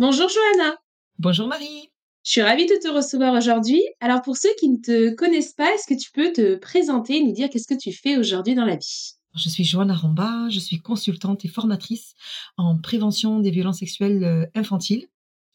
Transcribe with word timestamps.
Bonjour 0.00 0.28
Johanna. 0.28 0.76
Bonjour 1.18 1.48
Marie. 1.48 1.90
Je 2.22 2.30
suis 2.30 2.42
ravie 2.42 2.66
de 2.66 2.78
te 2.80 2.86
recevoir 2.86 3.34
aujourd'hui. 3.34 3.82
Alors 3.98 4.22
pour 4.22 4.36
ceux 4.36 4.54
qui 4.60 4.68
ne 4.68 4.76
te 4.76 5.12
connaissent 5.16 5.54
pas, 5.54 5.74
est-ce 5.74 5.92
que 5.92 6.00
tu 6.00 6.12
peux 6.12 6.32
te 6.32 6.54
présenter 6.54 7.16
et 7.16 7.24
nous 7.24 7.32
dire 7.32 7.50
qu'est-ce 7.50 7.66
que 7.66 7.76
tu 7.76 7.92
fais 7.92 8.16
aujourd'hui 8.16 8.54
dans 8.54 8.64
la 8.64 8.76
vie? 8.76 9.14
Je 9.34 9.48
suis 9.48 9.64
Johanna 9.64 9.96
Romba, 9.96 10.48
je 10.50 10.60
suis 10.60 10.78
consultante 10.78 11.44
et 11.44 11.48
formatrice 11.48 12.14
en 12.56 12.78
prévention 12.78 13.40
des 13.40 13.50
violences 13.50 13.80
sexuelles 13.80 14.22
euh, 14.22 14.46
infantiles. 14.54 15.08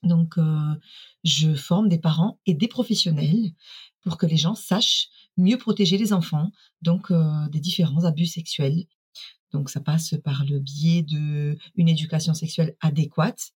Donc 0.04 0.38
euh, 0.38 0.74
je 1.24 1.54
forme 1.54 1.88
des 1.88 2.00
parents 2.00 2.38
et 2.46 2.54
des 2.54 2.68
professionnels 2.68 3.52
pour 4.02 4.18
que 4.18 4.26
les 4.26 4.36
gens 4.36 4.56
sachent 4.56 5.08
mieux 5.38 5.58
protéger 5.58 5.98
les 5.98 6.12
enfants 6.12 6.52
donc 6.82 7.12
euh, 7.12 7.48
des 7.48 7.62
différents 7.62 8.04
abus 8.04 8.26
sexuels. 8.26 8.88
Donc 9.54 9.70
ça 9.70 9.80
passe 9.80 10.16
par 10.22 10.44
le 10.44 10.60
biais 10.60 11.02
de 11.02 11.58
une 11.76 11.88
éducation 11.88 12.34
sexuelle 12.34 12.76
adéquate 12.82 13.54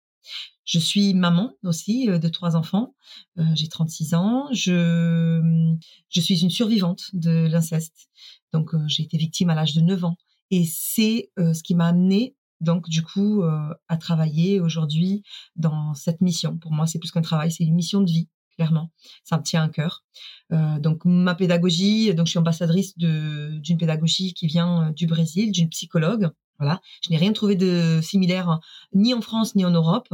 je 0.67 0.79
suis 0.79 1.13
maman 1.13 1.53
aussi 1.63 2.09
euh, 2.09 2.19
de 2.19 2.27
trois 2.27 2.55
enfants. 2.55 2.93
Euh, 3.39 3.43
j'ai 3.55 3.69
36 3.69 4.13
ans. 4.13 4.47
Je, 4.51 5.75
je 6.09 6.21
suis 6.21 6.41
une 6.41 6.49
survivante 6.49 7.05
de 7.13 7.47
l'inceste. 7.47 8.09
Donc, 8.53 8.73
euh, 8.73 8.83
j'ai 8.87 9.03
été 9.03 9.17
victime 9.17 9.49
à 9.49 9.55
l'âge 9.55 9.73
de 9.73 9.81
9 9.81 10.03
ans. 10.03 10.17
Et 10.51 10.65
c'est 10.65 11.29
ce 11.37 11.61
qui 11.61 11.75
m'a 11.75 11.87
amené 11.87 12.35
donc 12.61 12.87
du 12.87 13.03
coup 13.03 13.43
à 13.43 13.97
travailler 13.97 14.61
aujourd'hui 14.61 15.23
dans 15.57 15.93
cette 15.93 16.21
mission. 16.21 16.57
Pour 16.57 16.71
moi, 16.71 16.87
c'est 16.87 16.99
plus 16.99 17.11
qu'un 17.11 17.21
travail, 17.21 17.51
c'est 17.51 17.65
une 17.65 17.75
mission 17.75 17.99
de 17.99 18.09
vie 18.09 18.29
clairement. 18.55 18.89
Ça 19.25 19.37
me 19.37 19.43
tient 19.43 19.61
à 19.61 19.67
cœur. 19.67 20.05
donc 20.49 21.03
ma 21.03 21.35
pédagogie, 21.35 22.15
donc 22.15 22.27
je 22.27 22.29
suis 22.29 22.39
ambassadrice 22.39 22.97
d'une 22.97 23.77
pédagogie 23.77 24.33
qui 24.33 24.47
vient 24.47 24.91
du 24.91 25.05
Brésil, 25.05 25.51
d'une 25.51 25.67
psychologue 25.67 26.31
voilà, 26.59 26.81
je 27.01 27.11
n'ai 27.11 27.17
rien 27.17 27.33
trouvé 27.33 27.55
de 27.55 27.99
similaire 28.01 28.59
ni 28.93 29.13
en 29.13 29.21
France 29.21 29.55
ni 29.55 29.65
en 29.65 29.71
Europe. 29.71 30.07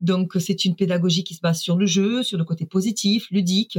Donc 0.00 0.36
c'est 0.40 0.64
une 0.64 0.76
pédagogie 0.76 1.24
qui 1.24 1.34
se 1.34 1.40
base 1.40 1.60
sur 1.60 1.76
le 1.76 1.86
jeu, 1.86 2.22
sur 2.22 2.38
le 2.38 2.44
côté 2.44 2.66
positif, 2.66 3.28
ludique, 3.30 3.78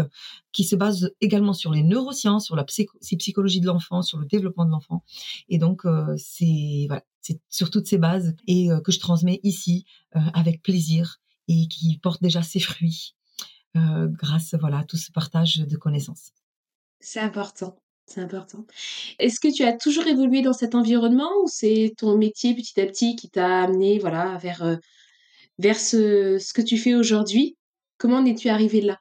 qui 0.52 0.64
se 0.64 0.76
base 0.76 1.12
également 1.22 1.54
sur 1.54 1.72
les 1.72 1.84
neurosciences, 1.84 2.46
sur 2.46 2.56
la 2.56 2.64
psychologie 2.64 3.60
de 3.60 3.66
l'enfant, 3.66 4.02
sur 4.02 4.18
le 4.18 4.26
développement 4.26 4.66
de 4.66 4.72
l'enfant. 4.72 5.04
Et 5.50 5.58
donc 5.58 5.86
euh, 5.86 6.16
c'est 6.18 6.86
voilà, 6.88 7.04
c'est 7.22 7.40
sur 7.50 7.70
toutes 7.70 7.88
ces 7.88 7.98
bases 7.98 8.36
et 8.48 8.72
euh, 8.72 8.80
que 8.80 8.92
je 8.92 9.00
transmets 9.00 9.40
ici 9.44 9.86
euh, 10.16 10.20
avec 10.34 10.62
plaisir 10.62 11.18
et 11.48 11.68
qui 11.68 11.98
porte 11.98 12.22
déjà 12.22 12.42
ses 12.42 12.60
fruits 12.60 13.16
grâce 13.78 14.56
voilà 14.58 14.80
à 14.80 14.84
tout 14.86 14.96
ce 14.96 15.12
partage 15.12 15.58
de 15.58 15.76
connaissances. 15.76 16.32
C'est 17.02 17.20
important. 17.20 17.76
C'est 18.08 18.22
important. 18.22 18.66
Est-ce 19.18 19.40
que 19.40 19.52
tu 19.52 19.64
as 19.64 19.74
toujours 19.74 20.06
évolué 20.06 20.42
dans 20.42 20.54
cet 20.54 20.76
environnement 20.76 21.32
ou 21.44 21.48
c'est 21.48 21.94
ton 21.98 22.18
métier 22.18 22.54
petit 22.54 22.80
à 22.80 22.86
petit 22.86 23.16
qui 23.16 23.30
t'a 23.30 23.64
amené 23.64 23.98
voilà 23.98 24.38
vers 24.38 24.62
euh, 24.62 24.76
vers 25.58 25.80
ce, 25.80 26.38
ce 26.40 26.54
que 26.54 26.62
tu 26.62 26.78
fais 26.78 26.94
aujourd'hui? 26.94 27.58
Comment 27.98 28.18
en 28.18 28.26
es-tu 28.26 28.50
arrivé 28.50 28.82
là? 28.82 29.00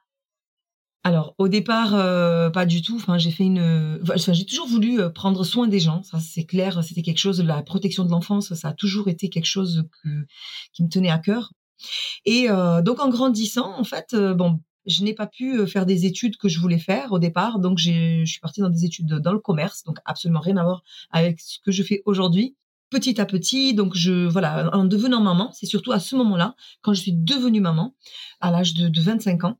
Alors 1.03 1.35
au 1.37 1.47
départ 1.47 1.93
euh, 1.93 2.49
pas 2.49 2.65
du 2.65 2.81
tout. 2.81 2.95
Enfin 2.95 3.19
j'ai 3.19 3.29
fait 3.29 3.43
une. 3.43 3.99
Enfin, 4.01 4.33
j'ai 4.33 4.45
toujours 4.45 4.67
voulu 4.67 4.99
euh, 4.99 5.09
prendre 5.09 5.43
soin 5.43 5.67
des 5.67 5.79
gens. 5.79 6.01
Ça 6.01 6.19
c'est 6.19 6.45
clair. 6.45 6.83
C'était 6.83 7.03
quelque 7.03 7.19
chose. 7.19 7.43
La 7.43 7.61
protection 7.61 8.05
de 8.05 8.09
l'enfance, 8.09 8.55
ça 8.55 8.69
a 8.69 8.73
toujours 8.73 9.07
été 9.07 9.29
quelque 9.29 9.45
chose 9.45 9.85
qui 10.73 10.83
me 10.83 10.89
tenait 10.89 11.11
à 11.11 11.19
cœur. 11.19 11.51
Et 12.25 12.47
donc 12.47 12.99
en 13.01 13.09
grandissant, 13.09 13.77
en 13.77 13.83
fait, 13.83 14.15
bon, 14.15 14.61
je 14.85 15.03
n'ai 15.03 15.13
pas 15.13 15.27
pu 15.27 15.59
euh, 15.59 15.65
faire 15.65 15.85
des 15.85 16.05
études 16.05 16.37
que 16.37 16.47
je 16.47 16.59
voulais 16.59 16.79
faire 16.79 17.11
au 17.11 17.19
départ, 17.19 17.59
donc 17.59 17.77
je 17.77 18.23
suis 18.25 18.39
partie 18.39 18.61
dans 18.61 18.69
des 18.69 18.85
études 18.85 19.07
dans 19.07 19.33
le 19.33 19.39
commerce, 19.39 19.83
donc 19.83 19.97
absolument 20.05 20.39
rien 20.39 20.57
à 20.57 20.63
voir 20.63 20.83
avec 21.11 21.39
ce 21.39 21.59
que 21.59 21.71
je 21.71 21.83
fais 21.83 22.01
aujourd'hui. 22.05 22.55
Petit 22.91 23.19
à 23.19 23.25
petit, 23.25 23.73
donc 23.73 23.95
je 23.95 24.27
voilà, 24.27 24.69
en 24.75 24.85
devenant 24.85 25.19
maman, 25.19 25.51
c'est 25.53 25.65
surtout 25.65 25.91
à 25.91 25.99
ce 25.99 26.15
moment-là, 26.15 26.55
quand 26.81 26.93
je 26.93 27.01
suis 27.01 27.13
devenue 27.13 27.59
maman, 27.59 27.95
à 28.41 28.51
l'âge 28.51 28.73
de, 28.75 28.87
de 28.87 29.01
25 29.01 29.43
ans, 29.43 29.59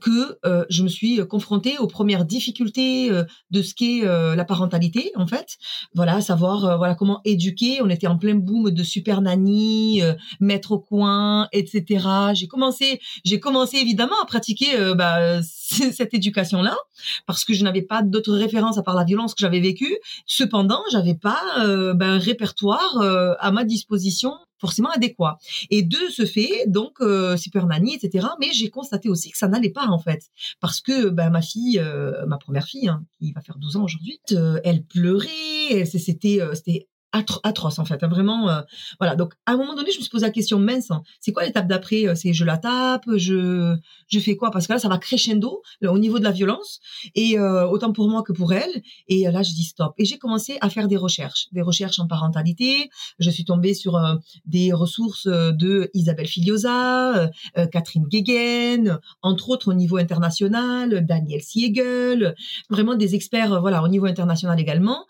que 0.00 0.38
euh, 0.44 0.64
je 0.68 0.82
me 0.82 0.88
suis 0.88 1.20
euh, 1.20 1.24
confrontée 1.24 1.78
aux 1.78 1.86
premières 1.86 2.24
difficultés 2.24 3.10
euh, 3.10 3.24
de 3.50 3.62
ce 3.62 3.74
qu'est 3.74 4.02
la 4.04 4.44
parentalité 4.44 5.12
en 5.14 5.26
fait. 5.26 5.56
Voilà 5.94 6.20
savoir 6.20 6.76
voilà 6.78 6.94
comment 6.94 7.20
éduquer. 7.24 7.80
On 7.82 7.88
était 7.88 8.06
en 8.06 8.18
plein 8.18 8.34
boom 8.34 8.70
de 8.70 8.82
super 8.82 9.20
nanny 9.20 10.02
mettre 10.40 10.72
au 10.72 10.78
coin 10.78 11.48
etc 11.52 12.06
j'ai 12.34 12.46
commencé 12.46 13.00
j'ai 13.24 13.40
commencé 13.40 13.76
évidemment 13.78 14.20
à 14.22 14.26
pratiquer 14.26 14.76
bah, 14.94 15.42
cette 15.42 16.14
éducation 16.14 16.62
là 16.62 16.76
parce 17.26 17.44
que 17.44 17.54
je 17.54 17.64
n'avais 17.64 17.82
pas 17.82 18.02
d'autres 18.02 18.34
références 18.34 18.78
à 18.78 18.82
part 18.82 18.94
la 18.94 19.04
violence 19.04 19.34
que 19.34 19.40
j'avais 19.40 19.60
vécue. 19.60 19.96
Cependant 20.26 20.82
j'avais 20.92 21.14
pas 21.14 21.40
bah, 21.94 22.06
un 22.06 22.18
répertoire 22.18 23.00
à 23.38 23.50
ma 23.50 23.64
disposition 23.64 24.34
forcément 24.64 24.90
adéquat. 24.90 25.38
Et 25.70 25.82
de 25.82 25.98
ce 26.10 26.24
fait, 26.24 26.64
donc 26.66 27.02
euh, 27.02 27.36
etc. 27.36 28.26
Mais 28.40 28.48
j'ai 28.54 28.70
constaté 28.70 29.10
aussi 29.10 29.30
que 29.30 29.36
ça 29.36 29.46
n'allait 29.46 29.68
pas 29.68 29.86
en 29.88 29.98
fait, 29.98 30.30
parce 30.58 30.80
que 30.80 31.10
ben, 31.10 31.28
ma 31.28 31.42
fille, 31.42 31.78
euh, 31.78 32.24
ma 32.26 32.38
première 32.38 32.64
fille, 32.64 32.88
hein, 32.88 33.04
qui 33.18 33.32
va 33.32 33.42
faire 33.42 33.58
12 33.58 33.76
ans 33.76 33.84
aujourd'hui, 33.84 34.18
euh, 34.32 34.58
elle 34.64 34.82
pleurait, 34.84 35.84
c'était 35.84 36.88
c'était 37.14 37.34
atroce 37.42 37.78
en 37.78 37.84
fait 37.84 38.02
hein, 38.02 38.08
vraiment 38.08 38.48
euh, 38.48 38.60
voilà. 38.98 39.16
Donc 39.16 39.34
à 39.46 39.52
un 39.52 39.56
moment 39.56 39.74
donné 39.74 39.90
je 39.92 39.98
me 39.98 40.02
suis 40.02 40.10
posé 40.10 40.26
la 40.26 40.32
question 40.32 40.58
mince 40.58 40.90
hein, 40.90 41.02
c'est 41.20 41.32
quoi 41.32 41.44
l'étape 41.44 41.66
d'après 41.66 42.06
euh, 42.06 42.14
c'est 42.14 42.32
je 42.32 42.44
la 42.44 42.58
tape 42.58 43.04
je 43.16 43.76
je 44.08 44.18
fais 44.18 44.36
quoi? 44.36 44.50
Parce 44.50 44.66
que 44.66 44.72
là 44.72 44.78
ça 44.78 44.88
va 44.88 44.98
crescendo 44.98 45.62
au 45.82 45.98
niveau 45.98 46.18
de 46.18 46.24
la 46.24 46.30
violence 46.30 46.80
et 47.14 47.38
euh, 47.38 47.66
autant 47.66 47.92
pour 47.92 48.08
moi 48.08 48.22
que 48.22 48.32
pour 48.32 48.52
elle 48.52 48.82
et 49.08 49.30
là 49.30 49.42
je 49.42 49.52
dis 49.52 49.64
stop. 49.64 49.94
Et 49.98 50.04
j'ai 50.04 50.18
commencé 50.18 50.58
à 50.60 50.70
faire 50.70 50.88
des 50.88 50.96
recherches 50.96 51.46
des 51.52 51.62
recherches 51.62 51.98
en 51.98 52.06
parentalité. 52.06 52.90
Je 53.18 53.30
suis 53.30 53.44
tombée 53.44 53.74
sur 53.74 54.00
des 54.46 54.72
ressources 54.72 55.26
de 55.26 55.90
Isabelle 55.94 56.26
Filiosa 56.26 57.30
Catherine 57.72 58.06
Guéguen 58.08 58.98
entre 59.22 59.50
autres 59.50 59.70
au 59.70 59.74
niveau 59.74 59.96
international 59.96 61.04
Daniel 61.06 61.42
Siegel 61.42 62.34
vraiment 62.70 62.94
des 62.94 63.14
experts 63.14 63.60
voilà 63.60 63.82
au 63.82 63.88
niveau 63.88 64.06
international 64.06 64.58
également. 64.60 65.06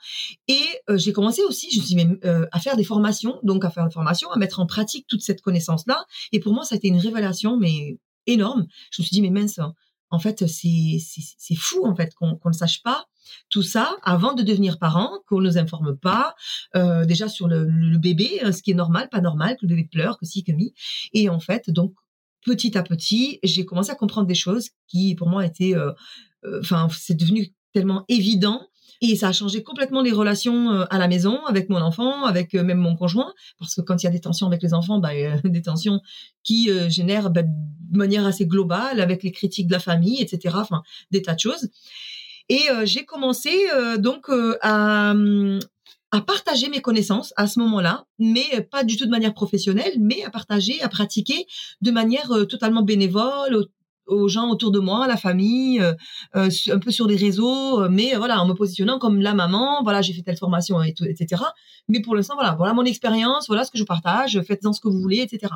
Et 0.48 0.64
j'ai 0.94 1.12
commencé 1.12 1.42
aussi 1.42 1.70
je 1.70 1.80
me 1.80 1.84
suis 1.84 1.93
euh, 2.24 2.46
à 2.52 2.60
faire 2.60 2.76
des 2.76 2.84
formations, 2.84 3.38
donc 3.42 3.64
à 3.64 3.70
faire 3.70 3.86
des 3.86 3.92
formations, 3.92 4.30
à 4.30 4.38
mettre 4.38 4.60
en 4.60 4.66
pratique 4.66 5.06
toute 5.08 5.22
cette 5.22 5.40
connaissance-là. 5.40 6.04
Et 6.32 6.40
pour 6.40 6.52
moi, 6.52 6.64
ça 6.64 6.74
a 6.74 6.78
été 6.78 6.88
une 6.88 6.98
révélation, 6.98 7.56
mais 7.56 7.98
énorme. 8.26 8.66
Je 8.90 9.02
me 9.02 9.04
suis 9.04 9.14
dit, 9.14 9.22
mais 9.22 9.30
mince, 9.30 9.60
en 10.10 10.18
fait, 10.18 10.46
c'est 10.46 11.54
fou 11.56 11.86
en 11.86 11.94
fait 11.94 12.14
qu'on 12.14 12.38
ne 12.44 12.52
sache 12.52 12.82
pas 12.82 13.06
tout 13.50 13.62
ça 13.62 13.96
avant 14.02 14.34
de 14.34 14.42
devenir 14.42 14.78
parent, 14.78 15.18
qu'on 15.26 15.40
ne 15.40 15.48
nous 15.48 15.58
informe 15.58 15.96
pas 15.96 16.34
euh, 16.76 17.04
déjà 17.04 17.28
sur 17.28 17.48
le, 17.48 17.98
bébé, 17.98 18.40
euh, 18.44 18.52
ce 18.52 18.62
qui 18.62 18.70
est 18.70 18.74
normal, 18.74 19.08
pas 19.10 19.20
normal, 19.20 19.56
que 19.56 19.66
le 19.66 19.68
bébé 19.68 19.88
pleure, 19.90 20.18
que 20.18 20.26
si, 20.26 20.44
que 20.44 20.52
mi. 20.52 20.74
Et 21.12 21.28
en 21.28 21.40
fait, 21.40 21.70
donc 21.70 21.94
petit 22.44 22.76
à 22.76 22.82
petit, 22.82 23.40
j'ai 23.42 23.64
commencé 23.64 23.90
à 23.90 23.94
comprendre 23.94 24.26
des 24.26 24.34
choses 24.34 24.70
qui 24.86 25.14
pour 25.14 25.28
moi 25.28 25.44
étaient, 25.44 25.74
enfin, 26.60 26.88
c'est 26.92 27.14
devenu 27.14 27.54
tellement 27.72 28.04
évident 28.08 28.68
et 29.10 29.16
ça 29.16 29.28
a 29.28 29.32
changé 29.32 29.62
complètement 29.62 30.02
les 30.02 30.12
relations 30.12 30.70
euh, 30.70 30.84
à 30.90 30.98
la 30.98 31.08
maison, 31.08 31.44
avec 31.46 31.68
mon 31.68 31.80
enfant, 31.80 32.24
avec 32.24 32.54
euh, 32.54 32.62
même 32.62 32.78
mon 32.78 32.96
conjoint, 32.96 33.32
parce 33.58 33.74
que 33.74 33.80
quand 33.80 34.02
il 34.02 34.06
y 34.06 34.08
a 34.08 34.12
des 34.12 34.20
tensions 34.20 34.46
avec 34.46 34.62
les 34.62 34.74
enfants, 34.74 34.98
bah, 34.98 35.10
des 35.44 35.62
tensions 35.62 36.00
qui 36.42 36.70
euh, 36.70 36.88
génèrent 36.88 37.30
bah, 37.30 37.42
de 37.42 37.98
manière 37.98 38.26
assez 38.26 38.46
globale, 38.46 39.00
avec 39.00 39.22
les 39.22 39.32
critiques 39.32 39.66
de 39.66 39.72
la 39.72 39.80
famille, 39.80 40.20
etc. 40.20 40.54
Enfin, 40.58 40.82
des 41.10 41.22
tas 41.22 41.34
de 41.34 41.40
choses. 41.40 41.68
Et 42.50 42.60
j'ai 42.84 43.06
commencé 43.06 43.50
donc 43.96 44.26
à, 44.60 45.14
à 46.10 46.20
partager 46.20 46.68
mes 46.68 46.82
connaissances 46.82 47.32
à 47.36 47.46
ce 47.46 47.58
moment-là, 47.60 48.04
mais 48.18 48.60
pas 48.70 48.84
du 48.84 48.98
tout 48.98 49.06
de 49.06 49.10
manière 49.10 49.32
professionnelle, 49.32 49.94
mais 49.98 50.22
à 50.24 50.30
partager, 50.30 50.78
à 50.82 50.90
pratiquer 50.90 51.46
de 51.80 51.90
manière 51.90 52.30
totalement 52.46 52.82
bénévole, 52.82 53.66
aux 54.06 54.28
gens 54.28 54.50
autour 54.50 54.70
de 54.70 54.78
moi, 54.78 55.06
la 55.06 55.16
famille, 55.16 55.80
euh, 55.80 55.94
euh, 56.36 56.48
un 56.70 56.78
peu 56.78 56.90
sur 56.90 57.06
les 57.06 57.16
réseaux, 57.16 57.82
euh, 57.82 57.88
mais 57.90 58.14
voilà, 58.14 58.40
en 58.40 58.46
me 58.46 58.54
positionnant 58.54 58.98
comme 58.98 59.20
la 59.20 59.34
maman, 59.34 59.82
voilà, 59.82 60.02
j'ai 60.02 60.12
fait 60.12 60.22
telle 60.22 60.36
formation, 60.36 60.82
et 60.82 60.94
etc. 61.08 61.42
Mais 61.88 62.00
pour 62.00 62.14
l'instant, 62.14 62.34
voilà, 62.34 62.54
voilà 62.54 62.74
mon 62.74 62.84
expérience, 62.84 63.46
voilà 63.46 63.64
ce 63.64 63.70
que 63.70 63.78
je 63.78 63.84
partage, 63.84 64.40
faites-en 64.46 64.72
ce 64.72 64.80
que 64.80 64.88
vous 64.88 65.00
voulez, 65.00 65.20
etc. 65.20 65.52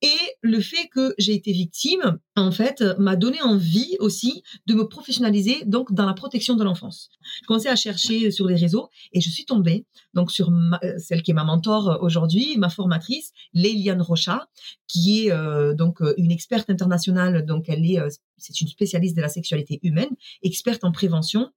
Et 0.00 0.16
le 0.42 0.60
fait 0.60 0.88
que 0.88 1.14
j'ai 1.18 1.34
été 1.34 1.52
victime, 1.52 2.18
en 2.36 2.52
fait, 2.52 2.84
m'a 2.98 3.16
donné 3.16 3.42
envie 3.42 3.96
aussi 3.98 4.44
de 4.66 4.74
me 4.74 4.86
professionnaliser 4.86 5.64
donc 5.66 5.92
dans 5.92 6.06
la 6.06 6.14
protection 6.14 6.54
de 6.54 6.62
l'enfance. 6.62 7.10
Je 7.42 7.46
commençais 7.46 7.68
à 7.68 7.74
chercher 7.74 8.30
sur 8.30 8.46
les 8.46 8.54
réseaux 8.54 8.90
et 9.12 9.20
je 9.20 9.28
suis 9.28 9.44
tombée 9.44 9.86
donc 10.14 10.30
sur 10.30 10.50
euh, 10.50 10.98
celle 10.98 11.22
qui 11.22 11.32
est 11.32 11.34
ma 11.34 11.44
mentor 11.44 11.98
aujourd'hui, 12.00 12.56
ma 12.58 12.68
formatrice, 12.68 13.32
Léliane 13.54 14.02
Rocha, 14.02 14.48
qui 14.86 15.26
est 15.26 15.32
euh, 15.32 15.74
donc 15.74 16.00
une 16.16 16.30
experte 16.30 16.70
internationale. 16.70 17.44
Donc 17.44 17.68
elle 17.68 17.84
est, 17.84 17.98
c'est 18.36 18.60
une 18.60 18.68
spécialiste 18.68 19.16
de 19.16 19.22
la 19.22 19.28
sexualité 19.28 19.80
humaine, 19.82 20.10
experte 20.42 20.84
en 20.84 20.92
prévention 20.92 21.50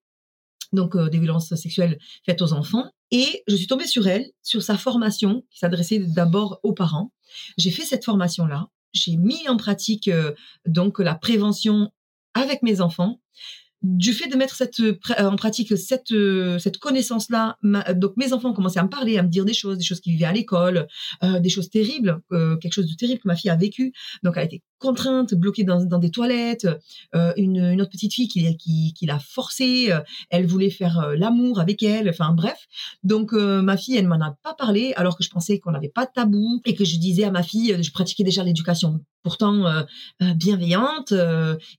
donc 0.73 0.97
des 0.97 1.19
violences 1.19 1.53
sexuelles 1.55 1.97
faites 2.25 2.41
aux 2.41 2.53
enfants. 2.53 2.91
Et 3.11 3.43
je 3.47 3.55
suis 3.55 3.67
tombée 3.67 3.87
sur 3.87 4.07
elle, 4.07 4.31
sur 4.41 4.63
sa 4.63 4.77
formation 4.77 5.43
qui 5.51 5.59
s'adressait 5.59 5.99
d'abord 5.99 6.59
aux 6.63 6.73
parents. 6.73 7.11
J'ai 7.57 7.71
fait 7.71 7.83
cette 7.83 8.05
formation-là. 8.05 8.67
J'ai 8.93 9.17
mis 9.17 9.47
en 9.47 9.57
pratique 9.57 10.07
euh, 10.07 10.33
donc 10.65 10.99
la 10.99 11.15
prévention 11.15 11.91
avec 12.33 12.63
mes 12.63 12.81
enfants. 12.81 13.19
Du 13.81 14.13
fait 14.13 14.27
de 14.27 14.35
mettre 14.35 14.55
cette, 14.55 14.81
en 15.17 15.35
pratique 15.35 15.75
cette, 15.77 16.11
euh, 16.11 16.59
cette 16.59 16.77
connaissance-là, 16.77 17.57
donc 17.95 18.15
mes 18.15 18.33
enfants 18.33 18.51
ont 18.51 18.53
commencé 18.53 18.79
à 18.79 18.83
me 18.83 18.89
parler, 18.89 19.17
à 19.17 19.23
me 19.23 19.29
dire 19.29 19.45
des 19.45 19.53
choses, 19.53 19.77
des 19.77 19.83
choses 19.83 19.99
qu'ils 20.01 20.13
vivaient 20.13 20.25
à 20.25 20.33
l'école, 20.33 20.87
euh, 21.23 21.39
des 21.39 21.49
choses 21.49 21.69
terribles, 21.69 22.21
quelque 22.29 22.73
chose 22.73 22.89
de 22.89 22.95
terrible 22.95 23.21
que 23.21 23.27
ma 23.27 23.35
fille 23.35 23.49
a 23.49 23.55
vécu. 23.55 23.93
Donc 24.23 24.33
elle 24.35 24.43
a 24.43 24.45
été 24.45 24.61
contrainte, 24.81 25.33
bloquée 25.35 25.63
dans, 25.63 25.85
dans 25.85 25.99
des 25.99 26.09
toilettes, 26.09 26.67
euh, 27.15 27.31
une, 27.37 27.57
une, 27.57 27.81
autre 27.81 27.91
petite 27.91 28.13
fille 28.13 28.27
qui, 28.27 28.57
qui, 28.57 28.93
qui 28.93 29.05
l'a 29.05 29.19
forcée, 29.19 29.91
euh, 29.91 30.01
elle 30.29 30.47
voulait 30.47 30.71
faire 30.71 30.99
euh, 30.99 31.15
l'amour 31.15 31.59
avec 31.61 31.83
elle, 31.83 32.09
enfin 32.09 32.33
bref. 32.33 32.67
Donc 33.03 33.31
ma 33.31 33.77
fille, 33.77 33.95
elle 33.95 34.07
m'en 34.07 34.19
a 34.19 34.35
pas 34.43 34.53
parlé 34.53 34.93
alors 34.95 35.15
que 35.15 35.23
je 35.23 35.29
pensais 35.29 35.59
qu'on 35.59 35.71
n'avait 35.71 35.89
pas 35.89 36.05
de 36.05 36.11
tabou 36.13 36.61
et 36.65 36.73
que 36.73 36.83
je 36.83 36.97
disais 36.97 37.23
à 37.23 37.31
ma 37.31 37.43
fille, 37.43 37.77
je 37.81 37.91
pratiquais 37.91 38.23
déjà 38.23 38.43
l'éducation 38.43 38.99
pourtant 39.23 39.85
bienveillante 40.35 41.13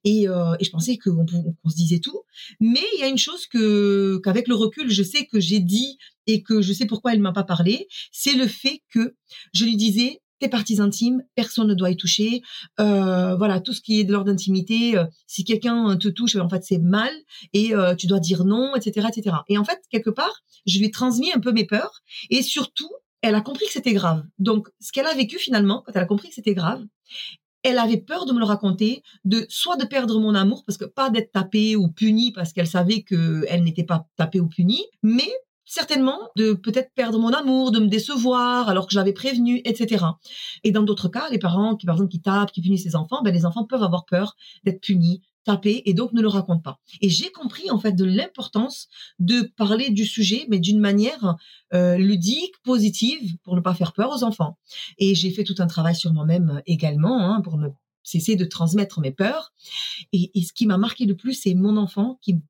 et, 0.04 0.22
et, 0.22 0.26
je 0.26 0.70
pensais 0.70 0.96
qu'on 0.96 1.24
qu 1.24 1.70
se 1.70 1.76
disait 1.76 2.00
tout. 2.00 2.22
Mais 2.60 2.82
il 2.94 3.00
y 3.00 3.02
a 3.02 3.08
une 3.08 3.18
chose 3.18 3.46
que 3.46 4.18
qu'avec 4.24 4.48
le 4.48 4.54
recul, 4.54 4.90
je 4.90 5.02
sais 5.02 5.26
que 5.26 5.40
j'ai 5.40 5.60
dit 5.60 5.98
et 6.26 6.42
que 6.42 6.62
je 6.62 6.72
sais 6.72 6.86
pourquoi 6.86 7.12
elle 7.12 7.20
m'a 7.20 7.32
pas 7.32 7.44
parlé, 7.44 7.88
c'est 8.12 8.34
le 8.34 8.46
fait 8.46 8.82
que 8.90 9.16
je 9.52 9.64
lui 9.64 9.76
disais 9.76 10.20
tes 10.42 10.48
parties 10.48 10.80
intimes, 10.80 11.22
personne 11.36 11.68
ne 11.68 11.74
doit 11.74 11.90
y 11.90 11.96
toucher. 11.96 12.42
Euh, 12.80 13.36
voilà, 13.36 13.60
tout 13.60 13.72
ce 13.72 13.80
qui 13.80 14.00
est 14.00 14.04
de 14.04 14.10
l'ordre 14.10 14.26
d'intimité, 14.26 14.98
euh, 14.98 15.04
si 15.28 15.44
quelqu'un 15.44 15.96
te 15.96 16.08
touche, 16.08 16.34
en 16.34 16.48
fait, 16.48 16.64
c'est 16.64 16.78
mal 16.78 17.12
et 17.52 17.74
euh, 17.74 17.94
tu 17.94 18.08
dois 18.08 18.18
dire 18.18 18.44
non, 18.44 18.74
etc., 18.74 19.06
etc. 19.08 19.36
Et 19.48 19.56
en 19.56 19.64
fait, 19.64 19.80
quelque 19.88 20.10
part, 20.10 20.42
je 20.66 20.78
lui 20.78 20.86
ai 20.86 20.90
transmis 20.90 21.32
un 21.32 21.38
peu 21.38 21.52
mes 21.52 21.64
peurs 21.64 22.02
et 22.28 22.42
surtout, 22.42 22.90
elle 23.22 23.34
a 23.34 23.40
compris 23.40 23.66
que 23.66 23.72
c'était 23.72 23.92
grave. 23.92 24.24
Donc, 24.38 24.68
ce 24.80 24.92
qu'elle 24.92 25.06
a 25.06 25.14
vécu 25.14 25.38
finalement, 25.38 25.82
quand 25.86 25.92
elle 25.94 26.02
a 26.02 26.06
compris 26.06 26.28
que 26.28 26.34
c'était 26.34 26.54
grave, 26.54 26.84
elle 27.62 27.78
avait 27.78 27.98
peur 27.98 28.26
de 28.26 28.32
me 28.32 28.40
le 28.40 28.44
raconter, 28.44 29.02
de 29.24 29.46
soit 29.48 29.76
de 29.76 29.84
perdre 29.84 30.18
mon 30.18 30.34
amour 30.34 30.64
parce 30.66 30.76
que 30.76 30.84
pas 30.84 31.10
d'être 31.10 31.30
tapée 31.30 31.76
ou 31.76 31.88
punie 31.88 32.32
parce 32.32 32.52
qu'elle 32.52 32.66
savait 32.66 33.02
que 33.02 33.44
elle 33.48 33.62
n'était 33.62 33.84
pas 33.84 34.06
tapée 34.16 34.40
ou 34.40 34.48
punie, 34.48 34.84
mais 35.02 35.30
certainement 35.64 36.18
de 36.36 36.54
peut-être 36.54 36.90
perdre 36.94 37.20
mon 37.20 37.30
amour, 37.30 37.70
de 37.70 37.78
me 37.78 37.86
décevoir 37.86 38.68
alors 38.68 38.86
que 38.88 38.92
j'avais 38.92 39.12
prévenu, 39.12 39.62
etc. 39.64 40.04
Et 40.64 40.72
dans 40.72 40.82
d'autres 40.82 41.08
cas, 41.08 41.28
les 41.30 41.38
parents 41.38 41.76
qui 41.76 41.86
par 41.86 41.94
exemple 41.94 42.10
qui 42.10 42.20
tapent, 42.20 42.50
qui 42.50 42.62
punissent 42.62 42.84
les 42.84 42.96
enfants, 42.96 43.22
ben 43.22 43.32
les 43.32 43.46
enfants 43.46 43.64
peuvent 43.64 43.84
avoir 43.84 44.04
peur 44.06 44.34
d'être 44.64 44.80
punis, 44.80 45.22
tapés 45.44 45.82
et 45.86 45.94
donc 45.94 46.12
ne 46.12 46.20
le 46.20 46.28
racontent 46.28 46.60
pas. 46.60 46.80
Et 47.00 47.08
j'ai 47.08 47.30
compris 47.30 47.70
en 47.70 47.78
fait 47.78 47.92
de 47.92 48.04
l'importance 48.04 48.88
de 49.18 49.42
parler 49.56 49.90
du 49.90 50.06
sujet, 50.06 50.46
mais 50.48 50.58
d'une 50.58 50.78
manière 50.78 51.36
euh, 51.74 51.96
ludique, 51.96 52.54
positive, 52.62 53.36
pour 53.42 53.56
ne 53.56 53.60
pas 53.60 53.74
faire 53.74 53.92
peur 53.92 54.10
aux 54.10 54.24
enfants. 54.24 54.58
Et 54.98 55.14
j'ai 55.14 55.30
fait 55.30 55.44
tout 55.44 55.56
un 55.58 55.66
travail 55.66 55.94
sur 55.94 56.12
moi-même 56.12 56.62
également 56.66 57.20
hein, 57.20 57.40
pour 57.40 57.58
ne 57.58 57.68
cesser 58.02 58.36
de 58.36 58.44
transmettre 58.44 59.00
mes 59.00 59.12
peurs. 59.12 59.52
Et, 60.12 60.30
et 60.34 60.42
ce 60.42 60.52
qui 60.52 60.66
m'a 60.66 60.78
marqué 60.78 61.04
le 61.04 61.16
plus, 61.16 61.34
c'est 61.34 61.54
mon 61.54 61.76
enfant 61.76 62.18
qui 62.22 62.40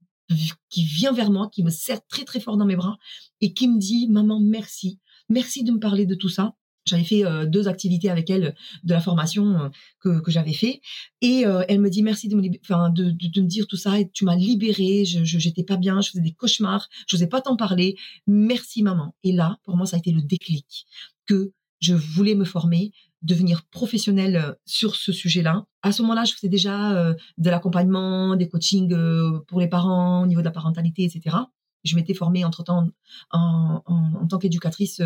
qui 0.71 0.85
vient 0.85 1.12
vers 1.12 1.31
moi, 1.31 1.50
qui 1.53 1.62
me 1.62 1.71
serre 1.71 2.00
très 2.06 2.25
très 2.25 2.41
fort 2.41 2.56
dans 2.56 2.65
mes 2.65 2.77
bras 2.77 2.97
et 3.41 3.53
qui 3.53 3.69
me 3.69 3.79
dit 3.79 4.09
maman 4.09 4.41
merci, 4.41 4.99
merci 5.29 5.62
de 5.62 5.73
me 5.73 5.79
parler 5.79 6.06
de 6.06 6.15
tout 6.15 6.29
ça. 6.29 6.55
J'avais 6.84 7.05
fait 7.05 7.25
euh, 7.25 7.46
deux 7.46 7.69
activités 7.69 8.11
avec 8.11 8.29
elle 8.31 8.55
de 8.84 8.93
la 8.93 9.00
formation 9.00 9.58
euh, 9.58 9.69
que, 10.00 10.20
que 10.20 10.31
j'avais 10.31 10.52
fait 10.52 10.81
et 11.20 11.46
euh, 11.46 11.62
elle 11.69 11.81
me 11.81 11.90
dit 11.90 12.02
merci 12.02 12.29
de 12.29 12.37
me, 12.37 12.43
de, 12.43 13.11
de, 13.11 13.40
me 13.40 13.46
dire 13.46 13.67
tout 13.67 13.76
ça 13.76 13.93
tu 14.12 14.25
m'as 14.25 14.37
libérée, 14.37 15.05
je 15.05 15.25
j'étais 15.25 15.62
pas 15.62 15.76
bien, 15.76 16.00
je 16.00 16.11
faisais 16.11 16.23
des 16.23 16.32
cauchemars, 16.32 16.88
je 17.06 17.17
n'osais 17.17 17.29
pas 17.29 17.40
t'en 17.40 17.56
parler. 17.56 17.96
Merci 18.26 18.82
maman. 18.82 19.14
Et 19.23 19.32
là, 19.32 19.58
pour 19.64 19.76
moi, 19.76 19.87
ça 19.87 19.96
a 19.96 19.99
été 19.99 20.11
le 20.11 20.23
déclic 20.23 20.87
que 21.26 21.52
je 21.81 21.94
voulais 21.94 22.34
me 22.34 22.44
former, 22.44 22.93
devenir 23.23 23.64
professionnelle 23.67 24.37
euh, 24.37 24.52
sur 24.64 24.96
ce 24.96 25.12
sujet-là. 25.12 25.67
À 25.82 25.93
ce 25.93 26.02
moment-là, 26.02 26.25
je 26.25 26.34
faisais 26.34 26.49
déjà 26.49 26.93
euh, 26.93 27.14
de 27.38 27.50
l'accompagnement, 27.50 28.37
des 28.37 28.49
coachings 28.49 28.93
euh, 28.93 29.40
pour 29.49 29.61
les 29.61 29.69
parents 29.69 30.23
au 30.23 30.26
niveau 30.26 30.40
de 30.40 30.46
la 30.46 30.52
parentalité, 30.52 31.05
etc. 31.05 31.37
Je 31.84 31.96
m'étais 31.96 32.14
formée 32.14 32.44
entre-temps 32.44 32.88
en, 33.31 33.82
en, 33.87 34.12
en, 34.20 34.26
tant 34.26 34.38
qu'éducatrice 34.38 35.00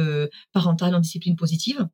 parentale 0.53 0.95
en 0.95 1.01
discipline 1.01 1.37
positive. 1.37 1.89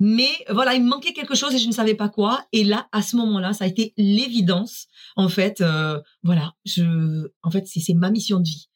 Mais 0.00 0.30
voilà, 0.50 0.74
il 0.74 0.82
me 0.82 0.88
manquait 0.88 1.12
quelque 1.12 1.36
chose 1.36 1.54
et 1.54 1.58
je 1.58 1.68
ne 1.68 1.72
savais 1.72 1.94
pas 1.94 2.08
quoi. 2.08 2.44
Et 2.52 2.64
là, 2.64 2.88
à 2.90 3.00
ce 3.00 3.16
moment-là, 3.16 3.52
ça 3.52 3.64
a 3.64 3.68
été 3.68 3.94
l'évidence. 3.96 4.86
En 5.16 5.28
fait, 5.28 5.62
voilà, 6.22 6.54
je, 6.64 7.28
en 7.42 7.50
fait, 7.50 7.66
c'est 7.66 7.94
ma 7.94 8.10
mission 8.10 8.40
de 8.40 8.48
vie. 8.48 8.68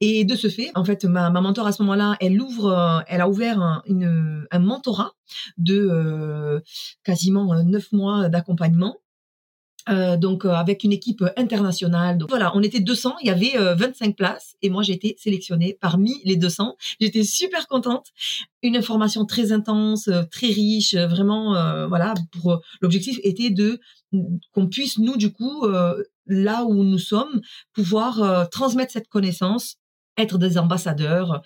Et 0.00 0.24
de 0.24 0.34
ce 0.34 0.48
fait, 0.48 0.70
en 0.74 0.84
fait, 0.84 1.04
ma, 1.04 1.30
ma 1.30 1.40
mentor 1.40 1.66
à 1.66 1.72
ce 1.72 1.82
moment-là, 1.82 2.16
elle 2.20 2.40
ouvre, 2.40 2.66
euh, 2.66 3.00
elle 3.06 3.20
a 3.20 3.28
ouvert 3.28 3.60
un, 3.60 3.82
une, 3.86 4.46
un 4.50 4.58
mentorat 4.58 5.12
de 5.58 5.88
euh, 5.90 6.60
quasiment 7.04 7.52
euh, 7.52 7.62
neuf 7.62 7.92
mois 7.92 8.28
d'accompagnement. 8.28 8.98
Euh, 9.88 10.16
donc 10.16 10.44
avec 10.44 10.84
une 10.84 10.92
équipe 10.92 11.24
internationale. 11.36 12.18
Donc 12.18 12.28
voilà, 12.28 12.54
on 12.54 12.62
était 12.62 12.80
200, 12.80 13.16
il 13.22 13.28
y 13.28 13.30
avait 13.30 13.52
25 13.74 14.14
places 14.14 14.54
et 14.60 14.68
moi 14.68 14.82
j'ai 14.82 14.92
été 14.92 15.16
sélectionnée 15.18 15.78
parmi 15.80 16.20
les 16.24 16.36
200. 16.36 16.76
J'étais 17.00 17.24
super 17.24 17.66
contente. 17.66 18.08
Une 18.62 18.76
information 18.76 19.24
très 19.24 19.52
intense, 19.52 20.10
très 20.30 20.48
riche, 20.48 20.94
vraiment 20.94 21.54
voilà, 21.88 22.14
pour 22.30 22.60
l'objectif 22.82 23.18
était 23.22 23.50
de 23.50 23.80
qu'on 24.52 24.66
puisse 24.66 24.98
nous 24.98 25.16
du 25.16 25.32
coup 25.32 25.66
là 26.30 26.64
où 26.64 26.82
nous 26.84 26.98
sommes, 26.98 27.40
pouvoir 27.72 28.22
euh, 28.22 28.44
transmettre 28.46 28.92
cette 28.92 29.08
connaissance, 29.08 29.76
être 30.16 30.38
des 30.38 30.58
ambassadeurs. 30.58 31.42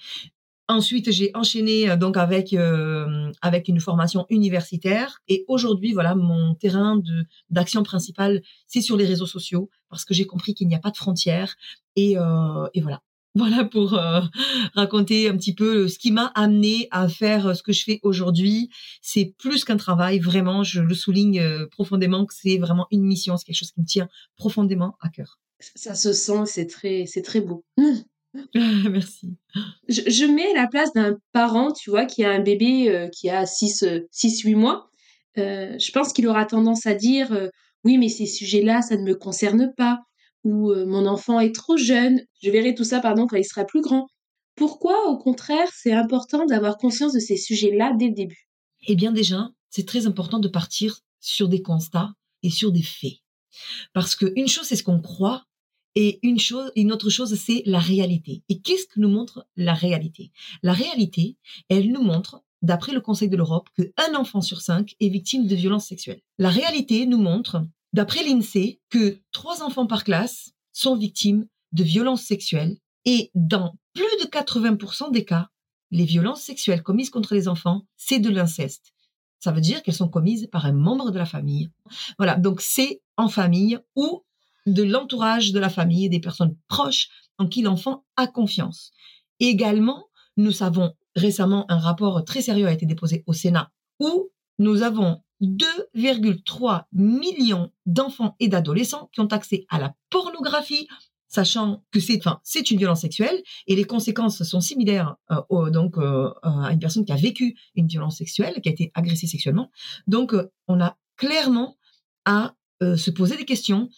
Ensuite, 0.66 1.10
j'ai 1.10 1.30
enchaîné 1.34 1.90
euh, 1.90 1.96
donc 1.96 2.16
avec 2.16 2.52
euh, 2.52 3.30
avec 3.42 3.68
une 3.68 3.80
formation 3.80 4.26
universitaire 4.30 5.20
et 5.28 5.44
aujourd'hui, 5.48 5.92
voilà, 5.92 6.14
mon 6.14 6.54
terrain 6.54 6.96
de 6.96 7.24
d'action 7.50 7.82
principal, 7.82 8.42
c'est 8.66 8.80
sur 8.80 8.96
les 8.96 9.06
réseaux 9.06 9.26
sociaux 9.26 9.70
parce 9.90 10.04
que 10.04 10.14
j'ai 10.14 10.26
compris 10.26 10.54
qu'il 10.54 10.68
n'y 10.68 10.74
a 10.74 10.80
pas 10.80 10.90
de 10.90 10.96
frontières 10.96 11.56
et, 11.96 12.16
et 12.74 12.80
voilà. 12.80 13.02
Voilà 13.36 13.64
pour 13.64 13.94
euh, 13.94 14.20
raconter 14.74 15.28
un 15.28 15.36
petit 15.36 15.54
peu 15.54 15.88
ce 15.88 15.98
qui 15.98 16.12
m'a 16.12 16.26
amené 16.36 16.86
à 16.92 17.08
faire 17.08 17.56
ce 17.56 17.64
que 17.64 17.72
je 17.72 17.82
fais 17.82 17.98
aujourd'hui. 18.04 18.70
C'est 19.02 19.34
plus 19.38 19.64
qu'un 19.64 19.76
travail, 19.76 20.20
vraiment, 20.20 20.62
je 20.62 20.80
le 20.80 20.94
souligne 20.94 21.40
euh, 21.40 21.66
profondément 21.66 22.26
que 22.26 22.34
c'est 22.34 22.58
vraiment 22.58 22.86
une 22.92 23.02
mission, 23.02 23.36
c'est 23.36 23.44
quelque 23.44 23.56
chose 23.56 23.72
qui 23.72 23.80
me 23.80 23.86
tient 23.86 24.08
profondément 24.36 24.96
à 25.00 25.08
cœur. 25.08 25.40
Ça 25.58 25.96
se 25.96 26.12
sent, 26.12 26.46
c'est 26.46 26.66
très, 26.66 27.06
c'est 27.06 27.22
très 27.22 27.40
beau. 27.40 27.64
Merci. 28.54 29.36
Je, 29.88 30.02
je, 30.06 30.24
mets 30.24 30.52
la 30.54 30.66
place 30.66 30.92
d'un 30.92 31.16
parent, 31.32 31.72
tu 31.72 31.90
vois, 31.90 32.04
qui 32.04 32.24
a 32.24 32.30
un 32.30 32.40
bébé 32.40 32.90
euh, 32.90 33.08
qui 33.08 33.30
a 33.30 33.44
6-8 33.44 34.54
mois. 34.56 34.90
Euh, 35.38 35.76
je 35.78 35.90
pense 35.92 36.12
qu'il 36.12 36.26
aura 36.26 36.44
tendance 36.44 36.86
à 36.86 36.94
dire 36.94 37.50
oui, 37.84 37.98
mais 37.98 38.08
ces 38.08 38.26
sujets-là, 38.26 38.82
ça 38.82 38.96
ne 38.96 39.02
me 39.02 39.14
concerne 39.14 39.72
pas 39.76 40.00
ou 40.44 40.74
mon 40.74 41.06
enfant 41.06 41.40
est 41.40 41.54
trop 41.54 41.76
jeune, 41.76 42.20
je 42.42 42.50
verrai 42.50 42.74
tout 42.74 42.84
ça 42.84 43.00
pardon 43.00 43.26
quand 43.26 43.36
il 43.36 43.44
sera 43.44 43.64
plus 43.64 43.80
grand. 43.80 44.06
Pourquoi 44.56 45.08
au 45.08 45.18
contraire 45.18 45.68
c'est 45.74 45.92
important 45.92 46.44
d'avoir 46.46 46.76
conscience 46.76 47.12
de 47.12 47.18
ces 47.18 47.36
sujets-là 47.36 47.94
dès 47.98 48.08
le 48.08 48.14
début? 48.14 48.48
Eh 48.86 48.94
bien 48.94 49.10
déjà, 49.10 49.48
c'est 49.70 49.86
très 49.86 50.06
important 50.06 50.38
de 50.38 50.48
partir 50.48 51.00
sur 51.20 51.48
des 51.48 51.62
constats 51.62 52.12
et 52.42 52.50
sur 52.50 52.70
des 52.70 52.82
faits. 52.82 53.18
Parce 53.94 54.14
que 54.14 54.32
une 54.36 54.48
chose 54.48 54.66
c'est 54.66 54.76
ce 54.76 54.84
qu'on 54.84 55.00
croit 55.00 55.44
et 55.94 56.18
une 56.22 56.38
chose 56.38 56.72
une 56.76 56.92
autre 56.92 57.10
chose 57.10 57.34
c'est 57.34 57.62
la 57.66 57.78
réalité. 57.78 58.42
Et 58.48 58.60
qu'est-ce 58.60 58.86
que 58.86 59.00
nous 59.00 59.08
montre 59.08 59.46
la 59.56 59.74
réalité? 59.74 60.32
La 60.62 60.72
réalité, 60.72 61.36
elle 61.68 61.90
nous 61.90 62.02
montre 62.02 62.42
d'après 62.62 62.92
le 62.92 63.00
Conseil 63.00 63.28
de 63.28 63.36
l'Europe, 63.36 63.68
qu'un 63.76 64.14
enfant 64.14 64.40
sur 64.40 64.60
cinq 64.60 64.96
est 64.98 65.10
victime 65.10 65.46
de 65.46 65.54
violences 65.54 65.86
sexuelles. 65.86 66.22
La 66.38 66.48
réalité 66.48 67.06
nous 67.06 67.18
montre 67.18 67.62
d'après 67.92 68.24
l'INSEE, 68.24 68.80
que 68.88 69.18
trois 69.32 69.62
enfants 69.62 69.86
par 69.86 70.02
classe 70.02 70.52
sont 70.72 70.96
victimes 70.96 71.46
de 71.72 71.84
violences 71.84 72.22
sexuelles 72.22 72.78
et 73.04 73.30
dans 73.34 73.76
plus 73.92 74.04
de 74.22 74.28
80% 74.28 75.12
des 75.12 75.24
cas, 75.24 75.50
les 75.90 76.04
violences 76.04 76.42
sexuelles 76.42 76.82
commises 76.82 77.10
contre 77.10 77.34
les 77.34 77.48
enfants, 77.48 77.86
c'est 77.96 78.18
de 78.18 78.30
l'inceste. 78.30 78.94
Ça 79.40 79.52
veut 79.52 79.60
dire 79.60 79.82
qu'elles 79.82 79.94
sont 79.94 80.08
commises 80.08 80.48
par 80.50 80.64
un 80.64 80.72
membre 80.72 81.10
de 81.10 81.18
la 81.18 81.26
famille. 81.26 81.70
Voilà, 82.16 82.36
donc 82.36 82.62
c'est 82.62 83.02
en 83.16 83.28
famille 83.28 83.78
ou 83.94 84.24
de 84.66 84.82
l'entourage 84.82 85.52
de 85.52 85.60
la 85.60 85.68
famille, 85.68 86.08
des 86.08 86.20
personnes 86.20 86.56
proches 86.68 87.08
en 87.38 87.46
qui 87.46 87.62
l'enfant 87.62 88.04
a 88.16 88.26
confiance. 88.26 88.92
Également, 89.40 90.06
nous 90.36 90.52
savons 90.52 90.94
récemment 91.16 91.70
un 91.70 91.78
rapport 91.78 92.24
très 92.24 92.42
sérieux 92.42 92.66
a 92.66 92.72
été 92.72 92.86
déposé 92.86 93.22
au 93.26 93.32
Sénat 93.32 93.70
où 94.00 94.30
nous 94.58 94.82
avons 94.82 95.20
2,3 95.42 96.84
millions 96.92 97.70
d'enfants 97.86 98.36
et 98.40 98.48
d'adolescents 98.48 99.10
qui 99.12 99.20
ont 99.20 99.26
accès 99.26 99.66
à 99.68 99.78
la 99.78 99.94
pornographie, 100.10 100.88
sachant 101.28 101.82
que 101.90 102.00
c'est 102.00 102.18
enfin 102.18 102.40
c'est 102.44 102.70
une 102.70 102.78
violence 102.78 103.00
sexuelle 103.00 103.42
et 103.66 103.74
les 103.74 103.84
conséquences 103.84 104.42
sont 104.44 104.60
similaires 104.60 105.16
euh, 105.30 105.70
donc 105.70 105.98
euh, 105.98 106.30
à 106.42 106.72
une 106.72 106.78
personne 106.78 107.04
qui 107.04 107.12
a 107.12 107.16
vécu 107.16 107.56
une 107.74 107.88
violence 107.88 108.18
sexuelle, 108.18 108.60
qui 108.62 108.68
a 108.68 108.72
été 108.72 108.92
agressée 108.94 109.26
sexuellement. 109.26 109.70
Donc 110.06 110.32
euh, 110.32 110.50
on 110.68 110.80
a 110.80 110.96
clairement 111.16 111.76
à 112.24 112.54
se 112.80 113.10
poser 113.10 113.36
des 113.36 113.46
questions 113.46 113.88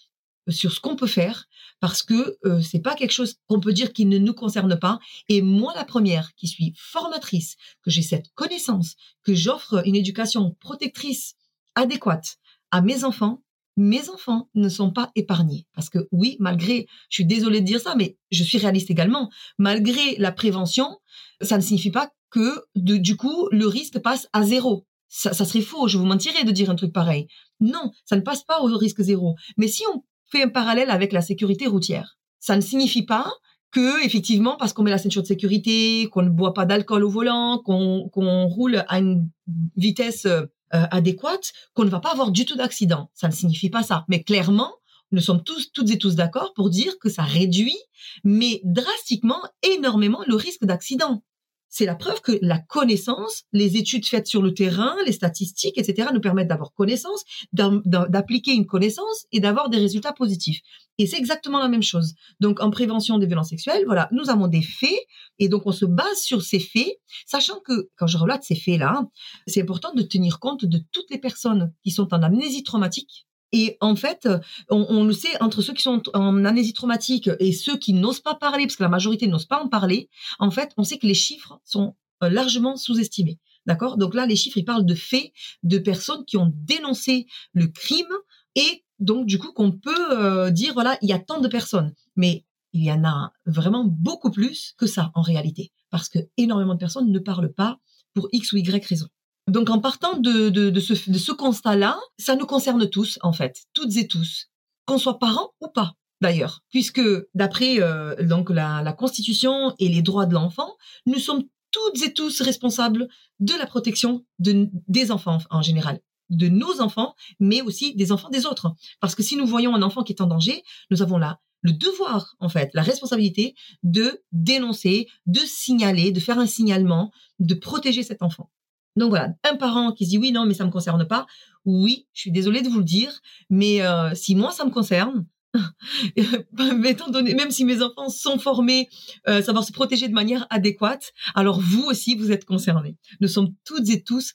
sur 0.48 0.72
ce 0.72 0.80
qu'on 0.80 0.96
peut 0.96 1.06
faire 1.06 1.48
parce 1.80 2.02
que 2.02 2.38
c'est 2.62 2.80
pas 2.80 2.94
quelque 2.94 3.12
chose 3.12 3.36
qu'on 3.46 3.60
peut 3.60 3.72
dire 3.72 3.92
qui 3.92 4.06
ne 4.06 4.18
nous 4.18 4.34
concerne 4.34 4.78
pas 4.78 4.98
et 5.28 5.42
moi 5.42 5.72
la 5.74 5.84
première 5.84 6.34
qui 6.34 6.46
suis 6.46 6.72
formatrice 6.76 7.56
que 7.82 7.90
j'ai 7.90 8.02
cette 8.02 8.32
connaissance 8.34 8.94
que 9.22 9.34
j'offre 9.34 9.82
une 9.86 9.96
éducation 9.96 10.56
protectrice 10.60 11.34
adéquate 11.74 12.38
à 12.70 12.80
mes 12.80 13.04
enfants 13.04 13.42
mes 13.76 14.08
enfants 14.08 14.48
ne 14.54 14.68
sont 14.68 14.90
pas 14.90 15.10
épargnés. 15.14 15.66
Parce 15.74 15.90
que 15.90 16.08
oui, 16.10 16.36
malgré, 16.40 16.86
je 17.10 17.16
suis 17.16 17.26
désolée 17.26 17.60
de 17.60 17.66
dire 17.66 17.80
ça, 17.80 17.94
mais 17.94 18.16
je 18.30 18.42
suis 18.42 18.58
réaliste 18.58 18.90
également, 18.90 19.30
malgré 19.58 20.16
la 20.16 20.32
prévention, 20.32 20.98
ça 21.40 21.56
ne 21.56 21.62
signifie 21.62 21.90
pas 21.90 22.10
que 22.30 22.64
du 22.74 23.16
coup, 23.16 23.48
le 23.52 23.66
risque 23.66 23.98
passe 23.98 24.28
à 24.32 24.42
zéro. 24.44 24.86
Ça, 25.08 25.32
ça 25.32 25.44
serait 25.44 25.60
faux, 25.60 25.88
je 25.88 25.98
vous 25.98 26.04
mentirais 26.04 26.44
de 26.44 26.50
dire 26.50 26.70
un 26.70 26.74
truc 26.74 26.92
pareil. 26.92 27.28
Non, 27.60 27.92
ça 28.04 28.16
ne 28.16 28.22
passe 28.22 28.42
pas 28.42 28.60
au 28.60 28.76
risque 28.76 29.02
zéro. 29.02 29.36
Mais 29.56 29.68
si 29.68 29.82
on 29.94 30.02
fait 30.30 30.42
un 30.42 30.48
parallèle 30.48 30.90
avec 30.90 31.12
la 31.12 31.22
sécurité 31.22 31.66
routière, 31.66 32.18
ça 32.38 32.56
ne 32.56 32.60
signifie 32.60 33.04
pas 33.04 33.32
que 33.72 34.04
effectivement 34.04 34.56
parce 34.56 34.72
qu'on 34.72 34.82
met 34.82 34.90
la 34.90 34.98
ceinture 34.98 35.22
de 35.22 35.26
sécurité, 35.26 36.08
qu'on 36.10 36.22
ne 36.22 36.30
boit 36.30 36.54
pas 36.54 36.64
d'alcool 36.64 37.04
au 37.04 37.10
volant, 37.10 37.58
qu'on 37.58 38.46
roule 38.46 38.84
à 38.88 38.98
une 38.98 39.28
vitesse 39.76 40.26
euh, 40.26 40.46
adéquate 40.90 41.52
qu'on 41.74 41.84
ne 41.84 41.90
va 41.90 42.00
pas 42.00 42.10
avoir 42.10 42.30
du 42.30 42.44
tout 42.44 42.56
d'accident. 42.56 43.10
Ça 43.14 43.28
ne 43.28 43.32
signifie 43.32 43.70
pas 43.70 43.82
ça. 43.82 44.04
Mais 44.08 44.22
clairement, 44.22 44.72
nous 45.12 45.20
sommes 45.20 45.42
tous, 45.42 45.70
toutes 45.72 45.90
et 45.90 45.98
tous 45.98 46.16
d'accord 46.16 46.54
pour 46.54 46.70
dire 46.70 46.98
que 46.98 47.08
ça 47.08 47.22
réduit, 47.22 47.76
mais 48.24 48.60
drastiquement, 48.64 49.40
énormément 49.62 50.22
le 50.26 50.34
risque 50.34 50.64
d'accident 50.64 51.22
c'est 51.68 51.86
la 51.86 51.94
preuve 51.94 52.20
que 52.20 52.38
la 52.42 52.58
connaissance, 52.58 53.44
les 53.52 53.76
études 53.76 54.06
faites 54.06 54.26
sur 54.26 54.42
le 54.42 54.54
terrain, 54.54 54.94
les 55.04 55.12
statistiques, 55.12 55.78
etc., 55.78 56.08
nous 56.12 56.20
permettent 56.20 56.48
d'avoir 56.48 56.72
connaissance, 56.72 57.24
d'appliquer 57.52 58.52
une 58.52 58.66
connaissance 58.66 59.26
et 59.32 59.40
d'avoir 59.40 59.68
des 59.68 59.78
résultats 59.78 60.12
positifs. 60.12 60.60
Et 60.98 61.06
c'est 61.06 61.18
exactement 61.18 61.58
la 61.58 61.68
même 61.68 61.82
chose. 61.82 62.14
Donc, 62.40 62.60
en 62.60 62.70
prévention 62.70 63.18
des 63.18 63.26
violences 63.26 63.50
sexuelles, 63.50 63.84
voilà, 63.84 64.08
nous 64.12 64.30
avons 64.30 64.48
des 64.48 64.62
faits 64.62 64.98
et 65.38 65.48
donc 65.48 65.66
on 65.66 65.72
se 65.72 65.84
base 65.84 66.18
sur 66.18 66.42
ces 66.42 66.60
faits, 66.60 66.98
sachant 67.26 67.60
que 67.60 67.90
quand 67.96 68.06
je 68.06 68.16
relate 68.16 68.44
ces 68.44 68.56
faits-là, 68.56 69.06
c'est 69.46 69.60
important 69.60 69.92
de 69.92 70.02
tenir 70.02 70.38
compte 70.40 70.64
de 70.64 70.80
toutes 70.92 71.10
les 71.10 71.18
personnes 71.18 71.72
qui 71.84 71.90
sont 71.90 72.14
en 72.14 72.22
amnésie 72.22 72.62
traumatique 72.62 73.26
et 73.58 73.78
en 73.80 73.96
fait, 73.96 74.28
on, 74.68 75.04
le 75.04 75.14
sait, 75.14 75.42
entre 75.42 75.62
ceux 75.62 75.72
qui 75.72 75.80
sont 75.80 76.02
en 76.12 76.44
amnésie 76.44 76.74
traumatique 76.74 77.30
et 77.40 77.52
ceux 77.52 77.78
qui 77.78 77.94
n'osent 77.94 78.20
pas 78.20 78.34
parler, 78.34 78.66
parce 78.66 78.76
que 78.76 78.82
la 78.82 78.90
majorité 78.90 79.28
n'ose 79.28 79.46
pas 79.46 79.62
en 79.62 79.68
parler, 79.68 80.10
en 80.38 80.50
fait, 80.50 80.72
on 80.76 80.84
sait 80.84 80.98
que 80.98 81.06
les 81.06 81.14
chiffres 81.14 81.58
sont 81.64 81.96
euh, 82.22 82.28
largement 82.28 82.76
sous-estimés. 82.76 83.38
D'accord? 83.64 83.96
Donc 83.96 84.14
là, 84.14 84.26
les 84.26 84.36
chiffres, 84.36 84.58
ils 84.58 84.64
parlent 84.66 84.84
de 84.84 84.94
faits, 84.94 85.32
de 85.62 85.78
personnes 85.78 86.26
qui 86.26 86.36
ont 86.36 86.52
dénoncé 86.54 87.26
le 87.54 87.68
crime 87.68 88.12
et 88.56 88.84
donc 88.98 89.26
du 89.26 89.38
coup 89.38 89.52
qu'on 89.54 89.72
peut 89.72 90.12
euh, 90.12 90.50
dire, 90.50 90.74
voilà, 90.74 90.98
il 91.00 91.08
y 91.08 91.14
a 91.14 91.18
tant 91.18 91.40
de 91.40 91.48
personnes. 91.48 91.94
Mais 92.14 92.44
il 92.74 92.84
y 92.84 92.92
en 92.92 93.04
a 93.04 93.32
vraiment 93.46 93.84
beaucoup 93.84 94.30
plus 94.30 94.74
que 94.76 94.86
ça 94.86 95.12
en 95.14 95.22
réalité, 95.22 95.72
parce 95.88 96.10
que 96.10 96.18
énormément 96.36 96.74
de 96.74 96.78
personnes 96.78 97.10
ne 97.10 97.18
parlent 97.18 97.54
pas 97.54 97.78
pour 98.12 98.28
X 98.32 98.52
ou 98.52 98.58
Y 98.58 98.84
raison. 98.84 99.08
Donc 99.46 99.70
en 99.70 99.78
partant 99.78 100.16
de, 100.16 100.80
ce, 100.80 101.32
constat-là, 101.32 101.98
ça 102.18 102.34
nous 102.34 102.46
concerne 102.46 102.88
tous, 102.88 103.18
en 103.22 103.32
fait, 103.32 103.64
toutes 103.74 103.96
et 103.96 104.08
tous, 104.08 104.48
qu'on 104.86 104.98
soit 104.98 105.18
parents 105.18 105.52
ou 105.60 105.68
pas 105.68 105.94
d'ailleurs, 106.20 106.62
puisque 106.70 107.02
d'après 107.34 107.80
euh, 107.80 108.14
la, 108.48 108.92
Constitution 108.92 109.74
et 109.78 109.88
les 109.88 110.02
droits 110.02 110.26
de 110.26 110.34
l'enfant, 110.34 110.76
nous 111.04 111.18
sommes 111.18 111.44
toutes 111.70 112.02
et 112.02 112.14
tous 112.14 112.40
responsables 112.40 113.08
de 113.38 113.54
la 113.54 113.66
protection 113.66 114.24
de, 114.38 114.68
des 114.88 115.10
enfants 115.10 115.38
en 115.50 115.62
général, 115.62 116.00
de 116.30 116.48
nos 116.48 116.80
enfants, 116.80 117.14
mais 117.38 117.60
aussi 117.60 117.94
des 117.94 118.12
enfants 118.12 118.30
des 118.30 118.46
autres. 118.46 118.74
Parce 119.00 119.14
que 119.14 119.22
si 119.22 119.36
nous 119.36 119.46
voyons 119.46 119.74
un 119.74 119.82
enfant 119.82 120.02
qui 120.02 120.12
est 120.12 120.22
en 120.22 120.26
danger, 120.26 120.62
nous 120.90 121.02
avons 121.02 121.18
là 121.18 121.38
le 121.62 121.72
devoir, 121.72 122.36
en 122.38 122.48
fait, 122.48 122.70
la 122.74 122.82
responsabilité 122.82 123.54
de 123.82 124.22
dénoncer, 124.32 125.08
de 125.26 125.40
signaler, 125.40 126.12
de 126.12 126.20
faire 126.20 126.38
un 126.38 126.46
signalement, 126.46 127.10
de 127.40 127.54
protéger 127.54 128.02
cet 128.02 128.22
enfant. 128.22 128.50
Donc 128.96 129.10
voilà, 129.10 129.34
un 129.44 129.56
parent 129.56 129.92
qui 129.92 130.06
dit 130.06 130.18
oui, 130.18 130.32
non, 130.32 130.46
mais 130.46 130.54
ça 130.54 130.64
me 130.64 130.70
concerne 130.70 131.06
pas. 131.06 131.26
Oui, 131.64 132.06
je 132.12 132.22
suis 132.22 132.32
désolée 132.32 132.62
de 132.62 132.68
vous 132.68 132.78
le 132.78 132.84
dire, 132.84 133.20
mais 133.50 133.82
euh, 133.82 134.14
si 134.14 134.34
moi 134.34 134.52
ça 134.52 134.64
me 134.64 134.70
concerne, 134.70 135.26
étant 136.16 137.10
donné, 137.10 137.34
même 137.34 137.50
si 137.50 137.64
mes 137.64 137.82
enfants 137.82 138.08
sont 138.08 138.38
formés, 138.38 138.88
euh, 139.28 139.42
savoir 139.42 139.64
se 139.64 139.72
protéger 139.72 140.08
de 140.08 140.14
manière 140.14 140.46
adéquate, 140.50 141.12
alors 141.34 141.60
vous 141.60 141.84
aussi 141.84 142.14
vous 142.14 142.30
êtes 142.30 142.44
concernés. 142.44 142.96
Nous 143.20 143.28
sommes 143.28 143.54
toutes 143.64 143.88
et 143.88 144.02
tous 144.02 144.34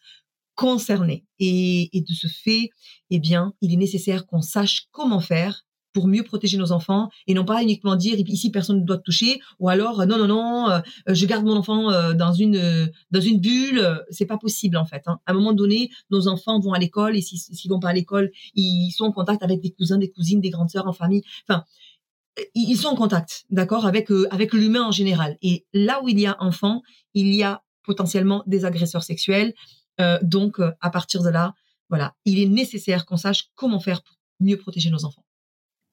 concernés. 0.55 1.25
Et, 1.39 1.89
et 1.95 2.01
de 2.01 2.13
ce 2.13 2.27
fait, 2.27 2.69
eh 3.09 3.19
bien, 3.19 3.53
il 3.61 3.73
est 3.73 3.77
nécessaire 3.77 4.25
qu'on 4.25 4.41
sache 4.41 4.87
comment 4.91 5.19
faire 5.19 5.63
pour 5.93 6.07
mieux 6.07 6.23
protéger 6.23 6.57
nos 6.57 6.71
enfants 6.71 7.09
et 7.27 7.33
non 7.33 7.45
pas 7.45 7.61
uniquement 7.61 7.95
dire 7.95 8.17
ici 8.19 8.51
personne 8.51 8.81
ne 8.81 8.85
doit 8.85 8.97
toucher 8.97 9.39
ou 9.59 9.69
alors 9.69 10.05
non 10.05 10.17
non 10.17 10.27
non 10.27 10.69
euh, 10.69 10.79
je 11.07 11.25
garde 11.25 11.45
mon 11.45 11.55
enfant 11.55 11.91
euh, 11.91 12.13
dans 12.13 12.33
une 12.33 12.89
dans 13.11 13.21
une 13.21 13.39
bulle 13.39 14.03
c'est 14.09 14.25
pas 14.25 14.37
possible 14.37 14.77
en 14.77 14.85
fait 14.85 15.03
hein. 15.07 15.19
à 15.25 15.31
un 15.31 15.33
moment 15.33 15.53
donné 15.53 15.89
nos 16.09 16.27
enfants 16.27 16.59
vont 16.59 16.73
à 16.73 16.79
l'école 16.79 17.15
et 17.15 17.21
s'ils 17.21 17.69
vont 17.69 17.79
pas 17.79 17.89
à 17.89 17.93
l'école 17.93 18.31
ils 18.55 18.91
sont 18.91 19.05
en 19.05 19.11
contact 19.11 19.43
avec 19.43 19.61
des 19.61 19.71
cousins 19.71 19.97
des 19.97 20.11
cousines 20.11 20.41
des 20.41 20.49
grandes 20.49 20.69
sœurs 20.69 20.87
en 20.87 20.93
famille. 20.93 21.23
Enfin 21.47 21.65
ils 22.55 22.77
sont 22.77 22.87
en 22.87 22.95
contact 22.95 23.43
d'accord 23.49 23.85
avec 23.85 24.09
euh, 24.11 24.27
avec 24.31 24.53
l'humain 24.53 24.83
en 24.83 24.91
général. 24.91 25.37
Et 25.41 25.65
là 25.73 26.01
où 26.01 26.07
il 26.07 26.19
y 26.19 26.25
a 26.25 26.37
enfants 26.39 26.81
il 27.13 27.33
y 27.35 27.43
a 27.43 27.63
potentiellement 27.83 28.43
des 28.47 28.65
agresseurs 28.65 29.03
sexuels. 29.03 29.53
Donc 30.23 30.59
à 30.59 30.89
partir 30.89 31.21
de 31.21 31.29
là 31.29 31.53
voilà 31.89 32.15
il 32.25 32.39
est 32.39 32.47
nécessaire 32.47 33.05
qu'on 33.05 33.17
sache 33.17 33.49
comment 33.53 33.79
faire 33.79 34.01
pour 34.01 34.15
mieux 34.39 34.57
protéger 34.57 34.89
nos 34.89 35.05
enfants 35.05 35.23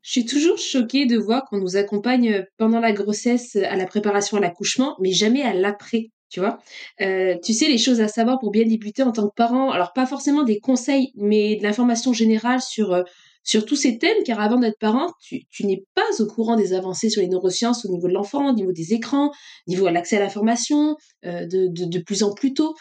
je 0.02 0.12
suis 0.12 0.24
toujours 0.24 0.58
choquée 0.58 1.06
de 1.06 1.16
voir 1.18 1.44
qu'on 1.44 1.58
nous 1.58 1.76
accompagne 1.76 2.44
pendant 2.56 2.80
la 2.80 2.92
grossesse 2.92 3.56
à 3.56 3.76
la 3.76 3.86
préparation 3.86 4.36
à 4.36 4.40
l'accouchement, 4.40 4.96
mais 5.00 5.12
jamais 5.12 5.42
à 5.42 5.52
l'après. 5.52 6.10
Tu 6.30 6.40
vois, 6.40 6.58
euh, 7.00 7.36
tu 7.42 7.54
sais 7.54 7.68
les 7.68 7.78
choses 7.78 8.02
à 8.02 8.08
savoir 8.08 8.38
pour 8.38 8.50
bien 8.50 8.64
débuter 8.64 9.02
en 9.02 9.12
tant 9.12 9.28
que 9.28 9.34
parent. 9.34 9.70
Alors 9.70 9.94
pas 9.94 10.04
forcément 10.04 10.42
des 10.42 10.60
conseils, 10.60 11.10
mais 11.14 11.56
de 11.56 11.62
l'information 11.62 12.12
générale 12.12 12.60
sur 12.60 12.92
euh, 12.92 13.02
sur 13.44 13.64
tous 13.64 13.76
ces 13.76 13.96
thèmes, 13.96 14.22
car 14.26 14.40
avant 14.40 14.58
d'être 14.58 14.78
parent, 14.78 15.10
tu, 15.22 15.46
n'es 15.64 15.82
pas 15.94 16.02
au 16.18 16.26
courant 16.26 16.54
des 16.54 16.74
avancées 16.74 17.08
sur 17.08 17.22
les 17.22 17.28
neurosciences 17.28 17.86
au 17.86 17.88
niveau 17.88 18.06
de 18.06 18.12
l'enfant, 18.12 18.50
au 18.50 18.54
niveau 18.54 18.72
des 18.72 18.92
écrans, 18.92 19.28
au 19.28 19.70
niveau 19.70 19.88
de 19.88 19.94
l'accès 19.94 20.18
à 20.18 20.20
l'information, 20.20 20.96
euh, 21.24 21.46
de, 21.46 21.68
de, 21.68 21.86
de 21.86 21.98
plus 22.00 22.22
en 22.22 22.34
plus 22.34 22.52
tôt. 22.52 22.74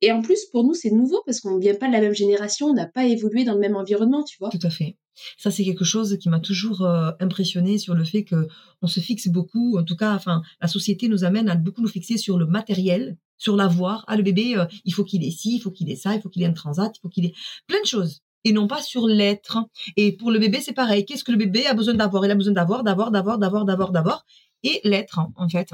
Et 0.00 0.12
en 0.12 0.22
plus, 0.22 0.44
pour 0.52 0.62
nous, 0.62 0.74
c'est 0.74 0.90
nouveau 0.90 1.20
parce 1.26 1.40
qu'on 1.40 1.56
ne 1.56 1.60
vient 1.60 1.74
pas 1.74 1.88
de 1.88 1.92
la 1.92 2.00
même 2.00 2.14
génération, 2.14 2.68
on 2.68 2.74
n'a 2.74 2.86
pas 2.86 3.06
évolué 3.06 3.42
dans 3.42 3.54
le 3.54 3.60
même 3.60 3.74
environnement, 3.74 4.22
tu 4.22 4.36
vois. 4.38 4.50
Tout 4.50 4.64
à 4.64 4.70
fait. 4.70 4.96
Ça, 5.38 5.50
c'est 5.50 5.64
quelque 5.64 5.84
chose 5.84 6.18
qui 6.18 6.28
m'a 6.28 6.40
toujours 6.40 6.82
euh, 6.82 7.10
impressionné 7.20 7.78
sur 7.78 7.94
le 7.94 8.04
fait 8.04 8.24
que 8.24 8.48
on 8.82 8.86
se 8.86 9.00
fixe 9.00 9.28
beaucoup. 9.28 9.78
En 9.78 9.84
tout 9.84 9.96
cas, 9.96 10.14
enfin, 10.14 10.42
la 10.60 10.68
société 10.68 11.08
nous 11.08 11.24
amène 11.24 11.48
à 11.48 11.54
beaucoup 11.54 11.82
nous 11.82 11.88
fixer 11.88 12.16
sur 12.16 12.38
le 12.38 12.46
matériel, 12.46 13.16
sur 13.38 13.56
l'avoir. 13.56 14.04
Ah, 14.06 14.16
le 14.16 14.22
bébé, 14.22 14.56
euh, 14.56 14.66
il 14.84 14.92
faut 14.92 15.04
qu'il 15.04 15.24
ait 15.24 15.30
ci, 15.30 15.56
il 15.56 15.60
faut 15.60 15.70
qu'il 15.70 15.90
ait 15.90 15.96
ça, 15.96 16.14
il 16.14 16.20
faut 16.20 16.28
qu'il 16.28 16.42
ait 16.42 16.46
un 16.46 16.52
transat, 16.52 16.92
il 16.96 17.00
faut 17.00 17.08
qu'il 17.08 17.26
ait 17.26 17.34
plein 17.66 17.80
de 17.80 17.86
choses. 17.86 18.20
Et 18.44 18.52
non 18.52 18.66
pas 18.66 18.82
sur 18.82 19.06
l'être. 19.06 19.58
Et 19.96 20.12
pour 20.16 20.30
le 20.30 20.38
bébé, 20.38 20.60
c'est 20.60 20.74
pareil. 20.74 21.06
Qu'est-ce 21.06 21.24
que 21.24 21.32
le 21.32 21.38
bébé 21.38 21.66
a 21.66 21.74
besoin 21.74 21.94
d'avoir? 21.94 22.24
Il 22.26 22.30
a 22.30 22.34
besoin 22.34 22.52
d'avoir, 22.52 22.84
d'avoir, 22.84 23.10
d'avoir, 23.10 23.38
d'avoir, 23.38 23.64
d'avoir, 23.64 23.90
d'avoir. 23.90 24.26
Et 24.62 24.80
l'être, 24.84 25.20
en 25.36 25.48
fait 25.48 25.70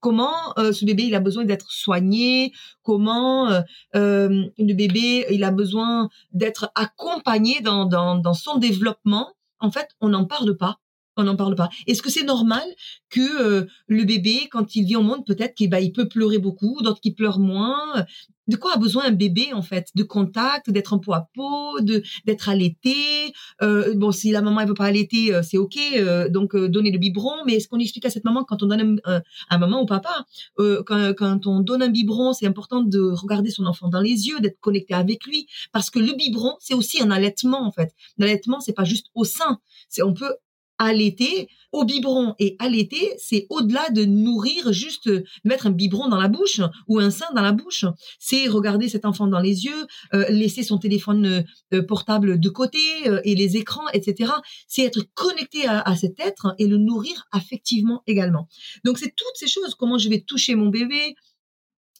comment 0.00 0.56
euh, 0.58 0.72
ce 0.72 0.84
bébé 0.84 1.04
il 1.04 1.14
a 1.14 1.20
besoin 1.20 1.44
d'être 1.44 1.70
soigné, 1.70 2.52
comment 2.82 3.48
euh, 3.48 3.60
euh, 3.96 4.44
le 4.58 4.74
bébé 4.74 5.26
il 5.30 5.44
a 5.44 5.50
besoin 5.50 6.08
d'être 6.32 6.70
accompagné 6.74 7.60
dans, 7.60 7.84
dans, 7.84 8.16
dans 8.16 8.34
son 8.34 8.58
développement? 8.58 9.34
En 9.60 9.70
fait, 9.70 9.88
on 10.00 10.10
n'en 10.10 10.24
parle 10.24 10.56
pas. 10.56 10.78
On 11.18 11.24
n'en 11.24 11.36
parle 11.36 11.54
pas. 11.54 11.68
Est-ce 11.86 12.02
que 12.02 12.10
c'est 12.10 12.24
normal 12.24 12.64
que 13.10 13.66
le 13.86 14.04
bébé, 14.04 14.48
quand 14.50 14.76
il 14.76 14.84
vient 14.84 15.00
au 15.00 15.02
monde, 15.02 15.26
peut-être 15.26 15.54
qu'il 15.54 15.68
bah, 15.68 15.78
peut 15.94 16.08
pleurer 16.08 16.38
beaucoup, 16.38 16.80
d'autres 16.82 17.00
qui 17.00 17.12
pleurent 17.12 17.40
moins? 17.40 18.06
De 18.48 18.56
quoi 18.56 18.72
a 18.74 18.76
besoin 18.78 19.04
un 19.04 19.12
bébé 19.12 19.52
en 19.52 19.60
fait? 19.60 19.88
De 19.94 20.02
contact, 20.02 20.70
d'être 20.70 20.94
en 20.94 20.98
peau 20.98 21.12
à 21.12 21.28
peau, 21.34 21.80
de 21.80 22.02
d'être 22.24 22.48
allaité? 22.48 22.94
Euh, 23.62 23.94
bon, 23.94 24.10
si 24.10 24.30
la 24.30 24.40
maman 24.40 24.60
elle 24.60 24.68
veut 24.68 24.74
pas 24.74 24.86
allaiter, 24.86 25.34
euh, 25.34 25.42
c'est 25.42 25.58
ok. 25.58 25.76
Euh, 25.96 26.30
donc 26.30 26.54
euh, 26.54 26.68
donner 26.68 26.90
le 26.90 26.98
biberon, 26.98 27.44
mais 27.44 27.54
est-ce 27.54 27.68
qu'on 27.68 27.78
explique 27.78 28.06
à 28.06 28.10
cette 28.10 28.24
maman 28.24 28.44
quand 28.44 28.62
on 28.62 28.66
donne 28.66 29.00
un, 29.04 29.20
un, 29.50 29.58
maman 29.58 29.82
ou 29.82 29.86
papa 29.86 30.24
quand, 30.56 31.12
quand 31.16 31.46
on 31.46 31.60
donne 31.60 31.82
un 31.82 31.88
biberon, 31.88 32.32
c'est 32.32 32.46
important 32.46 32.80
de 32.82 33.00
regarder 33.00 33.50
son 33.50 33.66
enfant 33.66 33.88
dans 33.88 34.00
les 34.00 34.28
yeux, 34.28 34.40
d'être 34.40 34.58
connecté 34.60 34.94
avec 34.94 35.26
lui, 35.26 35.46
parce 35.72 35.90
que 35.90 35.98
le 35.98 36.14
biberon 36.14 36.56
c'est 36.58 36.74
aussi 36.74 37.02
un 37.02 37.10
allaitement 37.10 37.66
en 37.66 37.72
fait. 37.72 37.94
L'allaitement 38.16 38.60
c'est 38.60 38.72
pas 38.72 38.84
juste 38.84 39.08
au 39.14 39.24
sein, 39.24 39.58
c'est 39.90 40.02
on 40.02 40.14
peut 40.14 40.34
allaiter 40.78 41.48
au 41.72 41.84
biberon 41.84 42.34
et 42.38 42.56
allaiter, 42.58 43.14
c'est 43.18 43.46
au-delà 43.50 43.90
de 43.90 44.04
nourrir 44.04 44.72
juste 44.72 45.10
mettre 45.44 45.66
un 45.66 45.70
biberon 45.70 46.08
dans 46.08 46.16
la 46.16 46.28
bouche 46.28 46.60
ou 46.86 46.98
un 46.98 47.10
sein 47.10 47.26
dans 47.34 47.42
la 47.42 47.52
bouche. 47.52 47.84
C'est 48.18 48.48
regarder 48.48 48.88
cet 48.88 49.04
enfant 49.04 49.26
dans 49.26 49.40
les 49.40 49.64
yeux, 49.64 49.86
euh, 50.14 50.26
laisser 50.30 50.62
son 50.62 50.78
téléphone 50.78 51.44
euh, 51.74 51.82
portable 51.82 52.40
de 52.40 52.48
côté 52.48 52.78
euh, 53.06 53.20
et 53.24 53.34
les 53.34 53.56
écrans, 53.56 53.88
etc. 53.92 54.32
C'est 54.66 54.82
être 54.82 55.02
connecté 55.14 55.66
à, 55.66 55.80
à, 55.80 55.96
cet 55.96 56.20
être 56.20 56.54
et 56.58 56.66
le 56.66 56.78
nourrir 56.78 57.26
affectivement 57.32 58.02
également. 58.06 58.48
Donc 58.84 58.98
c'est 58.98 59.14
toutes 59.14 59.34
ces 59.34 59.48
choses. 59.48 59.74
Comment 59.74 59.98
je 59.98 60.08
vais 60.08 60.20
toucher 60.20 60.54
mon 60.54 60.68
bébé, 60.68 61.14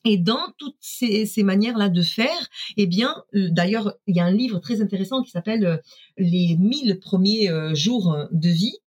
et 0.08 0.16
dans 0.16 0.52
toutes 0.56 0.76
ces, 0.80 1.42
manières-là 1.42 1.90
de 1.90 2.02
faire, 2.02 2.48
eh 2.78 2.86
bien, 2.86 3.22
d'ailleurs, 3.34 3.94
il 4.06 4.16
y 4.16 4.20
a 4.20 4.24
un 4.24 4.30
livre 4.30 4.58
très 4.58 4.80
intéressant 4.80 5.22
qui 5.22 5.30
s'appelle 5.30 5.82
Les 6.16 6.56
1000 6.58 6.98
premiers 6.98 7.50
jours 7.74 8.16
de 8.32 8.48
vie, 8.48 8.78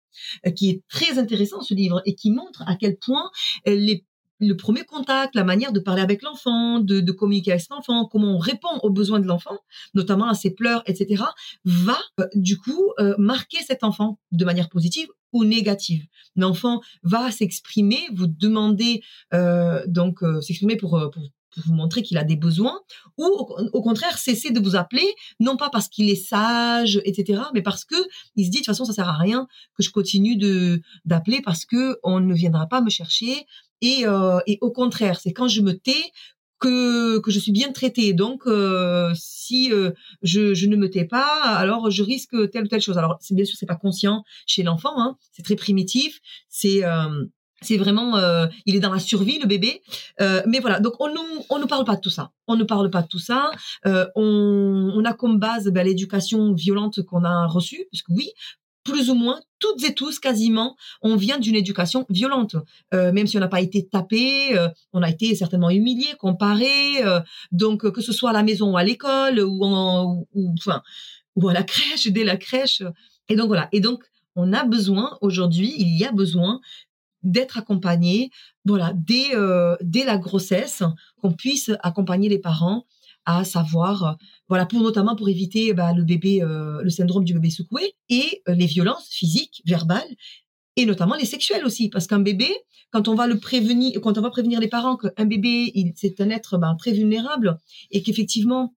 qui 0.56 0.70
est 0.70 0.82
très 0.88 1.18
intéressant 1.20 1.60
ce 1.60 1.74
livre 1.74 2.02
et 2.06 2.14
qui 2.14 2.32
montre 2.32 2.64
à 2.66 2.74
quel 2.74 2.96
point 2.96 3.30
les 3.66 4.04
le 4.42 4.56
premier 4.56 4.84
contact, 4.84 5.34
la 5.34 5.44
manière 5.44 5.72
de 5.72 5.80
parler 5.80 6.02
avec 6.02 6.22
l'enfant, 6.22 6.80
de, 6.80 7.12
communiquer 7.12 7.52
avec 7.52 7.64
l'enfant, 7.70 8.06
comment 8.06 8.34
on 8.34 8.38
répond 8.38 8.76
aux 8.82 8.90
besoins 8.90 9.20
de 9.20 9.26
l'enfant, 9.26 9.56
notamment 9.94 10.28
à 10.28 10.34
ses 10.34 10.50
pleurs, 10.50 10.82
etc., 10.86 11.22
va 11.64 11.98
euh, 12.20 12.26
du 12.34 12.58
coup 12.58 12.92
euh, 12.98 13.14
marquer 13.18 13.58
cet 13.66 13.84
enfant 13.84 14.18
de 14.32 14.44
manière 14.44 14.68
positive 14.68 15.08
ou 15.32 15.44
négative. 15.44 16.06
L'enfant 16.36 16.80
va 17.02 17.30
s'exprimer, 17.30 18.00
vous 18.14 18.26
demander 18.26 19.02
euh, 19.32 19.82
donc 19.86 20.20
s'exprimer 20.40 20.76
pour 20.76 21.10
vous 21.56 21.74
montrer 21.74 22.02
qu'il 22.02 22.18
a 22.18 22.24
des 22.24 22.36
besoins, 22.36 22.80
ou 23.18 23.24
au, 23.24 23.82
contraire 23.82 24.18
cesser 24.18 24.50
de 24.50 24.60
vous 24.60 24.76
appeler, 24.76 25.06
non 25.40 25.56
pas 25.56 25.70
parce 25.70 25.88
qu'il 25.88 26.08
est 26.08 26.14
sage, 26.14 27.00
etc., 27.04 27.42
mais 27.54 27.62
parce 27.62 27.84
que 27.84 27.96
il 28.36 28.46
se 28.46 28.50
dit 28.50 28.58
de 28.58 28.62
toute 28.62 28.66
façon 28.66 28.84
ça 28.84 28.92
sert 28.92 29.08
à 29.08 29.16
rien 29.16 29.46
que 29.76 29.82
je 29.82 29.90
continue 29.90 30.36
de 30.36 30.80
d'appeler 31.04 31.42
parce 31.42 31.64
que 31.64 31.98
on 32.02 32.20
ne 32.20 32.34
viendra 32.34 32.66
pas 32.66 32.80
me 32.80 32.90
chercher, 32.90 33.46
et, 33.82 34.06
euh, 34.06 34.38
et 34.46 34.58
au 34.62 34.70
contraire, 34.70 35.20
c'est 35.20 35.32
quand 35.32 35.48
je 35.48 35.60
me 35.60 35.72
tais 35.72 36.12
que, 36.58 37.18
que 37.18 37.30
je 37.30 37.38
suis 37.40 37.52
bien 37.52 37.72
traitée. 37.72 38.12
Donc, 38.14 38.46
euh, 38.46 39.12
si 39.14 39.72
euh, 39.72 39.90
je, 40.22 40.54
je, 40.54 40.66
ne 40.66 40.76
me 40.76 40.88
tais 40.88 41.04
pas, 41.04 41.42
alors 41.42 41.90
je 41.90 42.02
risque 42.02 42.50
telle 42.50 42.64
ou 42.64 42.68
telle 42.68 42.80
chose. 42.80 42.96
Alors, 42.96 43.18
c'est 43.20 43.34
bien 43.34 43.44
sûr, 43.44 43.56
c'est 43.58 43.66
pas 43.66 43.76
conscient 43.76 44.24
chez 44.46 44.62
l'enfant. 44.62 44.94
Hein, 44.96 45.16
c'est 45.32 45.42
très 45.42 45.56
primitif. 45.56 46.20
C'est 46.48 46.84
euh, 46.84 47.26
c'est 47.62 47.76
vraiment, 47.76 48.16
euh, 48.16 48.46
il 48.66 48.76
est 48.76 48.80
dans 48.80 48.92
la 48.92 48.98
survie 48.98 49.38
le 49.38 49.46
bébé. 49.46 49.82
Euh, 50.20 50.42
mais 50.46 50.58
voilà, 50.58 50.80
donc 50.80 50.94
on 51.00 51.08
nous 51.08 51.44
on 51.48 51.58
ne 51.58 51.64
parle 51.64 51.84
pas 51.84 51.96
de 51.96 52.00
tout 52.00 52.10
ça. 52.10 52.32
On 52.46 52.56
ne 52.56 52.64
parle 52.64 52.90
pas 52.90 53.02
de 53.02 53.08
tout 53.08 53.18
ça. 53.18 53.50
Euh, 53.86 54.06
on, 54.14 54.92
on, 54.94 55.04
a 55.04 55.14
comme 55.14 55.38
base 55.38 55.68
ben, 55.68 55.86
l'éducation 55.86 56.52
violente 56.52 57.02
qu'on 57.02 57.24
a 57.24 57.46
reçue, 57.46 57.86
puisque 57.90 58.08
oui, 58.10 58.30
plus 58.84 59.10
ou 59.10 59.14
moins, 59.14 59.40
toutes 59.58 59.84
et 59.84 59.94
tous, 59.94 60.18
quasiment, 60.18 60.76
on 61.02 61.16
vient 61.16 61.38
d'une 61.38 61.54
éducation 61.54 62.04
violente. 62.08 62.56
Euh, 62.94 63.12
même 63.12 63.26
si 63.26 63.36
on 63.36 63.40
n'a 63.40 63.48
pas 63.48 63.60
été 63.60 63.86
tapé, 63.86 64.56
euh, 64.56 64.68
on 64.92 65.02
a 65.02 65.10
été 65.10 65.34
certainement 65.34 65.70
humilié, 65.70 66.08
comparé. 66.18 67.04
Euh, 67.04 67.20
donc, 67.52 67.88
que 67.90 68.00
ce 68.00 68.12
soit 68.12 68.30
à 68.30 68.32
la 68.32 68.42
maison 68.42 68.72
ou 68.72 68.76
à 68.76 68.84
l'école 68.84 69.40
ou, 69.40 69.64
en, 69.64 70.26
ou, 70.34 70.54
enfin, 70.58 70.82
ou 71.36 71.48
à 71.48 71.52
la 71.52 71.62
crèche, 71.62 72.08
dès 72.08 72.24
la 72.24 72.36
crèche. 72.36 72.82
Et 73.28 73.36
donc, 73.36 73.46
voilà. 73.46 73.68
Et 73.72 73.80
donc, 73.80 74.04
on 74.34 74.52
a 74.52 74.64
besoin, 74.64 75.16
aujourd'hui, 75.20 75.74
il 75.78 75.96
y 75.96 76.04
a 76.04 76.12
besoin 76.12 76.60
d'être 77.22 77.56
accompagné, 77.56 78.30
voilà, 78.64 78.92
dès, 78.96 79.30
dès 79.80 80.04
la 80.04 80.18
grossesse, 80.18 80.82
qu'on 81.20 81.32
puisse 81.32 81.70
accompagner 81.82 82.28
les 82.28 82.40
parents 82.40 82.84
à 83.24 83.44
savoir 83.44 84.16
voilà, 84.48 84.66
pour 84.66 84.80
notamment 84.80 85.16
pour 85.16 85.28
éviter 85.28 85.72
bah, 85.72 85.92
le 85.92 86.04
bébé, 86.04 86.42
euh, 86.42 86.82
le 86.82 86.90
syndrome 86.90 87.24
du 87.24 87.34
bébé 87.34 87.50
secoué 87.50 87.94
et 88.08 88.42
euh, 88.48 88.54
les 88.54 88.66
violences 88.66 89.08
physiques, 89.08 89.62
verbales 89.64 90.08
et 90.76 90.86
notamment 90.86 91.14
les 91.14 91.26
sexuelles 91.26 91.64
aussi, 91.64 91.88
parce 91.88 92.06
qu'un 92.06 92.18
bébé, 92.18 92.50
quand 92.90 93.08
on 93.08 93.14
va 93.14 93.26
le 93.26 93.38
prévenir, 93.38 94.00
quand 94.00 94.18
on 94.18 94.20
va 94.20 94.30
prévenir 94.30 94.58
les 94.58 94.68
parents 94.68 94.96
qu'un 94.96 95.26
bébé, 95.26 95.72
c'est 95.96 96.20
un 96.20 96.30
être 96.30 96.58
ben, 96.58 96.74
très 96.76 96.92
vulnérable 96.92 97.58
et 97.90 98.02
qu'effectivement 98.02 98.74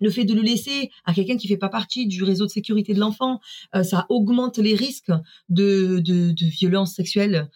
le 0.00 0.10
fait 0.10 0.24
de 0.24 0.34
le 0.34 0.42
laisser 0.42 0.90
à 1.04 1.14
quelqu'un 1.14 1.36
qui 1.36 1.48
fait 1.48 1.56
pas 1.56 1.70
partie 1.70 2.06
du 2.06 2.22
réseau 2.22 2.44
de 2.44 2.50
sécurité 2.50 2.92
de 2.92 3.00
l'enfant, 3.00 3.40
euh, 3.74 3.82
ça 3.82 4.06
augmente 4.08 4.58
les 4.58 4.74
risques 4.74 5.12
de, 5.48 6.00
de, 6.00 6.32
de 6.32 6.46
violences 6.46 6.94
sexuelles 6.94 7.48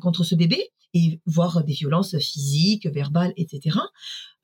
contre 0.00 0.24
ce 0.24 0.34
bébé 0.34 0.70
et 0.94 1.20
voire 1.26 1.64
des 1.64 1.72
violences 1.72 2.16
physiques, 2.18 2.86
verbales, 2.86 3.32
etc. 3.36 3.78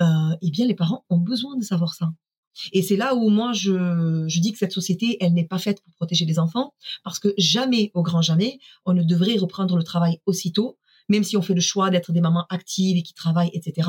Euh, 0.03 0.07
eh 0.43 0.51
bien, 0.51 0.67
les 0.67 0.75
parents 0.75 1.05
ont 1.09 1.19
besoin 1.19 1.57
de 1.57 1.65
savoir 1.65 1.95
ça. 1.95 2.13
Et 2.73 2.83
c'est 2.83 2.97
là 2.97 3.15
où 3.15 3.31
moi 3.31 3.53
je, 3.53 4.25
je 4.29 4.41
dis 4.41 4.53
que 4.53 4.59
cette 4.59 4.73
société, 4.73 5.17
elle 5.21 5.35
n'est 5.35 5.47
pas 5.47 5.59
faite 5.59 5.83
pour 5.83 5.93
protéger 5.95 6.25
les 6.25 6.39
enfants, 6.39 6.73
parce 7.03 7.19
que 7.19 7.35
jamais, 7.37 7.91
au 7.95 8.03
grand 8.03 8.23
jamais, 8.23 8.59
on 8.85 8.93
ne 8.93 9.03
devrait 9.03 9.37
reprendre 9.37 9.77
le 9.77 9.83
travail 9.83 10.21
aussitôt, 10.27 10.79
même 11.09 11.25
si 11.25 11.37
on 11.37 11.43
fait 11.43 11.55
le 11.55 11.61
choix 11.61 11.91
d'être 11.91 12.13
des 12.13 12.21
mamans 12.21 12.47
actives 12.51 12.97
et 12.97 13.03
qui 13.03 13.15
travaillent, 13.15 13.51
etc. 13.53 13.89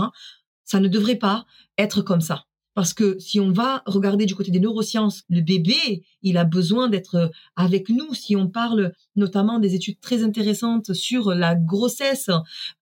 Ça 0.63 0.79
ne 0.79 0.87
devrait 0.87 1.17
pas 1.17 1.45
être 1.77 2.01
comme 2.01 2.21
ça. 2.21 2.45
Parce 2.75 2.93
que 2.93 3.17
si 3.19 3.39
on 3.39 3.51
va 3.51 3.81
regarder 3.87 4.25
du 4.25 4.35
côté 4.35 4.51
des 4.51 4.59
neurosciences, 4.59 5.23
le 5.29 5.41
bébé, 5.41 6.05
il 6.21 6.37
a 6.37 6.43
besoin 6.43 6.89
d'être 6.89 7.31
avec 7.55 7.89
nous. 7.89 8.13
Si 8.13 8.35
on 8.35 8.47
parle 8.47 8.93
notamment 9.15 9.59
des 9.59 9.73
études 9.73 9.99
très 9.99 10.23
intéressantes 10.23 10.93
sur 10.93 11.33
la 11.33 11.55
grossesse 11.55 12.29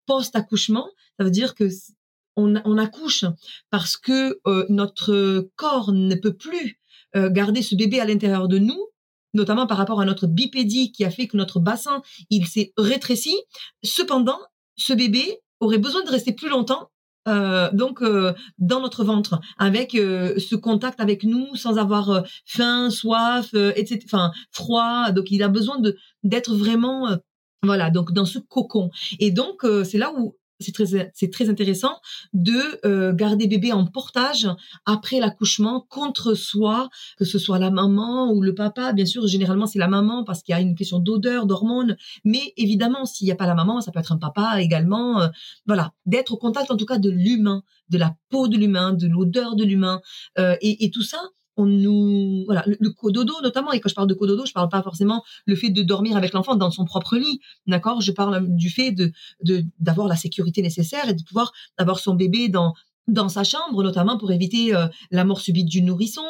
post-accouchement, 0.06 0.89
ça 1.17 1.23
veut 1.23 1.32
dire 1.32 1.56
que 1.56 1.69
on, 2.36 2.56
accouche 2.79 3.25
parce 3.69 3.95
que 3.95 4.39
euh, 4.47 4.65
notre 4.67 5.47
corps 5.56 5.91
ne 5.93 6.15
peut 6.15 6.34
plus 6.34 6.79
euh, 7.15 7.29
garder 7.29 7.62
ce 7.62 7.75
bébé 7.75 7.99
à 7.99 8.06
l'intérieur 8.06 8.47
de 8.47 8.58
nous 8.58 8.88
notamment 9.36 9.67
par 9.67 9.77
rapport 9.77 10.01
à 10.01 10.06
notre 10.06 10.27
bipédie 10.27 10.91
qui 10.91 11.06
a 11.06 11.10
fait 11.12 11.27
que 11.27 11.38
notre 11.38 11.60
bassin 11.60 12.01
il 12.29 12.47
s'est 12.47 12.73
rétréci. 12.77 13.36
Cependant, 13.84 14.39
ce 14.75 14.93
bébé 14.93 15.39
aurait 15.60 15.77
besoin 15.77 16.03
de 16.03 16.10
rester 16.10 16.34
plus 16.34 16.49
longtemps 16.49 16.89
euh, 17.27 17.69
donc 17.71 18.03
dans 18.57 18.81
notre 18.81 19.03
ventre 19.03 19.39
avec 19.57 19.91
ce 19.91 20.55
contact 20.55 20.99
avec 20.99 21.23
nous 21.23 21.55
sans 21.55 21.77
avoir 21.77 22.23
faim 22.45 22.89
soif 22.89 23.53
etc 23.53 23.99
enfin 24.05 24.31
froid. 24.51 25.12
Donc 25.12 25.31
il 25.31 25.43
a 25.43 25.47
besoin 25.47 25.79
de 25.79 25.95
d'être 26.23 26.55
vraiment 26.55 27.17
voilà 27.63 27.89
donc 27.89 28.12
dans 28.12 28.25
ce 28.25 28.39
cocon. 28.39 28.89
Et 29.19 29.31
donc 29.31 29.65
c'est 29.86 29.97
là 29.97 30.12
où 30.17 30.36
c'est 30.59 30.73
très, 30.73 31.11
c'est 31.13 31.31
très 31.31 31.49
intéressant 31.49 31.99
de 32.33 32.85
euh, 32.85 33.13
garder 33.13 33.47
bébé 33.47 33.71
en 33.71 33.85
portage 33.85 34.47
après 34.85 35.19
l'accouchement 35.19 35.85
contre 35.89 36.33
soi, 36.33 36.89
que 37.17 37.25
ce 37.25 37.39
soit 37.39 37.59
la 37.59 37.71
maman 37.71 38.31
ou 38.31 38.41
le 38.41 38.53
papa. 38.53 38.93
Bien 38.93 39.05
sûr, 39.05 39.27
généralement 39.27 39.65
c'est 39.65 39.79
la 39.79 39.87
maman 39.87 40.23
parce 40.23 40.43
qu'il 40.43 40.53
y 40.53 40.55
a 40.57 40.61
une 40.61 40.75
question 40.75 40.99
d'odeur, 40.99 41.45
d'hormones. 41.45 41.97
Mais 42.23 42.53
évidemment, 42.57 43.05
s'il 43.05 43.25
n'y 43.25 43.31
a 43.31 43.35
pas 43.35 43.47
la 43.47 43.55
maman, 43.55 43.81
ça 43.81 43.91
peut 43.91 43.99
être 43.99 44.11
un 44.11 44.17
papa 44.17 44.61
également. 44.61 45.21
Euh, 45.21 45.27
voilà, 45.65 45.93
d'être 46.05 46.33
au 46.33 46.37
contact 46.37 46.71
en 46.71 46.77
tout 46.77 46.85
cas 46.85 46.97
de 46.97 47.09
l'humain, 47.09 47.63
de 47.89 47.97
la 47.97 48.15
peau 48.29 48.47
de 48.47 48.57
l'humain, 48.57 48.93
de 48.93 49.07
l'odeur 49.07 49.55
de 49.55 49.63
l'humain, 49.63 50.01
euh, 50.37 50.55
et, 50.61 50.85
et 50.85 50.91
tout 50.91 51.03
ça 51.03 51.19
on 51.57 51.65
nous 51.65 52.43
voilà 52.45 52.63
le, 52.65 52.89
cododo 52.89 53.33
notamment 53.41 53.71
et 53.71 53.79
quand 53.79 53.89
je 53.89 53.95
parle 53.95 54.07
de 54.07 54.13
cododo 54.13 54.45
je 54.45 54.53
parle 54.53 54.69
pas 54.69 54.81
forcément 54.81 55.23
le 55.45 55.55
fait 55.55 55.69
de 55.69 55.83
dormir 55.83 56.17
avec 56.17 56.33
l'enfant 56.33 56.55
dans 56.55 56.71
son 56.71 56.85
propre 56.85 57.17
lit 57.17 57.39
d'accord? 57.67 58.01
Je 58.01 58.11
parle 58.11 58.45
du 58.55 58.69
fait 58.69 58.91
de 58.91 59.11
d'avoir 59.79 60.07
la 60.07 60.15
sécurité 60.15 60.61
nécessaire 60.61 61.09
et 61.09 61.13
de 61.13 61.23
pouvoir 61.23 61.51
avoir 61.77 61.99
son 61.99 62.15
bébé 62.15 62.49
dans 62.49 62.73
dans 63.07 63.29
sa 63.29 63.43
chambre 63.43 63.83
notamment 63.83 64.17
pour 64.17 64.31
éviter 64.31 64.75
euh, 64.75 64.87
la 65.11 65.25
mort 65.25 65.41
subite 65.41 65.67
du 65.67 65.81
nourrisson 65.81 66.25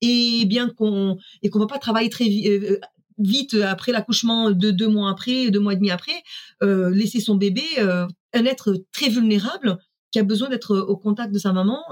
et 0.00 0.44
bien 0.46 0.68
qu'on 0.68 1.16
et 1.42 1.50
qu'on 1.50 1.58
va 1.58 1.66
pas 1.66 1.78
travailler 1.78 2.10
très 2.10 2.28
euh, 2.46 2.78
vite 3.18 3.54
après 3.54 3.92
l'accouchement 3.92 4.50
de 4.50 4.70
deux 4.70 4.88
mois 4.88 5.10
après 5.10 5.50
deux 5.50 5.60
mois 5.60 5.72
et 5.72 5.76
demi 5.76 5.90
après 5.90 6.22
euh, 6.62 6.90
laisser 6.90 7.20
son 7.20 7.34
bébé 7.34 7.62
un 7.78 8.44
être 8.46 8.74
très 8.92 9.08
vulnérable 9.08 9.78
qui 10.12 10.18
a 10.18 10.22
besoin 10.22 10.48
d'être 10.48 10.76
au 10.76 10.96
contact 10.96 11.32
de 11.32 11.38
sa 11.38 11.52
maman, 11.52 11.82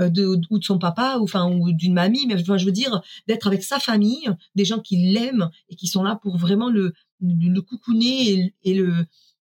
euh, 0.00 0.08
de, 0.08 0.40
ou 0.50 0.58
de 0.58 0.64
son 0.64 0.78
papa, 0.78 1.18
ou 1.18 1.24
enfin 1.24 1.50
ou 1.50 1.72
d'une 1.72 1.94
mamie, 1.94 2.26
mais 2.26 2.38
je 2.38 2.64
veux 2.64 2.72
dire 2.72 3.02
d'être 3.28 3.46
avec 3.46 3.62
sa 3.62 3.78
famille, 3.78 4.30
des 4.54 4.64
gens 4.64 4.80
qui 4.80 4.96
l'aiment 5.12 5.50
et 5.68 5.76
qui 5.76 5.86
sont 5.86 6.02
là 6.02 6.18
pour 6.22 6.38
vraiment 6.38 6.70
le 6.70 6.92
le 7.20 7.60
coucouner 7.60 8.52
et, 8.64 8.74
le 8.74 9.06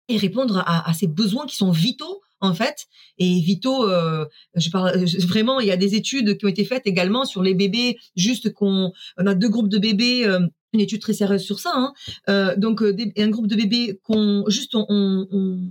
et 0.07 0.17
répondre 0.17 0.59
à, 0.65 0.89
à 0.89 0.93
ses 0.93 1.07
besoins 1.07 1.45
qui 1.45 1.55
sont 1.55 1.71
vitaux 1.71 2.21
en 2.41 2.53
fait. 2.53 2.87
Et 3.17 3.39
vitaux, 3.39 3.89
euh, 3.89 4.25
je 4.55 4.69
parle 4.69 4.97
euh, 4.97 5.05
vraiment, 5.27 5.59
il 5.59 5.67
y 5.67 5.71
a 5.71 5.77
des 5.77 5.95
études 5.95 6.37
qui 6.37 6.45
ont 6.45 6.49
été 6.49 6.65
faites 6.65 6.85
également 6.85 7.25
sur 7.25 7.41
les 7.41 7.53
bébés, 7.53 7.97
juste 8.15 8.53
qu'on 8.53 8.91
on 9.17 9.25
a 9.25 9.35
deux 9.35 9.49
groupes 9.49 9.69
de 9.69 9.77
bébés. 9.77 10.25
Euh, 10.25 10.39
une 10.73 10.81
étude 10.81 10.99
très 10.99 11.13
sérieuse 11.13 11.41
sur 11.41 11.59
ça, 11.59 11.71
hein. 11.73 11.93
euh, 12.27 12.53
donc 12.57 12.83
un 12.83 13.29
groupe 13.29 13.47
de 13.47 13.55
bébés 13.55 13.97
qu'on 14.03 14.43
juste 14.49 14.75
on, 14.75 14.85
on 15.31 15.69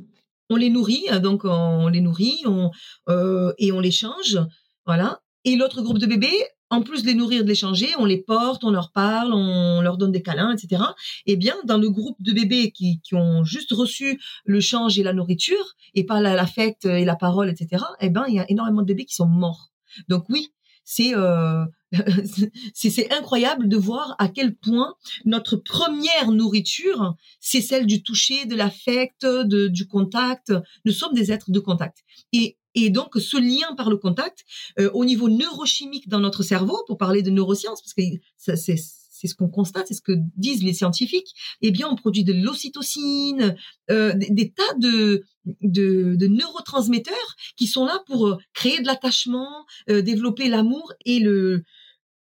les 0.50 0.70
nourrit, 0.70 1.04
hein, 1.10 1.20
donc 1.20 1.44
on 1.44 1.88
les 1.88 2.00
nourrit, 2.00 2.42
on, 2.46 2.70
euh, 3.08 3.52
et 3.58 3.72
on 3.72 3.80
les 3.80 3.90
change, 3.90 4.38
voilà. 4.86 5.20
Et 5.44 5.56
l'autre 5.56 5.82
groupe 5.82 5.98
de 5.98 6.06
bébés, 6.06 6.44
en 6.70 6.82
plus 6.82 7.02
de 7.02 7.08
les 7.08 7.14
nourrir, 7.14 7.42
de 7.42 7.48
les 7.48 7.54
changer, 7.54 7.88
on 7.98 8.04
les 8.04 8.22
porte, 8.22 8.64
on 8.64 8.70
leur 8.70 8.90
parle, 8.92 9.32
on 9.32 9.80
leur 9.82 9.96
donne 9.98 10.12
des 10.12 10.22
câlins, 10.22 10.54
etc. 10.54 10.82
Eh 11.26 11.36
bien, 11.36 11.54
dans 11.64 11.78
le 11.78 11.90
groupe 11.90 12.16
de 12.20 12.32
bébés 12.32 12.72
qui, 12.72 13.00
qui 13.02 13.14
ont 13.14 13.44
juste 13.44 13.72
reçu 13.72 14.20
le 14.44 14.60
change 14.60 14.98
et 14.98 15.02
la 15.02 15.12
nourriture, 15.12 15.74
et 15.94 16.04
pas 16.04 16.20
l'affect 16.20 16.86
et 16.86 17.04
la 17.04 17.16
parole, 17.16 17.50
etc. 17.50 17.84
Eh 18.00 18.10
ben, 18.10 18.24
il 18.28 18.34
y 18.34 18.40
a 18.40 18.50
énormément 18.50 18.80
de 18.80 18.86
bébés 18.86 19.04
qui 19.04 19.14
sont 19.14 19.26
morts. 19.26 19.70
Donc 20.08 20.24
oui, 20.28 20.52
c'est 20.84 21.14
euh, 21.14 21.64
c'est 22.74 23.12
incroyable 23.12 23.68
de 23.68 23.76
voir 23.76 24.14
à 24.18 24.28
quel 24.28 24.54
point 24.56 24.94
notre 25.24 25.56
première 25.56 26.30
nourriture, 26.30 27.14
c'est 27.40 27.60
celle 27.60 27.86
du 27.86 28.02
toucher, 28.02 28.46
de 28.46 28.56
l'affect, 28.56 29.26
du 29.26 29.86
contact. 29.86 30.52
Nous 30.84 30.92
sommes 30.92 31.14
des 31.14 31.32
êtres 31.32 31.50
de 31.50 31.60
contact. 31.60 31.98
Et, 32.32 32.58
et 32.74 32.90
donc, 32.90 33.16
ce 33.16 33.36
lien 33.36 33.74
par 33.76 33.90
le 33.90 33.96
contact, 33.96 34.44
euh, 34.78 34.90
au 34.94 35.04
niveau 35.04 35.28
neurochimique 35.28 36.08
dans 36.08 36.20
notre 36.20 36.42
cerveau, 36.42 36.82
pour 36.86 36.98
parler 36.98 37.22
de 37.22 37.30
neurosciences, 37.30 37.80
parce 37.82 37.94
que 37.94 38.02
c'est 38.36 38.76
c'est 39.24 39.32
ce 39.32 39.36
qu'on 39.36 39.48
constate, 39.48 39.88
c'est 39.88 39.94
ce 39.94 40.02
que 40.02 40.12
disent 40.36 40.62
les 40.62 40.74
scientifiques, 40.74 41.34
eh 41.62 41.70
bien, 41.70 41.88
on 41.88 41.96
produit 41.96 42.24
de 42.24 42.34
l'ocytocine, 42.34 43.56
euh, 43.90 44.12
des, 44.14 44.50
tas 44.50 44.74
de, 44.78 45.24
de, 45.62 46.26
neurotransmetteurs 46.26 47.36
qui 47.56 47.66
sont 47.66 47.86
là 47.86 48.02
pour 48.06 48.26
euh, 48.26 48.38
créer 48.52 48.80
de 48.80 48.86
l'attachement, 48.86 49.64
euh, 49.88 50.02
développer 50.02 50.50
l'amour 50.50 50.92
et 51.06 51.20
le, 51.20 51.64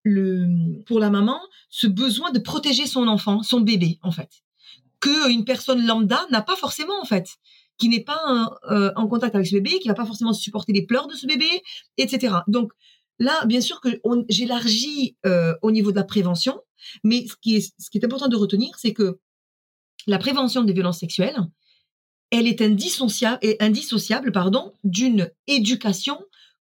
le, 0.03 0.47
pour 0.86 0.99
la 0.99 1.10
maman, 1.10 1.41
ce 1.69 1.88
besoin 1.88 2.31
de 2.31 2.39
protéger 2.39 2.88
son 2.88 3.10
enfant, 3.10 3.43
son 3.43 3.60
bébé, 3.60 3.99
en 4.01 4.12
fait, 4.12 4.29
que 5.01 5.29
une 5.29 5.43
personne 5.43 5.86
lambda 5.86 6.25
n'a 6.31 6.41
pas 6.41 6.55
forcément, 6.55 6.99
en 7.01 7.05
fait 7.05 7.27
qui 7.77 7.89
n'est 7.89 8.05
pas 8.05 8.55
en 8.95 9.08
contact 9.10 9.36
avec 9.36 9.47
ce 9.47 9.55
bébé, 9.55 9.79
qui 9.79 9.89
va 9.89 9.95
pas 9.95 10.05
forcément 10.05 10.31
supporter 10.31 10.71
les 10.71 10.86
pleurs 10.86 11.08
de 11.08 11.13
ce 11.13 11.27
bébé, 11.27 11.62
etc. 11.97 12.36
Donc 12.47 12.71
là, 13.19 13.45
bien 13.45 13.62
sûr 13.62 13.82
que 13.82 13.89
j'élargis 14.30 15.17
au 15.62 15.71
niveau 15.71 15.91
de 15.91 15.95
la 15.95 16.04
prévention, 16.04 16.62
mais 17.04 17.25
ce 17.28 17.36
qui 17.41 17.56
est, 17.56 18.04
important 18.04 18.28
de 18.28 18.36
retenir, 18.36 18.78
c'est 18.78 18.93
que 18.93 19.19
la 20.08 20.17
prévention 20.17 20.63
des 20.63 20.73
violences 20.73 20.99
sexuelles, 20.99 21.38
elle 22.32 22.47
est 22.47 22.62
indissociable, 22.62 24.32
d'une 24.84 25.32
éducation 25.47 26.19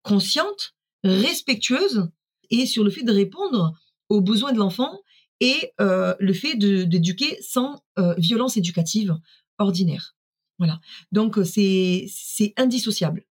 consciente, 0.02 0.76
respectueuse, 1.04 2.10
et 2.52 2.66
sur 2.66 2.84
le 2.84 2.92
fait 2.92 3.04
de 3.04 3.12
répondre 3.12 3.74
aux 4.10 4.22
besoins 4.22 4.52
de 4.52 4.60
l'enfant 4.60 5.00
et 5.40 5.72
euh, 5.80 6.14
le 6.20 6.34
fait 6.34 6.56
d'éduquer 6.56 7.42
sans 7.42 7.82
euh, 7.98 8.14
violence 8.18 8.58
éducative 8.58 9.18
ordinaire. 9.58 10.16
Voilà. 10.60 10.80
Donc 11.12 11.40
c'est 11.46 12.06
c'est 12.14 12.54
indissociable. 12.58 13.26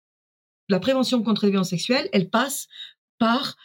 La 0.68 0.80
prévention 0.80 1.22
contre 1.22 1.44
les 1.44 1.50
violences 1.50 1.70
sexuelles, 1.70 2.08
elle 2.12 2.30
passe 2.30 2.66
par 3.20 3.56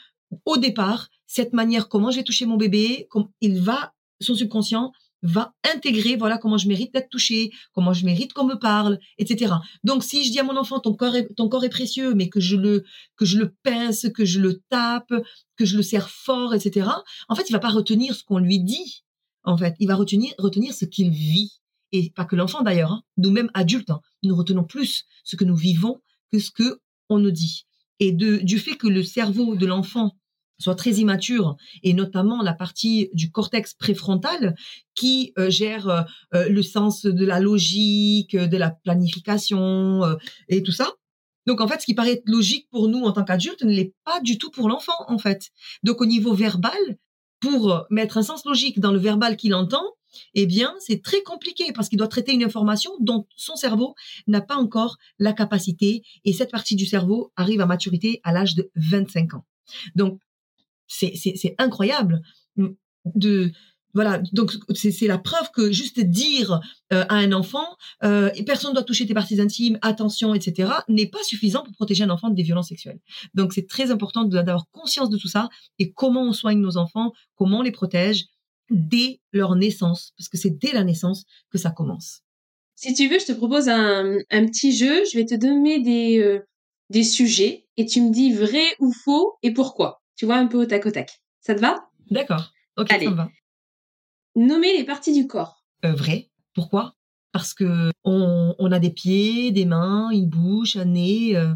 au 0.46 0.58
départ 0.58 1.10
cette 1.26 1.54
manière, 1.54 1.90
comment 1.90 2.12
je 2.12 2.18
vais 2.18 2.24
toucher 2.24 2.46
mon 2.46 2.58
bébé, 2.58 3.08
il 3.42 3.60
va, 3.60 3.94
son 4.22 4.36
subconscient 4.36 4.92
va 5.24 5.56
intégrer, 5.74 6.18
voilà 6.18 6.38
comment 6.38 6.58
je 6.58 6.68
mérite 6.68 6.94
d'être 6.94 7.10
touché, 7.10 7.52
comment 7.74 7.94
je 7.94 8.06
mérite 8.06 8.34
qu'on 8.34 8.46
me 8.46 8.60
parle, 8.60 9.00
etc. 9.18 9.54
Donc 9.84 10.04
si 10.04 10.24
je 10.24 10.32
dis 10.32 10.40
à 10.40 10.44
mon 10.44 10.56
enfant 10.56 10.80
ton 10.80 10.94
corps 10.94 11.16
est, 11.16 11.34
ton 11.36 11.50
corps 11.50 11.64
est 11.64 11.70
précieux, 11.70 12.14
mais 12.14 12.30
que 12.30 12.40
je 12.40 12.56
le 12.56 12.84
que 13.16 13.26
je 13.26 13.40
le 13.40 13.56
pince, 13.64 14.08
que 14.14 14.24
je 14.24 14.40
le 14.40 14.62
tape, 14.70 15.12
que 15.56 15.66
je 15.66 15.78
le 15.78 15.84
serre 15.84 16.10
fort, 16.10 16.54
etc. 16.54 16.90
En 17.28 17.36
fait, 17.36 17.50
il 17.50 17.54
va 17.54 17.60
pas 17.60 17.70
retenir 17.70 18.14
ce 18.14 18.24
qu'on 18.24 18.38
lui 18.38 18.60
dit. 18.60 19.04
En 19.44 19.58
fait, 19.58 19.76
il 19.80 19.88
va 19.88 19.96
retenir 19.96 20.34
retenir 20.38 20.74
ce 20.74 20.86
qu'il 20.86 21.10
vit 21.10 21.60
et 21.92 22.12
pas 22.12 22.26
que 22.26 22.36
l'enfant 22.36 22.62
d'ailleurs. 22.62 22.92
Hein. 22.92 23.04
Nous-mêmes 23.18 23.50
adultes, 23.54 23.90
hein, 23.90 24.02
nous 24.22 24.36
retenons 24.36 24.64
plus 24.64 25.06
ce 25.24 25.36
que 25.36 25.46
nous 25.46 25.56
vivons 25.56 26.02
que 26.32 26.40
ce 26.40 26.52
que 26.52 26.82
on 27.10 27.18
nous 27.20 27.32
dit. 27.32 27.66
Et 28.00 28.12
de, 28.12 28.38
du 28.38 28.60
fait 28.60 28.76
que 28.76 28.88
le 28.88 29.04
cerveau 29.04 29.56
de 29.56 29.66
l'enfant 29.66 30.16
soit 30.58 30.76
très 30.76 30.92
immature 30.94 31.56
et 31.84 31.94
notamment 31.94 32.42
la 32.42 32.54
partie 32.54 33.10
du 33.14 33.32
cortex 33.32 33.74
préfrontal 33.74 34.56
qui 34.96 35.34
euh, 35.38 35.50
gère 35.50 35.90
euh, 35.90 36.02
euh, 36.34 36.50
le 36.50 36.64
sens 36.64 37.06
de 37.06 37.26
la 37.26 37.40
logique, 37.40 38.36
de 38.36 38.58
la 38.58 38.72
planification 38.72 40.18
et 40.48 40.64
tout 40.64 40.72
ça. 40.72 40.94
Donc 41.46 41.62
en 41.62 41.68
fait, 41.68 41.82
ce 41.82 41.86
qui 41.86 41.94
paraît 41.94 42.24
logique 42.26 42.68
pour 42.72 42.88
nous 42.88 43.04
en 43.04 43.12
tant 43.12 43.24
qu'adultes 43.24 43.64
ne 43.64 43.72
l'est 43.72 43.94
pas 44.04 44.20
du 44.22 44.38
tout 44.38 44.50
pour 44.50 44.68
l'enfant 44.68 45.06
en 45.08 45.18
fait. 45.18 45.50
Donc 45.84 46.02
au 46.02 46.06
niveau 46.06 46.34
verbal, 46.34 46.74
pour 47.40 47.86
mettre 47.92 48.18
un 48.18 48.24
sens 48.24 48.46
logique 48.46 48.80
dans 48.80 48.92
le 48.92 48.98
verbal 48.98 49.38
qu'il 49.38 49.54
entend, 49.54 49.84
eh 50.34 50.46
bien, 50.46 50.74
c'est 50.80 51.02
très 51.02 51.22
compliqué 51.22 51.72
parce 51.74 51.90
qu'il 51.90 51.98
doit 51.98 52.08
traiter 52.08 52.34
une 52.34 52.44
information 52.44 52.92
dont 53.00 53.28
son 53.36 53.56
cerveau 53.56 53.96
n'a 54.28 54.42
pas 54.42 54.56
encore 54.56 54.98
la 55.20 55.34
capacité 55.34 56.04
et 56.24 56.34
cette 56.34 56.52
partie 56.52 56.76
du 56.76 56.86
cerveau 56.86 57.32
arrive 57.36 57.62
à 57.62 57.66
maturité 57.66 58.22
à 58.24 58.32
l'âge 58.32 58.56
de 58.56 58.70
25 58.76 59.36
ans. 59.36 59.46
Donc, 59.96 60.20
c'est 60.88 61.56
incroyable 61.58 62.22
de 63.06 63.52
voilà, 63.96 64.22
donc 64.34 64.52
c'est 64.74 65.08
la 65.08 65.18
preuve 65.18 65.50
que 65.52 65.72
juste 65.72 66.02
dire 66.02 66.60
euh, 66.92 67.06
à 67.08 67.16
un 67.16 67.32
enfant 67.32 67.66
euh, 68.04 68.30
personne 68.46 68.74
doit 68.74 68.84
toucher 68.84 69.08
tes 69.08 69.14
parties 69.14 69.40
intimes, 69.40 69.80
attention, 69.82 70.34
etc. 70.34 70.70
n'est 70.90 71.08
pas 71.08 71.24
suffisant 71.24 71.64
pour 71.64 71.74
protéger 71.74 72.04
un 72.04 72.10
enfant 72.10 72.30
des 72.30 72.44
violences 72.44 72.68
sexuelles. 72.68 73.00
Donc 73.36 73.54
c'est 73.54 73.68
très 73.68 73.92
important 73.92 74.26
d'avoir 74.26 74.66
conscience 74.74 75.10
de 75.10 75.18
tout 75.18 75.30
ça 75.30 75.48
et 75.80 75.94
comment 75.94 76.24
on 76.24 76.34
soigne 76.34 76.60
nos 76.60 76.76
enfants, 76.76 77.14
comment 77.36 77.60
on 77.60 77.62
les 77.62 77.72
protège 77.72 78.26
dès 78.70 79.22
leur 79.32 79.56
naissance, 79.56 80.14
parce 80.18 80.30
que 80.30 80.38
c'est 80.38 80.58
dès 80.58 80.72
la 80.72 80.84
naissance 80.84 81.26
que 81.52 81.58
ça 81.58 81.72
commence. 81.72 82.22
Si 82.76 82.94
tu 82.94 83.08
veux, 83.08 83.20
je 83.20 83.26
te 83.26 83.32
propose 83.32 83.70
un, 83.70 84.18
un 84.30 84.46
petit 84.46 84.76
jeu. 84.76 85.04
Je 85.06 85.18
vais 85.18 85.26
te 85.26 85.36
donner 85.36 85.80
des, 85.80 86.20
euh, 86.20 86.46
des 86.90 87.04
sujets 87.04 87.68
et 87.78 87.86
tu 87.86 88.02
me 88.02 88.12
dis 88.12 88.34
vrai 88.34 88.66
ou 88.80 88.92
faux 88.92 89.38
et 89.44 89.52
pourquoi. 89.52 90.04
Tu 90.16 90.26
vois, 90.26 90.36
un 90.36 90.48
peu 90.48 90.62
au 90.62 90.66
tac 90.66 90.86
au 90.86 90.92
tac. 90.92 91.22
Ça 91.40 91.56
te 91.56 91.62
va? 91.62 91.90
D'accord. 92.12 92.52
Ok, 92.78 92.90
ça 92.90 92.98
me 93.00 93.16
va. 93.16 93.30
Nommer 94.36 94.78
les 94.78 94.84
parties 94.84 95.14
du 95.14 95.28
corps. 95.28 95.64
Euh, 95.86 95.94
vrai. 95.94 96.30
Pourquoi? 96.54 96.96
Parce 97.32 97.54
que 97.54 97.92
on, 98.04 98.56
on, 98.60 98.72
a 98.72 98.80
des 98.80 98.92
pieds, 98.92 99.52
des 99.52 99.66
mains, 99.66 100.10
une 100.10 100.28
bouche, 100.28 100.76
un 100.76 100.86
nez, 100.86 101.36
euh, 101.36 101.54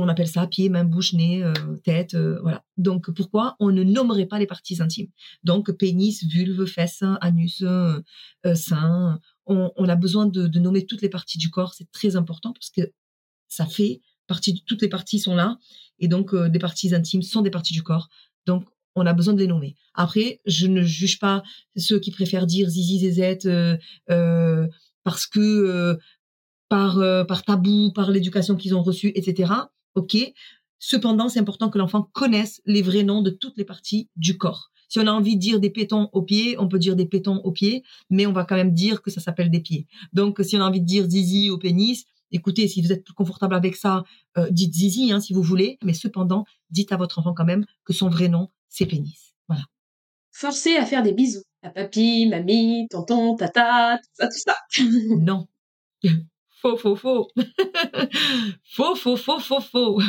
on 0.00 0.08
appelle 0.08 0.28
ça 0.28 0.46
pied, 0.46 0.68
main, 0.68 0.84
bouche, 0.84 1.12
nez, 1.12 1.42
euh, 1.42 1.52
tête, 1.84 2.14
euh, 2.14 2.38
voilà. 2.42 2.64
Donc 2.76 3.10
pourquoi 3.10 3.56
on 3.60 3.70
ne 3.70 3.82
nommerait 3.82 4.26
pas 4.26 4.38
les 4.38 4.46
parties 4.46 4.80
intimes? 4.80 5.08
Donc 5.44 5.70
pénis, 5.72 6.24
vulve, 6.24 6.66
fesses, 6.66 7.04
anus, 7.20 7.62
euh, 7.62 8.00
sein. 8.54 9.18
On, 9.46 9.88
a 9.88 9.94
besoin 9.94 10.26
de, 10.26 10.48
de 10.48 10.58
nommer 10.58 10.86
toutes 10.86 11.02
les 11.02 11.08
parties 11.08 11.38
du 11.38 11.50
corps. 11.50 11.74
C'est 11.74 11.90
très 11.92 12.16
important 12.16 12.52
parce 12.52 12.70
que 12.70 12.92
ça 13.48 13.64
fait 13.66 14.00
partie. 14.26 14.64
Toutes 14.66 14.82
les 14.82 14.88
parties 14.88 15.20
sont 15.20 15.34
là 15.34 15.58
et 15.98 16.08
donc, 16.08 16.34
euh, 16.34 16.48
des 16.48 16.58
parties 16.58 16.94
intimes 16.94 17.22
sont 17.22 17.42
des 17.42 17.50
parties 17.50 17.72
du 17.72 17.82
corps. 17.82 18.08
Donc, 18.46 18.64
on 18.94 19.06
a 19.06 19.12
besoin 19.12 19.34
de 19.34 19.38
les 19.38 19.46
nommer. 19.46 19.76
Après, 19.94 20.40
je 20.46 20.66
ne 20.66 20.82
juge 20.82 21.18
pas 21.18 21.42
ceux 21.76 21.98
qui 21.98 22.10
préfèrent 22.10 22.46
dire 22.46 22.68
zizi, 22.68 22.98
zézette, 22.98 23.46
euh, 23.46 23.76
euh, 24.10 24.66
parce 25.04 25.26
que 25.26 25.40
euh, 25.40 25.96
par, 26.68 26.98
par 27.26 27.44
tabou, 27.44 27.92
par 27.92 28.10
l'éducation 28.10 28.56
qu'ils 28.56 28.74
ont 28.74 28.82
reçue, 28.82 29.12
etc. 29.14 29.52
Ok. 29.96 30.16
Cependant, 30.78 31.28
c'est 31.28 31.40
important 31.40 31.70
que 31.70 31.78
l'enfant 31.78 32.08
connaisse 32.12 32.60
les 32.66 32.82
vrais 32.82 33.02
noms 33.02 33.22
de 33.22 33.30
toutes 33.30 33.56
les 33.56 33.64
parties 33.64 34.08
du 34.14 34.38
corps. 34.38 34.70
Si 34.88 35.00
on 35.00 35.06
a 35.06 35.12
envie 35.12 35.34
de 35.34 35.40
dire 35.40 35.58
des 35.58 35.70
pétons 35.70 36.10
aux 36.12 36.22
pieds, 36.22 36.56
on 36.60 36.68
peut 36.68 36.78
dire 36.78 36.94
des 36.94 37.06
pétons 37.06 37.38
aux 37.38 37.50
pieds, 37.50 37.82
mais 38.08 38.26
on 38.26 38.32
va 38.32 38.44
quand 38.44 38.54
même 38.54 38.72
dire 38.72 39.02
que 39.02 39.10
ça 39.10 39.20
s'appelle 39.20 39.50
des 39.50 39.60
pieds. 39.60 39.88
Donc, 40.12 40.38
si 40.44 40.56
on 40.56 40.60
a 40.60 40.68
envie 40.68 40.80
de 40.80 40.86
dire 40.86 41.08
zizi 41.08 41.50
au 41.50 41.58
pénis, 41.58 42.04
Écoutez, 42.32 42.66
si 42.66 42.82
vous 42.82 42.90
êtes 42.92 43.04
plus 43.04 43.14
confortable 43.14 43.54
avec 43.54 43.76
ça, 43.76 44.02
euh, 44.36 44.48
dites 44.50 44.74
Zizi 44.74 45.12
hein, 45.12 45.20
si 45.20 45.32
vous 45.32 45.42
voulez, 45.42 45.78
mais 45.84 45.94
cependant, 45.94 46.44
dites 46.70 46.90
à 46.90 46.96
votre 46.96 47.20
enfant 47.20 47.34
quand 47.34 47.44
même 47.44 47.64
que 47.84 47.92
son 47.92 48.08
vrai 48.08 48.28
nom, 48.28 48.50
c'est 48.68 48.86
pénis. 48.86 49.34
Voilà. 49.48 49.62
Forcer 50.32 50.76
à 50.76 50.84
faire 50.84 51.02
des 51.02 51.12
bisous 51.12 51.44
à 51.62 51.70
papy, 51.70 52.26
mamie, 52.28 52.88
tonton, 52.90 53.36
tata, 53.36 53.98
tout 53.98 54.10
ça, 54.12 54.28
tout 54.28 54.38
ça. 54.38 54.84
non. 55.18 55.46
Faux, 56.66 56.76
faux, 56.76 56.96
faux. 56.96 57.28
faux, 58.64 59.16
faux, 59.16 59.38
faux, 59.38 59.60
faux. 59.60 60.02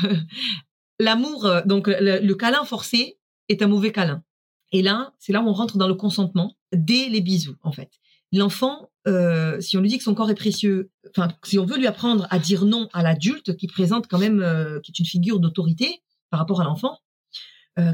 L'amour, 0.99 1.45
euh, 1.45 1.61
donc 1.65 1.87
le, 1.87 2.33
câlin 2.33 2.65
forcé 2.65 3.19
est 3.47 3.61
un 3.61 3.67
mauvais 3.67 3.91
câlin. 3.91 4.23
Et 4.71 4.81
là, 4.81 5.13
c'est 5.19 5.33
là 5.33 5.41
où 5.41 5.47
on 5.47 5.53
rentre 5.53 5.77
dans 5.77 5.87
le 5.87 5.93
consentement 5.93 6.57
dès 6.73 7.09
les 7.09 7.21
bisous, 7.21 7.55
en 7.61 7.71
fait. 7.71 7.91
L'enfant, 8.33 8.89
euh, 9.07 9.61
si 9.61 9.77
on 9.77 9.81
lui 9.81 9.89
dit 9.89 9.99
que 9.99 10.03
son 10.03 10.15
corps 10.15 10.31
est 10.31 10.35
précieux, 10.35 10.89
enfin, 11.15 11.29
si 11.43 11.59
on 11.59 11.65
veut 11.65 11.77
lui 11.77 11.85
apprendre 11.85 12.25
à 12.31 12.39
dire 12.39 12.65
non 12.65 12.89
à 12.91 13.03
l'adulte 13.03 13.55
qui 13.55 13.67
présente 13.67 14.07
quand 14.07 14.19
même, 14.19 14.41
euh, 14.41 14.79
qui 14.81 14.91
est 14.91 14.99
une 14.99 15.05
figure 15.05 15.39
d'autorité 15.39 16.01
par 16.31 16.39
rapport 16.39 16.61
à 16.61 16.63
l'enfant, 16.63 16.97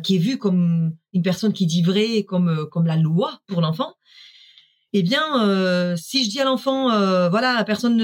qui 0.01 0.15
est 0.15 0.19
vu 0.19 0.37
comme 0.37 0.95
une 1.11 1.23
personne 1.23 1.51
qui 1.51 1.65
dit 1.65 1.83
vrai, 1.83 2.23
comme 2.23 2.69
comme 2.71 2.85
la 2.85 2.95
loi 2.95 3.41
pour 3.47 3.59
l'enfant, 3.59 3.95
eh 4.93 5.03
bien, 5.03 5.95
si 5.97 6.23
je 6.23 6.29
dis 6.29 6.39
à 6.39 6.45
l'enfant, 6.45 6.89
voilà, 7.29 7.63
personne 7.63 7.97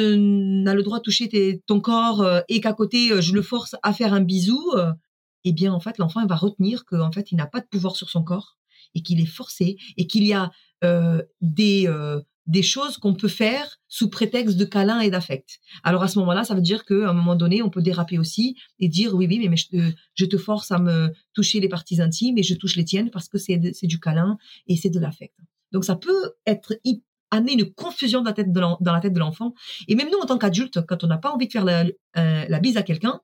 n'a 0.63 0.73
le 0.73 0.84
droit 0.84 0.97
de 0.97 1.04
toucher 1.04 1.62
ton 1.67 1.80
corps 1.80 2.25
et 2.49 2.62
qu'à 2.62 2.73
côté 2.73 3.21
je 3.21 3.34
le 3.34 3.41
force 3.41 3.75
à 3.84 3.93
faire 3.93 4.13
un 4.13 4.21
bisou, 4.21 4.60
eh 5.43 5.52
bien, 5.52 5.73
en 5.73 5.80
fait, 5.80 5.97
l'enfant 5.97 6.25
va 6.25 6.36
retenir 6.36 6.86
qu'en 6.86 7.12
fait, 7.12 7.32
il 7.32 7.36
n'a 7.36 7.47
pas 7.47 7.60
de 7.60 7.67
pouvoir 7.67 7.95
sur 7.95 8.10
son 8.10 8.23
corps 8.23 8.58
et 8.95 9.04
qu'il 9.04 9.21
est 9.21 9.25
forcé 9.25 9.78
et 9.97 10.08
qu'il 10.08 10.23
y 10.23 10.34
a 10.34 10.52
des 11.41 11.88
des 12.49 12.63
choses 12.63 12.97
qu'on 12.97 13.13
peut 13.13 13.28
faire 13.28 13.80
sous 13.88 14.10
prétexte 14.10 14.58
de 14.58 14.65
câlin 14.65 15.02
et 15.02 15.12
d'affect. 15.12 15.60
Alors 15.84 16.02
à 16.02 16.08
ce 16.08 16.17
moment-là, 16.17 16.43
ça 16.43 16.56
veut 16.56 16.62
dire 16.62 16.84
qu'à 16.84 17.10
un 17.10 17.13
moment 17.13 17.36
donné, 17.36 17.62
on 17.62 17.69
peut 17.69 17.84
déraper 17.84 18.17
aussi 18.17 18.56
et 18.80 18.89
dire 18.89 19.13
oui, 19.13 19.28
oui, 19.30 19.47
mais, 19.47 19.56
je, 19.56 20.25
te, 20.25 20.38
force 20.38 20.71
à 20.71 20.80
me 20.80 21.13
toucher 21.34 21.60
les 21.60 21.69
parties 21.69 22.02
intimes 22.02 22.39
et 22.39 22.43
je 22.43 22.56
touche 22.56 22.75
les 22.75 22.86
tiennes 22.86 23.12
parce 23.12 23.30
que 23.30 23.38
c'est 23.38 23.58
du 23.84 23.99
câlin 23.99 24.39
et 24.67 24.75
c'est 24.75 24.89
de 24.89 24.99
l'affect. 24.99 25.36
Donc 25.71 25.86
ça 25.86 25.95
peut 25.95 26.34
être 26.45 26.75
amener 27.32 27.53
une 27.53 27.71
confusion 27.71 28.21
dans 28.21 28.29
la 28.32 28.34
tête 29.01 29.13
de 29.13 29.19
l'enfant. 29.19 29.53
Et 29.88 29.95
même 29.95 30.10
nous, 30.12 30.19
en 30.19 30.25
tant 30.25 30.38
qu'adultes, 30.38 30.86
quand 30.86 31.03
on 31.03 31.08
n'a 31.08 31.17
pas 31.17 31.32
envie 31.32 31.47
de 31.47 31.51
faire 31.51 31.65
la, 31.65 31.86
euh, 32.17 32.60
bise 32.60 32.77
à 32.77 32.84
quelqu'un, 32.84 33.21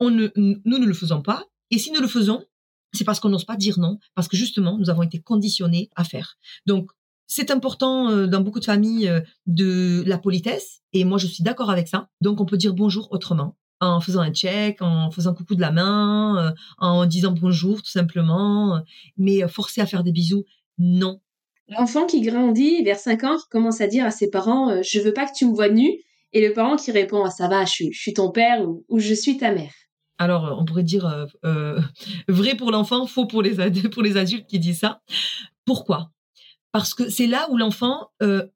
on 0.00 0.10
ne, 0.10 0.28
nous 0.36 0.78
ne 0.78 0.86
le 0.86 0.94
faisons 0.94 1.22
pas. 1.22 1.44
Et 1.70 1.78
si 1.78 1.92
nous 1.92 2.00
le 2.00 2.08
faisons, 2.08 2.44
c'est 2.92 3.04
parce 3.04 3.20
qu'on 3.20 3.28
n'ose 3.28 3.44
pas 3.44 3.56
dire 3.56 3.78
non, 3.78 3.98
parce 4.14 4.28
que 4.28 4.36
justement, 4.36 4.78
nous 4.78 4.90
avons 4.90 5.02
été 5.02 5.20
conditionnés 5.20 5.90
à 5.96 6.04
faire. 6.04 6.36
Donc, 6.66 6.90
c'est 7.26 7.50
important 7.50 8.10
euh, 8.10 8.26
dans 8.26 8.40
beaucoup 8.40 8.60
de 8.60 8.64
familles 8.64 9.08
euh, 9.08 9.20
de 9.46 10.04
la 10.06 10.18
politesse, 10.18 10.82
et 10.92 11.04
moi 11.04 11.18
je 11.18 11.26
suis 11.26 11.42
d'accord 11.42 11.70
avec 11.70 11.88
ça. 11.88 12.08
Donc, 12.20 12.40
on 12.40 12.44
peut 12.44 12.56
dire 12.56 12.74
bonjour 12.74 13.10
autrement, 13.12 13.56
en 13.80 14.00
faisant 14.00 14.20
un 14.20 14.32
check, 14.32 14.82
en 14.82 15.10
faisant 15.10 15.34
coucou 15.34 15.54
de 15.54 15.60
la 15.60 15.72
main, 15.72 16.54
en 16.78 17.06
disant 17.06 17.32
bonjour 17.32 17.82
tout 17.82 17.90
simplement, 17.90 18.82
mais 19.16 19.46
forcer 19.48 19.80
à 19.80 19.86
faire 19.86 20.04
des 20.04 20.12
bisous, 20.12 20.44
non. 20.78 21.20
L'enfant 21.68 22.06
qui 22.06 22.20
grandit 22.20 22.82
vers 22.82 22.98
5 22.98 23.24
ans, 23.24 23.36
qui 23.38 23.48
commence 23.50 23.80
à 23.80 23.86
dire 23.86 24.04
à 24.04 24.10
ses 24.10 24.28
parents 24.30 24.82
Je 24.82 25.00
veux 25.00 25.12
pas 25.12 25.26
que 25.26 25.34
tu 25.34 25.46
me 25.46 25.54
vois 25.54 25.70
nu, 25.70 25.98
et 26.34 26.46
le 26.46 26.52
parent 26.52 26.76
qui 26.76 26.90
répond 26.90 27.24
ah, 27.24 27.30
Ça 27.30 27.48
va, 27.48 27.64
je 27.64 27.90
suis, 27.92 28.12
ton 28.12 28.30
père 28.30 28.66
ou, 28.88 28.98
je 28.98 29.14
suis 29.14 29.38
ta 29.38 29.52
mère 29.52 29.72
alors 30.16 30.56
on 30.60 30.64
pourrait 30.64 30.84
dire 30.84 31.06
euh, 31.06 31.26
euh, 31.44 31.80
vrai 32.28 32.54
pour 32.54 32.70
l'enfant, 32.70 33.04
faux 33.04 33.26
pour 33.26 33.42
les, 33.42 33.56
pour 33.92 34.00
les 34.00 34.16
adultes 34.16 34.46
qui 34.46 34.60
disent 34.60 34.78
ça. 34.78 35.02
Pourquoi? 35.64 36.12
Parce 36.70 36.94
que 36.94 37.10
c'est 37.10 37.26
là 37.26 37.48
où 37.50 37.56
l'enfant 37.56 38.10
euh, 38.22 38.46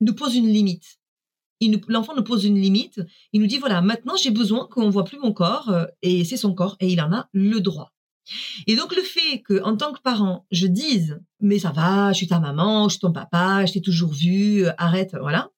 nous 0.00 0.14
pose 0.14 0.36
une 0.36 0.46
limite. 0.46 1.00
L'enfant 1.88 2.14
nous 2.14 2.22
pose 2.22 2.44
une 2.44 2.60
limite. 2.60 3.00
Il 3.32 3.40
nous 3.40 3.48
dit 3.48 3.58
voilà, 3.58 3.80
maintenant 3.82 4.14
j'ai 4.14 4.30
besoin 4.30 4.68
qu'on 4.70 4.90
voit 4.90 5.04
plus 5.04 5.18
mon 5.18 5.32
corps 5.32 5.74
et 6.02 6.24
c'est 6.24 6.36
son 6.36 6.54
corps 6.54 6.76
et 6.78 6.86
il 6.86 7.00
en 7.00 7.12
a 7.12 7.28
le 7.32 7.58
droit. 7.58 7.92
Et 8.66 8.76
donc 8.76 8.94
le 8.94 9.02
fait 9.02 9.42
que 9.42 9.62
en 9.62 9.76
tant 9.76 9.92
que 9.92 10.00
parent, 10.00 10.46
je 10.50 10.66
dise 10.66 11.20
mais 11.40 11.58
ça 11.58 11.70
va, 11.70 12.12
je 12.12 12.18
suis 12.18 12.28
ta 12.28 12.40
maman, 12.40 12.88
je 12.88 12.94
suis 12.94 13.00
ton 13.00 13.12
papa, 13.12 13.64
je 13.66 13.72
t'ai 13.72 13.80
toujours 13.80 14.12
vu, 14.12 14.66
arrête, 14.76 15.16
voilà. 15.20 15.50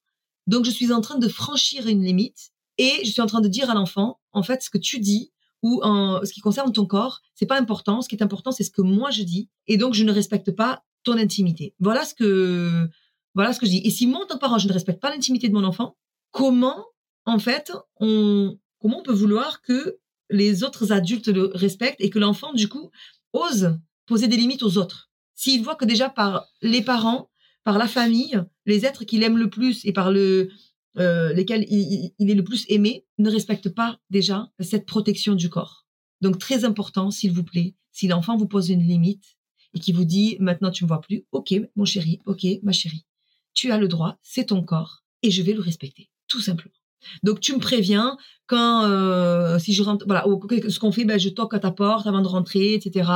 Donc 0.47 0.65
je 0.65 0.71
suis 0.71 0.93
en 0.93 1.01
train 1.01 1.19
de 1.19 1.29
franchir 1.29 1.87
une 1.87 2.05
limite 2.05 2.51
et 2.79 2.93
je 3.05 3.11
suis 3.11 3.23
en 3.23 3.27
train 3.27 3.41
de 3.41 3.49
dire 3.49 3.71
à 3.71 3.75
l'enfant 3.75 4.21
en 4.33 4.43
fait 4.43 4.63
ce 4.63 4.71
que 4.71 4.79
tu 4.79 4.99
dis 4.99 5.33
ou 5.63 5.81
en 5.83 6.25
ce 6.25 6.33
qui 6.33 6.41
concerne 6.41 6.73
ton 6.73 6.87
corps, 6.87 7.21
c'est 7.35 7.47
pas 7.47 7.59
important. 7.59 8.03
Ce 8.03 8.09
qui 8.09 8.17
est 8.17 8.23
important, 8.23 8.53
c'est 8.53 8.65
ce 8.65 8.71
que 8.71 8.83
moi 8.83 9.11
je 9.11 9.23
dis, 9.23 9.49
et 9.67 9.77
donc 9.77 9.95
je 9.95 10.05
ne 10.05 10.13
respecte 10.13 10.51
pas 10.51 10.83
ton 11.05 11.19
intimité. 11.19 11.75
Voilà 11.79 12.05
ce 12.05 12.15
que 12.15 12.89
voilà 13.35 13.53
ce 13.53 13.61
que 13.61 13.67
je 13.67 13.73
dis. 13.73 13.83
Et 13.85 13.91
si 13.91 14.07
moi, 14.07 14.23
en 14.23 14.27
tant 14.27 14.35
que 14.35 14.41
parent, 14.41 14.59
je 14.59 14.69
ne 14.69 14.73
respecte 14.73 15.01
pas 15.01 15.11
l'intimité 15.11 15.49
de 15.49 15.55
mon 15.55 15.65
enfant, 15.65 15.97
comment 16.31 16.85
en 17.27 17.39
fait 17.39 17.73
on 18.01 18.57
comment 18.81 19.01
on 19.01 19.03
peut 19.03 19.13
vouloir 19.13 19.61
que 19.63 19.99
les 20.31 20.65
autres 20.65 20.93
adultes 20.93 21.29
le 21.29 21.51
respectent 21.55 22.01
et 22.01 22.11
que 22.11 22.19
l'enfant 22.19 22.53
du 22.53 22.69
coup 22.69 22.91
ose 23.33 23.79
poser 24.07 24.29
des 24.29 24.37
limites 24.37 24.63
aux 24.63 24.79
autres 24.79 25.11
S'il 25.35 25.63
voit 25.63 25.77
que 25.77 25.85
déjà 25.85 26.09
par 26.09 26.47
les 26.63 26.83
parents, 26.83 27.31
par 27.65 27.79
la 27.79 27.87
famille, 27.87 28.43
les 28.67 28.85
êtres 28.85 29.05
qu'il 29.05 29.23
aime 29.23 29.39
le 29.39 29.51
plus 29.51 29.85
et 29.85 29.93
par 29.93 30.11
le 30.11 30.51
euh, 30.99 31.33
lesquels 31.33 31.65
il, 31.71 32.13
est 32.19 32.35
le 32.35 32.43
plus 32.43 32.65
aimé, 32.69 33.07
ne 33.19 33.31
respectent 33.31 33.73
pas 33.73 34.01
déjà 34.11 34.51
cette 34.59 34.87
protection 34.87 35.37
du 35.37 35.49
corps. 35.49 35.87
Donc 36.21 36.39
très 36.39 36.65
important, 36.65 37.13
s'il 37.13 37.33
vous 37.33 37.45
plaît, 37.45 37.77
si 37.93 38.09
l'enfant 38.09 38.37
vous 38.37 38.49
pose 38.49 38.71
une 38.71 38.83
limite 38.83 39.39
et 39.75 39.79
qui 39.79 39.93
vous 39.93 40.05
dit 40.05 40.37
maintenant 40.41 40.73
tu 40.73 40.85
me 40.85 40.89
vois 40.89 41.01
plus, 41.01 41.25
ok 41.31 41.55
mon 41.77 41.85
chéri, 41.85 42.21
ok 42.27 42.45
ma 42.65 42.73
chérie, 42.73 43.07
tu 43.55 43.71
as 43.71 43.79
le 43.79 43.87
droit, 43.87 44.19
c'est 44.23 44.47
ton 44.47 44.63
corps 44.63 45.05
et 45.23 45.31
je 45.31 45.43
vais 45.43 45.53
le 45.53 45.61
respecter, 45.61 46.11
tout 46.27 46.41
simplement. 46.41 46.80
Donc 47.23 47.41
tu 47.41 47.55
me 47.55 47.59
préviens 47.59 48.17
quand 48.47 48.85
euh, 48.85 49.59
si 49.59 49.73
je 49.73 49.83
rentre, 49.83 50.07
voilà, 50.07 50.25
ce 50.69 50.79
qu'on 50.79 50.93
fait, 50.93 51.05
ben 51.05 51.19
je 51.19 51.29
toque 51.29 51.55
à 51.55 51.59
ta 51.59 51.71
porte 51.71 52.07
avant 52.07 52.21
de 52.21 52.29
rentrer, 52.29 52.75
etc. 52.75 53.11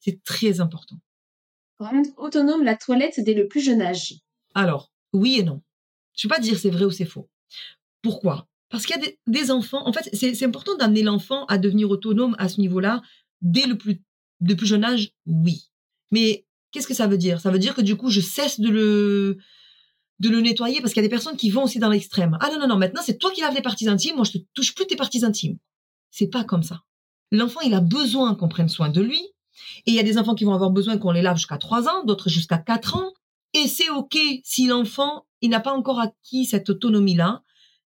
C'est 0.00 0.22
très 0.24 0.60
important. 0.60 0.96
Rendre 1.78 2.08
autonome 2.16 2.64
la 2.64 2.76
toilette 2.76 3.20
dès 3.20 3.34
le 3.34 3.48
plus 3.48 3.60
jeune 3.60 3.82
âge. 3.82 4.14
Alors 4.54 4.90
oui 5.12 5.38
et 5.38 5.42
non. 5.42 5.62
Je 6.16 6.26
ne 6.26 6.30
vais 6.30 6.36
pas 6.36 6.40
dire 6.40 6.58
c'est 6.58 6.70
vrai 6.70 6.84
ou 6.84 6.90
c'est 6.90 7.04
faux. 7.04 7.28
Pourquoi? 8.02 8.48
Parce 8.70 8.86
qu'il 8.86 8.96
y 8.96 9.06
a 9.06 9.12
des, 9.26 9.50
enfants, 9.50 9.86
en 9.86 9.92
fait, 9.92 10.08
c'est 10.12 10.44
important 10.44 10.76
d'amener 10.76 11.02
l'enfant 11.02 11.44
à 11.46 11.58
devenir 11.58 11.90
autonome 11.90 12.34
à 12.38 12.48
ce 12.48 12.60
niveau-là 12.60 13.02
dès 13.40 13.66
le 13.66 13.78
plus, 13.78 14.02
de 14.40 14.54
plus 14.54 14.66
jeune 14.66 14.84
âge, 14.84 15.12
oui. 15.26 15.70
Mais 16.10 16.44
qu'est-ce 16.72 16.88
que 16.88 16.94
ça 16.94 17.06
veut 17.06 17.18
dire? 17.18 17.40
Ça 17.40 17.50
veut 17.50 17.58
dire 17.58 17.74
que 17.74 17.82
du 17.82 17.96
coup, 17.96 18.10
je 18.10 18.20
cesse 18.20 18.58
de 18.58 18.68
le, 18.68 19.38
de 20.20 20.28
le 20.28 20.40
nettoyer 20.40 20.80
parce 20.80 20.92
qu'il 20.92 21.02
y 21.02 21.04
a 21.04 21.08
des 21.08 21.14
personnes 21.14 21.36
qui 21.36 21.50
vont 21.50 21.64
aussi 21.64 21.78
dans 21.78 21.90
l'extrême. 21.90 22.38
Ah 22.40 22.50
non, 22.52 22.60
non, 22.60 22.68
non, 22.68 22.76
maintenant 22.76 23.02
c'est 23.04 23.18
toi 23.18 23.30
qui 23.30 23.40
laves 23.40 23.54
les 23.54 23.62
parties 23.62 23.88
intimes, 23.88 24.16
moi 24.16 24.24
je 24.24 24.32
te 24.32 24.38
touche 24.54 24.74
plus 24.74 24.86
tes 24.86 24.96
parties 24.96 25.24
intimes. 25.24 25.58
C'est 26.10 26.28
pas 26.28 26.44
comme 26.44 26.62
ça. 26.62 26.82
L'enfant, 27.32 27.60
il 27.62 27.74
a 27.74 27.80
besoin 27.80 28.34
qu'on 28.34 28.48
prenne 28.48 28.68
soin 28.68 28.88
de 28.88 29.00
lui. 29.00 29.20
Et 29.86 29.90
il 29.90 29.94
y 29.94 30.00
a 30.00 30.04
des 30.04 30.18
enfants 30.18 30.34
qui 30.34 30.44
vont 30.44 30.54
avoir 30.54 30.70
besoin 30.70 30.98
qu'on 30.98 31.12
les 31.12 31.22
lave 31.22 31.36
jusqu'à 31.36 31.58
3 31.58 31.88
ans, 31.88 32.04
d'autres 32.04 32.28
jusqu'à 32.28 32.58
4 32.58 32.96
ans. 32.96 33.12
Et 33.52 33.68
c'est 33.68 33.88
OK 33.90 34.16
si 34.42 34.66
l'enfant 34.66 35.26
il 35.40 35.50
n'a 35.50 35.60
pas 35.60 35.72
encore 35.72 36.00
acquis 36.00 36.46
cette 36.46 36.70
autonomie-là, 36.70 37.42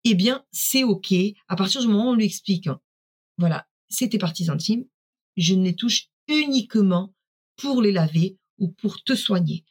eh 0.04 0.14
bien, 0.14 0.44
c'est 0.52 0.84
OK 0.84 1.12
à 1.48 1.56
partir 1.56 1.80
du 1.80 1.88
moment 1.88 2.06
où 2.06 2.12
on 2.12 2.14
lui 2.14 2.24
explique, 2.24 2.68
voilà, 3.38 3.66
c'est 3.88 4.10
tes 4.10 4.18
parties 4.18 4.48
intimes, 4.48 4.84
je 5.36 5.54
ne 5.54 5.64
les 5.64 5.74
touche 5.74 6.10
uniquement 6.28 7.12
pour 7.56 7.82
les 7.82 7.92
laver 7.92 8.38
ou 8.58 8.68
pour 8.68 9.02
te 9.02 9.14
soigner. 9.14 9.64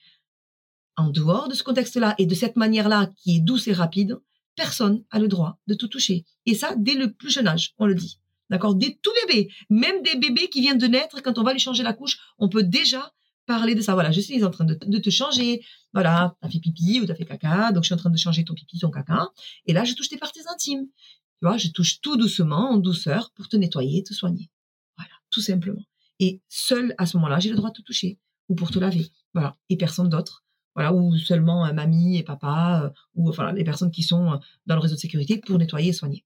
En 0.99 1.11
dehors 1.11 1.47
de 1.47 1.55
ce 1.55 1.63
contexte-là 1.63 2.13
et 2.17 2.25
de 2.25 2.35
cette 2.35 2.57
manière-là 2.57 3.09
qui 3.15 3.37
est 3.37 3.39
douce 3.39 3.69
et 3.69 3.73
rapide, 3.73 4.19
personne 4.57 5.05
a 5.11 5.19
le 5.19 5.29
droit 5.29 5.57
de 5.65 5.73
tout 5.73 5.87
toucher. 5.87 6.25
Et 6.45 6.55
ça, 6.55 6.75
dès 6.75 6.95
le 6.95 7.13
plus 7.13 7.29
jeune 7.29 7.47
âge, 7.47 7.73
on 7.77 7.85
le 7.85 7.95
dit. 7.95 8.19
D'accord? 8.49 8.75
Dès 8.75 8.99
tout 9.01 9.11
bébé, 9.25 9.49
même 9.69 10.03
des 10.03 10.17
bébés 10.17 10.49
qui 10.49 10.59
viennent 10.59 10.77
de 10.77 10.87
naître, 10.87 11.21
quand 11.21 11.37
on 11.37 11.43
va 11.43 11.53
lui 11.53 11.59
changer 11.61 11.83
la 11.83 11.93
couche, 11.93 12.19
on 12.37 12.49
peut 12.49 12.63
déjà 12.63 13.13
parler 13.45 13.75
de 13.75 13.81
ça. 13.81 13.93
Voilà, 13.93 14.11
je 14.11 14.19
suis 14.19 14.43
en 14.43 14.51
train 14.51 14.65
de, 14.65 14.73
te 14.73 15.09
changer. 15.09 15.63
Voilà, 15.93 16.35
t'as 16.41 16.49
fait 16.49 16.59
pipi 16.59 16.99
ou 16.99 17.05
t'as 17.05 17.15
fait 17.15 17.23
caca, 17.23 17.71
donc 17.71 17.83
je 17.83 17.87
suis 17.87 17.95
en 17.95 17.97
train 17.97 18.09
de 18.09 18.17
changer 18.17 18.43
ton 18.43 18.53
pipi, 18.53 18.77
ton 18.77 18.91
caca. 18.91 19.29
Et 19.67 19.71
là, 19.71 19.85
je 19.85 19.93
touche 19.93 20.09
tes 20.09 20.17
parties 20.17 20.41
intimes. 20.51 20.85
Tu 20.85 21.47
vois, 21.47 21.57
je 21.57 21.69
touche 21.69 22.01
tout 22.01 22.17
doucement, 22.17 22.71
en 22.71 22.77
douceur, 22.77 23.31
pour 23.35 23.47
te 23.47 23.55
nettoyer, 23.55 24.03
te 24.03 24.13
soigner. 24.13 24.49
Voilà, 24.97 25.13
tout 25.29 25.41
simplement. 25.41 25.85
Et 26.19 26.41
seul 26.49 26.93
à 26.97 27.05
ce 27.05 27.15
moment-là, 27.15 27.39
j'ai 27.39 27.51
le 27.51 27.55
droit 27.55 27.69
de 27.69 27.75
te 27.75 27.83
toucher 27.83 28.19
ou 28.49 28.55
pour 28.55 28.69
te 28.69 28.79
laver. 28.79 29.09
Voilà, 29.33 29.55
et 29.69 29.77
personne 29.77 30.09
d'autre. 30.09 30.43
Voilà, 30.75 30.93
ou 30.93 31.17
seulement 31.17 31.71
mamie 31.73 32.17
et 32.17 32.23
papa, 32.23 32.93
ou 33.15 33.29
enfin 33.29 33.51
les 33.53 33.63
personnes 33.63 33.91
qui 33.91 34.03
sont 34.03 34.39
dans 34.65 34.75
le 34.75 34.81
réseau 34.81 34.95
de 34.95 34.99
sécurité 34.99 35.41
pour 35.45 35.57
nettoyer 35.57 35.89
et 35.89 35.93
soigner. 35.93 36.23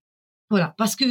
Voilà, 0.49 0.75
parce 0.77 0.95
que 0.95 1.05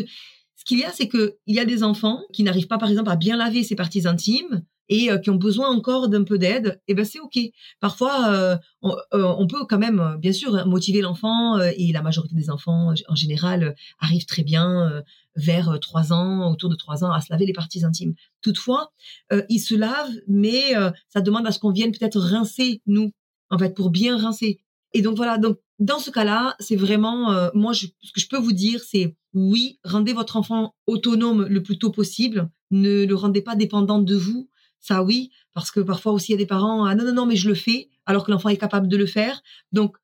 ce 0.55 0.65
qu'il 0.65 0.79
y 0.79 0.85
a, 0.85 0.93
c'est 0.93 1.09
que 1.09 1.39
il 1.47 1.57
y 1.57 1.61
a 1.61 1.65
des 1.65 1.83
enfants 1.83 2.21
qui 2.33 2.45
n'arrivent 2.45 2.69
pas, 2.69 2.79
par 2.79 2.91
exemple, 2.91 3.11
à 3.11 3.17
bien 3.17 3.37
laver 3.37 3.65
ses 3.65 3.75
parties 3.75 4.07
intimes 4.07 4.63
et 4.89 5.09
qui 5.23 5.31
ont 5.31 5.37
besoin 5.37 5.69
encore 5.69 6.09
d'un 6.09 6.23
peu 6.23 6.39
d'aide, 6.39 6.81
et 6.87 6.95
ben 6.95 7.05
c'est 7.05 7.19
ok. 7.19 7.39
Parfois, 7.81 8.59
on, 8.83 8.95
on, 9.13 9.47
peut 9.47 9.65
quand 9.67 9.79
même, 9.79 10.19
bien 10.21 10.33
sûr, 10.33 10.67
motiver 10.67 11.01
l'enfant 11.01 11.59
et 11.59 11.93
la 11.93 12.03
majorité 12.03 12.35
des 12.35 12.51
enfants 12.51 12.93
en 13.09 13.15
général 13.15 13.75
arrivent 14.01 14.27
très 14.27 14.43
bien 14.43 15.03
vers 15.35 15.79
trois 15.81 16.13
ans, 16.13 16.51
autour 16.53 16.69
de 16.69 16.75
trois 16.75 17.05
ans, 17.05 17.11
à 17.13 17.21
se 17.21 17.33
laver 17.33 17.47
les 17.47 17.55
parties 17.55 17.85
intimes. 17.85 18.15
Toutefois, 18.43 18.93
ils 19.49 19.61
se 19.61 19.75
lavent, 19.75 20.21
mais 20.29 20.75
ça 21.09 21.23
demande 21.23 21.47
à 21.47 21.53
ce 21.53 21.59
qu'on 21.59 21.73
vienne 21.73 21.93
peut-être 21.93 22.21
rincer 22.21 22.83
nous, 22.87 23.13
en 23.53 23.59
fait, 23.59 23.77
pour 23.77 23.91
bien 23.91 24.17
rincer. 24.17 24.59
Et 24.93 25.03
donc 25.03 25.17
voilà, 25.17 25.39
donc 25.39 25.59
dans 25.79 26.01
ce 26.01 26.11
cas-là, 26.11 26.57
c'est 26.59 26.75
vraiment, 26.77 27.51
moi, 27.55 27.73
je, 27.73 27.87
ce 28.03 28.13
que 28.13 28.21
je 28.21 28.29
peux 28.29 28.39
vous 28.39 28.53
dire, 28.53 28.81
c'est 28.83 29.17
oui, 29.35 29.79
rendez 29.85 30.13
votre 30.13 30.37
enfant 30.37 30.75
autonome 30.87 31.47
le 31.47 31.63
plus 31.63 31.79
tôt 31.79 31.91
possible. 31.91 32.51
Ne 32.71 33.05
le 33.05 33.15
rendez 33.15 33.43
pas 33.43 33.55
dépendant 33.55 34.01
de 34.01 34.17
vous. 34.17 34.49
Ça, 34.81 35.03
oui, 35.03 35.31
parce 35.55 35.71
que 35.71 35.81
parfois 35.81 36.13
aussi 36.13 36.33
il 36.33 36.35
y 36.35 36.37
a 36.37 36.39
des 36.39 36.47
parents, 36.47 36.85
ah 36.85 36.95
non, 36.95 37.05
non, 37.05 37.15
non, 37.15 37.27
mais 37.27 37.37
je 37.37 37.49
le 37.49 37.55
fais, 37.55 37.89
alors 38.05 38.25
que 38.25 38.33
l'enfant 38.33 38.49
est 38.49 38.57
capable 38.57 38.89
de 38.89 38.97
le 38.97 39.07
faire. 39.07 39.41
Donc, 39.71 39.97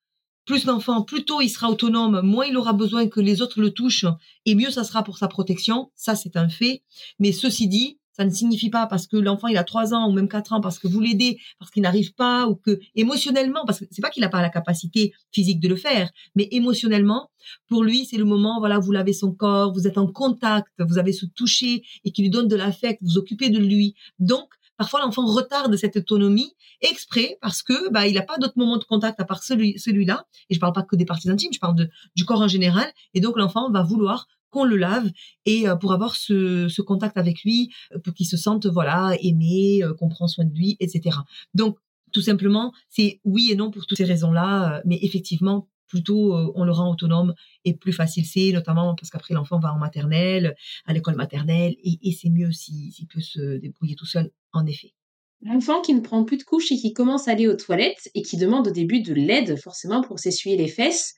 plus 0.45 0.65
l'enfant, 0.65 1.03
plus 1.03 1.25
tôt 1.25 1.41
il 1.41 1.49
sera 1.49 1.69
autonome, 1.69 2.23
moins 2.23 2.47
il 2.47 2.57
aura 2.57 2.73
besoin 2.73 3.09
que 3.09 3.21
les 3.21 3.43
autres 3.43 3.61
le 3.61 3.71
touchent, 3.71 4.07
et 4.47 4.55
mieux 4.55 4.71
ça 4.71 4.85
sera 4.85 5.03
pour 5.03 5.19
sa 5.19 5.29
protection. 5.29 5.91
Ça, 5.97 6.15
c'est 6.15 6.37
un 6.37 6.49
fait. 6.49 6.83
Mais 7.19 7.33
ceci 7.33 7.69
dit, 7.69 7.99
ça 8.19 8.25
ne 8.25 8.31
signifie 8.31 8.69
pas 8.69 8.87
parce 8.87 9.07
que 9.07 9.17
l'enfant 9.17 9.47
il 9.47 9.57
a 9.57 9.65
trois 9.65 9.95
ans 9.95 10.09
ou 10.09 10.13
même 10.13 10.29
quatre 10.29 10.53
ans 10.53 10.61
parce 10.61 10.79
que 10.81 10.89
vous 10.89 11.01
l'aidez, 11.01 11.39
parce 11.59 11.71
qu'il 11.71 11.83
n'arrive 11.83 12.15
pas 12.15 12.49
ou 12.49 12.57
que 12.57 12.81
émotionnellement, 12.97 13.65
parce 13.65 13.79
que 13.79 13.85
c'est 13.91 14.03
pas 14.03 14.11
qu'il 14.11 14.23
n'a 14.23 14.29
pas 14.29 14.43
la 14.43 14.51
capacité 14.51 15.13
physique 15.31 15.61
de 15.61 15.69
le 15.69 15.77
faire, 15.77 16.11
mais 16.35 16.49
émotionnellement, 16.51 17.31
pour 17.69 17.85
lui 17.85 18.05
c'est 18.05 18.17
le 18.17 18.25
moment, 18.25 18.59
voilà, 18.59 18.81
vous 18.81 18.91
lavez 18.91 19.13
son 19.13 19.33
corps, 19.33 19.73
vous 19.73 19.87
êtes 19.87 19.99
en 19.99 20.09
contact, 20.09 20.73
vous 20.81 20.99
avez 20.99 21.13
ce 21.13 21.27
toucher 21.27 21.83
et 22.05 22.11
qui 22.11 22.23
lui 22.23 22.31
donne 22.31 22.49
de 22.49 22.57
l'affect, 22.57 22.99
vous 23.03 23.19
occupez 23.19 23.51
de 23.51 23.59
lui. 23.59 23.95
Donc 24.19 24.49
Parfois, 24.79 25.01
l'enfant 25.01 25.27
retarde 25.27 25.75
cette 25.75 25.97
autonomie 25.97 26.55
exprès 26.81 27.37
parce 27.43 27.65
que 27.65 27.91
bah 27.91 28.07
il 28.07 28.15
n'a 28.15 28.23
pas 28.23 28.39
d'autre 28.39 28.55
moment 28.55 28.77
de 28.77 28.85
contact 28.85 29.19
à 29.19 29.25
part 29.25 29.43
celui 29.43 29.77
celui-là. 29.77 30.25
Et 30.51 30.55
je 30.55 30.61
parle 30.61 30.73
pas 30.73 30.85
que 30.85 30.95
des 30.95 31.05
parties 31.05 31.29
intimes, 31.29 31.53
je 31.53 31.59
parle 31.59 31.75
de 31.75 31.91
du 32.15 32.25
corps 32.25 32.43
en 32.43 32.47
général. 32.47 32.89
Et 33.13 33.21
donc 33.21 33.37
l'enfant 33.37 33.73
va 33.73 33.83
vouloir 33.83 34.29
qu'on 34.51 34.65
le 34.65 34.77
lave 34.77 35.11
et 35.45 35.69
euh, 35.69 35.77
pour 35.77 35.93
avoir 35.93 36.17
ce, 36.17 36.81
contact 36.83 37.17
avec 37.17 37.43
lui, 37.43 37.71
euh, 37.93 37.99
pour 37.99 38.15
qu'il 38.15 38.27
se 38.27 38.37
sente 38.37 38.67
voilà 38.67 39.17
aimé, 39.21 39.83
euh, 39.83 39.95
qu'on 39.95 40.09
prend 40.09 40.29
soin 40.29 40.45
de 40.45 40.55
lui, 40.55 40.77
etc. 40.81 41.17
Donc 41.55 41.79
tout 42.13 42.23
simplement, 42.23 42.73
c'est 42.89 43.21
oui 43.25 43.51
et 43.53 43.57
non 43.57 43.71
pour 43.71 43.87
toutes 43.87 43.99
ces 43.99 44.05
raisons-là, 44.05 44.81
mais 44.87 44.99
effectivement, 45.03 45.69
plutôt 45.89 46.35
on 46.55 46.65
le 46.65 46.73
rend 46.73 46.91
autonome 46.91 47.35
et 47.67 47.75
plus 47.75 47.93
facile 47.93 48.25
c'est, 48.25 48.51
notamment 48.53 48.95
parce 48.95 49.11
qu'après 49.11 49.35
l'enfant 49.35 49.59
va 49.59 49.75
en 49.75 49.79
maternelle, 49.79 50.55
à 50.87 50.95
l'école 50.95 51.17
maternelle, 51.17 51.75
et, 51.83 52.13
c'est 52.13 52.31
mieux 52.31 52.51
s'il 52.51 53.07
peut 53.13 53.21
se 53.21 53.59
débrouiller 53.59 53.95
tout 53.95 54.07
seul 54.07 54.31
en 54.55 54.65
effet. 54.65 54.95
L'enfant 55.43 55.83
qui 55.83 55.93
ne 55.93 56.01
prend 56.01 56.25
plus 56.25 56.39
de 56.39 56.45
couches 56.45 56.73
et 56.73 56.77
qui 56.77 56.95
commence 56.95 57.29
à 57.29 57.33
aller 57.33 57.47
aux 57.47 57.57
toilettes 57.57 58.11
et 58.15 58.23
qui 58.23 58.39
demande 58.39 58.69
au 58.69 58.73
début 58.73 59.03
de 59.03 59.13
l'aide 59.13 59.59
forcément 59.59 60.01
pour 60.01 60.19
s'essuyer 60.19 60.57
les 60.57 60.69
fesses, 60.69 61.15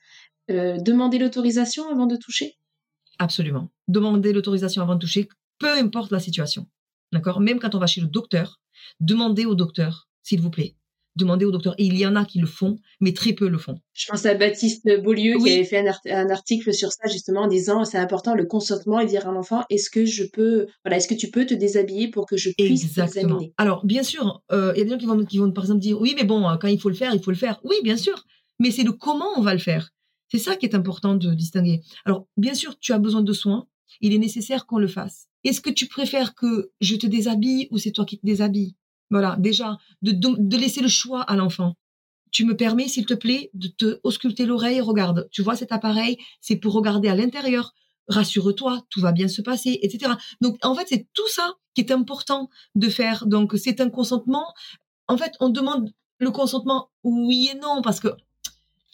demander 0.48 1.18
l'autorisation 1.18 1.88
avant 1.88 2.06
de 2.06 2.16
toucher? 2.16 2.56
Absolument. 3.20 3.68
Demander 3.86 4.32
l'autorisation 4.32 4.80
avant 4.82 4.94
de 4.94 5.00
toucher, 5.00 5.28
peu 5.58 5.70
importe 5.74 6.10
la 6.10 6.20
situation. 6.20 6.66
D'accord? 7.12 7.40
Même 7.40 7.58
quand 7.58 7.74
on 7.74 7.78
va 7.78 7.86
chez 7.86 8.00
le 8.00 8.06
docteur, 8.06 8.60
demandez 8.98 9.44
au 9.44 9.54
docteur, 9.54 10.08
s'il 10.22 10.40
vous 10.40 10.48
plaît, 10.48 10.74
demandez 11.16 11.44
au 11.44 11.50
docteur. 11.50 11.74
Et 11.76 11.84
il 11.84 11.98
y 11.98 12.06
en 12.06 12.16
a 12.16 12.24
qui 12.24 12.38
le 12.38 12.46
font, 12.46 12.78
mais 12.98 13.12
très 13.12 13.34
peu 13.34 13.46
le 13.46 13.58
font. 13.58 13.78
Je 13.92 14.06
pense 14.08 14.24
à 14.24 14.32
Baptiste 14.32 14.88
Beaulieu 15.02 15.36
qui 15.36 15.52
avait 15.52 15.64
fait 15.64 15.86
un, 16.10 16.30
article 16.30 16.72
sur 16.72 16.90
ça 16.92 17.08
justement 17.08 17.42
en 17.42 17.46
disant 17.46 17.84
c'est 17.84 17.98
important 17.98 18.34
le 18.34 18.46
consentement 18.46 19.00
et 19.00 19.06
dire 19.06 19.28
à 19.28 19.32
l'enfant 19.32 19.64
est-ce 19.68 19.90
que 19.90 20.06
je 20.06 20.24
peux 20.24 20.68
voilà 20.82 20.96
est-ce 20.96 21.08
que 21.08 21.14
tu 21.14 21.30
peux 21.30 21.44
te 21.44 21.52
déshabiller 21.52 22.08
pour 22.08 22.24
que 22.24 22.38
je 22.38 22.50
puisse 22.56 22.84
Exactement. 22.84 23.40
Alors 23.58 23.84
bien 23.84 24.02
sûr, 24.02 24.42
euh, 24.50 24.72
il 24.74 24.78
y 24.78 24.80
a 24.80 24.84
des 24.84 24.90
gens 24.92 24.98
qui 24.98 25.06
vont, 25.06 25.24
qui 25.26 25.38
vont 25.38 25.52
par 25.52 25.64
exemple 25.64 25.80
dire 25.80 26.00
oui 26.00 26.14
mais 26.16 26.24
bon 26.24 26.46
quand 26.58 26.68
il 26.68 26.80
faut 26.80 26.88
le 26.88 26.94
faire 26.94 27.14
il 27.14 27.22
faut 27.22 27.32
le 27.32 27.36
faire. 27.36 27.60
Oui 27.64 27.76
bien 27.84 27.98
sûr, 27.98 28.24
mais 28.58 28.70
c'est 28.70 28.84
le 28.84 28.92
comment 28.92 29.28
on 29.36 29.42
va 29.42 29.52
le 29.52 29.60
faire. 29.60 29.90
C'est 30.30 30.38
ça 30.38 30.56
qui 30.56 30.66
est 30.66 30.74
important 30.74 31.14
de 31.14 31.34
distinguer. 31.34 31.82
Alors 32.04 32.26
bien 32.36 32.54
sûr 32.54 32.78
tu 32.78 32.92
as 32.92 32.98
besoin 32.98 33.22
de 33.22 33.32
soins, 33.32 33.66
il 34.00 34.12
est 34.14 34.18
nécessaire 34.18 34.66
qu'on 34.66 34.78
le 34.78 34.88
fasse. 34.88 35.28
Est-ce 35.44 35.60
que 35.60 35.70
tu 35.70 35.86
préfères 35.86 36.34
que 36.34 36.70
je 36.80 36.96
te 36.96 37.06
déshabille 37.06 37.68
ou 37.70 37.78
c'est 37.78 37.92
toi 37.92 38.04
qui 38.04 38.18
te 38.18 38.26
déshabilles 38.26 38.76
Voilà, 39.10 39.36
déjà, 39.38 39.78
de, 40.02 40.56
laisser 40.56 40.82
le 40.82 40.88
choix 40.88 41.22
à 41.22 41.36
l'enfant. 41.36 41.76
Tu 42.30 42.44
me 42.44 42.56
permets, 42.56 42.88
s'il 42.88 43.06
te 43.06 43.14
plaît, 43.14 43.50
de 43.54 43.68
te 43.68 43.98
ausculter 44.04 44.46
l'oreille. 44.46 44.80
Regarde, 44.80 45.28
tu 45.32 45.42
vois 45.42 45.56
cet 45.56 45.72
appareil, 45.72 46.18
c'est 46.40 46.56
pour 46.56 46.74
regarder 46.74 47.08
à 47.08 47.16
l'intérieur. 47.16 47.72
Rassure-toi, 48.08 48.84
tout 48.90 49.00
va 49.00 49.12
bien 49.12 49.28
se 49.28 49.42
passer, 49.42 49.78
etc. 49.82 50.12
Donc, 50.40 50.58
en 50.62 50.74
fait, 50.74 50.86
c'est 50.88 51.08
tout 51.12 51.28
ça 51.28 51.54
qui 51.74 51.80
est 51.80 51.90
important 51.90 52.50
de 52.74 52.88
faire. 52.88 53.26
Donc, 53.26 53.54
c'est 53.56 53.80
un 53.80 53.88
consentement. 53.88 54.46
En 55.08 55.16
fait, 55.16 55.32
on 55.40 55.48
demande 55.48 55.90
le 56.18 56.30
consentement 56.30 56.90
oui 57.02 57.50
et 57.52 57.58
non 57.58 57.82
parce 57.82 57.98
que 57.98 58.08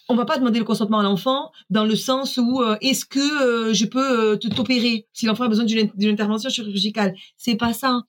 on 0.08 0.14
va 0.14 0.24
pas 0.24 0.38
demander 0.38 0.58
le 0.58 0.64
consentement 0.64 1.00
à 1.00 1.02
l'enfant 1.02 1.50
dans 1.70 1.84
le 1.84 1.96
sens 1.96 2.36
où 2.36 2.62
euh, 2.62 2.76
est-ce 2.80 3.04
que 3.04 3.18
euh, 3.18 3.74
je 3.74 3.86
peux 3.86 4.32
euh, 4.32 4.36
te 4.36 4.48
t'opérer 4.48 5.06
si 5.12 5.26
l'enfant 5.26 5.44
a 5.44 5.48
besoin 5.48 5.64
d'une 5.64 5.90
intervention 6.04 6.50
chirurgicale? 6.50 7.14
C'est 7.36 7.56
pas 7.56 7.72
ça. 7.72 8.02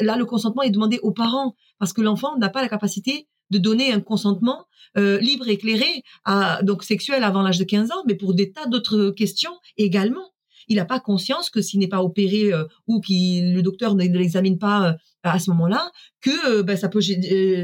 là, 0.00 0.16
le 0.16 0.24
consentement 0.24 0.62
est 0.62 0.70
demandé 0.70 0.98
aux 1.02 1.12
parents 1.12 1.54
parce 1.78 1.92
que 1.92 2.00
l'enfant 2.00 2.36
n'a 2.38 2.48
pas 2.48 2.62
la 2.62 2.68
capacité 2.68 3.28
de 3.50 3.58
donner 3.58 3.92
un 3.92 4.00
consentement 4.00 4.64
libre, 4.96 5.48
éclairé, 5.48 6.04
à, 6.24 6.62
donc 6.62 6.84
sexuel 6.84 7.24
avant 7.24 7.42
l'âge 7.42 7.58
de 7.58 7.64
15 7.64 7.90
ans, 7.90 8.04
mais 8.06 8.14
pour 8.14 8.32
des 8.32 8.52
tas 8.52 8.66
d'autres 8.66 9.10
questions 9.10 9.52
également 9.76 10.33
il 10.68 10.76
n'a 10.76 10.84
pas 10.84 11.00
conscience 11.00 11.50
que 11.50 11.60
s'il 11.60 11.80
n'est 11.80 11.88
pas 11.88 12.02
opéré 12.02 12.52
euh, 12.52 12.64
ou 12.86 13.00
que 13.00 13.54
le 13.54 13.62
docteur 13.62 13.94
ne, 13.94 14.04
l'examine 14.04 14.58
pas 14.58 14.88
euh, 14.88 14.92
à 15.22 15.38
ce 15.38 15.50
moment-là, 15.50 15.90
que 16.20 16.58
euh, 16.58 16.62
ben, 16.62 16.76
ça 16.76 16.88
peut 16.88 17.00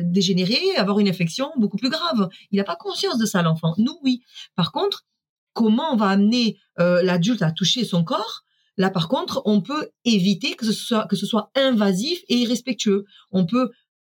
dégénérer, 0.05 0.77
avoir 0.77 0.99
une 0.99 1.09
infection 1.09 1.51
beaucoup 1.57 1.77
plus 1.77 1.91
grave. 1.91 2.29
Il 2.51 2.57
n'a 2.57 2.65
pas 2.65 2.77
conscience 2.77 3.19
de 3.19 3.27
ça, 3.27 3.43
l'enfant. 3.43 3.75
Nous, 3.79 3.99
oui. 4.03 4.23
Par 4.57 4.73
contre, 4.73 5.05
comment 5.53 5.93
on 5.93 5.97
va 5.97 6.09
amener 6.09 6.59
l'adulte 6.79 7.43
à 7.43 7.51
toucher 7.51 7.85
son 7.85 8.05
corps? 8.05 8.45
Là, 8.77 8.89
par 8.89 9.09
contre, 9.09 9.43
on 9.45 9.61
peut 9.61 9.91
éviter 10.05 10.55
que 10.55 10.65
ce 10.65 10.73
soit, 10.73 11.07
que 11.07 11.17
ce 11.17 11.27
soit 11.27 11.51
invasif 11.55 12.21
et 12.29 12.37
irrespectueux. 12.37 13.05
On 13.31 13.45
peut 13.45 13.71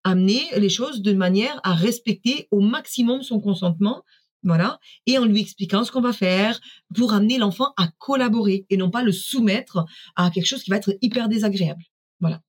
amener 0.03 0.41
les 0.57 0.69
choses 0.69 1.01
de 1.01 1.13
manière 1.13 1.59
à 1.63 1.73
respecter 1.73 2.47
au 2.51 2.59
maximum 2.59 3.21
son 3.23 3.39
consentement 3.39 4.03
voilà, 4.43 4.79
et 5.05 5.17
en 5.17 5.25
lui 5.25 5.41
expliquant 5.41 5.83
ce 5.83 5.91
qu'on 5.91 6.01
va 6.01 6.13
faire 6.13 6.59
pour 6.95 7.13
amener 7.13 7.37
l'enfant 7.37 7.73
à 7.77 7.89
collaborer 7.99 8.65
et 8.69 8.77
non 8.77 8.89
pas 8.89 9.03
le 9.03 9.11
soumettre 9.11 9.85
à 10.15 10.31
quelque 10.31 10.47
chose 10.47 10.63
qui 10.63 10.71
va 10.71 10.77
être 10.77 10.93
hyper 11.01 11.29
désagréable. 11.29 11.83
Voilà. 12.19 12.41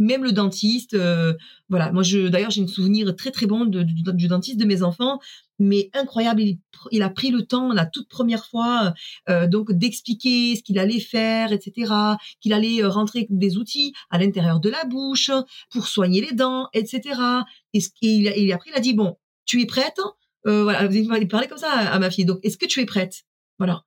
Même 0.00 0.22
le 0.22 0.30
dentiste, 0.30 0.94
euh, 0.94 1.34
voilà. 1.68 1.90
Moi, 1.90 2.04
je, 2.04 2.28
d'ailleurs, 2.28 2.50
j'ai 2.50 2.62
un 2.62 2.68
souvenir 2.68 3.16
très 3.16 3.32
très 3.32 3.46
bon 3.46 3.64
du, 3.64 4.28
dentiste 4.28 4.56
de 4.56 4.64
mes 4.64 4.84
enfants, 4.84 5.18
mais 5.58 5.90
incroyable. 5.92 6.42
Il, 6.92 7.02
a 7.02 7.10
pris 7.10 7.30
le 7.30 7.44
temps 7.44 7.72
la 7.72 7.84
toute 7.84 8.08
première 8.08 8.46
fois, 8.46 8.94
euh, 9.28 9.48
donc 9.48 9.72
d'expliquer 9.72 10.54
ce 10.54 10.62
qu'il 10.62 10.78
allait 10.78 11.00
faire, 11.00 11.52
etc. 11.52 11.92
Qu'il 12.40 12.52
allait 12.52 12.84
euh, 12.84 12.88
rentrer 12.88 13.26
des 13.28 13.56
outils 13.56 13.92
à 14.10 14.18
l'intérieur 14.18 14.60
de 14.60 14.68
la 14.68 14.84
bouche 14.84 15.32
pour 15.70 15.88
soigner 15.88 16.20
les 16.20 16.32
dents, 16.32 16.68
etc. 16.74 17.20
Et, 17.72 17.80
ce, 17.80 17.88
il, 18.00 18.52
après, 18.52 18.70
il 18.70 18.76
a 18.76 18.80
dit 18.80 18.94
bon, 18.94 19.16
tu 19.46 19.60
es 19.62 19.66
prête? 19.66 20.00
Euh, 20.46 20.62
voilà, 20.62 20.84
il 20.84 21.28
parlait 21.28 21.48
comme 21.48 21.58
ça 21.58 21.70
à, 21.70 21.98
ma 21.98 22.10
fille. 22.10 22.24
Donc, 22.24 22.38
est-ce 22.42 22.58
que 22.58 22.66
tu 22.66 22.80
es 22.80 22.86
prête? 22.86 23.24
Voilà. 23.58 23.84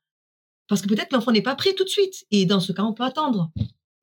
Parce 0.67 0.81
que 0.81 0.87
peut-être 0.87 1.11
l'enfant 1.13 1.31
n'est 1.31 1.41
pas 1.41 1.55
prêt 1.55 1.73
tout 1.73 1.83
de 1.83 1.89
suite. 1.89 2.25
Et 2.31 2.45
dans 2.45 2.59
ce 2.59 2.71
cas, 2.71 2.83
on 2.83 2.93
peut 2.93 3.03
attendre. 3.03 3.51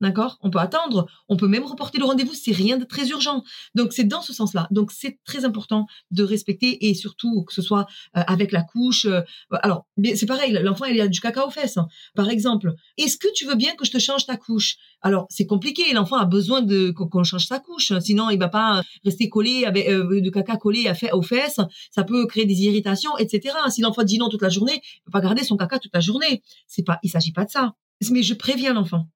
D'accord? 0.01 0.37
On 0.41 0.49
peut 0.49 0.59
attendre. 0.59 1.07
On 1.27 1.35
peut 1.35 1.47
même 1.47 1.65
reporter 1.65 1.99
le 1.99 2.05
rendez-vous. 2.05 2.33
C'est 2.33 2.53
rien 2.53 2.77
de 2.77 2.85
très 2.85 3.09
urgent. 3.09 3.43
Donc, 3.75 3.91
c'est 3.91 4.05
dans 4.05 4.21
ce 4.21 4.31
sens-là. 4.31 4.67
Donc, 4.71 4.91
c'est 4.91 5.19
très 5.25 5.43
important 5.43 5.87
de 6.11 6.23
respecter 6.23 6.87
et 6.87 6.93
surtout 6.93 7.43
que 7.43 7.53
ce 7.53 7.61
soit 7.61 7.85
euh, 8.15 8.21
avec 8.27 8.51
la 8.53 8.63
couche. 8.63 9.05
Euh, 9.05 9.21
alors, 9.51 9.85
c'est 10.15 10.25
pareil. 10.25 10.57
L'enfant, 10.61 10.85
il 10.85 10.99
a 11.01 11.07
du 11.07 11.19
caca 11.19 11.45
aux 11.45 11.49
fesses. 11.49 11.77
Hein. 11.77 11.87
Par 12.15 12.29
exemple, 12.29 12.73
est-ce 12.97 13.17
que 13.17 13.27
tu 13.33 13.45
veux 13.45 13.55
bien 13.55 13.75
que 13.75 13.85
je 13.85 13.91
te 13.91 13.99
change 13.99 14.25
ta 14.25 14.37
couche? 14.37 14.77
Alors, 15.01 15.27
c'est 15.29 15.45
compliqué. 15.45 15.93
L'enfant 15.93 16.15
a 16.15 16.25
besoin 16.25 16.61
de 16.61 16.91
qu'on 16.91 17.23
change 17.23 17.45
sa 17.45 17.59
couche. 17.59 17.91
Sinon, 17.99 18.29
il 18.29 18.39
va 18.39 18.49
pas 18.49 18.81
rester 19.03 19.27
collé 19.27 19.65
avec 19.65 19.89
euh, 19.89 20.21
du 20.21 20.31
caca 20.31 20.55
collé 20.55 20.87
à 20.87 21.15
aux 21.15 21.21
fesses. 21.21 21.59
Ça 21.91 22.03
peut 22.03 22.25
créer 22.25 22.45
des 22.45 22.61
irritations, 22.61 23.17
etc. 23.17 23.55
Si 23.69 23.81
l'enfant 23.81 24.03
dit 24.03 24.17
non 24.17 24.29
toute 24.29 24.41
la 24.41 24.49
journée, 24.49 24.81
il 24.81 25.01
peut 25.05 25.11
pas 25.11 25.21
garder 25.21 25.43
son 25.43 25.57
caca 25.57 25.79
toute 25.79 25.93
la 25.93 25.99
journée. 25.99 26.41
C'est 26.67 26.83
pas, 26.83 26.99
il 27.03 27.09
s'agit 27.09 27.33
pas 27.33 27.45
de 27.45 27.49
ça. 27.49 27.73
Mais 28.11 28.23
je 28.23 28.33
préviens 28.33 28.73
l'enfant. 28.73 29.07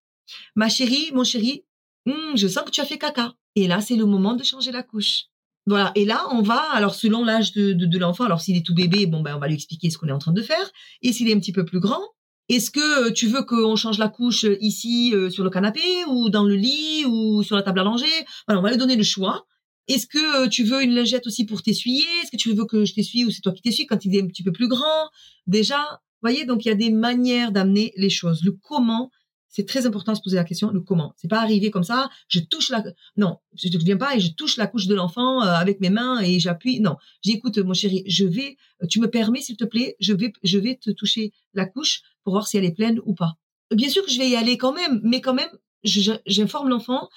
Ma 0.55 0.69
chérie, 0.69 1.11
mon 1.13 1.23
chéri, 1.23 1.63
hmm, 2.05 2.35
je 2.35 2.47
sens 2.47 2.63
que 2.63 2.71
tu 2.71 2.81
as 2.81 2.85
fait 2.85 2.97
caca. 2.97 3.35
Et 3.55 3.67
là, 3.67 3.81
c'est 3.81 3.95
le 3.95 4.05
moment 4.05 4.33
de 4.33 4.43
changer 4.43 4.71
la 4.71 4.83
couche. 4.83 5.25
Voilà. 5.65 5.91
Et 5.95 6.05
là, 6.05 6.27
on 6.31 6.41
va, 6.41 6.61
alors 6.73 6.95
selon 6.95 7.23
l'âge 7.23 7.53
de, 7.53 7.71
de, 7.73 7.97
l'enfant, 7.97 8.25
alors 8.25 8.41
s'il 8.41 8.57
est 8.57 8.65
tout 8.65 8.73
bébé, 8.73 9.05
bon 9.05 9.21
ben 9.21 9.35
on 9.35 9.39
va 9.39 9.47
lui 9.47 9.55
expliquer 9.55 9.89
ce 9.89 9.97
qu'on 9.97 10.07
est 10.07 10.13
en 10.13 10.19
train 10.19 10.33
de 10.33 10.41
faire. 10.41 10.71
Et 11.01 11.13
s'il 11.13 11.29
est 11.29 11.33
un 11.33 11.39
petit 11.39 11.53
peu 11.53 11.63
plus 11.63 11.79
grand, 11.79 12.03
est-ce 12.49 12.71
que 12.71 13.07
euh, 13.07 13.11
tu 13.11 13.27
veux 13.27 13.43
qu'on 13.43 13.75
change 13.75 13.97
la 13.97 14.09
couche 14.09 14.43
euh, 14.43 14.57
ici 14.59 15.11
euh, 15.13 15.29
sur 15.29 15.43
le 15.43 15.49
canapé 15.49 15.81
ou 16.09 16.29
dans 16.29 16.43
le 16.43 16.55
lit 16.55 17.05
ou 17.05 17.41
sur 17.43 17.55
la 17.55 17.63
table 17.63 17.79
à 17.79 17.83
langer? 17.83 18.25
Voilà, 18.47 18.59
on 18.59 18.63
va 18.63 18.71
lui 18.71 18.77
donner 18.77 18.97
le 18.97 19.03
choix. 19.03 19.45
Est-ce 19.87 20.07
que 20.07 20.47
tu 20.47 20.63
veux 20.63 20.81
une 20.81 20.93
lingette 20.93 21.27
aussi 21.27 21.45
pour 21.45 21.61
t'essuyer? 21.61 22.03
Est-ce 22.21 22.31
que 22.31 22.37
tu 22.37 22.53
veux 22.53 22.65
que 22.65 22.85
je 22.85 22.93
t'essuie 22.93 23.25
ou 23.25 23.31
c'est 23.31 23.41
toi 23.41 23.53
qui 23.53 23.61
t'essuie 23.61 23.85
quand 23.85 24.03
il 24.05 24.15
est 24.15 24.21
un 24.21 24.27
petit 24.27 24.43
peu 24.43 24.51
plus 24.51 24.67
grand? 24.67 25.09
Déjà, 25.47 26.01
voyez, 26.21 26.45
donc 26.45 26.65
il 26.65 26.69
y 26.69 26.71
a 26.71 26.75
des 26.75 26.89
manières 26.89 27.51
d'amener 27.51 27.93
les 27.97 28.09
choses. 28.09 28.43
Le 28.43 28.51
comment, 28.61 29.11
c'est 29.53 29.67
très 29.67 29.85
important 29.85 30.13
de 30.13 30.17
se 30.17 30.23
poser 30.23 30.35
la 30.35 30.43
question 30.43 30.71
le 30.71 30.81
comment. 30.81 31.13
C'est 31.15 31.27
pas 31.27 31.39
arriver 31.39 31.69
comme 31.69 31.83
ça, 31.83 32.09
je 32.27 32.39
touche 32.39 32.71
la 32.71 32.83
non, 33.17 33.37
je 33.53 33.67
ne 33.67 33.83
viens 33.83 33.97
pas 33.97 34.15
et 34.15 34.19
je 34.19 34.31
touche 34.31 34.57
la 34.57 34.65
couche 34.65 34.87
de 34.87 34.95
l'enfant 34.95 35.43
euh, 35.43 35.53
avec 35.53 35.79
mes 35.79 35.91
mains 35.91 36.19
et 36.21 36.39
j'appuie. 36.39 36.79
Non, 36.79 36.97
j'écoute 37.21 37.59
mon 37.59 37.75
chéri, 37.75 38.03
je 38.07 38.25
vais 38.25 38.57
tu 38.89 38.99
me 38.99 39.07
permets 39.07 39.41
s'il 39.41 39.55
te 39.55 39.63
plaît, 39.63 39.95
je 39.99 40.13
vais 40.13 40.33
je 40.43 40.57
vais 40.57 40.75
te 40.75 40.89
toucher 40.89 41.33
la 41.53 41.67
couche 41.67 42.01
pour 42.23 42.33
voir 42.33 42.47
si 42.47 42.57
elle 42.57 42.65
est 42.65 42.75
pleine 42.75 42.99
ou 43.05 43.13
pas. 43.13 43.37
Bien 43.71 43.89
sûr 43.89 44.03
que 44.03 44.11
je 44.11 44.17
vais 44.17 44.27
y 44.27 44.35
aller 44.35 44.57
quand 44.57 44.73
même, 44.73 44.99
mais 45.03 45.21
quand 45.21 45.35
même 45.35 45.51
j'informe 45.83 46.69
l'enfant, 46.69 47.09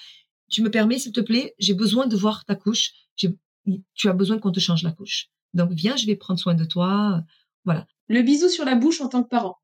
tu 0.51 0.63
me 0.63 0.71
permets 0.71 0.99
s'il 0.99 1.13
te 1.13 1.21
plaît, 1.21 1.55
j'ai 1.59 1.75
besoin 1.75 2.07
de 2.07 2.17
voir 2.17 2.45
ta 2.45 2.55
couche, 2.55 2.93
tu 3.17 4.09
as 4.09 4.13
besoin 4.13 4.39
qu'on 4.39 4.53
te 4.53 4.61
change 4.61 4.83
la 4.83 4.93
couche. 4.93 5.31
Donc 5.55 5.73
viens, 5.73 5.97
je 5.97 6.05
vais 6.07 6.17
prendre 6.17 6.39
soin 6.39 6.55
de 6.55 6.65
toi. 6.65 7.23
Voilà. 7.65 7.87
Le 8.09 8.23
bisou 8.23 8.49
sur 8.49 8.65
la 8.65 8.75
bouche 8.75 9.01
en 9.01 9.09
tant 9.09 9.23
que 9.23 9.29
parent. 9.29 9.57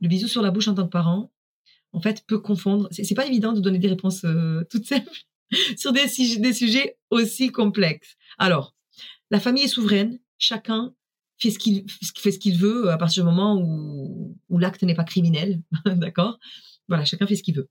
Le 0.00 0.08
bisou 0.08 0.28
sur 0.28 0.42
la 0.42 0.50
bouche 0.50 0.68
en 0.68 0.74
tant 0.74 0.84
que 0.84 0.90
parent, 0.90 1.32
en 1.92 2.00
fait, 2.00 2.24
peut 2.26 2.38
confondre. 2.38 2.88
C'est 2.90 3.14
pas 3.14 3.26
évident 3.26 3.52
de 3.52 3.60
donner 3.60 3.78
des 3.78 3.88
réponses 3.88 4.24
euh, 4.24 4.64
toutes 4.70 4.86
simples 4.86 5.24
sur 5.76 5.92
des, 5.92 6.08
sujets 6.08 6.98
aussi 7.10 7.50
complexes. 7.50 8.16
Alors, 8.38 8.74
la 9.30 9.40
famille 9.40 9.64
est 9.64 9.68
souveraine. 9.68 10.18
Chacun 10.38 10.94
fait 11.38 11.50
ce 11.50 11.58
qu'il 11.58 11.84
fait 12.16 12.32
ce 12.32 12.38
qu'il 12.38 12.56
veut 12.56 12.90
à 12.90 12.98
partir 12.98 13.24
du 13.24 13.30
moment 13.30 13.56
où 13.60 14.58
l'acte 14.58 14.82
n'est 14.82 14.94
pas 14.94 15.04
criminel, 15.04 15.62
d'accord? 15.86 16.38
Voilà, 16.88 17.04
chacun 17.04 17.26
fait 17.26 17.36
ce 17.36 17.42
qu'il 17.42 17.56
veut. 17.56 17.68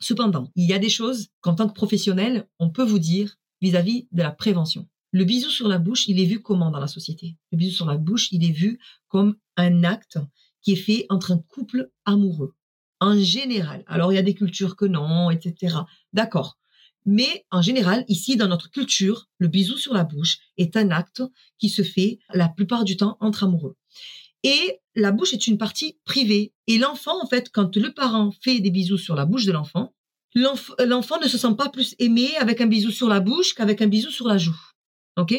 Cependant, 0.00 0.50
il 0.56 0.68
y 0.68 0.72
a 0.72 0.78
des 0.78 0.88
choses 0.88 1.28
qu'en 1.40 1.54
tant 1.54 1.68
que 1.68 1.74
professionnel, 1.74 2.48
on 2.58 2.70
peut 2.70 2.82
vous 2.82 2.98
dire 2.98 3.38
vis-à-vis 3.60 4.08
de 4.10 4.22
la 4.22 4.32
prévention. 4.32 4.88
Le 5.12 5.24
bisou 5.24 5.50
sur 5.50 5.68
la 5.68 5.78
bouche, 5.78 6.08
il 6.08 6.18
est 6.18 6.24
vu 6.24 6.40
comment 6.40 6.70
dans 6.70 6.80
la 6.80 6.88
société? 6.88 7.36
Le 7.52 7.58
bisou 7.58 7.74
sur 7.74 7.86
la 7.86 7.98
bouche, 7.98 8.32
il 8.32 8.44
est 8.44 8.52
vu 8.52 8.80
comme 9.08 9.36
un 9.56 9.84
acte 9.84 10.18
qui 10.62 10.72
est 10.72 10.76
fait 10.76 11.06
entre 11.10 11.32
un 11.32 11.38
couple 11.38 11.90
amoureux 12.04 12.54
en 13.02 13.18
général. 13.18 13.82
Alors, 13.88 14.12
il 14.12 14.16
y 14.16 14.18
a 14.18 14.22
des 14.22 14.34
cultures 14.34 14.76
que 14.76 14.84
non, 14.84 15.30
etc. 15.30 15.78
D'accord. 16.12 16.56
Mais 17.04 17.44
en 17.50 17.60
général, 17.60 18.04
ici, 18.06 18.36
dans 18.36 18.46
notre 18.46 18.70
culture, 18.70 19.28
le 19.38 19.48
bisou 19.48 19.76
sur 19.76 19.92
la 19.92 20.04
bouche 20.04 20.38
est 20.56 20.76
un 20.76 20.92
acte 20.92 21.20
qui 21.58 21.68
se 21.68 21.82
fait 21.82 22.20
la 22.32 22.48
plupart 22.48 22.84
du 22.84 22.96
temps 22.96 23.16
entre 23.18 23.42
amoureux. 23.42 23.76
Et 24.44 24.78
la 24.94 25.10
bouche 25.10 25.32
est 25.32 25.48
une 25.48 25.58
partie 25.58 25.98
privée. 26.04 26.52
Et 26.68 26.78
l'enfant, 26.78 27.20
en 27.20 27.26
fait, 27.26 27.50
quand 27.50 27.76
le 27.76 27.92
parent 27.92 28.30
fait 28.40 28.60
des 28.60 28.70
bisous 28.70 28.98
sur 28.98 29.16
la 29.16 29.26
bouche 29.26 29.46
de 29.46 29.52
l'enfant, 29.52 29.92
l'enfant 30.36 31.20
ne 31.20 31.26
se 31.26 31.38
sent 31.38 31.54
pas 31.58 31.70
plus 31.70 31.96
aimé 31.98 32.30
avec 32.38 32.60
un 32.60 32.66
bisou 32.66 32.92
sur 32.92 33.08
la 33.08 33.18
bouche 33.18 33.54
qu'avec 33.54 33.82
un 33.82 33.88
bisou 33.88 34.10
sur 34.10 34.28
la 34.28 34.38
joue. 34.38 34.58
OK? 35.16 35.34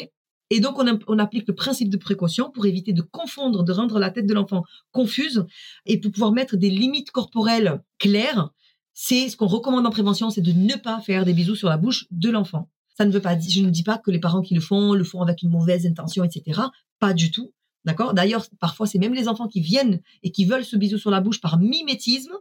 Et 0.50 0.60
donc, 0.60 0.78
on, 0.78 1.18
applique 1.18 1.48
le 1.48 1.54
principe 1.54 1.88
de 1.88 1.96
précaution 1.96 2.50
pour 2.50 2.66
éviter 2.66 2.92
de 2.92 3.02
confondre, 3.02 3.64
de 3.64 3.72
rendre 3.72 3.98
la 3.98 4.10
tête 4.10 4.26
de 4.26 4.34
l'enfant 4.34 4.64
confuse 4.92 5.46
et 5.86 5.98
pour 5.98 6.12
pouvoir 6.12 6.32
mettre 6.32 6.56
des 6.56 6.70
limites 6.70 7.10
corporelles 7.10 7.82
claires. 7.98 8.50
C'est 8.92 9.28
ce 9.28 9.36
qu'on 9.36 9.46
recommande 9.46 9.86
en 9.86 9.90
prévention, 9.90 10.30
c'est 10.30 10.42
de 10.42 10.52
ne 10.52 10.76
pas 10.76 11.00
faire 11.00 11.24
des 11.24 11.32
bisous 11.32 11.56
sur 11.56 11.68
la 11.68 11.78
bouche 11.78 12.06
de 12.10 12.30
l'enfant. 12.30 12.70
Ça 12.96 13.04
ne 13.04 13.10
veut 13.10 13.20
pas 13.20 13.36
je 13.38 13.60
ne 13.60 13.70
dis 13.70 13.82
pas 13.82 13.98
que 13.98 14.10
les 14.10 14.20
parents 14.20 14.42
qui 14.42 14.54
le 14.54 14.60
font 14.60 14.92
le 14.92 15.02
font 15.02 15.22
avec 15.22 15.42
une 15.42 15.50
mauvaise 15.50 15.86
intention, 15.86 16.22
etc. 16.22 16.60
Pas 17.00 17.12
du 17.12 17.30
tout. 17.30 17.52
D'accord? 17.84 18.14
D'ailleurs, 18.14 18.46
parfois, 18.60 18.86
c'est 18.86 18.98
même 18.98 19.12
les 19.12 19.28
enfants 19.28 19.46
qui 19.46 19.60
viennent 19.60 20.00
et 20.22 20.30
qui 20.30 20.46
veulent 20.46 20.64
ce 20.64 20.76
bisou 20.76 20.96
sur 20.96 21.10
la 21.10 21.20
bouche 21.20 21.40
par 21.40 21.58
mimétisme, 21.58 22.32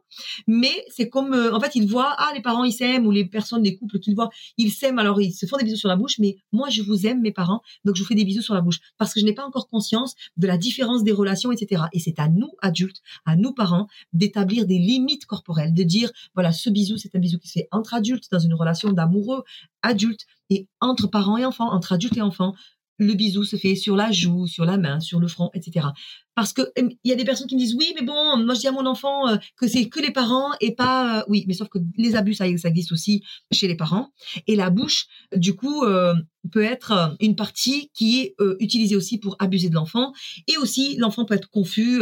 mais 0.48 0.86
c'est 0.90 1.10
comme, 1.10 1.34
euh, 1.34 1.54
en 1.54 1.60
fait, 1.60 1.76
ils 1.76 1.86
voient, 1.86 2.16
ah, 2.18 2.32
les 2.34 2.42
parents, 2.42 2.64
ils 2.64 2.72
s'aiment, 2.72 3.06
ou 3.06 3.12
les 3.12 3.26
personnes, 3.26 3.64
les 3.64 3.76
couples 3.76 4.00
qu'ils 4.00 4.16
voient, 4.16 4.30
ils 4.58 4.72
s'aiment, 4.72 5.00
alors 5.00 5.20
ils 5.22 5.34
se 5.34 5.46
font 5.46 5.58
des 5.58 5.66
bisous 5.66 5.78
sur 5.78 5.90
la 5.90 5.98
bouche, 5.98 6.18
mais 6.20 6.38
moi, 6.54 6.70
je 6.70 6.82
vous 6.82 7.06
aime, 7.06 7.22
mes 7.22 7.34
parents, 7.34 7.62
donc 7.84 7.96
je 7.96 8.02
vous 8.02 8.08
fais 8.08 8.16
des 8.16 8.24
bisous 8.24 8.42
sur 8.42 8.54
la 8.54 8.62
bouche, 8.62 8.80
parce 8.98 9.14
que 9.14 9.20
je 9.20 9.26
n'ai 9.26 9.34
pas 9.34 9.46
encore 9.46 9.68
conscience 9.68 10.16
de 10.38 10.48
la 10.48 10.58
différence 10.58 11.04
des 11.04 11.12
relations, 11.12 11.52
etc. 11.52 11.84
Et 11.92 12.00
c'est 12.00 12.20
à 12.20 12.30
nous, 12.30 12.52
adultes, 12.62 13.02
à 13.26 13.36
nous, 13.36 13.54
parents, 13.54 13.88
d'établir 14.14 14.66
des 14.66 14.80
limites 14.80 15.26
corporelles, 15.26 15.74
de 15.74 15.84
dire, 15.84 16.10
voilà, 16.36 16.54
ce 16.54 16.70
bisou, 16.70 16.98
c'est 16.98 17.16
un 17.16 17.20
bisou 17.20 17.38
qui 17.38 17.50
se 17.50 17.54
fait 17.54 17.68
entre 17.72 17.94
adultes, 17.94 18.32
dans 18.32 18.40
une 18.40 18.54
relation 18.54 18.92
d'amoureux 18.94 19.44
adulte, 19.82 20.26
et 20.50 20.68
entre 20.80 21.08
parents 21.08 21.38
et 21.38 21.46
enfants, 21.46 21.72
entre 21.72 21.94
adultes 21.94 22.18
et 22.18 22.22
enfants, 22.22 22.54
le 22.98 23.14
bisou 23.14 23.44
se 23.44 23.56
fait 23.56 23.76
sur 23.76 23.96
la 23.96 24.12
joue, 24.12 24.48
sur 24.48 24.66
la 24.66 24.78
main, 24.78 25.00
sur 25.00 25.20
le 25.20 25.28
front, 25.28 25.50
etc. 25.54 25.88
Parce 26.36 26.52
que 26.52 26.62
il 26.78 26.98
y 27.04 27.12
a 27.12 27.16
des 27.16 27.26
personnes 27.26 27.48
qui 27.48 27.56
me 27.56 27.60
disent 27.60 27.76
oui, 27.76 27.94
mais 27.96 28.04
bon, 28.04 28.38
moi 28.38 28.56
je 28.56 28.62
dis 28.62 28.68
à 28.68 28.72
mon 28.72 28.86
enfant 28.88 29.28
euh, 29.28 29.36
que 29.56 29.68
c'est 29.68 29.88
que 29.88 30.00
les 30.00 30.12
parents 30.12 30.50
et 30.62 30.74
pas 30.74 31.20
euh, 31.20 31.24
oui, 31.28 31.46
mais 31.48 31.54
sauf 31.54 31.70
que 31.70 31.78
les 31.98 32.16
abus 32.16 32.34
ça, 32.34 32.48
existe 32.48 32.92
aussi 32.92 33.24
chez 33.52 33.68
les 33.68 33.76
parents. 33.76 34.10
Et 34.48 34.56
la 34.56 34.72
bouche 34.72 35.06
du 35.36 35.56
coup 35.56 35.84
euh, 35.84 36.16
peut 36.52 36.64
être 36.64 37.16
une 37.20 37.36
partie 37.36 37.92
qui 37.94 38.20
est 38.20 38.36
utilisée 38.60 38.96
aussi 38.96 39.18
pour 39.18 39.36
abuser 39.40 39.70
de 39.70 39.76
l'enfant. 39.76 40.12
Et 40.48 40.58
aussi 40.58 40.98
l'enfant 40.98 41.24
peut 41.24 41.36
être 41.36 41.50
confus, 41.50 42.02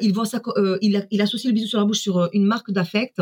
il 0.00 0.12
voit 0.12 0.26
ça, 0.26 0.40
il, 0.80 1.20
associe 1.20 1.46
le 1.46 1.54
bisou 1.54 1.66
sur 1.66 1.78
la 1.78 1.84
bouche 1.84 2.00
sur 2.00 2.28
une 2.32 2.44
marque 2.44 2.70
d'affect. 2.70 3.20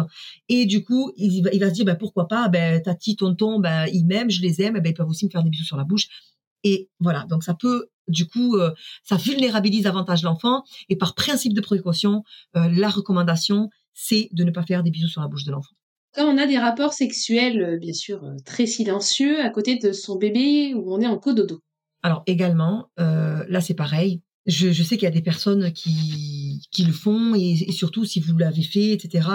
Et 0.48 0.66
du 0.66 0.84
coup 0.84 1.12
il 1.16 1.42
va, 1.42 1.68
se 1.68 1.74
dire 1.74 1.84
ben 1.86 1.94
pourquoi 1.94 2.28
pas, 2.28 2.48
ben 2.48 2.82
tati, 2.82 3.16
tonton, 3.16 3.60
ben 3.60 3.86
ils 3.92 4.04
m'aiment, 4.04 4.30
je 4.30 4.42
les 4.42 4.60
aime, 4.60 4.74
ben 4.74 4.90
ils 4.90 4.94
peuvent 4.94 5.08
aussi 5.08 5.24
me 5.24 5.30
faire 5.30 5.42
des 5.42 5.50
bisous 5.50 5.64
sur 5.64 5.78
la 5.78 5.84
bouche 5.84 6.08
et 6.64 6.88
voilà, 7.00 7.24
donc 7.28 7.44
ça 7.44 7.54
peut, 7.54 7.88
du 8.08 8.26
coup, 8.26 8.56
euh, 8.56 8.72
ça 9.04 9.16
vulnérabilise 9.16 9.82
davantage 9.84 10.22
l'enfant. 10.22 10.64
Et 10.88 10.96
par 10.96 11.14
principe 11.14 11.54
de 11.54 11.60
précaution, 11.60 12.24
euh, 12.56 12.68
la 12.72 12.88
recommandation, 12.88 13.68
c'est 13.94 14.28
de 14.32 14.44
ne 14.44 14.50
pas 14.50 14.62
faire 14.62 14.82
des 14.82 14.90
bisous 14.90 15.08
sur 15.08 15.20
la 15.20 15.28
bouche 15.28 15.44
de 15.44 15.52
l'enfant. 15.52 15.74
Quand 16.14 16.24
on 16.24 16.38
a 16.38 16.46
des 16.46 16.58
rapports 16.58 16.92
sexuels, 16.92 17.62
euh, 17.62 17.78
bien 17.78 17.92
sûr, 17.92 18.22
très 18.44 18.66
silencieux, 18.66 19.40
à 19.40 19.50
côté 19.50 19.76
de 19.76 19.92
son 19.92 20.16
bébé 20.16 20.74
où 20.74 20.92
on 20.92 21.00
est 21.00 21.06
en 21.06 21.18
cododo. 21.18 21.60
Alors 22.02 22.22
également, 22.26 22.90
là 22.96 23.60
c'est 23.60 23.74
pareil. 23.74 24.22
Je, 24.46 24.82
sais 24.82 24.96
qu'il 24.96 25.02
y 25.02 25.08
a 25.08 25.10
des 25.10 25.20
personnes 25.20 25.72
qui, 25.72 26.62
qui 26.70 26.84
le 26.84 26.92
font 26.92 27.34
et, 27.34 27.56
surtout 27.72 28.04
si 28.04 28.20
vous 28.20 28.38
l'avez 28.38 28.62
fait, 28.62 28.92
etc. 28.92 29.28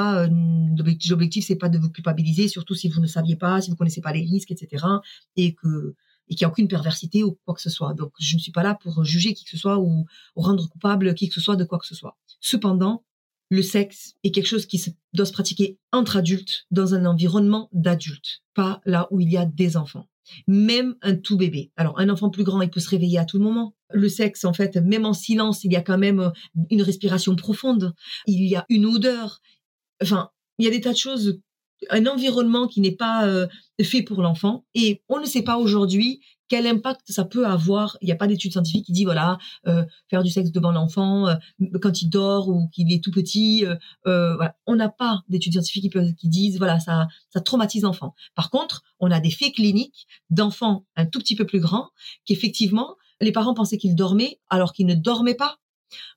L'objectif 1.10 1.46
c'est 1.46 1.58
pas 1.58 1.68
de 1.68 1.78
vous 1.78 1.90
culpabiliser, 1.90 2.48
surtout 2.48 2.74
si 2.74 2.88
vous 2.88 3.02
ne 3.02 3.06
saviez 3.06 3.36
pas, 3.36 3.60
si 3.60 3.70
vous 3.70 3.76
connaissez 3.76 4.00
pas 4.00 4.14
les 4.14 4.22
risques, 4.22 4.50
etc. 4.50 4.86
Et 5.36 5.54
que 5.56 5.94
et 6.28 6.36
qu'il 6.36 6.46
n'y 6.46 6.50
a 6.50 6.52
aucune 6.52 6.68
perversité 6.68 7.24
ou 7.24 7.38
quoi 7.46 7.54
que 7.54 7.62
ce 7.62 7.70
soit. 7.70 7.94
Donc, 7.94 8.12
je 8.20 8.36
ne 8.36 8.40
suis 8.40 8.52
pas 8.52 8.64
là 8.64 8.76
pour 8.76 9.04
juger 9.04 9.34
qui 9.34 9.44
que 9.44 9.50
ce 9.50 9.58
soit 9.58 9.80
ou, 9.80 10.06
rendre 10.36 10.68
coupable 10.70 11.14
qui 11.16 11.28
que 11.28 11.36
ce 11.36 11.42
soit 11.42 11.56
de 11.56 11.64
quoi 11.64 11.80
que 11.80 11.88
ce 11.88 11.96
soit. 11.96 12.18
Cependant, 12.40 13.04
le 13.50 13.62
sexe 13.62 14.16
est 14.24 14.32
quelque 14.32 14.48
chose 14.48 14.66
qui 14.66 14.84
doit 15.14 15.26
se 15.26 15.32
pratiquer 15.32 15.78
entre 15.92 16.18
adultes 16.18 16.66
dans 16.72 16.96
un 16.96 17.06
environnement 17.06 17.70
d'adultes, 17.72 18.42
pas 18.54 18.82
là 18.86 19.08
où 19.12 19.20
il 19.20 19.32
y 19.32 19.38
a 19.38 19.46
des 19.46 19.78
enfants. 19.78 20.08
Même 20.48 20.96
un 21.02 21.16
tout 21.16 21.38
bébé. 21.38 21.72
Alors, 21.76 22.00
un 22.00 22.10
enfant 22.10 22.30
plus 22.30 22.44
grand, 22.44 22.62
il 22.62 22.70
peut 22.70 22.80
se 22.80 22.90
réveiller 22.90 23.20
à 23.20 23.26
tout 23.26 23.40
moment. 23.40 23.76
Le 23.92 24.08
sexe, 24.08 24.46
en 24.46 24.54
fait, 24.54 24.78
même 24.78 25.06
en 25.06 25.14
silence, 25.14 25.66
il 25.66 25.72
y 25.74 25.76
a 25.76 25.82
quand 25.82 25.98
même 25.98 26.32
une 26.70 26.82
respiration 26.82 27.36
profonde. 27.36 27.94
Il 28.26 28.48
y 28.48 28.56
a 28.56 28.66
une 28.70 28.86
odeur. 28.86 29.42
Enfin, 30.02 30.30
il 30.58 30.66
y 30.66 30.68
a 30.68 30.72
des 30.72 30.82
tas 30.82 30.94
de 30.94 30.98
choses 30.98 31.40
un 31.90 32.06
environnement 32.06 32.68
qui 32.68 32.82
n'est 32.82 32.96
pas 32.96 33.28
euh, 33.28 33.48
fait 33.82 34.02
pour 34.02 34.22
l'enfant. 34.22 34.66
Et 34.76 35.02
on 35.10 35.20
ne 35.20 35.26
sait 35.26 35.42
pas 35.42 35.58
aujourd'hui 35.58 36.22
quel 36.48 36.68
impact 36.68 37.12
ça 37.12 37.26
peut 37.26 37.48
avoir. 37.48 37.98
Il 38.02 38.06
n'y 38.06 38.12
a 38.12 38.16
pas 38.16 38.28
d'études 38.28 38.52
scientifiques 38.52 38.86
qui 38.86 38.92
dit 38.92 39.06
voilà 39.06 39.38
euh, 39.68 39.84
faire 40.10 40.24
du 40.24 40.30
sexe 40.30 40.52
devant 40.52 40.72
l'enfant 40.72 41.28
euh, 41.28 41.36
quand 41.82 42.02
il 42.02 42.10
dort 42.10 42.50
ou 42.50 42.68
qu'il 42.70 42.92
est 42.92 43.04
tout 43.04 43.12
petit. 43.12 43.66
voilà. 44.06 44.56
On 44.68 44.76
n'a 44.76 44.90
pas 44.90 45.22
d'études 45.30 45.54
scientifiques 45.54 45.92
qui, 45.92 46.16
qui, 46.16 46.30
disent 46.30 46.58
voilà 46.58 46.80
ça 46.80 47.08
ça 47.30 47.42
traumatise 47.42 47.84
l'enfant. 47.84 48.14
Par 48.36 48.50
contre, 48.50 48.84
on 49.00 49.12
a 49.12 49.20
des 49.20 49.32
faits 49.32 49.54
cliniques 49.54 50.08
d'enfants 50.30 50.86
un 50.96 51.06
tout 51.06 51.20
petit 51.20 51.36
peu 51.36 51.46
plus 51.46 51.60
grands 51.60 51.90
qui 52.26 52.34
effectivement 52.34 52.96
les 53.22 53.32
parents 53.32 53.54
pensaient 53.54 53.78
qu'ils 53.78 53.96
dormaient 53.96 54.40
alors 54.50 54.74
qu'ils 54.74 54.86
ne 54.86 54.96
dormaient 54.96 55.36
pas 55.36 55.58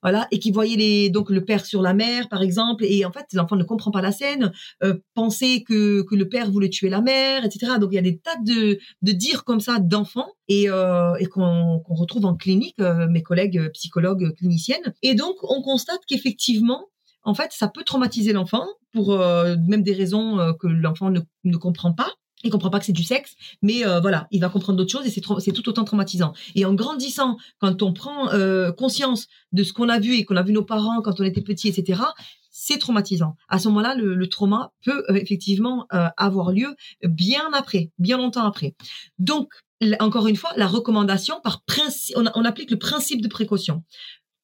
voilà, 0.02 0.26
et 0.30 0.38
qui 0.38 0.50
voyait 0.50 0.76
les, 0.76 1.10
donc 1.10 1.30
le 1.30 1.44
père 1.44 1.64
sur 1.64 1.82
la 1.82 1.94
mère, 1.94 2.28
par 2.28 2.42
exemple, 2.42 2.84
et 2.84 3.04
en 3.04 3.12
fait, 3.12 3.26
l'enfant 3.32 3.56
ne 3.56 3.64
comprend 3.64 3.90
pas 3.90 4.00
la 4.00 4.12
scène, 4.12 4.52
euh, 4.82 4.94
pensait 5.14 5.62
que, 5.62 6.02
que 6.02 6.14
le 6.14 6.28
père 6.28 6.50
voulait 6.50 6.70
tuer 6.70 6.88
la 6.88 7.00
mère, 7.00 7.44
etc. 7.44 7.72
Donc, 7.80 7.90
il 7.92 7.96
y 7.96 7.98
a 7.98 8.02
des 8.02 8.18
tas 8.18 8.36
de, 8.44 8.78
de 9.02 9.12
dires 9.12 9.44
comme 9.44 9.60
ça 9.60 9.78
d'enfants 9.78 10.30
et, 10.48 10.68
euh, 10.68 11.14
et 11.16 11.26
qu'on 11.26 11.82
retrouve 11.88 12.26
en 12.26 12.36
clinique, 12.36 12.76
euh, 12.80 13.08
mes 13.08 13.22
collègues 13.22 13.70
psychologues 13.72 14.34
cliniciennes. 14.36 14.94
Et 15.02 15.14
donc, 15.14 15.36
on 15.42 15.62
constate 15.62 16.00
qu'effectivement, 16.06 16.86
en 17.22 17.34
fait, 17.34 17.50
ça 17.52 17.68
peut 17.68 17.82
traumatiser 17.82 18.32
l'enfant 18.32 18.66
pour 18.92 19.18
même 19.18 19.82
des 19.82 19.92
raisons 19.92 20.54
que 20.60 20.68
l'enfant 20.68 21.10
ne, 21.10 21.20
ne 21.44 21.56
comprend 21.56 21.92
pas 21.92 22.12
il 22.46 22.50
comprend 22.50 22.70
pas 22.70 22.78
que 22.78 22.84
c'est 22.84 22.92
du 22.92 23.04
sexe, 23.04 23.34
mais 23.62 23.86
euh, 23.86 24.00
voilà, 24.00 24.26
il 24.30 24.40
va 24.40 24.48
comprendre 24.48 24.78
d'autres 24.78 24.92
choses 24.92 25.06
et 25.06 25.10
c'est 25.10 25.52
tout 25.52 25.68
autant 25.68 25.84
traumatisant. 25.84 26.32
Et 26.54 26.64
en 26.64 26.74
grandissant, 26.74 27.36
quand 27.58 27.82
on 27.82 27.92
prend 27.92 28.30
euh, 28.32 28.72
conscience 28.72 29.26
de 29.52 29.62
ce 29.62 29.72
qu'on 29.72 29.88
a 29.88 29.98
vu 29.98 30.14
et 30.14 30.24
qu'on 30.24 30.36
a 30.36 30.42
vu 30.42 30.52
nos 30.52 30.64
parents 30.64 31.02
quand 31.02 31.20
on 31.20 31.24
était 31.24 31.42
petit, 31.42 31.68
etc., 31.68 32.02
c'est 32.50 32.78
traumatisant. 32.78 33.36
À 33.48 33.58
ce 33.58 33.68
moment-là, 33.68 33.94
le, 33.94 34.28
trauma 34.28 34.72
peut 34.82 35.04
euh, 35.10 35.14
effectivement 35.14 35.86
avoir 35.90 36.52
lieu 36.52 36.74
bien 37.02 37.50
après, 37.52 37.90
bien 37.98 38.16
longtemps 38.16 38.46
après. 38.46 38.74
Donc, 39.18 39.52
encore 40.00 40.26
une 40.26 40.36
fois, 40.36 40.52
la 40.56 40.66
recommandation 40.66 41.38
par 41.42 41.62
principe, 41.64 42.16
on 42.16 42.44
applique 42.44 42.70
le 42.70 42.78
principe 42.78 43.20
de 43.20 43.28
précaution. 43.28 43.84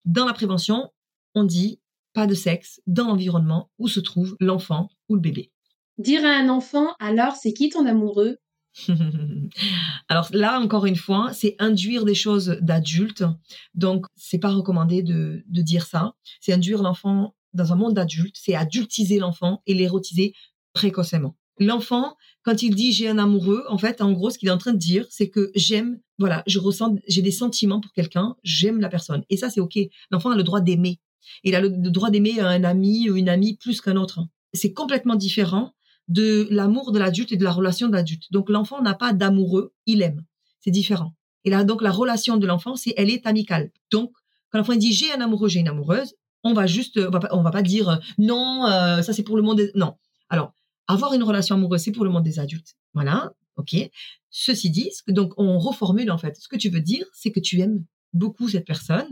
Dans 0.05 0.27
la 0.27 0.35
prévention, 0.35 0.91
on 1.35 1.45
dit 1.45 1.81
pas 2.13 2.27
de 2.27 2.35
sexe 2.35 2.81
dans 2.87 3.07
l'environnement 3.07 3.71
où 3.79 3.89
se 3.89 4.01
trouve 4.01 4.37
l'enfant 4.41 4.91
ou 5.09 5.15
le 5.15 5.21
bébé. 5.21 5.51
Dire 6.03 6.25
à 6.25 6.31
un 6.31 6.49
enfant, 6.49 6.95
alors 6.99 7.37
c'est 7.37 7.53
qui 7.53 7.69
ton 7.69 7.87
amoureux? 7.87 8.39
Alors 10.09 10.29
là, 10.33 10.59
encore 10.59 10.87
une 10.87 10.97
fois, 10.97 11.31
c'est 11.33 11.55
induire 11.61 12.05
des 12.05 12.15
choses 12.15 12.59
d'adultes. 12.61 13.25
Donc, 13.75 14.07
c'est 14.17 14.39
pas 14.39 14.51
recommandé 14.51 15.03
de, 15.03 15.45
de 15.47 15.63
dire 15.63 15.87
ça. 15.87 16.15
C'est 16.41 16.53
induire 16.53 16.83
l'enfant 16.83 17.37
dans 17.53 17.73
un 17.73 17.77
monde 17.77 17.95
d'adultes. 17.95 18.37
C'est 18.37 18.55
adultiser 18.55 19.19
l'enfant 19.19 19.63
et 19.67 19.75
l'érotiser 19.75 20.35
précocement. 20.73 21.37
L'enfant, 21.59 22.17
quand 22.43 22.63
il 22.63 22.75
dit 22.75 22.93
j'ai 22.93 23.09
un 23.09 23.19
amoureux, 23.19 23.65
en 23.69 23.79
fait, 23.79 24.01
en 24.01 24.11
gros, 24.11 24.31
ce 24.31 24.39
qu'il 24.39 24.49
est 24.49 24.53
en 24.53 24.59
train 24.59 24.73
de 24.73 24.79
dire, 24.79 25.07
c'est 25.11 25.29
que 25.29 25.53
j'aime, 25.55 26.01
voilà, 26.19 26.43
je 26.47 26.59
ressens, 26.59 26.97
j'ai 27.07 27.23
des 27.23 27.31
sentiments 27.31 27.81
pour 27.81 27.93
quelqu'un, 27.93 28.35
j'aime 28.43 28.81
la 28.81 28.89
personne. 28.89 29.23
Et 29.29 29.37
ça, 29.37 29.51
c'est 29.51 29.61
OK. 29.61 29.79
L'enfant 30.11 30.31
a 30.31 30.37
le 30.37 30.43
droit 30.43 30.61
d'aimer. 30.61 30.99
Il 31.45 31.55
a 31.55 31.61
le 31.61 31.69
droit 31.69 32.11
d'aimer 32.11 32.41
un 32.41 32.65
ami 32.65 33.09
ou 33.09 33.17
une 33.17 33.29
amie 33.29 33.57
plus 33.57 33.81
qu'un 33.81 33.97
autre. 33.97 34.21
C'est 34.55 34.73
complètement 34.73 35.15
différent 35.15 35.73
de 36.09 36.47
l'amour 36.51 36.93
de 36.93 36.99
l'adulte 36.99 37.33
et 37.33 37.37
de 37.37 37.45
la 37.45 37.53
relation 37.53 37.89
d'adulte. 37.89 38.31
Donc 38.31 38.51
l'enfant 38.51 38.83
n'a 38.83 38.95
pas 38.95 39.13
d'amoureux, 39.13 39.75
il 39.87 40.03
aime. 40.03 40.25
C'est 40.61 40.71
différent. 40.71 41.15
Et 41.45 41.51
là, 41.51 41.65
donc 41.65 41.83
la 41.83 41.91
relation 41.91 42.37
de 42.37 42.47
l'enfant, 42.47 42.77
c'est 42.77 42.95
elle 42.97 43.11
est 43.11 43.27
amicale. 43.27 43.71
Donc 43.91 44.13
quand 44.51 44.59
l'enfant 44.59 44.75
dit 44.75 44.93
j'ai 44.93 45.13
un 45.13 45.21
amoureux, 45.21 45.49
j'ai 45.49 45.61
une 45.61 45.69
amoureuse, 45.69 46.15
on 46.45 46.53
va 46.53 46.67
juste, 46.67 46.99
on 46.99 47.11
va 47.11 47.21
pas, 47.21 47.29
on 47.33 47.43
va 47.43 47.51
pas 47.51 47.63
dire 47.63 48.01
non, 48.19 48.67
euh, 48.67 49.03
ça 49.03 49.13
c'est 49.13 49.23
pour 49.23 49.37
le 49.37 49.43
monde 49.43 49.59
des... 49.59 49.71
non. 49.75 49.95
Alors 50.29 50.53
avoir 50.89 51.15
une 51.15 51.23
relation 51.23 51.55
amoureuse, 51.55 51.83
c'est 51.83 51.93
pour 51.93 52.05
le 52.05 52.11
monde 52.11 52.25
des 52.25 52.39
adultes. 52.39 52.77
Voilà, 52.95 53.33
ok. 53.57 53.77
Ceci 54.31 54.71
dit, 54.71 54.91
donc 55.09 55.33
on 55.37 55.59
reformule 55.59 56.11
en 56.11 56.19
fait. 56.19 56.37
Ce 56.37 56.49
que 56.49 56.57
tu 56.57 56.69
veux 56.69 56.81
dire, 56.81 57.07
c'est 57.13 57.33
que 57.33 57.41
tu 57.41 57.61
aimes 57.61 57.85
beaucoup 58.13 58.49
cette 58.49 58.67
personne 58.67 59.07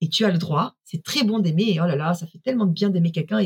et 0.00 0.08
tu 0.08 0.24
as 0.24 0.30
le 0.30 0.38
droit. 0.38 0.76
C'est 0.84 1.02
très 1.02 1.24
bon 1.24 1.38
d'aimer. 1.38 1.78
Oh 1.82 1.86
là 1.86 1.96
là, 1.96 2.14
ça 2.14 2.26
fait 2.26 2.38
tellement 2.38 2.66
bien 2.66 2.90
d'aimer 2.90 3.12
quelqu'un 3.12 3.38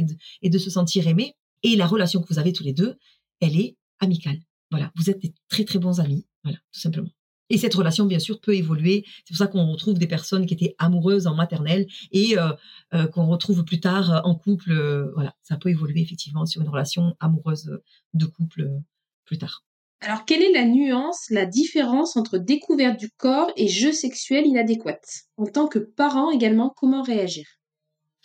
et 0.42 0.51
de 0.51 0.59
se 0.59 0.70
sentir 0.70 1.07
aimé. 1.07 1.34
Et 1.62 1.76
la 1.76 1.86
relation 1.86 2.22
que 2.22 2.28
vous 2.28 2.38
avez 2.38 2.52
tous 2.52 2.64
les 2.64 2.72
deux, 2.72 2.96
elle 3.40 3.59
est 3.59 3.76
amicale. 4.00 4.38
Voilà, 4.70 4.92
vous 4.96 5.11
êtes 5.11 5.20
des 5.20 5.34
très 5.48 5.64
très 5.64 5.78
bons 5.78 6.00
amis. 6.00 6.26
Voilà, 6.44 6.59
tout 6.72 6.80
simplement. 6.80 7.11
Et 7.50 7.56
cette 7.56 7.74
relation, 7.74 8.04
bien 8.04 8.18
sûr, 8.18 8.40
peut 8.40 8.54
évoluer. 8.54 9.04
C'est 9.24 9.28
pour 9.28 9.38
ça 9.38 9.46
qu'on 9.46 9.70
retrouve 9.70 9.98
des 9.98 10.06
personnes 10.06 10.46
qui 10.46 10.54
étaient 10.54 10.74
amoureuses 10.78 11.26
en 11.26 11.34
maternelle 11.34 11.86
et 12.12 12.38
euh, 12.38 12.52
euh, 12.94 13.06
qu'on 13.06 13.26
retrouve 13.26 13.64
plus 13.64 13.80
tard 13.80 14.12
euh, 14.12 14.20
en 14.24 14.34
couple. 14.34 14.72
voilà, 15.14 15.34
ça 15.42 15.56
peut 15.56 15.70
évoluer 15.70 16.02
effectivement 16.02 16.44
sur 16.46 16.61
une 16.61 16.68
relation 16.68 17.16
amoureuse 17.20 17.80
de 18.14 18.26
couple 18.26 18.68
plus 19.24 19.38
tard. 19.38 19.64
Alors, 20.00 20.24
quelle 20.24 20.42
est 20.42 20.52
la 20.52 20.64
nuance, 20.64 21.26
la 21.30 21.44
différence 21.44 22.16
entre 22.16 22.38
découverte 22.38 23.00
du 23.00 23.11
corps 23.11 23.50
et 23.56 23.66
jeu 23.66 23.92
sexuel 23.92 24.46
inadéquat 24.46 25.00
En 25.36 25.46
tant 25.46 25.66
que 25.66 25.80
parent 25.80 26.30
également, 26.30 26.72
comment 26.76 27.02
réagir? 27.02 27.46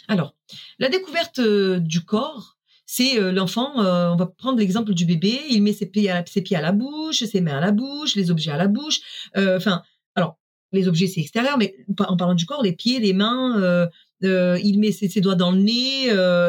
Alors, 0.07 0.35
la 0.77 0.89
découverte 0.89 1.39
du 1.39 2.03
corps, 2.03 2.57
c'est 2.85 3.19
euh, 3.19 3.31
l'enfant, 3.31 3.79
euh, 3.79 4.11
on 4.11 4.15
va 4.15 4.25
prendre 4.25 4.59
l'exemple 4.59 4.93
du 4.93 5.05
bébé, 5.05 5.39
il 5.49 5.63
met 5.63 5.73
ses 5.73 5.85
pieds, 5.85 6.09
à, 6.11 6.23
ses 6.25 6.41
pieds 6.41 6.57
à 6.57 6.61
la 6.61 6.71
bouche, 6.71 7.23
ses 7.23 7.41
mains 7.41 7.57
à 7.57 7.61
la 7.61 7.71
bouche, 7.71 8.15
les 8.15 8.29
objets 8.29 8.51
à 8.51 8.57
la 8.57 8.67
bouche. 8.67 8.99
Euh, 9.37 9.57
enfin, 9.57 9.83
alors, 10.15 10.37
les 10.71 10.87
objets, 10.87 11.07
c'est 11.07 11.21
extérieur, 11.21 11.57
mais 11.57 11.75
en 11.99 12.17
parlant 12.17 12.33
du 12.33 12.45
corps, 12.45 12.63
les 12.63 12.73
pieds, 12.73 12.99
les 12.99 13.13
mains, 13.13 13.89
il 14.21 14.79
met 14.79 14.91
ses, 14.91 15.21
doigts 15.21 15.35
dans 15.35 15.51
le 15.51 15.59
nez, 15.59 16.07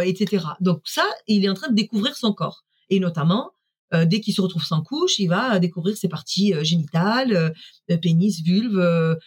etc. 0.09 0.45
Donc 0.61 0.81
ça, 0.85 1.05
il 1.27 1.45
est 1.45 1.49
en 1.49 1.55
train 1.55 1.69
de 1.69 1.75
découvrir 1.75 2.17
son 2.17 2.33
corps. 2.33 2.65
Et 2.89 3.01
notamment, 3.01 3.51
dès 3.93 4.21
qu'il 4.21 4.33
se 4.33 4.41
retrouve 4.41 4.65
sans 4.65 4.83
couche, 4.83 5.19
il 5.19 5.27
va 5.27 5.59
découvrir 5.59 5.95
ses 5.99 6.09
parties 6.09 6.55
génitales, 6.63 7.53
pénis, 8.01 8.43
vulve, 8.43 9.19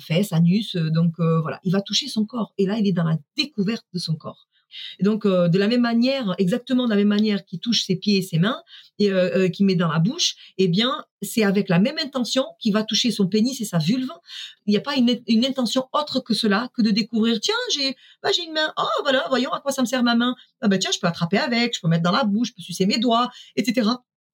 fesses, 0.00 0.32
anus. 0.32 0.76
donc 0.76 1.16
voilà, 1.18 1.60
il 1.64 1.72
va 1.72 1.82
toucher 1.82 2.08
son 2.08 2.24
corps. 2.24 2.54
Et 2.56 2.64
là, 2.64 2.78
il 2.78 2.88
est 2.88 2.92
dans 2.92 3.04
la 3.04 3.18
découverte 3.36 3.84
de 3.92 3.98
son 3.98 4.14
corps. 4.14 4.48
Donc, 5.00 5.26
de 5.26 5.58
la 5.58 5.68
même 5.68 5.80
manière, 5.80 6.34
exactement 6.38 6.84
de 6.84 6.90
la 6.90 6.96
même 6.96 7.08
manière 7.08 7.44
qu'il 7.44 7.60
touche 7.60 7.84
ses 7.84 7.96
pieds 7.96 8.18
et 8.18 8.22
ses 8.22 8.38
mains, 8.38 8.62
et 8.98 9.10
euh, 9.10 9.48
qu'il 9.48 9.66
met 9.66 9.74
dans 9.74 9.88
la 9.88 9.98
bouche, 9.98 10.34
eh 10.58 10.68
bien, 10.68 11.04
c'est 11.22 11.44
avec 11.44 11.68
la 11.68 11.78
même 11.78 11.98
intention 12.02 12.44
qu'il 12.60 12.72
va 12.72 12.82
toucher 12.82 13.10
son 13.10 13.28
pénis 13.28 13.60
et 13.60 13.64
sa 13.64 13.78
vulve. 13.78 14.10
Il 14.66 14.70
n'y 14.70 14.76
a 14.76 14.80
pas 14.80 14.96
une, 14.96 15.44
intention 15.44 15.88
autre 15.92 16.20
que 16.20 16.34
cela, 16.34 16.68
que 16.74 16.82
de 16.82 16.90
découvrir, 16.90 17.40
tiens, 17.40 17.54
j'ai 17.72 17.96
bah, 18.22 18.30
j'ai 18.34 18.44
une 18.44 18.52
main, 18.52 18.72
oh 18.76 19.02
voilà, 19.02 19.24
voyons 19.28 19.50
à 19.52 19.60
quoi 19.60 19.72
ça 19.72 19.82
me 19.82 19.86
sert 19.86 20.02
ma 20.02 20.14
main. 20.14 20.34
Ah 20.60 20.68
bah 20.68 20.78
tiens, 20.78 20.90
je 20.92 20.98
peux 20.98 21.06
attraper 21.06 21.38
avec, 21.38 21.76
je 21.76 21.80
peux 21.80 21.88
mettre 21.88 22.02
dans 22.02 22.12
la 22.12 22.24
bouche, 22.24 22.48
je 22.48 22.54
peux 22.54 22.62
sucer 22.62 22.86
mes 22.86 22.98
doigts, 22.98 23.30
etc. 23.56 23.88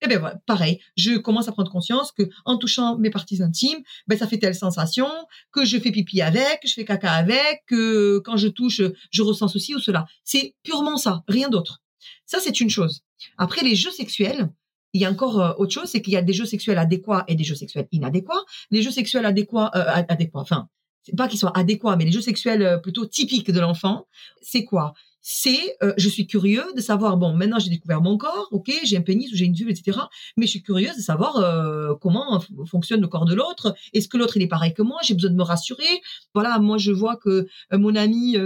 Eh 0.05 0.09
bien 0.09 0.19
voilà, 0.19 0.37
pareil, 0.47 0.81
je 0.97 1.17
commence 1.17 1.49
à 1.49 1.53
prendre 1.53 1.71
conscience 1.71 2.13
que 2.13 2.25
en 2.45 2.59
touchant 2.59 2.99
mes 2.99 3.09
parties 3.09 3.43
intimes, 3.43 3.83
ben 4.07 4.19
ça 4.19 4.27
fait 4.27 4.39
telle 4.39 4.55
sensation, 4.55 5.09
que 5.51 5.65
je 5.65 5.79
fais 5.79 5.91
pipi 5.91 6.21
avec, 6.21 6.61
que 6.63 6.69
je 6.69 6.75
fais 6.75 6.85
caca 6.85 7.11
avec, 7.13 7.63
que 7.67 8.19
quand 8.19 8.37
je 8.37 8.49
touche, 8.49 8.83
je 9.11 9.23
ressens 9.23 9.49
ceci 9.49 9.75
ou 9.75 9.79
cela. 9.79 10.05
C'est 10.23 10.55
purement 10.63 10.99
ça, 10.99 11.25
rien 11.27 11.49
d'autre. 11.49 11.83
Ça 12.27 12.39
c'est 12.39 12.61
une 12.61 12.69
chose. 12.69 13.03
Après 13.39 13.63
les 13.63 13.75
jeux 13.75 13.91
sexuels, 13.91 14.51
il 14.93 15.01
y 15.01 15.05
a 15.05 15.11
encore 15.11 15.41
euh, 15.41 15.53
autre 15.59 15.73
chose, 15.73 15.89
c'est 15.89 16.03
qu'il 16.03 16.13
y 16.13 16.17
a 16.17 16.23
des 16.23 16.33
jeux 16.33 16.47
sexuels 16.47 16.79
adéquats 16.79 17.25
et 17.27 17.35
des 17.35 17.45
jeux 17.45 17.57
sexuels 17.57 17.89
inadéquats. 17.91 18.45
Les 18.71 18.83
jeux 18.83 18.91
sexuels 18.91 19.27
adéquats, 19.27 19.71
euh, 19.75 20.03
adéquats, 20.09 20.41
enfin, 20.41 20.69
c'est 21.03 21.17
pas 21.17 21.29
qu'ils 21.29 21.39
soient 21.39 21.57
adéquats, 21.57 21.97
mais 21.97 22.05
les 22.05 22.13
jeux 22.13 22.21
sexuels 22.21 22.63
euh, 22.63 22.79
plutôt 22.79 23.05
typiques 23.05 23.51
de 23.51 23.61
l'enfant, 23.61 24.07
c'est 24.41 24.65
quoi? 24.65 24.95
C'est 25.27 25.77
euh, 25.83 25.95
je 25.97 26.07
suis 26.07 26.27
curieux 26.27 26.67
de 26.77 26.81
savoir 26.83 27.17
bon 27.17 27.33
maintenant 27.33 27.59
j'ai 27.59 27.71
découvert 27.71 28.03
mon 28.03 28.19
corps 28.19 28.47
ok 28.51 28.71
j'ai 28.85 28.99
un 28.99 29.01
pénis 29.01 29.33
ou 29.33 29.37
j'ai 29.37 29.47
une 29.47 29.55
vulve 29.55 29.71
etc 29.71 29.99
mais 30.37 30.45
je 30.45 30.51
suis 30.51 30.63
curieuse 30.63 30.97
de 30.97 31.01
savoir 31.01 31.39
euh, 31.39 31.95
comment 31.99 32.43
fonctionne 32.67 33.01
le 33.01 33.09
corps 33.09 33.25
de 33.25 33.35
l'autre 33.35 33.75
est-ce 33.95 34.07
que 34.07 34.19
l'autre 34.19 34.37
il 34.37 34.43
est 34.43 34.49
pareil 34.49 34.75
que 34.75 34.83
moi? 34.83 34.99
J'ai 35.03 35.15
besoin 35.15 35.31
de 35.31 35.37
me 35.37 35.43
rassurer 35.43 36.03
voilà 36.35 36.59
moi 36.59 36.77
je 36.77 36.93
vois 36.93 37.17
que 37.17 37.47
euh, 37.73 37.79
mon 37.79 37.97
ami 37.97 38.37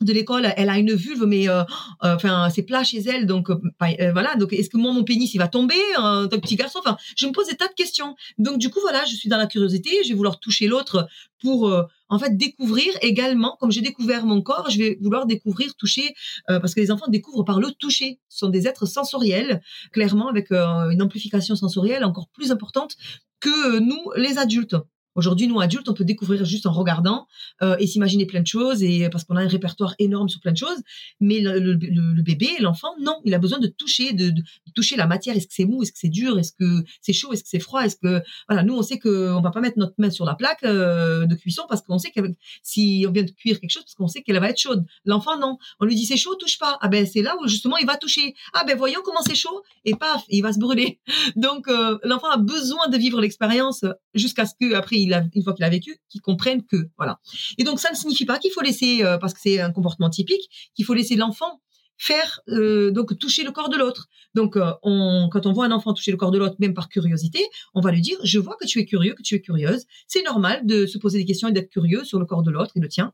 de 0.00 0.12
l'école, 0.12 0.52
elle 0.56 0.70
a 0.70 0.78
une 0.78 0.92
vulve, 0.92 1.24
mais 1.24 1.48
euh, 1.48 1.62
enfin 2.00 2.50
c'est 2.50 2.64
plat 2.64 2.82
chez 2.82 2.98
elle, 2.98 3.26
donc 3.26 3.48
voilà. 3.78 4.34
Donc 4.34 4.52
est-ce 4.52 4.68
que 4.68 4.76
moi 4.76 4.92
mon 4.92 5.04
pénis 5.04 5.32
il 5.34 5.38
va 5.38 5.46
tomber, 5.46 5.80
un 5.96 6.26
petit 6.26 6.56
garçon? 6.56 6.80
Enfin, 6.80 6.96
je 7.16 7.26
me 7.28 7.32
pose 7.32 7.46
des 7.46 7.54
tas 7.54 7.68
de 7.68 7.74
questions. 7.74 8.16
Donc 8.38 8.58
du 8.58 8.70
coup 8.70 8.80
voilà, 8.80 9.04
je 9.04 9.14
suis 9.14 9.28
dans 9.28 9.36
la 9.36 9.46
curiosité, 9.46 9.90
je 10.02 10.08
vais 10.08 10.14
vouloir 10.14 10.40
toucher 10.40 10.66
l'autre 10.66 11.06
pour 11.40 11.72
en 12.08 12.18
fait 12.18 12.36
découvrir 12.36 12.92
également, 13.02 13.56
comme 13.60 13.72
j'ai 13.72 13.80
découvert 13.80 14.26
mon 14.26 14.42
corps, 14.42 14.70
je 14.70 14.78
vais 14.78 14.98
vouloir 15.00 15.26
découvrir, 15.26 15.74
toucher, 15.76 16.14
parce 16.46 16.74
que 16.74 16.80
les 16.80 16.90
enfants 16.90 17.08
découvrent 17.08 17.44
par 17.44 17.60
le 17.60 17.70
toucher. 17.72 18.20
Ce 18.28 18.38
sont 18.38 18.48
des 18.48 18.66
êtres 18.66 18.86
sensoriels, 18.86 19.62
clairement 19.92 20.28
avec 20.28 20.50
une 20.50 21.02
amplification 21.02 21.56
sensorielle 21.56 22.04
encore 22.04 22.28
plus 22.28 22.52
importante 22.52 22.96
que 23.40 23.78
nous 23.78 24.12
les 24.16 24.38
adultes. 24.38 24.76
Aujourd'hui, 25.14 25.46
nous 25.46 25.60
adultes, 25.60 25.88
on 25.88 25.94
peut 25.94 26.04
découvrir 26.04 26.44
juste 26.44 26.66
en 26.66 26.72
regardant 26.72 27.26
euh, 27.62 27.76
et 27.78 27.86
s'imaginer 27.86 28.26
plein 28.26 28.40
de 28.40 28.46
choses, 28.46 28.82
et 28.82 29.08
parce 29.10 29.24
qu'on 29.24 29.36
a 29.36 29.42
un 29.42 29.48
répertoire 29.48 29.94
énorme 29.98 30.28
sur 30.28 30.40
plein 30.40 30.52
de 30.52 30.56
choses. 30.56 30.82
Mais 31.20 31.40
le, 31.40 32.22
bébé, 32.22 32.48
l'enfant, 32.60 32.88
non, 33.00 33.20
il 33.24 33.34
a 33.34 33.38
besoin 33.38 33.58
de 33.58 33.68
toucher, 33.68 34.12
de, 34.12 34.32
toucher 34.74 34.96
la 34.96 35.06
matière. 35.06 35.36
Est-ce 35.36 35.46
que 35.46 35.54
c'est 35.54 35.64
mou, 35.64 35.82
est-ce 35.82 35.92
que 35.92 35.98
c'est 35.98 36.08
dur, 36.08 36.38
est-ce 36.38 36.52
que 36.52 36.84
c'est 37.00 37.12
chaud, 37.12 37.32
est-ce 37.32 37.42
que 37.42 37.48
c'est 37.48 37.60
froid, 37.60 37.82
est-ce 37.82 37.96
que 37.96 38.22
voilà, 38.48 38.62
nous 38.62 38.74
on 38.74 38.82
sait 38.82 38.98
qu'on 38.98 39.40
va 39.40 39.50
pas 39.50 39.60
mettre 39.60 39.78
notre 39.78 39.94
main 39.98 40.10
sur 40.10 40.24
la 40.24 40.34
plaque 40.34 40.64
euh, 40.64 41.26
de 41.26 41.34
cuisson 41.34 41.62
parce 41.68 41.82
qu'on 41.82 41.98
sait 41.98 42.10
qu'avec 42.10 42.32
si 42.62 43.04
on 43.08 43.12
vient 43.12 43.22
de 43.22 43.30
cuire 43.30 43.60
quelque 43.60 43.70
chose 43.70 43.84
parce 43.84 43.94
qu'on 43.94 44.08
sait 44.08 44.22
qu'elle 44.22 44.38
va 44.40 44.50
être 44.50 44.58
chaude. 44.58 44.84
L'enfant 45.04 45.38
non, 45.38 45.58
on 45.80 45.84
lui 45.84 45.94
dit 45.94 46.06
c'est 46.06 46.16
chaud, 46.16 46.34
touche 46.34 46.58
pas. 46.58 46.78
Ah 46.80 46.88
ben 46.88 47.06
c'est 47.06 47.22
là 47.22 47.36
où 47.40 47.46
justement 47.46 47.76
il 47.76 47.86
va 47.86 47.96
toucher. 47.96 48.34
Ah 48.52 48.64
ben 48.66 48.76
voyons 48.76 49.00
comment 49.04 49.22
c'est 49.22 49.34
chaud 49.34 49.62
et 49.84 49.94
paf, 49.94 50.24
il 50.28 50.42
va 50.42 50.52
se 50.52 50.58
brûler. 50.58 50.98
Donc 51.36 51.68
euh, 51.68 51.98
l'enfant 52.02 52.30
a 52.30 52.38
besoin 52.38 52.88
de 52.88 52.96
vivre 52.96 53.20
l'expérience 53.20 53.84
jusqu'à 54.14 54.46
ce 54.46 54.54
que 54.60 54.74
après 54.74 55.03
une 55.12 55.42
fois 55.42 55.54
qu'il 55.54 55.64
a 55.64 55.70
vécu, 55.70 55.98
qu'il 56.08 56.20
comprenne 56.20 56.62
que 56.64 56.88
voilà. 56.96 57.20
Et 57.58 57.64
donc 57.64 57.80
ça 57.80 57.90
ne 57.90 57.96
signifie 57.96 58.24
pas 58.24 58.38
qu'il 58.38 58.52
faut 58.52 58.62
laisser, 58.62 59.04
euh, 59.04 59.18
parce 59.18 59.34
que 59.34 59.40
c'est 59.42 59.60
un 59.60 59.72
comportement 59.72 60.10
typique, 60.10 60.50
qu'il 60.74 60.84
faut 60.84 60.94
laisser 60.94 61.16
l'enfant 61.16 61.60
faire 61.96 62.40
euh, 62.48 62.90
donc 62.90 63.16
toucher 63.18 63.44
le 63.44 63.52
corps 63.52 63.68
de 63.68 63.76
l'autre. 63.76 64.08
Donc 64.34 64.56
euh, 64.56 64.72
quand 64.82 65.46
on 65.46 65.52
voit 65.52 65.66
un 65.66 65.70
enfant 65.70 65.94
toucher 65.94 66.10
le 66.10 66.16
corps 66.16 66.30
de 66.30 66.38
l'autre, 66.38 66.56
même 66.58 66.74
par 66.74 66.88
curiosité, 66.88 67.40
on 67.74 67.80
va 67.80 67.92
lui 67.92 68.00
dire 68.00 68.18
je 68.24 68.38
vois 68.38 68.56
que 68.60 68.66
tu 68.66 68.80
es 68.80 68.84
curieux, 68.84 69.14
que 69.14 69.22
tu 69.22 69.34
es 69.34 69.40
curieuse. 69.40 69.84
C'est 70.06 70.22
normal 70.22 70.66
de 70.66 70.86
se 70.86 70.98
poser 70.98 71.18
des 71.18 71.24
questions 71.24 71.48
et 71.48 71.52
d'être 71.52 71.70
curieux 71.70 72.04
sur 72.04 72.18
le 72.18 72.26
corps 72.26 72.42
de 72.42 72.50
l'autre 72.50 72.72
et 72.76 72.80
le 72.80 72.88
tien. 72.88 73.12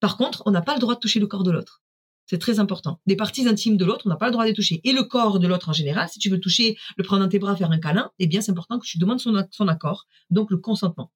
Par 0.00 0.16
contre, 0.16 0.42
on 0.46 0.50
n'a 0.50 0.62
pas 0.62 0.74
le 0.74 0.80
droit 0.80 0.94
de 0.94 1.00
toucher 1.00 1.20
le 1.20 1.26
corps 1.26 1.44
de 1.44 1.50
l'autre. 1.50 1.82
C'est 2.26 2.38
très 2.38 2.58
important. 2.58 3.00
Des 3.06 3.16
parties 3.16 3.46
intimes 3.46 3.76
de 3.76 3.84
l'autre, 3.84 4.02
on 4.06 4.08
n'a 4.08 4.16
pas 4.16 4.26
le 4.26 4.32
droit 4.32 4.44
de 4.44 4.48
les 4.48 4.54
toucher. 4.54 4.80
Et 4.84 4.92
le 4.92 5.04
corps 5.04 5.38
de 5.38 5.46
l'autre 5.46 5.68
en 5.68 5.72
général, 5.72 6.08
si 6.08 6.18
tu 6.18 6.30
veux 6.30 6.40
toucher, 6.40 6.76
le 6.96 7.04
prendre 7.04 7.22
dans 7.22 7.28
tes 7.28 7.38
bras, 7.38 7.54
faire 7.56 7.70
un 7.70 7.78
câlin, 7.78 8.10
eh 8.18 8.26
bien, 8.26 8.40
c'est 8.40 8.52
important 8.52 8.78
que 8.78 8.86
tu 8.86 8.98
demandes 8.98 9.20
son, 9.20 9.34
son 9.50 9.68
accord, 9.68 10.06
donc 10.30 10.50
le 10.50 10.56
consentement. 10.56 11.12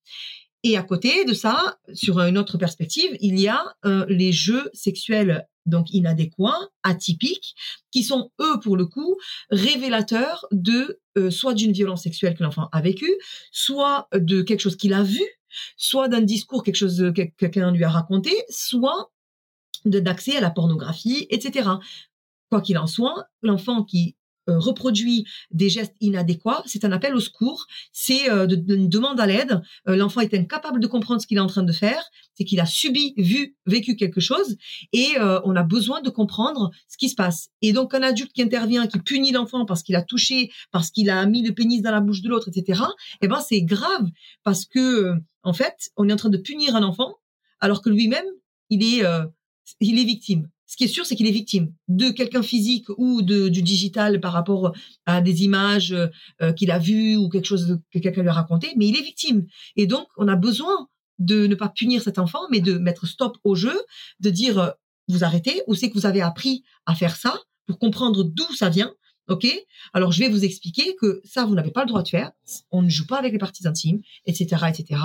Et 0.65 0.77
à 0.77 0.83
côté 0.83 1.25
de 1.25 1.35
ça, 1.35 1.79
sur 1.95 2.19
une 2.21 2.37
autre 2.37 2.59
perspective, 2.59 3.17
il 3.21 3.39
y 3.39 3.49
a 3.49 3.63
euh, 3.85 4.05
les 4.09 4.33
jeux 4.33 4.71
sexuels 4.73 5.47
donc 5.67 5.93
inadéquats, 5.93 6.69
atypiques, 6.83 7.55
qui 7.91 8.03
sont 8.03 8.31
eux 8.41 8.59
pour 8.61 8.77
le 8.77 8.87
coup 8.87 9.17
révélateurs 9.51 10.47
de 10.51 11.01
euh, 11.17 11.31
soit 11.31 11.55
d'une 11.55 11.73
violence 11.73 12.03
sexuelle 12.03 12.35
que 12.35 12.43
l'enfant 12.43 12.69
a 12.73 12.81
vécue, 12.81 13.15
soit 13.53 14.09
de 14.15 14.43
quelque 14.43 14.61
chose 14.61 14.77
qu'il 14.77 14.95
a 14.95 15.03
vu, 15.03 15.23
soit 15.77 16.09
d'un 16.09 16.23
discours 16.23 16.63
quelque 16.63 16.77
chose 16.77 17.13
que 17.15 17.23
quelqu'un 17.37 17.71
lui 17.71 17.85
a 17.85 17.91
raconté, 17.91 18.33
soit 18.49 19.13
d'accès 19.91 20.37
à 20.37 20.41
la 20.41 20.51
pornographie, 20.51 21.27
etc. 21.31 21.69
Quoi 22.51 22.61
qu'il 22.61 22.79
en 22.79 22.87
soit, 22.87 23.27
l'enfant 23.43 23.85
qui 23.85 24.17
euh, 24.49 24.59
reproduit 24.59 25.27
des 25.51 25.69
gestes 25.69 25.95
inadéquats, 26.01 26.63
c'est 26.65 26.85
un 26.85 26.93
appel 26.93 27.15
au 27.15 27.21
secours, 27.21 27.67
c'est 27.93 28.31
euh, 28.31 28.47
une 28.49 28.89
demande 28.89 29.21
à 29.21 29.27
l'aide. 29.27 29.61
Euh, 29.89 29.97
l'enfant 29.97 30.23
est 30.23 30.33
incapable 30.33 30.81
de 30.81 30.87
comprendre 30.87 31.21
ce 31.21 31.27
qu'il 31.27 31.37
est 31.37 31.41
en 31.41 31.49
train 31.49 31.63
de 31.63 31.73
faire, 31.73 32.03
c'est 32.35 32.45
qu'il 32.45 32.61
a 32.61 32.65
subi, 32.65 33.13
vu, 33.19 33.57
vécu 33.67 33.97
quelque 33.97 34.21
chose, 34.21 34.57
et 34.93 35.17
on 35.45 35.57
a 35.57 35.63
besoin 35.65 36.01
de 36.01 36.09
comprendre 36.09 36.71
ce 36.89 36.97
qui 36.97 37.09
se 37.09 37.15
passe. 37.15 37.49
Et 37.63 37.73
donc 37.73 37.95
un 37.95 38.03
adulte 38.03 38.33
qui 38.33 38.43
intervient, 38.43 38.87
qui 38.87 38.99
punit 39.01 39.33
l'enfant 39.33 39.67
parce 39.67 39.83
qu'il 39.83 39.97
a 39.97 40.03
touché, 40.03 40.51
parce 40.71 40.91
qu'il 40.91 41.11
a 41.11 41.27
mis 41.27 41.43
le 41.43 41.53
pénis 41.53 41.83
dans 41.83 41.91
la 41.91 42.01
bouche 42.01 42.23
de 42.23 42.29
l'autre, 42.29 42.49
etc. 42.49 42.83
Eh 43.21 43.29
ben 43.29 43.41
c'est 43.41 43.63
grave 43.63 44.09
parce 44.45 44.65
que 44.65 45.15
en 45.43 45.53
fait, 45.53 45.91
on 45.97 46.09
est 46.09 46.13
en 46.13 46.17
train 46.17 46.29
de 46.29 46.39
punir 46.39 46.77
un 46.77 46.85
enfant 46.85 47.17
alors 47.61 47.83
que 47.83 47.91
lui-même, 47.91 48.27
il 48.71 48.85
est 48.85 49.05
il 49.81 49.99
est 49.99 50.05
victime. 50.05 50.49
Ce 50.67 50.77
qui 50.77 50.85
est 50.85 50.89
sûr, 50.89 51.07
c'est 51.07 51.17
qu'il 51.17 51.27
est 51.27 51.33
victime 51.33 51.73
de 51.89 52.11
quelqu'un 52.11 52.43
physique 52.43 52.87
ou 52.99 53.23
de, 53.23 53.49
du 53.49 53.63
digital 53.63 54.21
par 54.21 54.35
rapport 54.35 54.75
à 55.07 55.23
des 55.23 55.45
images 55.45 55.97
euh, 56.43 56.53
qu'il 56.53 56.71
a 56.71 56.79
vues 56.79 57.17
ou 57.17 57.31
quelque 57.31 57.47
chose 57.47 57.79
que 57.91 57.99
quelqu'un 57.99 58.23
lui 58.23 58.29
a 58.29 58.35
raconté, 58.35 58.75
mais 58.77 58.87
il 58.87 58.97
est 58.97 59.03
victime. 59.03 59.47
Et 59.77 59.87
donc, 59.87 60.07
on 60.19 60.29
a 60.29 60.37
besoin 60.37 60.89
de 61.19 61.47
ne 61.47 61.55
pas 61.55 61.71
punir 61.71 62.03
cet 62.03 62.19
enfant, 62.19 62.41
mais 62.51 62.61
de 62.61 62.77
mettre 62.79 63.07
stop 63.07 63.39
au 63.45 63.55
jeu, 63.55 63.81
de 64.21 64.31
dire 64.31 64.59
euh, 64.59 64.71
vous 65.09 65.25
arrêtez, 65.25 65.63
où 65.67 65.75
c'est 65.75 65.89
que 65.89 65.95
vous 65.95 66.07
avez 66.07 66.21
appris 66.21 66.65
à 66.85 66.95
faire 66.95 67.17
ça 67.17 67.39
pour 67.67 67.79
comprendre 67.79 68.23
d'où 68.23 68.53
ça 68.55 68.69
vient. 68.69 68.93
Ok? 69.29 69.47
Alors 69.93 70.13
je 70.13 70.21
vais 70.21 70.29
vous 70.29 70.45
expliquer 70.45 70.97
que 71.01 71.21
ça 71.25 71.45
vous 71.45 71.55
n'avez 71.55 71.71
pas 71.71 71.83
le 71.83 71.89
droit 71.89 72.03
de 72.03 72.09
faire. 72.09 72.31
On 72.71 72.83
ne 72.83 72.89
joue 72.89 73.07
pas 73.07 73.19
avec 73.19 73.33
les 73.33 73.39
parties 73.39 73.67
intimes, 73.67 74.01
etc., 74.27 74.65
etc. 74.69 75.01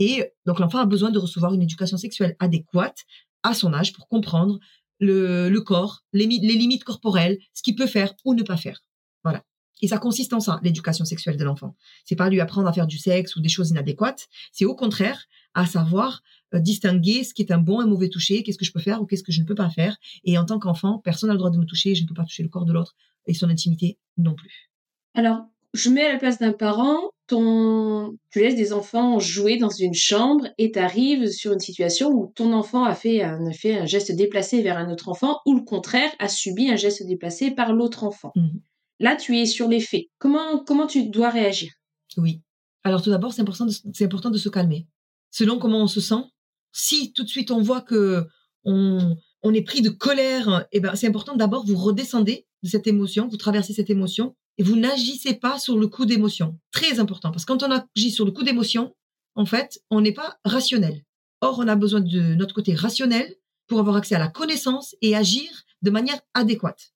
Et 0.00 0.24
donc 0.46 0.58
l'enfant 0.58 0.78
a 0.78 0.86
besoin 0.86 1.10
de 1.10 1.18
recevoir 1.18 1.52
une 1.54 1.62
éducation 1.62 1.96
sexuelle 1.96 2.34
adéquate 2.40 3.04
à 3.42 3.54
son 3.54 3.72
âge 3.72 3.92
pour 3.92 4.08
comprendre 4.08 4.58
le, 4.98 5.48
le 5.48 5.60
corps, 5.60 6.04
les, 6.12 6.26
les, 6.26 6.54
limites 6.54 6.84
corporelles, 6.84 7.38
ce 7.54 7.62
qu'il 7.62 7.74
peut 7.74 7.86
faire 7.86 8.14
ou 8.24 8.34
ne 8.34 8.42
pas 8.42 8.56
faire. 8.56 8.84
Voilà. 9.24 9.44
Et 9.82 9.88
ça 9.88 9.98
consiste 9.98 10.32
en 10.34 10.40
ça, 10.40 10.60
l'éducation 10.62 11.06
sexuelle 11.06 11.38
de 11.38 11.44
l'enfant. 11.44 11.74
C'est 12.04 12.16
pas 12.16 12.28
lui 12.28 12.40
apprendre 12.40 12.68
à 12.68 12.72
faire 12.72 12.86
du 12.86 12.98
sexe 12.98 13.34
ou 13.36 13.40
des 13.40 13.48
choses 13.48 13.70
inadéquates. 13.70 14.28
C'est 14.52 14.66
au 14.66 14.74
contraire 14.74 15.24
à 15.54 15.64
savoir 15.66 16.22
euh, 16.54 16.60
distinguer 16.60 17.24
ce 17.24 17.32
qui 17.32 17.42
est 17.42 17.52
un 17.52 17.58
bon 17.58 17.80
et 17.80 17.86
mauvais 17.86 18.08
toucher, 18.08 18.42
qu'est-ce 18.42 18.58
que 18.58 18.64
je 18.64 18.72
peux 18.72 18.80
faire 18.80 19.00
ou 19.00 19.06
qu'est-ce 19.06 19.22
que 19.22 19.32
je 19.32 19.40
ne 19.40 19.46
peux 19.46 19.54
pas 19.54 19.70
faire. 19.70 19.96
Et 20.24 20.36
en 20.36 20.44
tant 20.44 20.58
qu'enfant, 20.58 20.98
personne 20.98 21.28
n'a 21.28 21.34
le 21.34 21.38
droit 21.38 21.50
de 21.50 21.58
me 21.58 21.64
toucher, 21.64 21.94
je 21.94 22.02
ne 22.02 22.08
peux 22.08 22.14
pas 22.14 22.24
toucher 22.24 22.42
le 22.42 22.50
corps 22.50 22.66
de 22.66 22.72
l'autre 22.72 22.94
et 23.26 23.34
son 23.34 23.48
intimité 23.48 23.98
non 24.18 24.34
plus. 24.34 24.70
Alors, 25.14 25.46
je 25.72 25.90
mets 25.90 26.04
à 26.04 26.12
la 26.12 26.18
place 26.18 26.38
d'un 26.38 26.52
parent, 26.52 27.10
ton, 27.26 28.16
tu 28.30 28.40
laisses 28.40 28.56
des 28.56 28.72
enfants 28.72 29.20
jouer 29.20 29.56
dans 29.56 29.70
une 29.70 29.94
chambre 29.94 30.48
et 30.58 30.72
tu 30.72 30.78
arrives 30.78 31.28
sur 31.28 31.52
une 31.52 31.60
situation 31.60 32.10
où 32.10 32.32
ton 32.34 32.52
enfant 32.52 32.84
a 32.84 32.94
fait, 32.94 33.22
un, 33.22 33.52
fait 33.52 33.78
un 33.78 33.86
geste 33.86 34.10
déplacé 34.12 34.62
vers 34.62 34.76
un 34.78 34.90
autre 34.90 35.08
enfant 35.08 35.38
ou 35.46 35.54
le 35.54 35.62
contraire 35.62 36.10
a 36.18 36.28
subi 36.28 36.68
un 36.70 36.76
geste 36.76 37.06
déplacé 37.06 37.52
par 37.52 37.72
l'autre 37.72 38.02
enfant. 38.02 38.32
Mmh. 38.34 38.48
Là, 38.98 39.16
tu 39.16 39.38
es 39.38 39.46
sur 39.46 39.68
les 39.68 39.80
faits. 39.80 40.06
Comment, 40.18 40.64
comment 40.64 40.86
tu 40.86 41.08
dois 41.08 41.30
réagir? 41.30 41.70
Oui. 42.16 42.42
Alors 42.82 43.02
tout 43.02 43.10
d'abord, 43.10 43.32
c'est 43.32 43.42
important, 43.42 43.66
de, 43.66 44.04
important 44.04 44.30
de 44.30 44.38
se 44.38 44.48
calmer. 44.48 44.86
Selon 45.30 45.58
comment 45.58 45.82
on 45.82 45.86
se 45.86 46.00
sent, 46.00 46.22
si 46.72 47.12
tout 47.12 47.22
de 47.22 47.28
suite 47.28 47.50
on 47.50 47.62
voit 47.62 47.80
que 47.80 48.26
on, 48.64 49.16
on 49.42 49.54
est 49.54 49.62
pris 49.62 49.82
de 49.82 49.90
colère, 49.90 50.66
eh 50.72 50.80
ben, 50.80 50.94
c'est 50.96 51.06
important 51.06 51.36
d'abord 51.36 51.64
vous 51.64 51.76
redescendez 51.76 52.46
de 52.62 52.68
cette 52.68 52.86
émotion, 52.86 53.28
vous 53.28 53.36
traversez 53.36 53.72
cette 53.72 53.90
émotion 53.90 54.34
et 54.60 54.62
vous 54.62 54.76
n'agissez 54.76 55.32
pas 55.32 55.58
sur 55.58 55.78
le 55.78 55.86
coup 55.86 56.04
d'émotion. 56.04 56.60
Très 56.70 57.00
important, 57.00 57.30
parce 57.30 57.46
que 57.46 57.52
quand 57.54 57.62
on 57.62 57.70
agit 57.70 58.10
sur 58.10 58.26
le 58.26 58.30
coup 58.30 58.42
d'émotion, 58.42 58.94
en 59.34 59.46
fait, 59.46 59.82
on 59.88 60.02
n'est 60.02 60.12
pas 60.12 60.38
rationnel. 60.44 61.02
Or, 61.40 61.60
on 61.60 61.66
a 61.66 61.76
besoin 61.76 62.00
de 62.00 62.34
notre 62.34 62.54
côté 62.54 62.74
rationnel 62.74 63.36
pour 63.68 63.78
avoir 63.78 63.96
accès 63.96 64.16
à 64.16 64.18
la 64.18 64.28
connaissance 64.28 64.94
et 65.00 65.16
agir 65.16 65.48
de 65.80 65.88
manière 65.88 66.20
adéquate. 66.34 66.92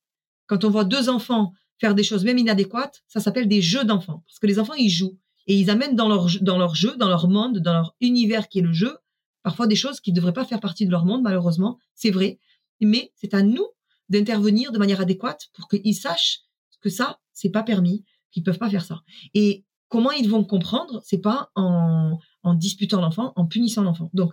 Quand 0.46 0.62
on 0.64 0.68
voit 0.68 0.84
deux 0.84 1.08
enfants 1.08 1.54
faire 1.78 1.94
des 1.94 2.02
choses 2.02 2.22
même 2.22 2.36
inadéquates, 2.36 3.02
ça 3.08 3.20
s'appelle 3.20 3.48
des 3.48 3.62
jeux 3.62 3.86
d'enfants. 3.86 4.22
Parce 4.26 4.38
que 4.38 4.46
les 4.46 4.58
enfants, 4.58 4.74
ils 4.74 4.90
jouent. 4.90 5.18
Et 5.46 5.58
ils 5.58 5.70
amènent 5.70 5.96
dans 5.96 6.08
leur, 6.08 6.28
dans 6.42 6.58
leur 6.58 6.74
jeu, 6.74 6.94
dans 6.98 7.08
leur 7.08 7.28
monde, 7.28 7.60
dans 7.60 7.72
leur 7.72 7.96
univers 8.02 8.50
qui 8.50 8.58
est 8.58 8.62
le 8.62 8.74
jeu, 8.74 8.94
parfois 9.42 9.66
des 9.66 9.76
choses 9.76 10.00
qui 10.00 10.10
ne 10.10 10.16
devraient 10.16 10.34
pas 10.34 10.44
faire 10.44 10.60
partie 10.60 10.84
de 10.84 10.90
leur 10.90 11.06
monde, 11.06 11.22
malheureusement. 11.22 11.78
C'est 11.94 12.10
vrai. 12.10 12.38
Mais 12.82 13.10
c'est 13.14 13.32
à 13.32 13.40
nous 13.40 13.68
d'intervenir 14.10 14.70
de 14.70 14.78
manière 14.78 15.00
adéquate 15.00 15.48
pour 15.54 15.66
qu'ils 15.66 15.94
sachent 15.94 16.40
que 16.82 16.90
ça, 16.90 17.20
c'est 17.34 17.50
pas 17.50 17.62
permis, 17.62 18.04
qu'ils 18.30 18.42
peuvent 18.42 18.58
pas 18.58 18.70
faire 18.70 18.84
ça. 18.84 19.02
Et 19.34 19.64
comment 19.88 20.12
ils 20.12 20.28
vont 20.28 20.44
comprendre 20.44 21.02
C'est 21.04 21.18
pas 21.20 21.50
en, 21.54 22.18
en 22.42 22.54
disputant 22.54 23.00
l'enfant, 23.00 23.32
en 23.36 23.46
punissant 23.46 23.82
l'enfant. 23.82 24.10
Donc, 24.14 24.32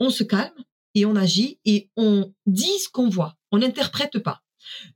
on 0.00 0.10
se 0.10 0.24
calme 0.24 0.64
et 0.94 1.06
on 1.06 1.16
agit 1.16 1.60
et 1.64 1.90
on 1.96 2.32
dit 2.46 2.78
ce 2.78 2.88
qu'on 2.88 3.08
voit. 3.08 3.36
On 3.52 3.58
n'interprète 3.58 4.18
pas. 4.18 4.42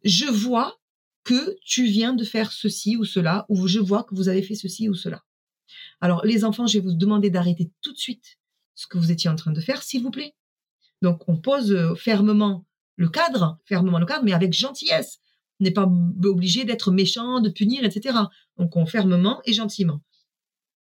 Je 0.04 0.26
vois 0.26 0.78
que 1.24 1.56
tu 1.64 1.86
viens 1.86 2.14
de 2.14 2.24
faire 2.24 2.52
ceci 2.52 2.96
ou 2.96 3.04
cela, 3.04 3.46
ou 3.48 3.68
je 3.68 3.78
vois 3.78 4.04
que 4.04 4.14
vous 4.14 4.28
avez 4.28 4.42
fait 4.42 4.54
ceci 4.54 4.88
ou 4.88 4.94
cela. 4.94 5.22
Alors, 6.00 6.24
les 6.24 6.44
enfants, 6.44 6.66
je 6.66 6.78
vais 6.78 6.84
vous 6.84 6.94
demander 6.94 7.30
d'arrêter 7.30 7.70
tout 7.80 7.92
de 7.92 7.98
suite 7.98 8.38
ce 8.74 8.86
que 8.86 8.98
vous 8.98 9.12
étiez 9.12 9.30
en 9.30 9.36
train 9.36 9.52
de 9.52 9.60
faire, 9.60 9.82
s'il 9.82 10.02
vous 10.02 10.10
plaît. 10.10 10.34
Donc, 11.00 11.28
on 11.28 11.36
pose 11.36 11.94
fermement 11.96 12.66
le 12.96 13.08
cadre, 13.08 13.58
fermement 13.64 13.98
le 13.98 14.06
cadre, 14.06 14.24
mais 14.24 14.32
avec 14.32 14.52
gentillesse. 14.52 15.20
N'est 15.62 15.70
pas 15.70 15.88
obligé 16.24 16.64
d'être 16.64 16.90
méchant, 16.90 17.40
de 17.40 17.48
punir, 17.48 17.84
etc. 17.84 18.18
Donc, 18.58 18.76
on 18.76 18.84
fermement 18.84 19.40
et 19.44 19.52
gentiment. 19.52 20.00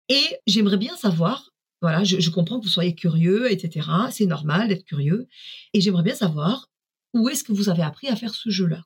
Et 0.07 0.38
j'aimerais 0.47 0.77
bien 0.77 0.95
savoir, 0.95 1.51
voilà, 1.82 2.03
je, 2.03 2.30
comprends 2.30 2.59
que 2.59 2.65
vous 2.65 2.71
soyez 2.71 2.95
curieux, 2.95 3.51
etc. 3.51 3.88
C'est 4.11 4.25
normal 4.25 4.69
d'être 4.69 4.86
curieux. 4.86 5.27
Et 5.73 5.82
j'aimerais 5.82 6.03
bien 6.03 6.15
savoir 6.15 6.69
où 7.13 7.30
est-ce 7.30 7.43
que 7.43 7.53
vous 7.53 7.69
avez 7.69 7.84
appris 7.84 8.07
à 8.07 8.15
faire 8.15 8.34
ce 8.34 8.49
jeu-là? 8.49 8.84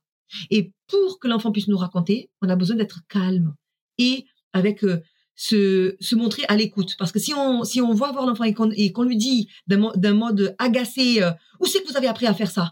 Et 0.50 0.74
pour 0.88 1.20
que 1.20 1.28
l'enfant 1.28 1.52
puisse 1.52 1.68
nous 1.68 1.78
raconter, 1.78 2.30
on 2.42 2.50
a 2.50 2.56
besoin 2.56 2.76
d'être 2.76 3.02
calme 3.08 3.56
et 3.98 4.26
avec 4.52 4.84
euh, 4.84 5.02
se, 5.36 5.96
se 6.00 6.16
montrer 6.16 6.44
à 6.48 6.56
l'écoute. 6.56 6.96
Parce 6.98 7.12
que 7.12 7.20
si 7.20 7.34
on, 7.34 7.64
si 7.64 7.82
on 7.82 7.94
voit 7.94 8.12
voir 8.12 8.26
l'enfant 8.26 8.44
et 8.44 8.54
qu'on 8.92 9.04
lui 9.04 9.18
dit 9.18 9.48
d'un 9.68 10.14
mode 10.14 10.56
agacé, 10.58 11.22
euh, 11.24 11.32
où 11.60 11.66
c'est 11.66 11.82
que 11.84 11.88
vous 11.88 11.98
avez 11.98 12.08
appris 12.08 12.26
à 12.26 12.34
faire 12.34 12.52
ça? 12.52 12.72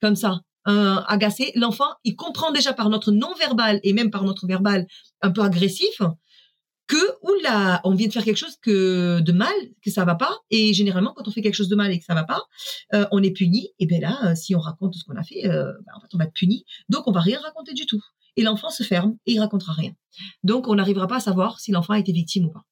Comme 0.00 0.16
ça, 0.16 0.42
euh, 0.68 0.96
agacé, 1.06 1.52
l'enfant, 1.54 1.88
il 2.04 2.16
comprend 2.16 2.50
déjà 2.52 2.72
par 2.72 2.90
notre 2.90 3.10
non-verbal 3.12 3.80
et 3.82 3.92
même 3.92 4.10
par 4.10 4.24
notre 4.24 4.46
verbal 4.46 4.86
un 5.22 5.30
peu 5.30 5.42
agressif 5.42 6.00
que 6.86 6.96
oula, 7.22 7.82
on 7.84 7.94
vient 7.94 8.08
de 8.08 8.12
faire 8.12 8.24
quelque 8.24 8.38
chose 8.38 8.56
que 8.62 9.20
de 9.20 9.32
mal, 9.32 9.52
que 9.82 9.90
ça 9.90 10.04
va 10.04 10.14
pas. 10.14 10.38
Et 10.50 10.72
généralement, 10.72 11.12
quand 11.14 11.28
on 11.28 11.30
fait 11.30 11.42
quelque 11.42 11.54
chose 11.54 11.68
de 11.68 11.76
mal 11.76 11.92
et 11.92 11.98
que 11.98 12.04
ça 12.04 12.14
va 12.14 12.24
pas, 12.24 12.42
euh, 12.94 13.06
on 13.12 13.22
est 13.22 13.30
puni. 13.30 13.68
Et 13.78 13.86
ben 13.86 14.00
là, 14.00 14.34
si 14.34 14.54
on 14.54 14.58
raconte 14.58 14.94
ce 14.94 15.04
qu'on 15.04 15.16
a 15.16 15.22
fait, 15.22 15.46
euh, 15.46 15.72
ben, 15.84 15.92
en 15.96 16.00
fait, 16.00 16.08
on 16.14 16.18
va 16.18 16.24
être 16.24 16.32
puni. 16.32 16.64
Donc, 16.88 17.06
on 17.06 17.12
va 17.12 17.20
rien 17.20 17.38
raconter 17.40 17.74
du 17.74 17.84
tout 17.84 18.00
et 18.36 18.42
l'enfant 18.42 18.70
se 18.70 18.82
ferme 18.82 19.16
et 19.26 19.32
il 19.32 19.40
racontera 19.40 19.74
rien. 19.74 19.92
Donc, 20.42 20.66
on 20.66 20.76
n'arrivera 20.76 21.06
pas 21.06 21.16
à 21.16 21.20
savoir 21.20 21.60
si 21.60 21.72
l'enfant 21.72 21.92
a 21.92 21.98
été 21.98 22.12
victime 22.12 22.46
ou 22.46 22.50
pas. 22.50 22.64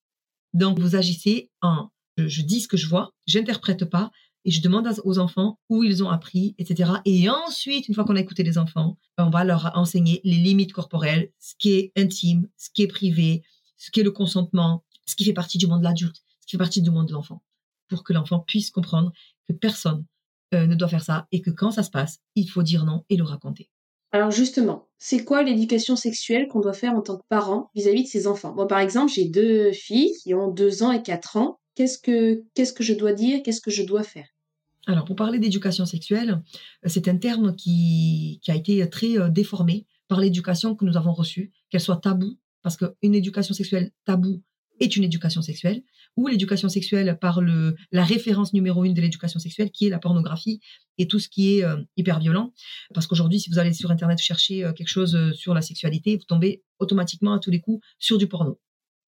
Donc, 0.55 0.79
vous 0.79 0.97
agissez 0.97 1.51
en, 1.61 1.91
je, 2.17 2.43
dis 2.43 2.61
ce 2.61 2.69
que 2.69 2.77
je 2.77 2.89
vois, 2.89 3.13
j'interprète 3.27 3.85
pas 3.85 4.11
et 4.47 4.51
je 4.51 4.63
demande 4.63 4.89
aux 5.05 5.19
enfants 5.19 5.59
où 5.69 5.83
ils 5.83 6.05
ont 6.05 6.09
appris, 6.09 6.55
etc. 6.59 6.93
Et 7.05 7.29
ensuite, 7.29 7.89
une 7.89 7.95
fois 7.95 8.05
qu'on 8.05 8.15
a 8.17 8.21
écouté 8.21 8.45
les 8.45 8.57
enfants, 8.57 8.97
on 9.19 9.29
va 9.29 9.45
leur 9.45 9.73
enseigner 9.75 10.21
les 10.23 10.37
limites 10.37 10.73
corporelles, 10.73 11.33
ce 11.41 11.55
qui 11.59 11.75
est 11.75 11.93
intime, 11.97 12.49
ce 12.57 12.71
qui 12.73 12.83
est 12.85 12.87
privé, 12.87 13.43
ce 13.77 13.91
qui 13.91 14.01
est 14.01 14.05
le 14.05 14.13
consentement, 14.13 14.85
ce 15.05 15.17
qui 15.17 15.25
fait 15.25 15.33
partie 15.33 15.59
du 15.59 15.67
monde 15.67 15.81
de 15.81 15.85
l'adulte, 15.85 16.23
ce 16.41 16.47
qui 16.47 16.53
fait 16.53 16.59
partie 16.59 16.81
du 16.81 16.91
monde 16.91 17.09
de 17.09 17.13
l'enfant, 17.13 17.43
pour 17.89 18.05
que 18.05 18.13
l'enfant 18.13 18.39
puisse 18.39 18.71
comprendre 18.71 19.13
que 19.49 19.53
personne 19.53 20.07
euh, 20.55 20.67
ne 20.67 20.77
doit 20.77 20.89
faire 20.89 21.05
ça 21.05 21.27
et 21.33 21.43
que 21.43 21.51
quand 21.51 21.73
ça 21.73 21.83
se 21.83 21.91
passe, 21.91 22.21
il 22.37 22.49
faut 22.49 22.63
dire 22.63 22.85
non 22.85 23.05
et 23.11 23.17
le 23.17 23.25
raconter. 23.25 23.69
Alors 24.13 24.31
justement, 24.31 24.89
c'est 24.99 25.25
quoi 25.25 25.43
l'éducation 25.43 25.97
sexuelle 25.97 26.47
qu'on 26.47 26.61
doit 26.61 26.73
faire 26.73 26.95
en 26.95 27.03
tant 27.03 27.17
que 27.17 27.25
parent 27.29 27.71
vis-à-vis 27.75 28.05
de 28.05 28.09
ses 28.09 28.29
enfants? 28.29 28.55
Moi, 28.55 28.69
par 28.69 28.79
exemple, 28.79 29.13
j'ai 29.13 29.25
deux 29.29 29.73
filles 29.73 30.13
qui 30.23 30.35
ont 30.35 30.53
deux 30.53 30.85
ans 30.85 30.93
et 30.93 31.03
quatre 31.03 31.37
ans. 31.37 31.59
Qu'est-ce 31.75 31.99
que 31.99 32.45
qu'est-ce 32.55 32.73
que 32.73 32.85
je 32.85 32.95
dois 32.95 33.13
dire? 33.13 33.43
Qu'est-ce 33.43 33.61
que 33.61 33.73
je 33.73 33.83
dois 33.83 34.05
faire? 34.05 34.29
Alors, 34.87 35.05
pour 35.05 35.17
parler 35.17 35.41
d'éducation 35.41 35.85
sexuelle, 35.85 36.43
euh, 36.85 36.89
c'est 36.89 37.09
un 37.09 37.17
terme 37.17 37.57
qui, 37.57 38.41
a 38.47 38.55
été 38.55 38.89
très 38.89 39.19
euh, 39.19 39.29
déformé 39.29 39.85
par 40.09 40.21
l'éducation 40.21 40.77
que 40.77 40.85
nous 40.85 40.97
avons 40.97 41.13
reçue, 41.13 41.53
qu'elle 41.71 41.81
soit 41.81 41.97
taboue, 41.97 42.39
parce 42.63 42.77
qu'une 42.77 43.15
éducation 43.15 43.53
sexuelle 43.53 43.91
taboue 44.05 44.43
est 44.79 44.95
une 44.95 45.05
éducation 45.05 45.43
sexuelle, 45.43 45.83
ou 46.17 46.29
l'éducation 46.29 46.69
sexuelle 46.69 47.19
par 47.21 47.41
le, 47.41 47.75
la 47.91 48.05
référence 48.05 48.53
numéro 48.53 48.85
une 48.85 48.95
de 48.95 49.01
l'éducation 49.01 49.41
sexuelle, 49.41 49.71
qui 49.73 49.87
est 49.87 49.91
la 49.91 49.99
pornographie 49.99 50.61
et 50.99 51.09
tout 51.09 51.19
ce 51.19 51.29
qui 51.29 51.57
est 51.57 51.65
euh, 51.65 51.77
hyper 51.97 52.21
violent. 52.21 52.53
Parce 52.95 53.07
qu'aujourd'hui, 53.09 53.41
si 53.41 53.51
vous 53.51 53.59
allez 53.59 53.73
sur 53.73 53.91
Internet 53.91 54.21
chercher 54.21 54.71
quelque 54.77 54.89
chose 54.89 55.33
sur 55.33 55.53
la 55.53 55.63
sexualité, 55.63 56.17
vous 56.17 56.25
tombez 56.25 56.63
automatiquement 56.79 57.33
à 57.33 57.39
tous 57.41 57.51
les 57.51 57.61
coups 57.61 57.85
sur 57.99 58.19
du 58.19 58.29
porno. 58.29 58.61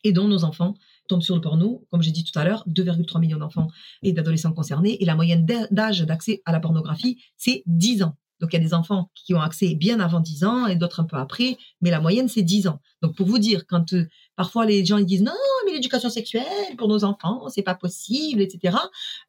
Et 0.05 0.13
dont 0.13 0.27
nos 0.27 0.45
enfants 0.45 0.75
tombent 1.09 1.23
sur 1.23 1.35
le 1.35 1.41
porno, 1.41 1.87
comme 1.91 2.03
j'ai 2.03 2.13
dit 2.13 2.25
tout 2.25 2.39
à 2.39 2.45
l'heure, 2.45 2.65
2,3 2.69 3.21
millions 3.21 3.39
d'enfants 3.39 3.69
et 4.03 4.13
d'adolescents 4.13 4.53
concernés, 4.53 5.03
et 5.03 5.05
la 5.05 5.15
moyenne 5.15 5.47
d'âge 5.71 6.03
d'accès 6.03 6.43
à 6.45 6.53
la 6.53 6.61
pornographie, 6.61 7.19
c'est 7.37 7.63
10 7.67 8.03
ans. 8.05 8.17
Donc 8.41 8.53
il 8.53 8.57
y 8.57 8.61
a 8.61 8.65
des 8.65 8.75
enfants 8.75 9.11
qui 9.15 9.35
ont 9.35 9.41
accès 9.41 9.75
bien 9.75 9.99
avant 9.99 10.21
10 10.21 10.45
ans 10.45 10.67
et 10.67 10.77
d'autres 10.77 11.01
un 11.01 11.05
peu 11.05 11.17
après, 11.17 11.57
mais 11.81 11.91
la 11.91 12.01
moyenne 12.01 12.29
c'est 12.29 12.43
10 12.43 12.69
ans. 12.69 12.81
Donc 13.03 13.17
pour 13.17 13.27
vous 13.27 13.39
dire, 13.39 13.67
quand 13.67 13.93
euh, 13.95 14.07
parfois 14.39 14.65
les 14.67 14.85
gens 14.85 14.99
ils 14.99 15.05
disent 15.05 15.25
non, 15.25 15.33
mais 15.67 15.73
l'éducation 15.73 16.09
sexuelle 16.09 16.77
pour 16.79 16.87
nos 16.87 17.03
enfants, 17.03 17.49
c'est 17.49 17.65
pas 17.65 17.75
possible, 17.75 18.41
etc. 18.41 18.77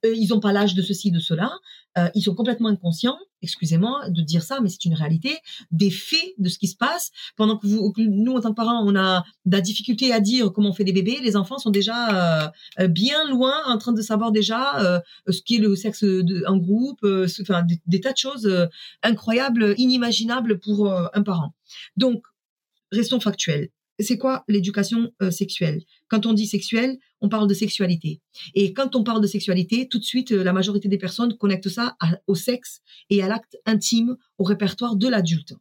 Euh, 0.06 0.14
ils 0.16 0.28
n'ont 0.30 0.40
pas 0.40 0.54
l'âge 0.54 0.76
de 0.76 0.84
ceci, 0.84 1.10
de 1.10 1.20
cela. 1.20 1.52
Euh, 1.98 2.10
ils 2.14 2.22
sont 2.22 2.36
complètement 2.36 2.70
inconscients, 2.70 3.18
excusez-moi 3.42 4.08
de 4.10 4.22
dire 4.22 4.44
ça, 4.44 4.60
mais 4.62 4.70
c'est 4.70 4.86
une 4.86 4.94
réalité, 4.94 5.36
des 5.72 5.90
faits 5.90 6.36
de 6.38 6.48
ce 6.48 6.60
qui 6.60 6.68
se 6.68 6.78
passe. 6.78 7.10
Pendant 7.38 7.58
que, 7.58 7.66
nous, 7.98 8.34
en 8.34 8.40
tant 8.40 8.52
que 8.52 8.56
parents, 8.56 8.84
on 8.86 8.96
a 8.96 9.24
de 9.48 9.56
la 9.58 9.62
difficulté 9.62 10.14
à 10.14 10.20
dire 10.20 10.54
comment 10.54 10.70
on 10.70 10.74
fait 10.74 10.84
des 10.84 10.94
bébés, 10.94 11.18
les 11.24 11.36
enfants 11.36 11.58
sont 11.58 11.72
déjà 11.72 12.54
bien 12.90 13.28
loin 13.30 13.56
en 13.66 13.80
train 13.80 13.94
de 13.94 14.02
savoir 14.04 14.32
déjà 14.32 15.02
ce 15.28 15.42
qui 15.42 15.56
est 15.56 15.60
le 15.60 15.76
sexe 15.76 16.06
en 16.46 16.58
groupe, 16.58 17.04
enfin 17.42 17.64
des, 17.64 17.82
des, 17.88 18.00
tas 18.00 18.14
de 18.14 18.18
choses 18.18 18.68
incroyables, 19.02 19.74
inimaginables 19.80 20.60
pour 20.60 20.94
un 20.94 21.24
parent. 21.24 21.56
Donc, 21.98 22.22
restons 22.92 23.20
factuels. 23.20 23.70
C'est 24.00 24.18
quoi 24.18 24.44
l'éducation 24.48 25.12
euh, 25.22 25.30
sexuelle? 25.30 25.84
Quand 26.08 26.26
on 26.26 26.34
dit 26.34 26.48
sexuelle, 26.48 26.98
on 27.22 27.30
parle 27.30 27.48
de 27.48 27.54
sexualité. 27.54 28.22
Et 28.56 28.74
quand 28.74 28.96
on 28.96 29.04
parle 29.04 29.22
de 29.22 29.28
sexualité, 29.28 29.88
tout 29.90 30.00
de 30.00 30.04
suite, 30.04 30.32
euh, 30.32 30.44
la 30.44 30.54
majorité 30.54 30.88
des 30.88 30.98
personnes 30.98 31.36
connectent 31.38 31.70
ça 31.70 31.98
au 32.28 32.36
sexe 32.36 32.82
et 33.10 33.22
à 33.22 33.28
l'acte 33.28 33.58
intime, 33.66 34.16
au 34.38 34.44
répertoire 34.44 34.96
de 34.96 35.08
l'adulte. 35.08 35.54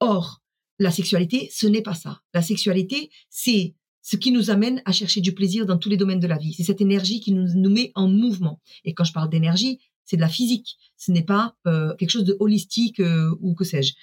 Or, 0.00 0.42
la 0.80 0.90
sexualité, 0.90 1.48
ce 1.52 1.68
n'est 1.68 1.82
pas 1.82 1.94
ça. 1.94 2.20
La 2.32 2.42
sexualité, 2.42 3.10
c'est 3.30 3.74
ce 4.02 4.16
qui 4.16 4.32
nous 4.32 4.50
amène 4.50 4.82
à 4.84 4.92
chercher 4.92 5.20
du 5.20 5.32
plaisir 5.32 5.64
dans 5.64 5.78
tous 5.78 5.88
les 5.88 5.96
domaines 5.96 6.20
de 6.20 6.26
la 6.26 6.36
vie. 6.36 6.52
C'est 6.52 6.64
cette 6.64 6.80
énergie 6.80 7.20
qui 7.20 7.32
nous, 7.32 7.70
met 7.70 7.92
en 7.94 8.08
mouvement. 8.08 8.60
Et 8.84 8.92
quand 8.92 9.04
je 9.04 9.12
parle 9.12 9.30
d'énergie, 9.30 9.78
c'est 10.04 10.16
de 10.16 10.20
la 10.20 10.28
physique. 10.28 10.76
Ce 10.96 11.12
n'est 11.12 11.22
pas 11.22 11.56
euh, 11.66 11.94
quelque 11.94 12.10
chose 12.10 12.24
de 12.24 12.36
holistique 12.40 13.00
ou 13.40 13.54
que 13.54 13.64
sais-je 13.64 13.94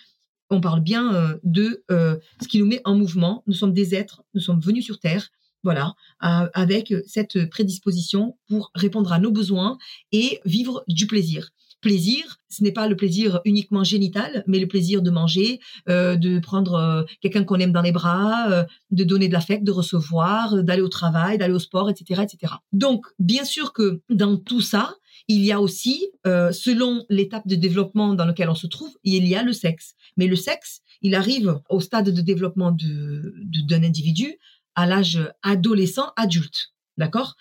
on 0.51 0.61
parle 0.61 0.81
bien 0.81 1.15
euh, 1.15 1.37
de 1.43 1.83
euh, 1.89 2.17
ce 2.41 2.47
qui 2.47 2.59
nous 2.59 2.67
met 2.67 2.81
en 2.85 2.95
mouvement. 2.95 3.43
Nous 3.47 3.53
sommes 3.53 3.73
des 3.73 3.95
êtres, 3.95 4.23
nous 4.35 4.41
sommes 4.41 4.59
venus 4.59 4.85
sur 4.85 4.99
Terre, 4.99 5.29
voilà, 5.63 5.93
avec 6.19 6.91
cette 7.05 7.47
prédisposition 7.51 8.35
pour 8.47 8.71
répondre 8.73 9.13
à 9.13 9.19
nos 9.19 9.29
besoins 9.29 9.77
et 10.11 10.39
vivre 10.43 10.83
du 10.87 11.05
plaisir. 11.05 11.51
Plaisir, 11.81 12.37
ce 12.49 12.63
n'est 12.63 12.71
pas 12.71 12.87
le 12.87 12.95
plaisir 12.95 13.41
uniquement 13.45 13.83
génital, 13.83 14.43
mais 14.47 14.57
le 14.57 14.67
plaisir 14.67 15.03
de 15.03 15.11
manger, 15.11 15.59
euh, 15.87 16.15
de 16.15 16.39
prendre 16.39 17.05
quelqu'un 17.21 17.43
qu'on 17.43 17.59
aime 17.59 17.71
dans 17.71 17.83
les 17.83 17.91
bras, 17.91 18.65
de 18.89 19.03
donner 19.03 19.27
de 19.27 19.33
l'affect, 19.33 19.63
de 19.63 19.71
recevoir, 19.71 20.63
d'aller 20.63 20.81
au 20.81 20.89
travail, 20.89 21.37
d'aller 21.37 21.53
au 21.53 21.59
sport, 21.59 21.91
etc., 21.91 22.23
etc. 22.23 22.53
Donc, 22.71 23.05
bien 23.19 23.45
sûr 23.45 23.71
que 23.71 24.01
dans 24.09 24.37
tout 24.37 24.61
ça, 24.61 24.95
il 25.32 25.43
y 25.45 25.51
a 25.51 25.61
aussi, 25.61 26.07
selon 26.25 27.05
l'étape 27.09 27.47
de 27.47 27.55
développement 27.55 28.13
dans 28.13 28.25
laquelle 28.25 28.49
on 28.49 28.55
se 28.55 28.67
trouve, 28.67 28.91
il 29.03 29.27
y 29.27 29.36
a 29.36 29.43
le 29.43 29.53
sexe. 29.53 29.95
Mais 30.17 30.27
le 30.27 30.36
sexe, 30.36 30.82
il 31.01 31.15
arrive 31.15 31.59
au 31.69 31.79
stade 31.79 32.09
de 32.09 32.21
développement 32.21 32.71
d'un 32.71 33.84
individu 33.84 34.38
à 34.75 34.86
l'âge 34.86 35.19
adolescent, 35.43 36.11
adulte. 36.15 36.73
D'accord? 36.97 37.36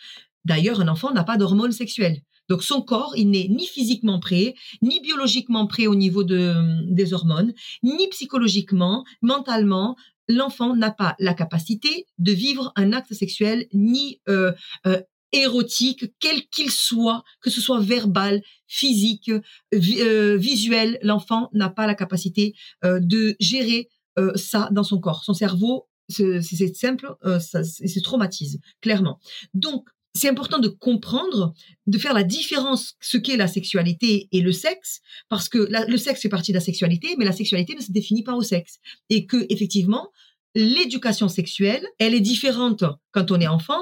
D'ailleurs, 0.45 0.81
un 0.81 0.89
enfant 0.89 1.13
n'a 1.13 1.25
pas 1.25 1.37
d'hormones 1.37 1.73
sexuelles. 1.73 2.23
Donc 2.49 2.65
son 2.65 2.83
corps, 2.83 3.15
il 3.17 3.31
n'est 3.31 3.47
ni 3.49 3.67
physiquement 3.67 4.19
prêt, 4.19 4.55
ni 4.83 5.01
biologiquement 5.01 5.67
prêt 5.69 5.87
au 5.87 5.95
niveau 5.95 6.25
de, 6.25 6.83
des 6.93 7.13
hormones, 7.13 7.53
ni 7.85 8.09
psychologiquement, 8.09 9.05
mentalement. 9.23 9.97
L'enfant 10.27 10.75
n'a 10.75 10.91
pas 10.91 11.15
la 11.19 11.35
capacité 11.35 12.07
de 12.19 12.33
vivre 12.33 12.73
un 12.77 12.93
acte 12.93 13.15
sexuel 13.15 13.67
ni 13.73 14.21
euh, 14.29 14.53
euh, 14.87 15.01
érotique, 15.33 16.13
quel 16.19 16.47
qu'il 16.49 16.71
soit, 16.71 17.23
que 17.41 17.51
ce 17.51 17.61
soit 17.61 17.81
verbal, 17.81 18.43
physique, 18.67 19.31
euh, 19.31 20.37
visuel, 20.37 20.99
l'enfant 21.03 21.51
n'a 21.53 21.69
pas 21.69 21.87
la 21.87 21.95
capacité 21.95 22.55
euh, 22.85 23.01
de 23.01 23.37
gérer 23.41 23.89
euh, 24.19 24.33
ça 24.35 24.69
dans 24.73 24.85
son 24.85 24.99
corps. 24.99 25.25
Son 25.25 25.35
cerveau, 25.35 25.89
c'est 26.09 26.75
simple, 26.75 27.15
ça, 27.39 27.63
se 27.63 28.01
traumatise, 28.01 28.59
clairement. 28.81 29.21
Donc, 29.55 29.89
c'est 30.13 30.29
important 30.29 30.59
de 30.59 30.67
comprendre, 30.67 31.55
de 31.87 31.99
faire 31.99 32.15
la 32.15 32.25
différence 32.25 32.97
ce 33.01 33.17
qu'est 33.17 33.37
la 33.37 33.47
sexualité 33.47 34.29
et 34.33 34.41
le 34.41 34.51
sexe, 34.51 35.03
parce 35.29 35.49
que 35.49 35.69
le 35.89 35.97
sexe 35.97 36.23
fait 36.23 36.29
partie 36.29 36.51
de 36.51 36.57
la 36.57 36.65
sexualité, 36.65 37.15
mais 37.17 37.25
la 37.25 37.33
sexualité 37.33 37.77
ne 37.77 37.81
se 37.81 37.93
définit 37.93 38.25
pas 38.25 38.35
au 38.35 38.43
sexe, 38.43 38.79
et 39.09 39.27
que 39.27 39.47
effectivement, 39.51 40.11
l'éducation 40.57 41.29
sexuelle, 41.29 41.87
elle 42.01 42.15
est 42.15 42.21
différente 42.21 42.83
quand 43.13 43.31
on 43.31 43.39
est 43.41 43.47
enfant, 43.47 43.81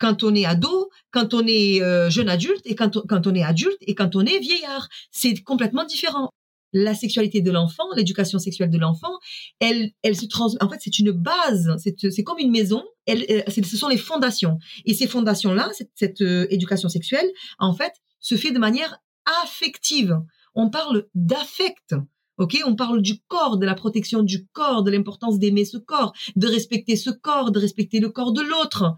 quand 0.00 0.24
on 0.24 0.34
est 0.34 0.44
ado, 0.44 0.90
quand 1.12 1.34
on 1.34 1.46
est 1.46 1.82
euh, 1.82 2.10
jeune 2.10 2.28
adulte 2.28 2.62
et 2.64 2.74
quand 2.74 2.96
on 3.26 3.34
est 3.34 3.42
adulte 3.42 3.78
et 3.82 3.94
quand 3.94 4.16
on 4.16 4.22
est 4.22 4.38
vieillard. 4.38 4.88
C'est 5.10 5.34
complètement 5.42 5.84
différent 5.84 6.30
la 6.72 6.94
sexualité 6.94 7.40
de 7.40 7.50
l'enfant, 7.50 7.84
l'éducation 7.96 8.38
sexuelle 8.38 8.70
de 8.70 8.78
l'enfant, 8.78 9.12
elle, 9.58 9.90
elle 10.02 10.16
se 10.16 10.26
transmet. 10.26 10.62
En 10.62 10.68
fait, 10.68 10.78
c'est 10.80 10.98
une 10.98 11.10
base. 11.10 11.76
C'est 11.78 12.24
comme 12.24 12.38
une 12.38 12.50
maison. 12.50 12.84
Elle, 13.06 13.44
ce 13.48 13.76
sont 13.76 13.88
les 13.88 13.96
fondations. 13.96 14.58
Et 14.84 14.94
ces 14.94 15.06
fondations-là, 15.06 15.70
cette, 15.72 15.90
cette 15.94 16.20
euh, 16.20 16.46
éducation 16.50 16.88
sexuelle, 16.88 17.28
en 17.58 17.74
fait, 17.74 17.92
se 18.20 18.36
fait 18.36 18.52
de 18.52 18.58
manière 18.58 18.98
affective. 19.42 20.18
On 20.54 20.70
parle 20.70 21.06
d'affect. 21.14 21.94
Ok, 22.38 22.58
on 22.64 22.74
parle 22.74 23.02
du 23.02 23.20
corps, 23.28 23.58
de 23.58 23.66
la 23.66 23.74
protection 23.74 24.22
du 24.22 24.46
corps, 24.46 24.82
de 24.82 24.90
l'importance 24.90 25.38
d'aimer 25.38 25.66
ce 25.66 25.76
corps, 25.76 26.14
de 26.36 26.46
respecter 26.46 26.96
ce 26.96 27.10
corps, 27.10 27.50
de 27.50 27.58
respecter 27.58 28.00
le 28.00 28.08
corps 28.08 28.32
de 28.32 28.40
l'autre. 28.40 28.94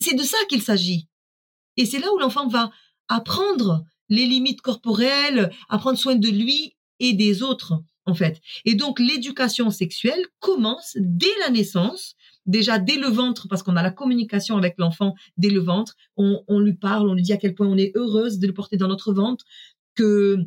C'est 0.00 0.14
de 0.14 0.22
ça 0.22 0.38
qu'il 0.48 0.62
s'agit. 0.62 1.08
Et 1.76 1.86
c'est 1.86 1.98
là 1.98 2.12
où 2.12 2.18
l'enfant 2.18 2.48
va 2.48 2.70
apprendre 3.08 3.84
les 4.08 4.26
limites 4.26 4.60
corporelles, 4.60 5.50
apprendre 5.68 5.98
soin 5.98 6.14
de 6.14 6.28
lui 6.28 6.76
et 7.00 7.12
des 7.14 7.42
autres, 7.42 7.82
en 8.06 8.14
fait. 8.14 8.40
Et 8.64 8.74
donc, 8.74 9.00
l'éducation 9.00 9.70
sexuelle 9.70 10.24
commence 10.40 10.96
dès 10.96 11.32
la 11.40 11.50
naissance, 11.50 12.14
déjà 12.46 12.78
dès 12.78 12.96
le 12.96 13.08
ventre, 13.08 13.48
parce 13.48 13.62
qu'on 13.62 13.76
a 13.76 13.82
la 13.82 13.90
communication 13.90 14.56
avec 14.56 14.74
l'enfant 14.78 15.14
dès 15.36 15.50
le 15.50 15.60
ventre. 15.60 15.94
On, 16.16 16.42
on, 16.48 16.60
lui 16.60 16.74
parle, 16.74 17.08
on 17.08 17.14
lui 17.14 17.22
dit 17.22 17.32
à 17.32 17.36
quel 17.36 17.54
point 17.54 17.66
on 17.66 17.78
est 17.78 17.92
heureuse 17.94 18.38
de 18.38 18.46
le 18.46 18.54
porter 18.54 18.76
dans 18.76 18.88
notre 18.88 19.12
ventre, 19.12 19.44
que 19.94 20.38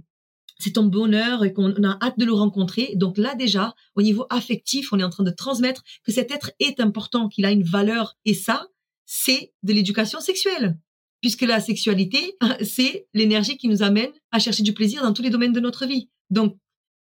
c'est 0.60 0.74
ton 0.74 0.86
bonheur 0.86 1.44
et 1.44 1.54
qu'on 1.54 1.72
a 1.84 1.98
hâte 2.02 2.18
de 2.18 2.26
le 2.26 2.34
rencontrer. 2.34 2.94
Donc 2.96 3.18
là, 3.18 3.36
déjà, 3.36 3.76
au 3.96 4.02
niveau 4.02 4.26
affectif, 4.30 4.92
on 4.92 5.00
est 5.00 5.04
en 5.04 5.10
train 5.10 5.24
de 5.24 5.32
transmettre 5.32 5.84
que 6.04 6.12
cet 6.12 6.32
être 6.32 6.52
est 6.60 6.80
important, 6.80 7.30
qu'il 7.30 7.46
a 7.46 7.52
une 7.52 7.64
valeur. 7.64 8.16
Et 8.26 8.34
ça, 8.34 8.68
c'est 9.08 9.54
de 9.64 9.74
l'éducation 9.74 10.20
sexuelle 10.20 10.78
puisque 11.22 11.42
la 11.42 11.60
sexualité, 11.60 12.38
c'est 12.62 13.08
l'énergie 13.14 13.58
qui 13.58 13.68
nous 13.68 13.84
amène 13.84 14.12
à 14.32 14.40
chercher 14.40 14.64
du 14.64 14.74
plaisir 14.74 15.02
dans 15.02 15.14
tous 15.14 15.22
les 15.22 15.30
domaines 15.30 15.54
de 15.54 15.60
notre 15.60 15.86
vie. 15.86 16.10
Donc, 16.30 16.58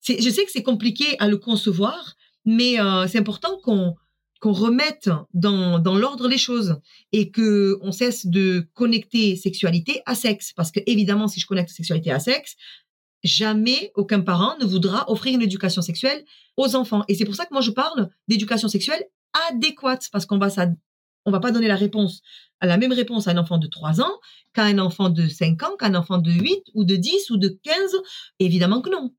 je 0.08 0.30
sais 0.30 0.44
que 0.44 0.50
c'est 0.52 0.62
compliqué 0.62 1.18
à 1.18 1.28
le 1.28 1.36
concevoir, 1.36 2.16
mais 2.44 2.80
euh, 2.80 3.06
c'est 3.08 3.18
important 3.18 3.58
qu'on 3.60 3.94
remette 4.42 5.10
dans, 5.34 5.80
dans 5.80 5.96
l'ordre 5.96 6.28
les 6.28 6.38
choses 6.38 6.80
et 7.12 7.30
que 7.30 7.76
on 7.82 7.90
cesse 7.90 8.26
de 8.26 8.68
connecter 8.74 9.34
sexualité 9.34 10.02
à 10.06 10.14
sexe. 10.14 10.52
Parce 10.52 10.70
que 10.70 10.80
évidemment, 10.86 11.26
si 11.26 11.40
je 11.40 11.46
connecte 11.46 11.70
sexualité 11.70 12.12
à 12.12 12.20
sexe, 12.20 12.54
jamais 13.24 13.90
aucun 13.96 14.20
parent 14.20 14.56
ne 14.60 14.64
voudra 14.64 15.10
offrir 15.10 15.34
une 15.34 15.42
éducation 15.42 15.82
sexuelle 15.82 16.24
aux 16.56 16.76
enfants. 16.76 17.02
Et 17.08 17.16
c'est 17.16 17.24
pour 17.24 17.34
ça 17.34 17.44
que 17.44 17.52
moi 17.52 17.62
je 17.62 17.72
parle 17.72 18.08
d'éducation 18.28 18.68
sexuelle 18.68 19.04
adéquate, 19.50 20.08
parce 20.12 20.24
qu'on 20.24 20.38
va 20.38 20.50
on 21.26 21.30
va 21.30 21.40
pas 21.40 21.52
donner 21.52 21.68
la 21.68 21.76
réponse 21.76 22.22
à 22.60 22.66
la 22.66 22.78
même 22.78 22.92
réponse 22.92 23.28
à 23.28 23.32
un 23.32 23.36
enfant 23.36 23.58
de 23.58 23.66
3 23.66 24.00
ans 24.00 24.12
qu'à 24.54 24.64
un 24.64 24.78
enfant 24.78 25.10
de 25.10 25.28
5 25.28 25.62
ans, 25.62 25.76
qu'à 25.78 25.86
un 25.86 25.94
enfant 25.94 26.18
de 26.18 26.30
8 26.30 26.64
ou 26.74 26.84
de 26.84 26.96
10 26.96 27.30
ou 27.30 27.36
de 27.36 27.48
15. 27.48 27.96
Évidemment 28.38 28.80
que 28.80 28.90
non. 28.90 29.12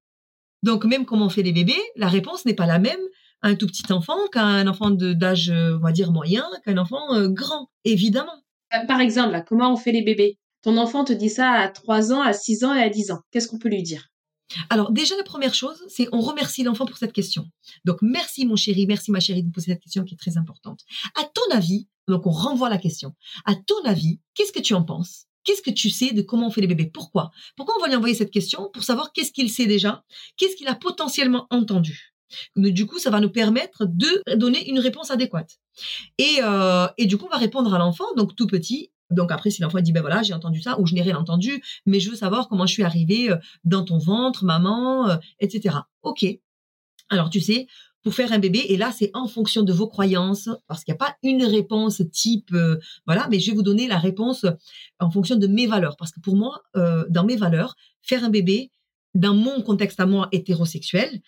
Donc 0.64 0.86
même 0.86 1.06
comme 1.06 1.22
on 1.22 1.30
fait 1.30 1.44
les 1.44 1.54
bébés, 1.54 1.82
la 1.96 2.08
réponse 2.08 2.46
n'est 2.46 2.56
pas 2.56 2.66
la 2.66 2.80
même 2.80 3.00
à 3.42 3.50
un 3.50 3.56
tout 3.56 3.68
petit 3.68 3.92
enfant 3.94 4.18
qu'à 4.32 4.44
un 4.44 4.68
enfant 4.68 4.90
d'âge, 4.90 5.52
on 5.54 5.78
va 5.78 5.92
dire, 5.92 6.12
moyen, 6.12 6.46
qu'à 6.66 6.72
un 6.72 6.78
enfant 6.78 7.14
euh, 7.14 7.30
grand, 7.30 7.70
évidemment. 7.86 8.44
Euh, 8.74 8.86
par 8.88 9.00
exemple, 9.00 9.44
comment 9.48 9.72
on 9.72 9.78
fait 9.78 9.92
les 9.92 10.02
bébés? 10.02 10.40
Ton 10.64 10.78
enfant 10.78 11.04
te 11.04 11.14
dit 11.14 11.30
ça 11.30 11.52
à 11.52 11.68
3 11.68 12.14
ans, 12.14 12.22
à 12.22 12.34
6 12.34 12.64
ans 12.64 12.74
et 12.74 12.82
à 12.82 12.90
10 12.90 13.12
ans. 13.12 13.22
Qu'est-ce 13.32 13.48
qu'on 13.48 13.60
peut 13.60 13.70
lui 13.70 13.84
dire? 13.84 14.10
Alors 14.70 14.92
déjà 14.92 15.16
la 15.18 15.24
première 15.24 15.54
chose, 15.54 15.84
c'est 15.90 16.08
on 16.14 16.22
remercie 16.22 16.64
l'enfant 16.64 16.86
pour 16.86 16.98
cette 16.98 17.14
question. 17.14 17.46
Donc 17.84 17.98
merci 18.02 18.46
mon 18.46 18.56
chéri, 18.56 18.88
merci 18.88 19.12
ma 19.12 19.20
chérie 19.20 19.44
de 19.44 19.52
poser 19.52 19.74
cette 19.74 19.82
question 19.82 20.04
qui 20.06 20.14
est 20.14 20.18
très 20.18 20.38
importante. 20.38 20.82
À 21.20 21.24
ton 21.26 21.56
avis, 21.56 21.88
donc 22.08 22.26
on 22.26 22.32
renvoie 22.32 22.70
la 22.70 22.78
question. 22.78 23.14
À 23.46 23.56
ton 23.56 23.84
avis, 23.86 24.20
qu'est-ce 24.34 24.52
que 24.52 24.60
tu 24.60 24.74
en 24.74 24.84
penses? 24.84 25.26
Qu'est-ce 25.44 25.62
que 25.62 25.72
tu 25.72 25.90
sais 25.90 26.14
de 26.14 26.22
comment 26.22 26.48
on 26.48 26.52
fait 26.52 26.62
les 26.62 26.68
bébés? 26.68 26.92
Pourquoi? 26.94 27.32
Pourquoi 27.56 27.76
on 27.78 27.82
va 27.82 27.88
lui 27.88 27.96
envoyer 27.96 28.16
cette 28.16 28.32
question 28.32 28.70
Pour 28.74 28.84
savoir 28.84 29.14
qu'est-ce 29.14 29.32
qu'il 29.32 29.50
sait 29.50 29.66
déjà, 29.66 30.04
qu'est-ce 30.36 30.56
qu'il 30.56 30.68
a 30.68 30.76
potentiellement 30.76 31.48
entendu? 31.50 32.14
Du 32.58 32.86
coup, 32.86 33.00
ça 33.00 33.10
va 33.10 33.22
nous 33.22 33.30
permettre 33.30 33.86
de 33.86 34.36
donner 34.36 34.70
une 34.70 34.80
réponse 34.80 35.12
adéquate. 35.12 35.60
Et, 36.18 36.40
euh, 36.44 36.88
et 36.98 37.06
du 37.06 37.18
coup, 37.18 37.26
on 37.26 37.30
va 37.30 37.38
répondre 37.38 37.74
à 37.74 37.78
l'enfant, 37.78 38.14
donc 38.18 38.36
tout 38.36 38.48
petit, 38.48 38.92
donc 39.10 39.32
après, 39.32 39.50
si 39.50 39.62
l'enfant 39.62 39.80
dit 39.80 39.92
ben 39.92 40.02
voilà, 40.02 40.22
j'ai 40.24 40.34
entendu 40.34 40.62
ça 40.62 40.80
ou 40.80 40.86
je 40.86 40.94
n'ai 40.94 41.02
rien 41.02 41.18
entendu, 41.18 41.64
mais 41.86 42.00
je 42.00 42.10
veux 42.10 42.16
savoir 42.16 42.50
comment 42.50 42.66
je 42.66 42.74
suis 42.74 42.84
arrivée 42.84 43.32
euh, 43.32 43.38
dans 43.64 43.84
ton 43.84 43.98
ventre, 43.98 44.44
maman, 44.44 45.10
euh, 45.10 45.16
etc. 45.40 45.78
Ok. 46.02 46.26
Alors 47.10 47.30
tu 47.30 47.40
sais, 47.40 47.68
pour 48.08 48.16
faire 48.16 48.32
un 48.32 48.40
bébé, 48.40 48.60
et 48.70 48.78
là 48.78 48.94
c'est 48.98 49.12
en 49.14 49.28
fonction 49.28 49.64
de 49.64 49.74
vos 49.74 49.90
croyances, 49.90 50.48
parce 50.68 50.86
qu'il 50.86 50.94
n'y 50.94 50.96
a 50.96 51.06
pas 51.06 51.18
une 51.24 51.44
réponse 51.44 52.02
type, 52.10 52.54
euh, 52.54 52.80
voilà, 53.06 53.28
mais 53.30 53.38
je 53.38 53.52
vais 53.52 53.56
vous 53.58 53.64
donner 53.64 53.86
la 53.86 53.98
réponse 53.98 54.46
en 55.02 55.12
fonction 55.12 55.36
de 55.36 55.46
mes 55.46 55.68
valeurs, 55.68 55.98
parce 55.98 56.14
que 56.14 56.22
pour 56.22 56.38
moi, 56.38 56.64
dans 56.74 57.26
mes 57.26 57.36
valeurs, 57.36 57.76
faire 58.02 58.24
un 58.24 58.30
bébé, 58.30 58.72
dans 59.14 59.34
mon 59.34 59.62
contexte 59.62 60.00
à 60.00 60.06
moi 60.06 60.30
hétérosexuel, 60.32 61.20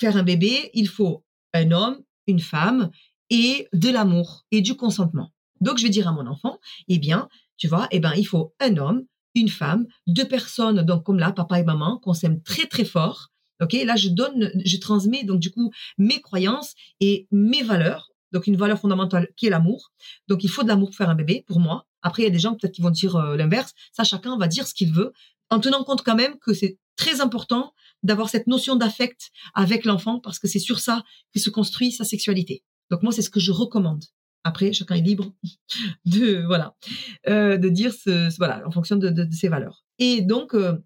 faire 0.00 0.16
un 0.16 0.24
bébé, 0.24 0.72
il 0.74 0.88
faut 0.88 1.24
un 1.54 1.70
homme, 1.70 2.02
une 2.26 2.40
femme 2.40 2.90
et 3.30 3.68
de 3.72 3.88
l'amour 3.88 4.46
et 4.50 4.62
du 4.62 4.74
consentement. 4.74 5.30
Donc, 5.60 5.78
je 5.78 5.84
vais 5.84 5.90
dire 5.90 6.08
à 6.08 6.12
mon 6.12 6.26
enfant, 6.26 6.58
eh 6.88 6.98
bien, 6.98 7.28
tu 7.56 7.68
vois, 7.68 7.86
eh 7.92 8.00
ben, 8.00 8.14
il 8.16 8.26
faut 8.26 8.52
un 8.58 8.76
homme, 8.78 9.04
une 9.36 9.48
femme, 9.48 9.86
deux 10.08 10.26
personnes, 10.26 10.82
donc 10.82 11.04
comme 11.04 11.20
là, 11.20 11.30
papa 11.30 11.60
et 11.60 11.64
maman, 11.64 11.98
qu'on 11.98 12.14
s'aime 12.14 12.42
très 12.42 12.66
très 12.66 12.84
fort. 12.84 13.30
Ok, 13.60 13.72
là, 13.72 13.96
je 13.96 14.08
donne, 14.08 14.50
je 14.64 14.76
transmets 14.76 15.24
donc 15.24 15.40
du 15.40 15.50
coup 15.50 15.72
mes 15.98 16.20
croyances 16.20 16.74
et 17.00 17.26
mes 17.30 17.62
valeurs. 17.62 18.10
Donc 18.32 18.46
une 18.48 18.56
valeur 18.56 18.78
fondamentale 18.78 19.28
qui 19.36 19.46
est 19.46 19.50
l'amour. 19.50 19.92
Donc 20.28 20.44
il 20.44 20.50
faut 20.50 20.62
de 20.62 20.68
l'amour 20.68 20.88
pour 20.88 20.96
faire 20.96 21.08
un 21.08 21.14
bébé, 21.14 21.44
pour 21.46 21.60
moi. 21.60 21.86
Après, 22.02 22.22
il 22.22 22.24
y 22.26 22.28
a 22.28 22.32
des 22.32 22.38
gens 22.38 22.54
peut-être 22.54 22.74
qui 22.74 22.82
vont 22.82 22.90
dire 22.90 23.16
euh, 23.16 23.36
l'inverse. 23.36 23.72
Ça, 23.92 24.04
chacun 24.04 24.36
va 24.36 24.48
dire 24.48 24.66
ce 24.66 24.74
qu'il 24.74 24.92
veut, 24.92 25.12
en 25.48 25.60
tenant 25.60 25.84
compte 25.84 26.02
quand 26.02 26.16
même 26.16 26.38
que 26.38 26.52
c'est 26.52 26.78
très 26.96 27.20
important 27.20 27.72
d'avoir 28.02 28.28
cette 28.28 28.46
notion 28.46 28.76
d'affect 28.76 29.30
avec 29.54 29.84
l'enfant 29.84 30.20
parce 30.20 30.38
que 30.38 30.48
c'est 30.48 30.58
sur 30.58 30.80
ça 30.80 31.04
que 31.32 31.40
se 31.40 31.50
construit 31.50 31.92
sa 31.92 32.04
sexualité. 32.04 32.62
Donc 32.90 33.02
moi, 33.02 33.12
c'est 33.12 33.22
ce 33.22 33.30
que 33.30 33.40
je 33.40 33.52
recommande. 33.52 34.04
Après, 34.44 34.72
chacun 34.72 34.94
est 34.94 35.00
libre 35.00 35.32
de 36.04 36.44
voilà 36.46 36.76
euh, 37.28 37.56
de 37.56 37.68
dire 37.68 37.92
ce, 37.92 38.34
voilà 38.38 38.62
en 38.66 38.70
fonction 38.70 38.96
de, 38.96 39.08
de, 39.08 39.28
ses 39.32 39.48
valeurs. 39.48 39.84
Et 39.98 40.22
donc 40.22 40.54
euh, 40.54 40.78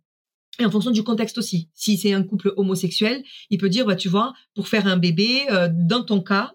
et 0.60 0.66
en 0.66 0.70
fonction 0.70 0.90
du 0.90 1.02
contexte 1.02 1.38
aussi. 1.38 1.68
Si 1.74 1.96
c'est 1.96 2.12
un 2.12 2.22
couple 2.22 2.52
homosexuel, 2.56 3.22
il 3.50 3.58
peut 3.58 3.68
dire 3.68 3.86
bah 3.86 3.96
tu 3.96 4.08
vois 4.08 4.32
pour 4.54 4.68
faire 4.68 4.86
un 4.86 4.96
bébé 4.96 5.42
euh, 5.50 5.68
dans 5.72 6.02
ton 6.02 6.20
cas 6.20 6.52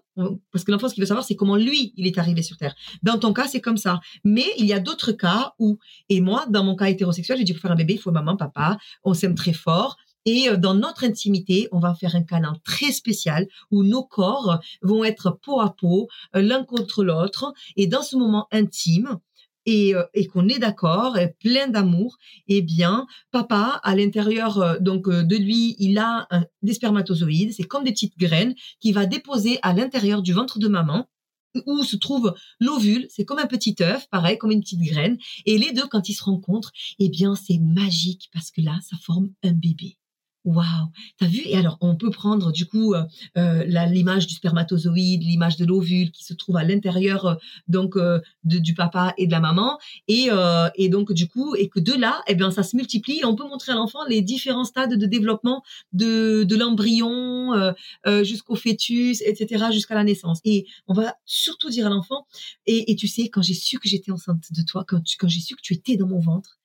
parce 0.50 0.64
que 0.64 0.72
l'enfant 0.72 0.88
ce 0.88 0.94
qu'il 0.94 1.02
veut 1.02 1.08
savoir 1.08 1.26
c'est 1.26 1.36
comment 1.36 1.56
lui 1.56 1.92
il 1.96 2.06
est 2.06 2.16
arrivé 2.16 2.42
sur 2.42 2.56
terre. 2.56 2.74
Dans 3.02 3.18
ton 3.18 3.32
cas 3.32 3.48
c'est 3.48 3.60
comme 3.60 3.76
ça. 3.76 4.00
Mais 4.24 4.46
il 4.58 4.64
y 4.64 4.72
a 4.72 4.80
d'autres 4.80 5.12
cas 5.12 5.52
où 5.58 5.78
et 6.08 6.20
moi 6.20 6.46
dans 6.48 6.64
mon 6.64 6.74
cas 6.74 6.86
hétérosexuel 6.86 7.38
j'ai 7.38 7.44
dit 7.44 7.52
pour 7.52 7.60
faire 7.60 7.72
un 7.72 7.76
bébé 7.76 7.94
il 7.94 8.00
faut 8.00 8.12
maman 8.12 8.36
papa 8.36 8.78
on 9.04 9.12
s'aime 9.12 9.34
très 9.34 9.52
fort 9.52 9.96
et 10.26 10.48
euh, 10.48 10.56
dans 10.56 10.74
notre 10.74 11.04
intimité, 11.04 11.68
on 11.72 11.78
va 11.78 11.94
faire 11.94 12.14
un 12.14 12.22
câlin 12.22 12.54
très 12.64 12.92
spécial 12.92 13.46
où 13.70 13.84
nos 13.84 14.02
corps 14.02 14.60
vont 14.82 15.04
être 15.04 15.30
peau 15.30 15.60
à 15.60 15.74
peau, 15.74 16.08
euh, 16.34 16.42
l'un 16.42 16.64
contre 16.64 17.04
l'autre. 17.04 17.54
Et 17.76 17.86
dans 17.86 18.02
ce 18.02 18.16
moment 18.16 18.48
intime, 18.50 19.18
et, 19.66 19.94
euh, 19.94 20.04
et 20.14 20.26
qu'on 20.26 20.48
est 20.48 20.58
d'accord, 20.58 21.18
plein 21.40 21.68
d'amour, 21.68 22.16
eh 22.48 22.62
bien, 22.62 23.06
papa, 23.30 23.80
à 23.82 23.94
l'intérieur 23.94 24.80
donc 24.80 25.08
de 25.08 25.36
lui, 25.36 25.76
il 25.78 25.98
a 25.98 26.28
des 26.62 26.74
spermatozoïdes, 26.74 27.52
c'est 27.52 27.64
comme 27.64 27.84
des 27.84 27.92
petites 27.92 28.18
graines 28.18 28.54
qu'il 28.80 28.94
va 28.94 29.06
déposer 29.06 29.58
à 29.62 29.72
l'intérieur 29.72 30.22
du 30.22 30.32
ventre 30.32 30.58
de 30.58 30.68
maman 30.68 31.06
où 31.66 31.82
se 31.82 31.96
trouve 31.96 32.34
l'ovule, 32.60 33.06
c'est 33.08 33.24
comme 33.24 33.38
un 33.38 33.46
petit 33.46 33.76
œuf, 33.80 34.08
pareil, 34.10 34.38
comme 34.38 34.50
une 34.50 34.60
petite 34.60 34.82
graine, 34.82 35.18
et 35.46 35.58
les 35.58 35.72
deux, 35.72 35.86
quand 35.86 36.08
ils 36.08 36.14
se 36.14 36.24
rencontrent, 36.24 36.72
eh 36.98 37.08
bien, 37.08 37.34
c'est 37.34 37.58
magique 37.58 38.28
parce 38.32 38.50
que 38.50 38.60
là, 38.60 38.78
ça 38.82 38.96
forme 38.98 39.30
un 39.42 39.52
bébé. 39.52 39.96
Waouh, 40.46 40.62
t'as 41.18 41.26
vu? 41.26 41.42
Et 41.44 41.56
alors, 41.56 41.76
on 41.80 41.96
peut 41.96 42.10
prendre 42.10 42.52
du 42.52 42.66
coup 42.66 42.94
euh, 42.94 43.02
euh 43.36 43.64
l'image 43.64 44.28
du 44.28 44.34
spermatozoïde, 44.34 45.24
l'image 45.24 45.56
de 45.56 45.64
l'ovule 45.64 46.12
qui 46.12 46.22
se 46.22 46.34
trouve 46.34 46.56
à 46.56 46.62
l'intérieur 46.62 47.26
euh, 47.26 47.34
donc 47.66 47.96
euh, 47.96 48.20
de, 48.44 48.58
du 48.60 48.72
papa 48.72 49.12
et 49.18 49.26
de 49.26 49.32
la 49.32 49.40
maman, 49.40 49.76
et, 50.06 50.28
et 50.76 50.88
donc 50.88 51.12
du 51.12 51.26
coup, 51.26 51.56
et 51.56 51.68
que 51.68 51.80
de 51.80 51.92
là, 51.94 52.22
eh 52.28 52.36
bien, 52.36 52.52
ça 52.52 52.62
se 52.62 52.76
multiplie. 52.76 53.24
On 53.24 53.34
peut 53.34 53.48
montrer 53.48 53.72
à 53.72 53.74
l'enfant 53.74 54.04
les 54.08 54.22
différents 54.22 54.64
stades 54.64 54.94
de 54.94 55.06
développement 55.06 55.64
de, 55.92 56.44
de 56.44 56.56
l'embryon 56.56 57.74
jusqu'au 58.22 58.54
fœtus, 58.54 59.22
etc., 59.22 59.66
jusqu'à 59.72 59.96
la 59.96 60.04
naissance. 60.04 60.40
Et 60.44 60.66
on 60.86 60.94
va 60.94 61.16
surtout 61.24 61.70
dire 61.70 61.86
à 61.86 61.90
l'enfant. 61.90 62.26
Et, 62.66 62.92
et 62.92 62.96
tu 62.96 63.08
sais, 63.08 63.28
quand 63.28 63.42
j'ai 63.42 63.54
su 63.54 63.78
que 63.78 63.88
j'étais 63.88 64.12
enceinte 64.12 64.44
de 64.52 64.62
toi, 64.62 64.84
quand, 64.86 65.02
quand 65.18 65.28
j'ai 65.28 65.40
su 65.40 65.56
que 65.56 65.62
tu 65.62 65.74
étais 65.74 65.96
dans 65.96 66.06
mon 66.06 66.20
ventre, 66.20 66.58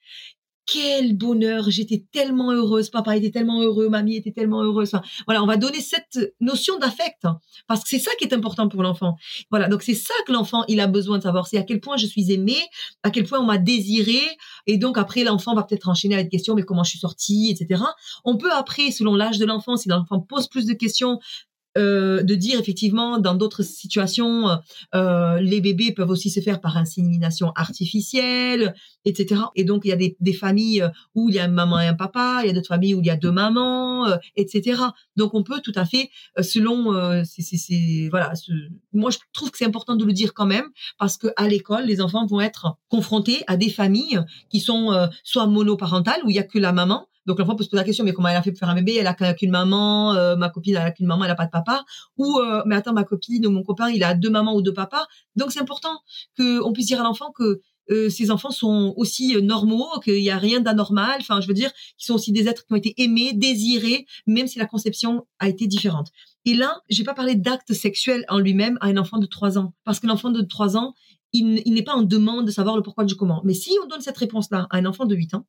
quel 0.66 1.18
bonheur, 1.18 1.70
j'étais 1.70 2.04
tellement 2.12 2.52
heureuse, 2.52 2.90
papa 2.90 3.18
était 3.18 3.32
tellement 3.32 3.62
heureux, 3.62 3.90
mamie 3.90 4.16
était 4.16 4.32
tellement 4.32 4.62
heureuse. 4.62 4.92
voilà, 5.26 5.44
on 5.44 5.48
va 5.48 5.58
donner 5.58 5.82
cette 5.82 6.36
notion 6.40 6.78
d'affect 6.78 7.26
hein, 7.26 7.40
parce 7.68 7.84
que 7.84 7.90
c'est 7.90 8.00
ça 8.00 8.12
qui 8.18 8.26
est 8.26 8.34
important 8.34 8.70
pour 8.70 8.84
l'enfant. 8.84 9.18
Voilà, 9.50 9.68
donc 9.68 9.84
c'est 9.84 9.96
ça 9.96 10.14
que 10.26 10.32
l'enfant 10.32 10.64
il 10.68 10.80
a 10.80 10.88
besoin 10.88 11.18
de 11.18 11.24
savoir, 11.24 11.48
c'est 11.48 11.58
à 11.58 11.64
quel 11.64 11.80
point 11.80 11.98
je 11.98 12.06
suis 12.06 12.32
aimée, 12.32 12.62
à 13.04 13.12
quel 13.12 13.26
point 13.26 13.40
on 13.40 13.46
m'a 13.46 13.58
désiré, 13.58 14.20
et 14.68 14.78
donc 14.78 14.98
après 14.98 15.24
l'enfant 15.24 15.56
va 15.56 15.64
peut-être 15.64 15.90
enchaîner 15.90 16.16
avec 16.16 16.28
des 16.28 16.38
questions, 16.38 16.56
mais 16.56 16.64
comment 16.64 16.84
je 16.84 16.92
suis 16.92 17.00
sortie, 17.00 17.50
etc. 17.50 17.84
On 18.24 18.38
peut 18.38 18.52
après, 18.52 18.92
selon 18.92 19.16
l'âge 19.16 19.40
de 19.40 19.46
l'enfant, 19.46 19.78
si 19.78 19.90
l'enfant 19.90 20.20
pose 20.20 20.48
plus 20.48 20.66
de 20.66 20.74
questions, 20.74 21.20
euh, 21.78 22.24
de 22.24 22.36
dire 22.36 22.60
effectivement 22.60 23.20
dans 23.20 23.36
d'autres 23.36 23.64
situations, 23.64 24.60
euh, 24.96 25.40
les 25.40 25.62
bébés 25.62 25.94
peuvent 25.94 26.10
aussi 26.10 26.30
se 26.30 26.40
faire 26.40 26.60
par 26.60 26.78
insémination 26.78 27.52
artificielle, 27.56 28.74
etc. 29.06 29.42
Et 29.56 29.64
donc 29.64 29.84
il 29.86 29.90
y 29.90 29.94
a 29.94 29.96
des, 29.96 30.16
des, 30.20 30.34
familles 30.34 30.86
où 31.16 31.30
il 31.30 31.36
y 31.36 31.40
a 31.40 31.46
une 31.46 31.54
maman 31.54 31.80
et 31.80 31.88
un 31.88 31.94
papa, 31.94 32.42
il 32.44 32.48
y 32.48 32.50
a 32.50 32.54
d'autres 32.54 32.68
familles 32.68 32.96
où 32.96 33.00
il 33.00 33.06
y 33.06 33.10
a 33.10 33.18
deux 33.18 33.32
mamans, 33.32 34.08
euh, 34.08 34.18
etc. 34.36 34.82
Donc 35.16 35.34
on 35.34 35.44
peut 35.44 35.62
tout 35.62 35.74
à 35.76 35.86
fait, 35.86 36.10
euh, 36.38 36.44
selon, 36.44 36.94
euh, 36.94 37.24
c'est 37.26 38.08
voilà, 38.10 38.34
moi 38.94 39.12
je 39.12 39.18
trouve 39.34 39.52
que 39.52 39.58
c'est 39.58 39.66
important 39.66 39.96
de 39.96 40.06
le 40.06 40.14
dire 40.14 40.34
quand 40.34 40.46
même 40.46 40.66
parce 40.98 41.18
que 41.18 41.28
à 41.36 41.48
l'école 41.48 41.86
les 41.86 42.02
enfants 42.02 42.26
vont 42.26 42.42
être 42.42 42.78
confrontés 42.90 43.44
à 43.48 43.58
des 43.58 43.70
familles 43.70 44.22
qui 44.50 44.60
sont 44.60 45.10
soit 45.24 45.48
monoparentales 45.48 46.22
où 46.24 46.30
il 46.30 46.36
y 46.36 46.40
a 46.40 46.44
que 46.44 46.60
la 46.60 46.72
maman 46.72 47.08
donc 47.26 47.40
l'enfant 47.40 47.56
peut 47.56 47.64
se 47.64 47.70
poser 47.70 47.82
la 47.82 47.86
question, 47.86 48.04
mais 48.04 48.14
comment 48.14 48.30
elle 48.30 48.38
a 48.38 48.42
fait 48.42 48.52
pour 48.52 48.60
faire 48.60 48.70
un 48.70 48.76
bébé? 48.76 48.96
Elle 48.96 49.08
a 49.08 49.14
qu'une 49.34 49.52
maman, 49.52 50.14
euh, 50.16 50.36
ma 50.36 50.50
copine 50.50 50.76
elle 50.76 50.82
a 50.82 50.92
qu'une 50.92 51.06
maman, 51.06 51.26
elle 51.26 51.32
a 51.32 51.36
pas 51.36 51.46
de 51.46 51.52
papa. 51.52 51.84
Ou 52.18 52.40
euh, 52.40 52.64
mais 52.66 52.76
attends, 52.76 52.94
ma 52.94 53.04
copine 53.04 53.46
ou 53.46 53.52
mon 53.52 53.64
copain, 53.64 53.90
il 53.90 54.04
a 54.04 54.14
deux 54.14 54.30
mamans 54.30 54.56
ou 54.56 54.62
deux 54.62 54.74
papas. 54.74 55.06
Donc 55.36 55.52
c'est 55.52 55.62
important 55.62 56.00
que 56.36 56.62
on 56.64 56.74
puisse 56.74 56.88
dire 56.88 57.00
à 57.00 57.04
l'enfant 57.04 57.32
que 57.32 57.62
euh, 57.90 58.10
ces 58.10 58.32
enfants 58.32 58.52
sont 58.52 58.94
aussi 58.96 59.36
normaux, 59.42 59.88
qu'il 60.04 60.22
n'y 60.22 60.30
a 60.30 60.38
rien 60.38 60.62
d'anormal. 60.62 61.18
Enfin, 61.20 61.42
je 61.42 61.48
veux 61.48 61.54
dire, 61.54 61.72
qu'ils 61.98 62.06
sont 62.06 62.16
aussi 62.16 62.32
des 62.32 62.48
êtres 62.48 62.66
qui 62.66 62.74
ont 62.74 62.78
été 62.78 62.94
aimés, 62.98 63.34
désirés, 63.34 64.06
même 64.28 64.48
si 64.48 64.60
la 64.60 64.66
conception 64.66 65.28
a 65.40 65.50
été 65.50 65.68
différente. 65.68 66.12
Et 66.46 66.54
là, 66.54 66.82
j'ai 66.90 67.04
pas 67.04 67.14
parlé 67.14 67.36
d'acte 67.36 67.74
sexuel 67.74 68.26
en 68.30 68.40
lui-même 68.40 68.78
à 68.82 68.88
un 68.88 68.98
enfant 68.98 69.18
de 69.20 69.26
trois 69.26 69.58
ans, 69.58 69.74
parce 69.84 70.00
que 70.00 70.08
l'enfant 70.08 70.32
de 70.32 70.42
trois 70.42 70.78
ans, 70.78 70.94
il, 71.34 71.62
il 71.66 71.74
n'est 71.74 71.84
pas 71.84 71.94
en 71.94 72.02
demande 72.02 72.46
de 72.46 72.52
savoir 72.52 72.76
le 72.76 72.82
pourquoi 72.82 73.04
du 73.04 73.16
comment. 73.16 73.42
Mais 73.44 73.54
si 73.54 73.72
on 73.84 73.88
donne 73.88 74.02
cette 74.02 74.18
réponse-là 74.18 74.68
à 74.70 74.78
un 74.78 74.86
enfant 74.86 75.06
de 75.06 75.16
8 75.16 75.34
ans, 75.36 75.46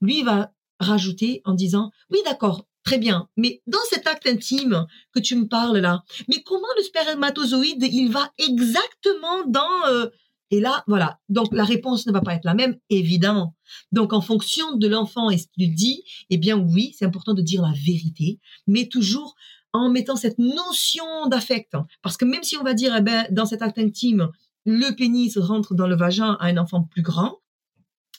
lui, 0.00 0.20
il 0.20 0.24
va 0.24 0.52
rajouter 0.78 1.42
en 1.44 1.54
disant 1.54 1.90
oui 2.10 2.18
d'accord 2.24 2.66
très 2.84 2.98
bien 2.98 3.28
mais 3.36 3.62
dans 3.66 3.78
cet 3.90 4.06
acte 4.06 4.26
intime 4.26 4.86
que 5.12 5.20
tu 5.20 5.36
me 5.36 5.48
parles 5.48 5.78
là 5.78 6.04
mais 6.28 6.42
comment 6.44 6.66
le 6.76 6.82
spermatozoïde 6.82 7.82
il 7.82 8.10
va 8.10 8.32
exactement 8.38 9.46
dans 9.46 9.86
euh, 9.88 10.08
et 10.50 10.60
là 10.60 10.84
voilà. 10.86 11.18
Donc 11.28 11.52
la 11.52 11.64
réponse 11.64 12.06
ne 12.06 12.12
va 12.12 12.20
pas 12.20 12.34
être 12.34 12.44
la 12.44 12.54
même 12.54 12.76
évidemment. 12.88 13.56
Donc 13.92 14.12
en 14.12 14.20
fonction 14.20 14.76
de 14.76 14.86
l'enfant 14.86 15.30
et 15.30 15.38
ce 15.38 15.46
qu'il 15.48 15.74
dit 15.74 16.04
eh 16.30 16.38
bien 16.38 16.56
oui 16.56 16.94
c'est 16.96 17.04
important 17.04 17.34
de 17.34 17.42
dire 17.42 17.62
la 17.62 17.72
vérité 17.72 18.38
mais 18.66 18.86
toujours 18.86 19.34
en 19.72 19.90
mettant 19.90 20.16
cette 20.16 20.38
notion 20.38 21.26
d'affect 21.26 21.76
parce 22.02 22.16
que 22.16 22.24
même 22.24 22.44
si 22.44 22.56
on 22.56 22.62
va 22.62 22.74
dire 22.74 22.94
eh 22.96 23.02
ben 23.02 23.26
dans 23.30 23.46
cet 23.46 23.62
acte 23.62 23.78
intime 23.78 24.30
le 24.64 24.94
pénis 24.94 25.36
rentre 25.36 25.74
dans 25.74 25.86
le 25.86 25.96
vagin 25.96 26.36
à 26.40 26.46
un 26.46 26.56
enfant 26.56 26.82
plus 26.82 27.02
grand 27.02 27.38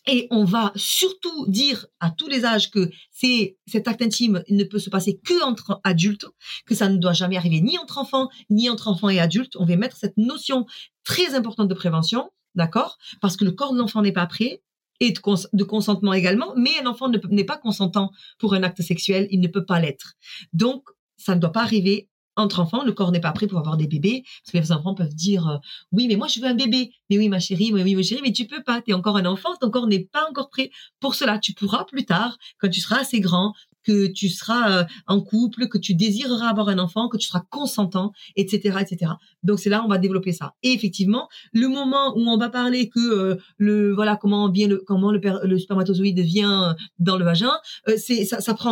et 0.07 0.27
on 0.31 0.45
va 0.45 0.71
surtout 0.75 1.45
dire 1.47 1.85
à 1.99 2.09
tous 2.09 2.27
les 2.27 2.45
âges 2.45 2.71
que 2.71 2.89
c'est 3.11 3.57
cet 3.67 3.87
acte 3.87 4.01
intime 4.01 4.43
ne 4.49 4.63
peut 4.63 4.79
se 4.79 4.89
passer 4.89 5.19
que 5.23 5.43
entre 5.43 5.81
adultes, 5.83 6.25
que 6.65 6.75
ça 6.75 6.89
ne 6.89 6.97
doit 6.97 7.13
jamais 7.13 7.37
arriver 7.37 7.61
ni 7.61 7.77
entre 7.77 7.97
enfants, 7.97 8.29
ni 8.49 8.69
entre 8.69 8.87
enfants 8.87 9.09
et 9.09 9.19
adultes. 9.19 9.55
On 9.57 9.65
va 9.65 9.75
mettre 9.75 9.97
cette 9.97 10.17
notion 10.17 10.65
très 11.03 11.35
importante 11.35 11.67
de 11.67 11.73
prévention, 11.73 12.31
d'accord? 12.55 12.97
Parce 13.21 13.35
que 13.35 13.45
le 13.45 13.51
corps 13.51 13.73
de 13.73 13.77
l'enfant 13.77 14.01
n'est 14.01 14.13
pas 14.13 14.25
prêt 14.25 14.61
et 14.99 15.11
de, 15.11 15.21
de, 15.53 15.63
consentement 15.63 16.13
également, 16.13 16.53
mais 16.55 16.71
un 16.81 16.87
enfant 16.87 17.09
n'est 17.09 17.43
pas 17.43 17.57
consentant 17.57 18.11
pour 18.39 18.53
un 18.55 18.63
acte 18.63 18.81
sexuel, 18.81 19.27
il 19.29 19.41
ne 19.41 19.47
peut 19.47 19.65
pas 19.65 19.79
l'être. 19.79 20.13
Donc, 20.53 20.83
ça 21.17 21.35
ne 21.35 21.39
doit 21.39 21.51
pas 21.51 21.61
arriver 21.61 22.09
entre 22.37 22.59
enfants, 22.59 22.83
le 22.83 22.91
corps 22.93 23.11
n'est 23.11 23.19
pas 23.19 23.31
prêt 23.31 23.47
pour 23.47 23.59
avoir 23.59 23.77
des 23.77 23.87
bébés, 23.87 24.23
parce 24.43 24.51
que 24.53 24.57
les 24.57 24.71
enfants 24.71 24.93
peuvent 24.93 25.13
dire 25.13 25.47
euh, 25.47 25.57
oui, 25.91 26.07
mais 26.07 26.15
moi 26.15 26.27
je 26.27 26.39
veux 26.39 26.47
un 26.47 26.53
bébé, 26.53 26.91
mais 27.09 27.17
oui 27.17 27.29
ma 27.29 27.39
chérie, 27.39 27.71
oui, 27.73 27.83
oui 27.83 27.95
ma 27.95 28.03
chérie, 28.03 28.21
mais 28.23 28.31
tu 28.31 28.45
peux 28.45 28.63
pas, 28.63 28.81
tu 28.81 28.91
es 28.91 28.93
encore 28.93 29.17
un 29.17 29.25
enfant, 29.25 29.49
ton 29.59 29.69
corps 29.69 29.87
n'est 29.87 30.05
pas 30.05 30.27
encore 30.29 30.49
prêt 30.49 30.69
pour 30.99 31.15
cela. 31.15 31.39
Tu 31.39 31.53
pourras 31.53 31.83
plus 31.85 32.05
tard, 32.05 32.37
quand 32.59 32.69
tu 32.69 32.79
seras 32.79 32.99
assez 33.01 33.19
grand, 33.19 33.53
que 33.87 34.07
tu 34.07 34.27
seras 34.29 34.71
euh, 34.71 34.83
en 35.07 35.21
couple, 35.21 35.67
que 35.67 35.77
tu 35.77 35.95
désireras 35.95 36.49
avoir 36.49 36.67
un 36.67 36.79
enfant, 36.79 37.07
que 37.07 37.17
tu 37.17 37.27
seras 37.27 37.43
consentant, 37.49 38.11
etc., 38.35 38.79
etc. 38.81 39.13
Donc 39.43 39.59
c'est 39.59 39.69
là 39.69 39.83
on 39.85 39.87
va 39.87 39.97
développer 39.97 40.33
ça. 40.33 40.55
Et 40.61 40.73
effectivement, 40.73 41.29
le 41.53 41.69
moment 41.69 42.13
où 42.17 42.21
on 42.27 42.37
va 42.37 42.49
parler 42.49 42.89
que 42.89 42.99
euh, 42.99 43.35
le 43.57 43.93
voilà 43.93 44.17
comment 44.17 44.49
vient 44.51 44.67
le 44.67 44.83
comment 44.85 45.11
le, 45.11 45.21
le 45.43 45.59
spermatozoïde 45.59 46.19
vient 46.19 46.75
dans 46.99 47.17
le 47.17 47.23
vagin, 47.23 47.53
euh, 47.87 47.95
c'est 47.97 48.25
ça, 48.25 48.41
ça 48.41 48.53
prend 48.53 48.67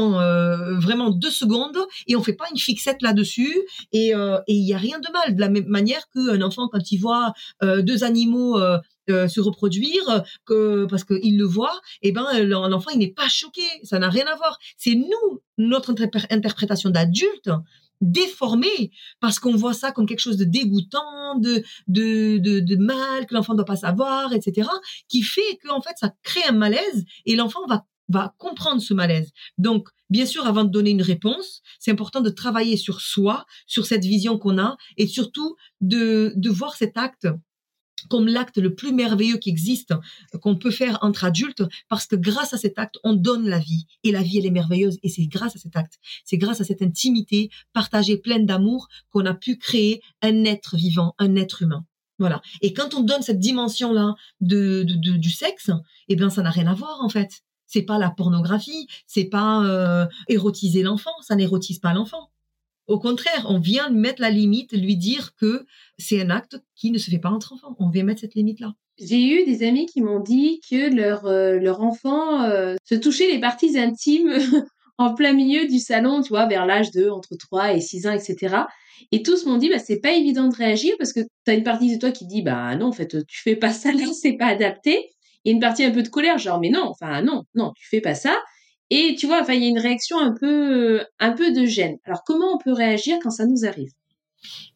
vraiment 0.80 1.09
deux 1.09 1.30
secondes 1.30 1.78
et 2.07 2.16
on 2.16 2.24
fait 2.24 2.34
pas 2.34 2.45
une 2.51 2.57
fixette 2.57 3.01
là-dessus 3.01 3.55
et 3.91 4.13
il 4.47 4.68
y 4.68 4.74
a 4.74 4.78
rien 4.78 4.99
de 4.99 5.11
mal. 5.11 5.36
De 5.36 5.39
la 5.39 5.49
même 5.49 5.68
manière 5.68 6.07
qu'un 6.13 6.41
enfant 6.41 6.68
quand 6.68 6.91
il 6.91 6.97
voit 6.97 7.34
deux 7.61 8.03
animaux 8.03 8.59
euh, 9.10 9.28
se 9.28 9.39
reproduire 9.39 10.24
que 10.45 10.86
parce 10.86 11.03
qu'il 11.03 11.38
le 11.38 11.45
voit 11.45 11.82
et 12.01 12.10
eh 12.10 12.12
ben 12.12 12.26
l'enfant 12.43 12.91
il 12.91 12.99
n'est 12.99 13.12
pas 13.12 13.28
choqué 13.28 13.62
ça 13.84 13.99
n'a 13.99 14.10
rien 14.10 14.26
à 14.26 14.36
voir 14.36 14.58
c'est 14.78 14.95
nous 14.95 15.41
notre 15.58 15.91
interprétation 16.32 16.89
d'adulte 16.89 17.49
déformée 18.01 18.91
parce 19.20 19.39
qu'on 19.39 19.56
voit 19.56 19.74
ça 19.74 19.91
comme 19.91 20.06
quelque 20.06 20.20
chose 20.20 20.38
de 20.38 20.43
dégoûtant 20.43 21.38
de 21.39 21.64
de 21.88 22.38
de, 22.38 22.76
mal 22.78 23.26
que 23.26 23.34
l'enfant 23.34 23.53
ne 23.53 23.58
doit 23.58 23.66
pas 23.66 23.76
savoir 23.76 24.34
etc 24.34 24.70
qui 25.08 25.22
fait 25.22 25.58
que 25.62 25.70
en 25.70 25.82
fait 25.82 25.95
ça 25.97 26.12
crée 26.24 26.43
un 26.47 26.53
malaise 26.53 27.06
et 27.26 27.36
l'enfant 27.36 27.66
va 27.68 27.86
va 28.10 28.34
comprendre 28.38 28.82
ce 28.82 28.93
malaise. 28.93 29.32
Donc, 29.58 29.89
bien 30.10 30.26
sûr, 30.26 30.45
avant 30.45 30.64
de 30.64 30.70
donner 30.70 30.91
une 30.91 31.01
réponse, 31.01 31.62
c'est 31.80 31.91
important 31.91 32.22
de 32.22 32.30
travailler 32.30 32.78
sur 32.78 33.01
soi, 33.01 33.45
sur 33.66 33.86
cette 33.86 34.03
vision 34.03 34.38
qu'on 34.38 34.58
a, 34.58 34.78
et 34.97 35.08
surtout 35.08 35.56
de, 35.82 36.34
de 36.36 36.49
voir 36.49 36.76
cet 36.76 36.97
acte 36.97 37.28
comme 38.10 38.28
l'acte 38.28 38.58
le 38.58 38.76
plus 38.76 38.93
merveilleux 38.93 39.38
qui 39.38 39.50
existe, 39.50 39.93
qu'on 40.41 40.56
peut 40.56 40.72
faire 40.72 41.00
entre 41.02 41.24
adultes, 41.24 41.64
parce 41.89 42.06
que 42.06 42.16
grâce 42.16 42.54
à 42.54 42.58
cet 42.58 42.78
acte, 42.78 42.98
on 43.04 43.14
donne 43.14 43.48
la 43.48 43.60
vie. 43.60 43.86
Et 44.04 44.12
la 44.12 44.22
vie, 44.22 44.38
elle 44.38 44.46
est 44.46 44.52
merveilleuse. 44.52 44.98
Et 45.04 45.10
c'est 45.10 45.26
grâce 45.26 45.56
à 45.56 45.60
cet 45.60 45.76
acte, 45.76 46.00
c'est 46.24 46.38
grâce 46.38 46.62
à 46.62 46.64
cette 46.64 46.82
intimité 46.82 47.50
partagée, 47.74 48.18
pleine 48.18 48.46
d'amour, 48.46 48.88
qu'on 49.10 49.26
a 49.26 49.34
pu 49.34 49.58
créer 49.58 50.02
un 50.22 50.43
être 50.43 50.76
vivant, 50.76 51.16
un 51.20 51.36
être 51.36 51.62
humain. 51.62 51.86
Voilà. 52.18 52.41
Et 52.62 52.74
quand 52.74 52.93
on 52.93 53.02
donne 53.02 53.22
cette 53.22 53.39
dimension-là 53.39 54.16
de, 54.39 54.84
du 54.84 55.30
sexe, 55.30 55.72
eh 56.08 56.16
bien, 56.16 56.30
ça 56.30 56.41
n'a 56.41 56.50
rien 56.50 56.68
à 56.68 56.74
voir, 56.74 57.02
en 57.02 57.10
fait. 57.10 57.43
C'est 57.68 57.82
pas 57.82 57.98
la 57.98 58.12
pornographie, 58.12 58.88
c'est 59.08 59.26
pas 59.26 59.66
euh, 59.66 60.06
érotiser 60.28 60.84
l'enfant, 60.84 61.12
ça 61.22 61.36
n'érotise 61.36 61.80
pas 61.80 61.93
l'enfant. 61.93 62.30
Au 62.88 62.99
contraire, 62.99 63.47
on 63.49 63.59
vient 63.59 63.89
mettre 63.89 64.21
la 64.21 64.29
limite, 64.29 64.73
lui 64.73 64.95
dire 64.95 65.33
que 65.39 65.65
c'est 65.97 66.21
un 66.21 66.29
acte 66.29 66.57
qui 66.75 66.91
ne 66.91 66.97
se 66.97 67.09
fait 67.09 67.19
pas 67.19 67.29
entre 67.29 67.53
enfants. 67.53 67.75
On 67.79 67.89
vient 67.89 68.03
mettre 68.03 68.21
cette 68.21 68.36
limite-là. 68.36 68.73
J'ai 68.99 69.21
eu 69.21 69.45
des 69.45 69.67
amis 69.67 69.88
qui 69.88 70.01
m'ont 70.01 70.21
dit 70.21 70.61
que 70.69 70.93
leur, 70.95 71.25
euh, 71.25 71.59
leur 71.59 71.81
enfant 71.81 72.43
euh, 72.43 72.75
se 72.86 72.95
touchait 72.95 73.29
les 73.29 73.39
parties 73.39 73.77
intimes 73.77 74.33
en 74.97 75.13
plein 75.13 75.33
milieu 75.33 75.67
du 75.67 75.79
salon, 75.79 76.21
tu 76.21 76.29
vois, 76.29 76.45
vers 76.45 76.65
l'âge 76.65 76.91
de 76.91 77.09
entre 77.09 77.36
3 77.36 77.73
et 77.73 77.81
6 77.81 78.07
ans, 78.07 78.13
etc. 78.13 78.55
Et 79.11 79.23
tous 79.23 79.45
m'ont 79.45 79.57
dit, 79.57 79.69
bah, 79.69 79.79
c'est 79.79 79.99
pas 79.99 80.13
évident 80.13 80.47
de 80.47 80.55
réagir 80.55 80.93
parce 80.97 81.11
que 81.11 81.19
tu 81.19 81.51
as 81.51 81.53
une 81.53 81.63
partie 81.63 81.93
de 81.93 81.99
toi 81.99 82.11
qui 82.11 82.25
dit, 82.25 82.41
bah 82.41 82.75
non, 82.75 82.88
en 82.88 82.91
fait, 82.91 83.25
tu 83.27 83.41
fais 83.41 83.55
pas 83.55 83.71
ça 83.71 83.91
là, 83.91 84.05
c'est 84.13 84.38
pas 84.38 84.47
adapté. 84.47 85.09
Et 85.43 85.51
une 85.51 85.59
partie 85.59 85.83
un 85.83 85.91
peu 85.91 86.01
de 86.01 86.07
colère, 86.07 86.38
genre, 86.38 86.59
mais 86.59 86.69
non, 86.69 86.88
enfin, 86.88 87.21
non, 87.21 87.43
non, 87.53 87.73
tu 87.75 87.88
fais 87.88 88.01
pas 88.01 88.15
ça. 88.15 88.38
Et 88.89 89.15
tu 89.17 89.25
vois, 89.27 89.43
il 89.49 89.61
y 89.61 89.65
a 89.65 89.69
une 89.69 89.79
réaction 89.79 90.19
un 90.19 90.33
peu, 90.33 91.03
un 91.19 91.31
peu 91.31 91.51
de 91.51 91.65
gêne. 91.65 91.97
Alors, 92.05 92.23
comment 92.25 92.53
on 92.53 92.57
peut 92.57 92.73
réagir 92.73 93.17
quand 93.21 93.31
ça 93.31 93.45
nous 93.45 93.65
arrive? 93.65 93.91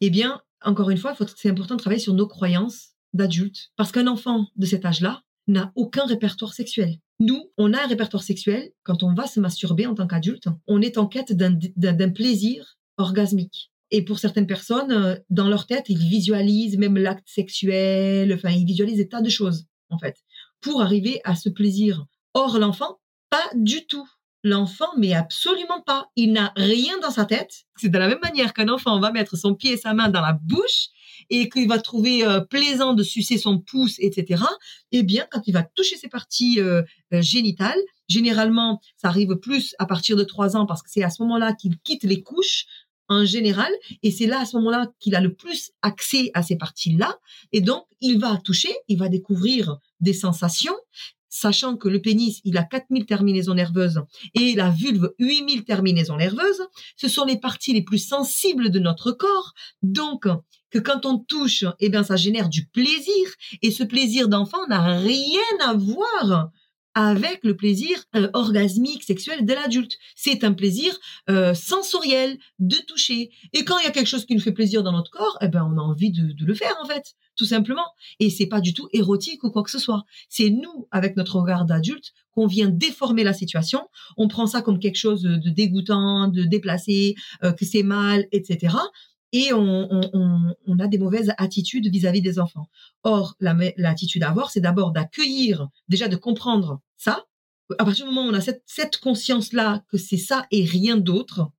Eh 0.00 0.10
bien, 0.10 0.40
encore 0.62 0.90
une 0.90 0.98
fois, 0.98 1.16
c'est 1.36 1.50
important 1.50 1.76
de 1.76 1.80
travailler 1.80 2.02
sur 2.02 2.14
nos 2.14 2.26
croyances 2.26 2.90
d'adultes. 3.12 3.70
Parce 3.76 3.92
qu'un 3.92 4.06
enfant 4.06 4.46
de 4.56 4.66
cet 4.66 4.84
âge-là 4.84 5.22
n'a 5.46 5.72
aucun 5.76 6.06
répertoire 6.06 6.54
sexuel. 6.54 6.96
Nous, 7.20 7.50
on 7.58 7.72
a 7.72 7.82
un 7.82 7.86
répertoire 7.86 8.22
sexuel. 8.22 8.70
Quand 8.82 9.02
on 9.02 9.14
va 9.14 9.26
se 9.26 9.40
masturber 9.40 9.86
en 9.86 9.94
tant 9.94 10.06
qu'adulte, 10.06 10.48
on 10.66 10.80
est 10.80 10.98
en 10.98 11.06
quête 11.06 11.32
d'un 11.32 12.10
plaisir 12.10 12.78
orgasmique. 12.96 13.70
Et 13.90 14.04
pour 14.04 14.18
certaines 14.18 14.46
personnes, 14.46 14.92
euh, 14.92 15.16
dans 15.30 15.48
leur 15.48 15.66
tête, 15.66 15.86
ils 15.88 15.98
visualisent 15.98 16.78
même 16.78 16.96
l'acte 16.96 17.28
sexuel, 17.28 18.32
enfin, 18.32 18.50
ils 18.50 18.64
visualisent 18.64 18.98
des 18.98 19.08
tas 19.08 19.20
de 19.20 19.28
choses, 19.28 19.66
en 19.88 19.98
fait, 19.98 20.16
pour 20.60 20.80
arriver 20.80 21.20
à 21.24 21.34
ce 21.34 21.48
plaisir. 21.48 22.06
Or, 22.34 22.58
l'enfant, 22.58 23.00
pas 23.30 23.48
du 23.54 23.86
tout. 23.86 24.08
L'enfant, 24.42 24.88
mais 24.96 25.12
absolument 25.12 25.82
pas. 25.82 26.10
Il 26.16 26.32
n'a 26.32 26.52
rien 26.56 26.98
dans 27.00 27.10
sa 27.10 27.26
tête. 27.26 27.66
C'est 27.76 27.90
de 27.90 27.98
la 27.98 28.08
même 28.08 28.20
manière 28.22 28.54
qu'un 28.54 28.70
enfant 28.70 28.98
va 28.98 29.12
mettre 29.12 29.36
son 29.36 29.54
pied 29.54 29.72
et 29.72 29.76
sa 29.76 29.92
main 29.92 30.08
dans 30.08 30.22
la 30.22 30.32
bouche 30.32 30.88
et 31.28 31.50
qu'il 31.50 31.68
va 31.68 31.78
trouver 31.78 32.24
euh, 32.24 32.40
plaisant 32.40 32.94
de 32.94 33.02
sucer 33.02 33.36
son 33.36 33.58
pouce, 33.58 33.96
etc. 33.98 34.42
Eh 34.92 35.02
bien, 35.02 35.26
quand 35.30 35.42
il 35.46 35.52
va 35.52 35.62
toucher 35.62 35.96
ses 35.96 36.08
parties 36.08 36.58
euh, 36.58 36.82
euh, 37.12 37.20
génitales, 37.20 37.78
généralement, 38.08 38.80
ça 38.96 39.08
arrive 39.08 39.36
plus 39.36 39.74
à 39.78 39.84
partir 39.84 40.16
de 40.16 40.24
trois 40.24 40.56
ans 40.56 40.64
parce 40.64 40.82
que 40.82 40.90
c'est 40.90 41.02
à 41.02 41.10
ce 41.10 41.22
moment-là 41.22 41.52
qu'il 41.52 41.78
quitte 41.78 42.04
les 42.04 42.22
couches 42.22 42.64
en 43.08 43.24
général, 43.24 43.70
et 44.04 44.12
c'est 44.12 44.26
là 44.26 44.40
à 44.40 44.46
ce 44.46 44.56
moment-là 44.56 44.86
qu'il 45.00 45.16
a 45.16 45.20
le 45.20 45.34
plus 45.34 45.72
accès 45.82 46.30
à 46.32 46.44
ces 46.44 46.54
parties-là, 46.54 47.18
et 47.50 47.60
donc 47.60 47.84
il 48.00 48.20
va 48.20 48.36
toucher, 48.36 48.72
il 48.86 48.98
va 48.98 49.08
découvrir 49.08 49.78
des 49.98 50.12
sensations, 50.12 50.76
sachant 51.30 51.76
que 51.76 51.88
le 51.88 52.02
pénis, 52.02 52.40
il 52.44 52.58
a 52.58 52.64
4000 52.64 53.06
terminaisons 53.06 53.54
nerveuses 53.54 54.02
et 54.34 54.54
la 54.54 54.68
vulve 54.68 55.14
8000 55.18 55.64
terminaisons 55.64 56.16
nerveuses, 56.16 56.62
ce 56.96 57.08
sont 57.08 57.24
les 57.24 57.38
parties 57.38 57.72
les 57.72 57.82
plus 57.82 58.06
sensibles 58.06 58.70
de 58.70 58.78
notre 58.78 59.12
corps. 59.12 59.54
Donc, 59.82 60.26
que 60.70 60.78
quand 60.78 61.06
on 61.06 61.18
touche, 61.18 61.64
eh 61.80 61.88
bien, 61.88 62.02
ça 62.02 62.16
génère 62.16 62.48
du 62.48 62.66
plaisir. 62.66 63.28
Et 63.62 63.70
ce 63.70 63.82
plaisir 63.82 64.28
d'enfant 64.28 64.66
n'a 64.68 64.98
rien 64.98 65.40
à 65.60 65.74
voir 65.74 66.50
avec 66.94 67.40
le 67.44 67.56
plaisir 67.56 68.02
euh, 68.16 68.28
orgasmique 68.32 69.04
sexuel 69.04 69.44
de 69.44 69.52
l'adulte. 69.52 69.96
C'est 70.16 70.42
un 70.42 70.52
plaisir 70.52 70.98
euh, 71.28 71.54
sensoriel 71.54 72.38
de 72.58 72.76
toucher. 72.86 73.30
Et 73.52 73.64
quand 73.64 73.78
il 73.78 73.84
y 73.84 73.88
a 73.88 73.92
quelque 73.92 74.08
chose 74.08 74.26
qui 74.26 74.34
nous 74.34 74.40
fait 74.40 74.52
plaisir 74.52 74.82
dans 74.82 74.92
notre 74.92 75.10
corps, 75.10 75.38
eh 75.40 75.48
ben 75.48 75.62
on 75.72 75.78
a 75.78 75.82
envie 75.82 76.10
de, 76.10 76.32
de 76.32 76.44
le 76.44 76.54
faire 76.54 76.76
en 76.82 76.86
fait, 76.86 77.14
tout 77.40 77.46
simplement. 77.46 77.86
Et 78.18 78.28
c'est 78.28 78.48
pas 78.48 78.60
du 78.60 78.74
tout 78.74 78.90
érotique 78.92 79.42
ou 79.44 79.50
quoi 79.50 79.62
que 79.62 79.70
ce 79.70 79.78
soit. 79.78 80.04
C'est 80.28 80.50
nous, 80.50 80.86
avec 80.90 81.16
notre 81.16 81.36
regard 81.36 81.64
d'adulte, 81.64 82.12
qu'on 82.32 82.46
vient 82.46 82.68
déformer 82.68 83.24
la 83.24 83.32
situation. 83.32 83.88
On 84.18 84.28
prend 84.28 84.46
ça 84.46 84.60
comme 84.60 84.78
quelque 84.78 84.98
chose 84.98 85.22
de 85.22 85.48
dégoûtant, 85.48 86.28
de 86.28 86.44
déplacé, 86.44 87.14
euh, 87.42 87.52
que 87.52 87.64
c'est 87.64 87.82
mal, 87.82 88.26
etc 88.30 88.76
et 89.32 89.52
on, 89.52 89.88
on, 90.66 90.78
a 90.80 90.88
des 90.88 90.98
mauvaises 90.98 91.32
attitudes 91.38 91.86
vis-à-vis 91.86 92.20
des 92.20 92.40
enfants. 92.40 92.68
Or, 93.04 93.36
l'attitude 93.38 94.24
à 94.24 94.30
avoir, 94.30 94.50
c'est 94.50 94.60
d'abord 94.60 94.90
d'accueillir, 94.90 95.68
déjà 95.88 96.08
de 96.08 96.16
comprendre 96.16 96.80
ça. 96.96 97.26
À 97.78 97.84
partir 97.84 98.06
du 98.06 98.12
moment 98.12 98.26
où 98.26 98.32
on 98.32 98.34
a 98.34 98.40
cette, 98.40 98.64
cette 98.66 98.96
conscience-là 98.96 99.84
que 99.88 99.98
c'est 99.98 100.16
ça 100.16 100.46
et 100.50 100.64
rien 100.64 100.96
d'autre, 100.96 101.52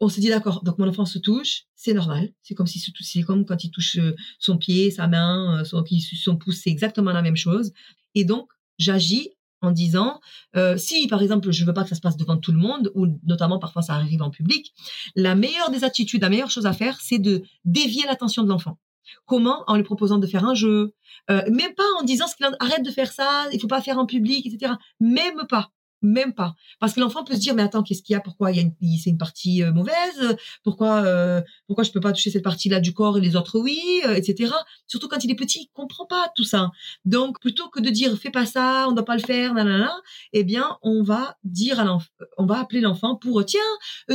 on 0.00 0.08
se 0.08 0.20
dit 0.20 0.28
d'accord. 0.28 0.62
Donc 0.64 0.78
mon 0.78 0.88
enfant 0.88 1.04
se 1.04 1.18
touche, 1.18 1.64
c'est 1.74 1.92
normal. 1.92 2.32
C'est 2.42 2.54
comme 2.54 2.66
si 2.66 2.78
c'est 2.78 3.22
comme 3.22 3.44
quand 3.44 3.62
il 3.64 3.70
touche 3.70 3.96
euh, 3.98 4.14
son 4.38 4.56
pied, 4.56 4.90
sa 4.90 5.06
main, 5.06 5.60
euh, 5.60 5.64
son, 5.64 5.84
son 6.22 6.36
pouce, 6.36 6.60
c'est 6.62 6.70
exactement 6.70 7.12
la 7.12 7.22
même 7.22 7.36
chose. 7.36 7.72
Et 8.14 8.24
donc 8.24 8.48
j'agis 8.78 9.30
en 9.62 9.70
disant 9.70 10.20
euh, 10.56 10.78
si 10.78 11.06
par 11.06 11.20
exemple 11.20 11.50
je 11.50 11.64
veux 11.66 11.74
pas 11.74 11.82
que 11.82 11.90
ça 11.90 11.94
se 11.94 12.00
passe 12.00 12.16
devant 12.16 12.38
tout 12.38 12.52
le 12.52 12.58
monde 12.58 12.90
ou 12.94 13.06
notamment 13.24 13.58
parfois 13.58 13.82
ça 13.82 13.94
arrive 13.94 14.22
en 14.22 14.30
public, 14.30 14.72
la 15.14 15.34
meilleure 15.34 15.70
des 15.70 15.84
attitudes, 15.84 16.22
la 16.22 16.30
meilleure 16.30 16.50
chose 16.50 16.66
à 16.66 16.72
faire, 16.72 16.98
c'est 17.00 17.18
de 17.18 17.42
dévier 17.64 18.04
l'attention 18.06 18.42
de 18.42 18.48
l'enfant. 18.48 18.78
Comment? 19.26 19.64
En 19.66 19.76
lui 19.76 19.82
proposant 19.82 20.18
de 20.18 20.26
faire 20.26 20.44
un 20.44 20.54
jeu, 20.54 20.94
même 21.28 21.74
pas 21.76 21.82
en 21.98 22.04
disant 22.04 22.26
arrête 22.60 22.84
de 22.84 22.90
faire 22.90 23.12
ça, 23.12 23.46
il 23.52 23.60
faut 23.60 23.66
pas 23.66 23.82
faire 23.82 23.98
en 23.98 24.06
public, 24.06 24.46
etc. 24.46 24.74
Même 25.00 25.46
pas 25.48 25.72
même 26.02 26.34
pas. 26.34 26.54
Parce 26.78 26.94
que 26.94 27.00
l'enfant 27.00 27.24
peut 27.24 27.34
se 27.34 27.40
dire, 27.40 27.54
mais 27.54 27.62
attends, 27.62 27.82
qu'est-ce 27.82 28.02
qu'il 28.02 28.14
y 28.14 28.16
a? 28.16 28.20
Pourquoi 28.20 28.52
il 28.52 28.56
y 28.56 28.60
a 28.60 28.62
une, 28.62 28.74
c'est 28.98 29.10
une 29.10 29.18
partie 29.18 29.62
euh, 29.62 29.72
mauvaise? 29.72 30.36
Pourquoi, 30.62 31.02
euh, 31.04 31.40
pourquoi 31.66 31.84
je 31.84 31.90
peux 31.90 32.00
pas 32.00 32.12
toucher 32.12 32.30
cette 32.30 32.44
partie-là 32.44 32.80
du 32.80 32.92
corps 32.92 33.18
et 33.18 33.20
les 33.20 33.36
autres 33.36 33.58
oui, 33.58 33.80
euh, 34.06 34.14
etc. 34.14 34.52
Surtout 34.86 35.08
quand 35.08 35.24
il 35.24 35.30
est 35.30 35.34
petit, 35.34 35.60
il 35.62 35.68
comprend 35.72 36.06
pas 36.06 36.30
tout 36.34 36.44
ça. 36.44 36.70
Donc, 37.04 37.40
plutôt 37.40 37.68
que 37.68 37.80
de 37.80 37.90
dire, 37.90 38.16
fais 38.16 38.30
pas 38.30 38.46
ça, 38.46 38.86
on 38.88 38.92
doit 38.92 39.04
pas 39.04 39.16
le 39.16 39.22
faire, 39.22 39.54
nanana, 39.54 39.94
eh 40.32 40.44
bien, 40.44 40.78
on 40.82 41.02
va 41.02 41.36
dire 41.44 41.80
à 41.80 41.84
l'enfant, 41.84 42.08
on 42.38 42.46
va 42.46 42.60
appeler 42.60 42.80
l'enfant 42.80 43.16
pour, 43.16 43.44
tiens, 43.44 43.60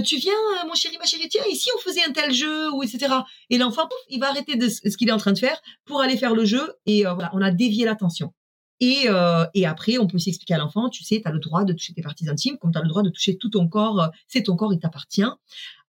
tu 0.03 0.17
viens, 0.17 0.33
mon 0.67 0.73
chéri, 0.73 0.97
ma 0.99 1.05
chérie, 1.05 1.27
tiens, 1.29 1.43
ici 1.51 1.69
on 1.75 1.79
faisait 1.79 2.03
un 2.07 2.11
tel 2.11 2.33
jeu 2.33 2.71
ou 2.71 2.83
etc. 2.83 3.13
Et 3.49 3.57
l'enfant, 3.57 3.83
pouf, 3.83 3.97
il 4.09 4.19
va 4.19 4.29
arrêter 4.29 4.55
de 4.55 4.69
ce 4.69 4.97
qu'il 4.97 5.09
est 5.09 5.13
en 5.13 5.17
train 5.17 5.33
de 5.33 5.39
faire 5.39 5.61
pour 5.85 6.01
aller 6.01 6.17
faire 6.17 6.35
le 6.35 6.45
jeu 6.45 6.73
et 6.85 7.03
voilà, 7.03 7.29
on 7.33 7.41
a 7.41 7.51
dévié 7.51 7.85
l'attention. 7.85 8.33
Et, 8.79 9.05
euh, 9.07 9.45
et 9.53 9.65
après, 9.65 9.97
on 9.97 10.07
peut 10.07 10.15
aussi 10.17 10.29
expliquer 10.29 10.55
à 10.55 10.57
l'enfant, 10.57 10.89
tu 10.89 11.03
sais, 11.03 11.21
tu 11.21 11.27
as 11.27 11.31
le 11.31 11.39
droit 11.39 11.63
de 11.63 11.73
toucher 11.73 11.93
tes 11.93 12.01
parties 12.01 12.29
intimes, 12.29 12.57
comme 12.57 12.71
tu 12.71 12.77
as 12.77 12.81
le 12.81 12.89
droit 12.89 13.03
de 13.03 13.09
toucher 13.09 13.37
tout 13.37 13.49
ton 13.49 13.67
corps, 13.67 14.01
euh, 14.01 14.07
c'est 14.27 14.43
ton 14.43 14.55
corps, 14.55 14.73
il 14.73 14.79
t'appartient. 14.79 15.23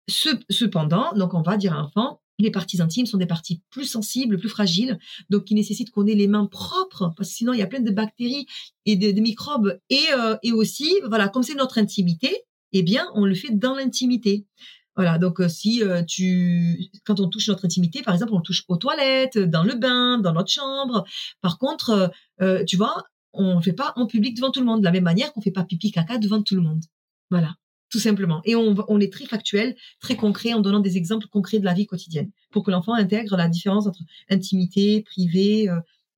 cependant, 0.06 1.12
donc 1.14 1.34
on 1.34 1.42
va 1.42 1.56
dire 1.56 1.72
à 1.74 1.78
l'enfant, 1.78 2.20
les 2.38 2.50
parties 2.50 2.80
intimes 2.80 3.06
sont 3.06 3.18
des 3.18 3.26
parties 3.26 3.62
plus 3.70 3.84
sensibles, 3.84 4.38
plus 4.38 4.48
fragiles, 4.48 4.98
donc 5.28 5.44
qui 5.44 5.54
nécessitent 5.54 5.90
qu'on 5.90 6.06
ait 6.06 6.14
les 6.14 6.28
mains 6.28 6.46
propres, 6.46 7.12
parce 7.16 7.30
que 7.30 7.34
sinon 7.34 7.52
il 7.52 7.58
y 7.58 7.62
a 7.62 7.66
plein 7.66 7.80
de 7.80 7.90
bactéries 7.90 8.46
et 8.86 8.96
de, 8.96 9.20
microbes. 9.20 9.80
Et, 9.90 10.04
euh, 10.16 10.36
et 10.44 10.52
aussi, 10.52 10.94
voilà, 11.08 11.28
comme 11.28 11.42
c'est 11.42 11.56
notre 11.56 11.78
intimité, 11.78 12.44
eh 12.72 12.82
bien, 12.82 13.06
on 13.14 13.24
le 13.24 13.34
fait 13.34 13.50
dans 13.50 13.74
l'intimité. 13.74 14.46
Voilà, 14.98 15.16
donc 15.16 15.38
euh, 15.38 15.48
si 15.48 15.84
euh, 15.84 16.02
tu, 16.02 16.90
quand 17.04 17.20
on 17.20 17.28
touche 17.28 17.46
notre 17.46 17.64
intimité, 17.64 18.02
par 18.02 18.14
exemple, 18.14 18.34
on 18.34 18.40
touche 18.40 18.64
aux 18.66 18.76
toilettes, 18.76 19.38
dans 19.38 19.62
le 19.62 19.74
bain, 19.74 20.18
dans 20.18 20.32
notre 20.32 20.50
chambre. 20.50 21.04
Par 21.40 21.56
contre, 21.58 22.10
euh, 22.42 22.64
tu 22.64 22.76
vois, 22.76 23.04
on 23.32 23.58
ne 23.58 23.60
fait 23.60 23.72
pas 23.72 23.92
en 23.94 24.08
public 24.08 24.34
devant 24.34 24.50
tout 24.50 24.58
le 24.58 24.66
monde, 24.66 24.80
de 24.80 24.84
la 24.84 24.90
même 24.90 25.04
manière 25.04 25.32
qu'on 25.32 25.40
fait 25.40 25.52
pas 25.52 25.62
pipi 25.62 25.92
caca 25.92 26.18
devant 26.18 26.42
tout 26.42 26.56
le 26.56 26.62
monde. 26.62 26.82
Voilà, 27.30 27.54
tout 27.90 28.00
simplement. 28.00 28.40
Et 28.44 28.56
on, 28.56 28.74
on 28.88 28.98
est 28.98 29.12
très 29.12 29.26
factuel, 29.26 29.76
très 30.00 30.16
concret, 30.16 30.52
en 30.52 30.58
donnant 30.58 30.80
des 30.80 30.96
exemples 30.96 31.28
concrets 31.28 31.60
de 31.60 31.64
la 31.64 31.74
vie 31.74 31.86
quotidienne, 31.86 32.32
pour 32.50 32.64
que 32.64 32.72
l'enfant 32.72 32.94
intègre 32.94 33.36
la 33.36 33.48
différence 33.48 33.86
entre 33.86 34.00
intimité, 34.28 35.02
privé, 35.02 35.68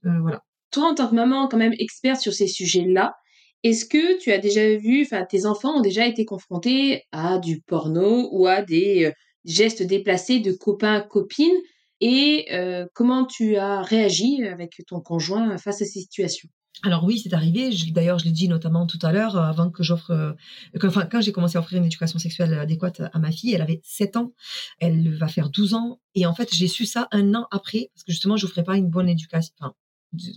voilà. 0.04 0.42
Toi, 0.70 0.92
en 0.92 0.94
tant 0.94 1.08
que 1.08 1.14
maman, 1.14 1.48
quand 1.48 1.58
même 1.58 1.74
experte 1.78 2.22
sur 2.22 2.32
ces 2.32 2.46
sujets-là, 2.46 3.14
est-ce 3.62 3.84
que 3.84 4.18
tu 4.18 4.32
as 4.32 4.38
déjà 4.38 4.76
vu, 4.76 5.02
enfin, 5.02 5.24
tes 5.24 5.44
enfants 5.46 5.78
ont 5.78 5.82
déjà 5.82 6.06
été 6.06 6.24
confrontés 6.24 7.04
à 7.12 7.38
du 7.38 7.60
porno 7.60 8.28
ou 8.32 8.46
à 8.46 8.62
des 8.62 9.06
euh, 9.06 9.12
gestes 9.44 9.82
déplacés 9.82 10.40
de 10.40 10.52
copains, 10.52 11.00
copines? 11.00 11.60
Et 12.00 12.46
euh, 12.52 12.86
comment 12.94 13.26
tu 13.26 13.56
as 13.56 13.82
réagi 13.82 14.42
avec 14.44 14.82
ton 14.86 15.00
conjoint 15.00 15.58
face 15.58 15.82
à 15.82 15.84
ces 15.84 16.00
situations? 16.00 16.48
Alors 16.82 17.04
oui, 17.04 17.18
c'est 17.18 17.34
arrivé. 17.34 17.68
D'ailleurs, 17.90 18.18
je 18.18 18.24
l'ai 18.24 18.30
dit 18.30 18.48
notamment 18.48 18.86
tout 18.86 18.98
à 19.02 19.12
l'heure, 19.12 19.36
euh, 19.36 19.42
avant 19.42 19.70
que 19.70 19.82
j'offre, 19.82 20.34
enfin, 20.82 21.04
quand 21.04 21.20
j'ai 21.20 21.32
commencé 21.32 21.58
à 21.58 21.60
offrir 21.60 21.78
une 21.78 21.84
éducation 21.84 22.18
sexuelle 22.18 22.54
adéquate 22.54 23.02
à 23.12 23.18
ma 23.18 23.30
fille, 23.30 23.52
elle 23.52 23.60
avait 23.60 23.82
7 23.84 24.16
ans, 24.16 24.32
elle 24.78 25.14
va 25.14 25.28
faire 25.28 25.50
12 25.50 25.74
ans, 25.74 26.00
et 26.14 26.24
en 26.24 26.34
fait, 26.34 26.54
j'ai 26.54 26.68
su 26.68 26.86
ça 26.86 27.08
un 27.12 27.34
an 27.34 27.46
après, 27.50 27.90
parce 27.92 28.04
que 28.04 28.12
justement, 28.12 28.38
je 28.38 28.46
n'offrais 28.46 28.64
pas 28.64 28.78
une 28.78 28.88
bonne 28.88 29.10
éducation, 29.10 29.54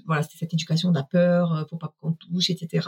voilà, 0.05 0.23
c'est 0.23 0.37
cette 0.37 0.53
éducation 0.53 0.89
de 0.89 0.95
la 0.95 1.03
peur, 1.03 1.53
euh, 1.53 1.63
faut 1.69 1.77
pas 1.77 1.93
qu'on 1.99 2.13
touche, 2.13 2.49
etc. 2.49 2.87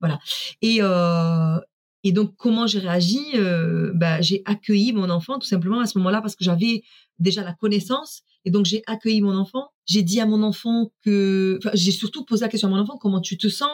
Voilà. 0.00 0.18
Et 0.62 0.78
euh, 0.80 1.58
et 2.04 2.12
donc 2.12 2.36
comment 2.36 2.66
j'ai 2.66 2.78
réagi 2.78 3.20
euh, 3.34 3.92
bah, 3.94 4.20
j'ai 4.20 4.42
accueilli 4.44 4.92
mon 4.92 5.10
enfant 5.10 5.38
tout 5.38 5.48
simplement 5.48 5.80
à 5.80 5.86
ce 5.86 5.98
moment-là 5.98 6.20
parce 6.20 6.36
que 6.36 6.44
j'avais 6.44 6.82
déjà 7.18 7.42
la 7.42 7.52
connaissance 7.54 8.22
et 8.44 8.50
donc 8.50 8.66
j'ai 8.66 8.82
accueilli 8.86 9.20
mon 9.20 9.36
enfant. 9.36 9.68
J'ai 9.84 10.02
dit 10.02 10.20
à 10.20 10.26
mon 10.26 10.42
enfant 10.42 10.90
que, 11.04 11.58
j'ai 11.74 11.90
surtout 11.90 12.24
posé 12.24 12.44
la 12.44 12.48
question 12.48 12.68
à 12.68 12.70
mon 12.70 12.78
enfant 12.78 12.96
comment 12.98 13.20
tu 13.20 13.36
te 13.36 13.48
sens 13.48 13.70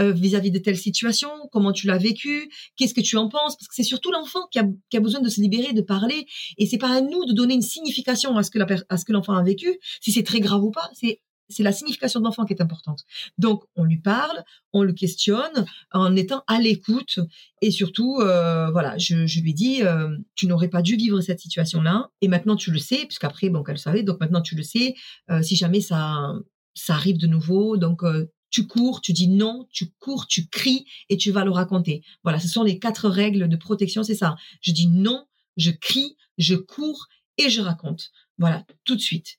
euh, 0.00 0.12
vis-à-vis 0.12 0.50
de 0.50 0.58
telle 0.58 0.76
situation, 0.76 1.30
comment 1.52 1.72
tu 1.72 1.86
l'as 1.86 1.98
vécu, 1.98 2.50
qu'est-ce 2.76 2.94
que 2.94 3.00
tu 3.00 3.16
en 3.16 3.28
penses, 3.28 3.56
parce 3.56 3.68
que 3.68 3.74
c'est 3.74 3.82
surtout 3.82 4.10
l'enfant 4.10 4.40
qui 4.50 4.58
a, 4.58 4.66
qui 4.90 4.96
a 4.96 5.00
besoin 5.00 5.20
de 5.20 5.28
se 5.28 5.40
libérer, 5.40 5.72
de 5.72 5.82
parler, 5.82 6.26
et 6.56 6.66
c'est 6.66 6.78
pas 6.78 6.90
à 6.90 7.00
nous 7.00 7.24
de 7.26 7.32
donner 7.32 7.54
une 7.54 7.62
signification 7.62 8.36
à 8.36 8.42
ce 8.42 8.50
que 8.50 8.58
la, 8.58 8.66
à 8.88 8.96
ce 8.96 9.04
que 9.04 9.12
l'enfant 9.12 9.34
a 9.34 9.42
vécu, 9.42 9.78
si 10.00 10.10
c'est 10.10 10.24
très 10.24 10.40
grave 10.40 10.64
ou 10.64 10.70
pas. 10.70 10.90
C'est 10.94 11.20
c'est 11.48 11.62
la 11.62 11.72
signification 11.72 12.20
de 12.20 12.24
l'enfant 12.24 12.44
qui 12.44 12.52
est 12.52 12.62
importante. 12.62 13.04
Donc, 13.38 13.64
on 13.76 13.84
lui 13.84 13.98
parle, 13.98 14.44
on 14.72 14.82
le 14.82 14.92
questionne 14.92 15.66
en 15.92 16.14
étant 16.14 16.44
à 16.46 16.60
l'écoute 16.60 17.20
et 17.62 17.70
surtout, 17.70 18.18
euh, 18.20 18.70
voilà, 18.70 18.98
je, 18.98 19.40
lui 19.40 19.54
dis, 19.54 19.82
euh, 19.82 20.16
tu 20.34 20.46
n'aurais 20.46 20.68
pas 20.68 20.82
dû 20.82 20.96
vivre 20.96 21.20
cette 21.20 21.40
situation-là 21.40 22.10
et 22.20 22.28
maintenant 22.28 22.56
tu 22.56 22.70
le 22.70 22.78
sais, 22.78 23.06
puisqu'après, 23.06 23.48
bon, 23.48 23.62
qu'elle 23.62 23.78
savait, 23.78 24.02
donc 24.02 24.20
maintenant 24.20 24.42
tu 24.42 24.54
le 24.54 24.62
sais. 24.62 24.94
Euh, 25.30 25.42
si 25.42 25.56
jamais 25.56 25.80
ça, 25.80 26.34
ça 26.74 26.94
arrive 26.94 27.18
de 27.18 27.26
nouveau, 27.26 27.76
donc 27.76 28.02
tu 28.50 28.66
cours, 28.66 29.00
tu 29.00 29.12
dis 29.12 29.28
non, 29.28 29.66
tu 29.72 29.90
cours, 29.98 30.26
tu 30.26 30.48
cries 30.48 30.86
et 31.08 31.16
tu 31.16 31.30
vas 31.30 31.44
le 31.44 31.50
raconter. 31.50 32.02
Voilà, 32.22 32.40
ce 32.40 32.48
sont 32.48 32.62
les 32.62 32.78
quatre 32.78 33.08
règles 33.08 33.48
de 33.48 33.56
protection, 33.56 34.02
c'est 34.02 34.14
ça. 34.14 34.36
Je 34.60 34.72
dis 34.72 34.86
non, 34.86 35.26
je 35.56 35.70
crie, 35.70 36.16
je 36.36 36.54
cours 36.54 37.08
et 37.36 37.50
je 37.50 37.60
raconte. 37.60 38.10
Voilà, 38.38 38.64
tout 38.84 38.94
de 38.94 39.00
suite. 39.00 39.38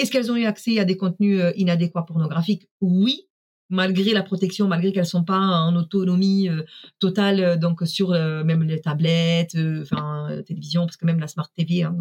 Est-ce 0.00 0.10
qu'elles 0.10 0.32
ont 0.32 0.36
eu 0.36 0.46
accès 0.46 0.78
à 0.78 0.86
des 0.86 0.96
contenus 0.96 1.40
euh, 1.40 1.52
inadéquats 1.56 2.02
pornographiques? 2.02 2.68
Oui, 2.80 3.28
malgré 3.68 4.12
la 4.12 4.22
protection, 4.22 4.66
malgré 4.66 4.92
qu'elles 4.92 5.04
sont 5.04 5.24
pas 5.24 5.38
en 5.38 5.76
autonomie 5.76 6.48
euh, 6.48 6.62
totale, 7.00 7.40
euh, 7.40 7.56
donc 7.56 7.82
sur 7.86 8.10
même 8.10 8.62
les 8.62 8.80
tablettes, 8.80 9.56
enfin 9.82 10.28
télévision, 10.46 10.86
parce 10.86 10.96
que 10.96 11.04
même 11.04 11.20
la 11.20 11.28
smart 11.28 11.50
TV, 11.54 11.82
hein, 11.82 11.94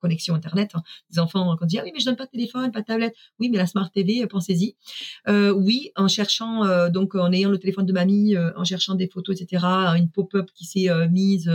connexion 0.00 0.34
internet, 0.34 0.72
hein, 0.74 0.82
les 1.10 1.20
enfants 1.20 1.56
quand 1.56 1.64
on 1.64 1.66
dit 1.66 1.78
ah 1.78 1.82
oui 1.84 1.92
mais 1.94 2.00
je 2.00 2.06
donne 2.06 2.16
pas 2.16 2.26
de 2.26 2.30
téléphone, 2.30 2.72
pas 2.72 2.80
de 2.80 2.86
tablette, 2.86 3.14
oui 3.38 3.48
mais 3.50 3.56
la 3.56 3.66
smart 3.66 3.90
TV, 3.90 4.26
pensez-y. 4.26 4.76
oui, 5.28 5.92
en 5.96 6.08
cherchant 6.08 6.88
donc 6.90 7.14
en 7.14 7.32
ayant 7.32 7.50
le 7.50 7.58
téléphone 7.58 7.86
de 7.86 7.92
mamie, 7.92 8.36
en 8.36 8.64
cherchant 8.64 8.96
des 8.96 9.08
photos, 9.08 9.40
etc. 9.40 9.64
Une 9.96 10.10
pop-up 10.10 10.50
qui 10.54 10.64
s'est 10.64 10.88
mise 11.08 11.50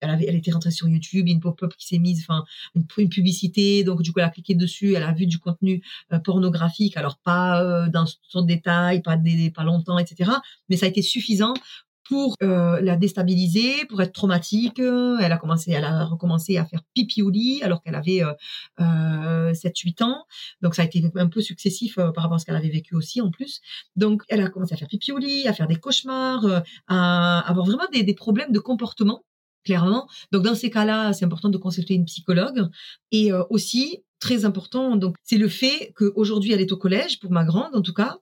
elle 0.00 0.10
avait, 0.10 0.26
elle 0.26 0.36
était 0.36 0.50
rentrée 0.50 0.70
sur 0.70 0.88
YouTube, 0.88 1.26
une 1.28 1.40
pop-up 1.40 1.72
qui 1.76 1.86
s'est 1.86 1.98
mise, 1.98 2.24
enfin, 2.28 2.44
une, 2.74 2.84
une, 2.98 3.08
publicité, 3.08 3.84
donc 3.84 4.02
du 4.02 4.12
coup, 4.12 4.20
elle 4.20 4.26
a 4.26 4.30
cliqué 4.30 4.54
dessus, 4.54 4.94
elle 4.94 5.02
a 5.02 5.12
vu 5.12 5.26
du 5.26 5.38
contenu 5.38 5.82
euh, 6.12 6.18
pornographique, 6.18 6.96
alors 6.96 7.18
pas 7.18 7.62
euh, 7.62 7.88
dans 7.88 8.04
son 8.22 8.42
détail, 8.42 9.02
pas 9.02 9.16
des, 9.16 9.50
pas 9.50 9.64
longtemps, 9.64 9.98
etc. 9.98 10.30
Mais 10.68 10.76
ça 10.76 10.86
a 10.86 10.88
été 10.88 11.02
suffisant 11.02 11.54
pour 12.08 12.36
euh, 12.42 12.80
la 12.80 12.96
déstabiliser, 12.96 13.84
pour 13.86 14.00
être 14.00 14.14
traumatique. 14.14 14.78
Elle 14.78 15.30
a 15.30 15.36
commencé, 15.36 15.72
elle 15.72 15.84
a 15.84 16.06
recommencé 16.06 16.56
à 16.56 16.64
faire 16.64 16.80
pipi 16.94 17.20
au 17.20 17.28
lit 17.28 17.60
alors 17.62 17.82
qu'elle 17.82 17.94
avait 17.94 18.22
euh, 18.80 19.52
7-8 19.52 20.04
ans. 20.04 20.24
Donc 20.62 20.74
ça 20.74 20.82
a 20.82 20.84
été 20.86 21.04
un 21.16 21.28
peu 21.28 21.42
successif 21.42 21.96
par 21.96 22.14
rapport 22.14 22.34
à 22.34 22.38
ce 22.38 22.46
qu'elle 22.46 22.56
avait 22.56 22.70
vécu 22.70 22.94
aussi 22.94 23.20
en 23.20 23.30
plus. 23.30 23.60
Donc 23.94 24.22
elle 24.28 24.40
a 24.40 24.48
commencé 24.48 24.72
à 24.72 24.78
faire 24.78 24.88
pipi 24.88 25.12
au 25.12 25.18
lit, 25.18 25.46
à 25.46 25.52
faire 25.52 25.66
des 25.66 25.76
cauchemars, 25.76 26.62
à 26.86 27.40
avoir 27.40 27.66
vraiment 27.66 27.86
des, 27.92 28.04
des 28.04 28.14
problèmes 28.14 28.52
de 28.52 28.58
comportement 28.58 29.22
Donc 30.32 30.42
dans 30.42 30.54
ces 30.54 30.70
cas-là, 30.70 31.12
c'est 31.12 31.24
important 31.24 31.48
de 31.48 31.58
consulter 31.58 31.94
une 31.94 32.04
psychologue. 32.04 32.68
Et 33.12 33.32
euh, 33.32 33.42
aussi, 33.50 34.02
très 34.20 34.44
important, 34.44 34.96
donc 34.96 35.16
c'est 35.22 35.38
le 35.38 35.48
fait 35.48 35.92
qu'aujourd'hui 35.96 36.52
elle 36.52 36.60
est 36.60 36.72
au 36.72 36.76
collège, 36.76 37.20
pour 37.20 37.30
ma 37.30 37.44
grande 37.44 37.74
en 37.74 37.82
tout 37.82 37.94
cas, 37.94 38.18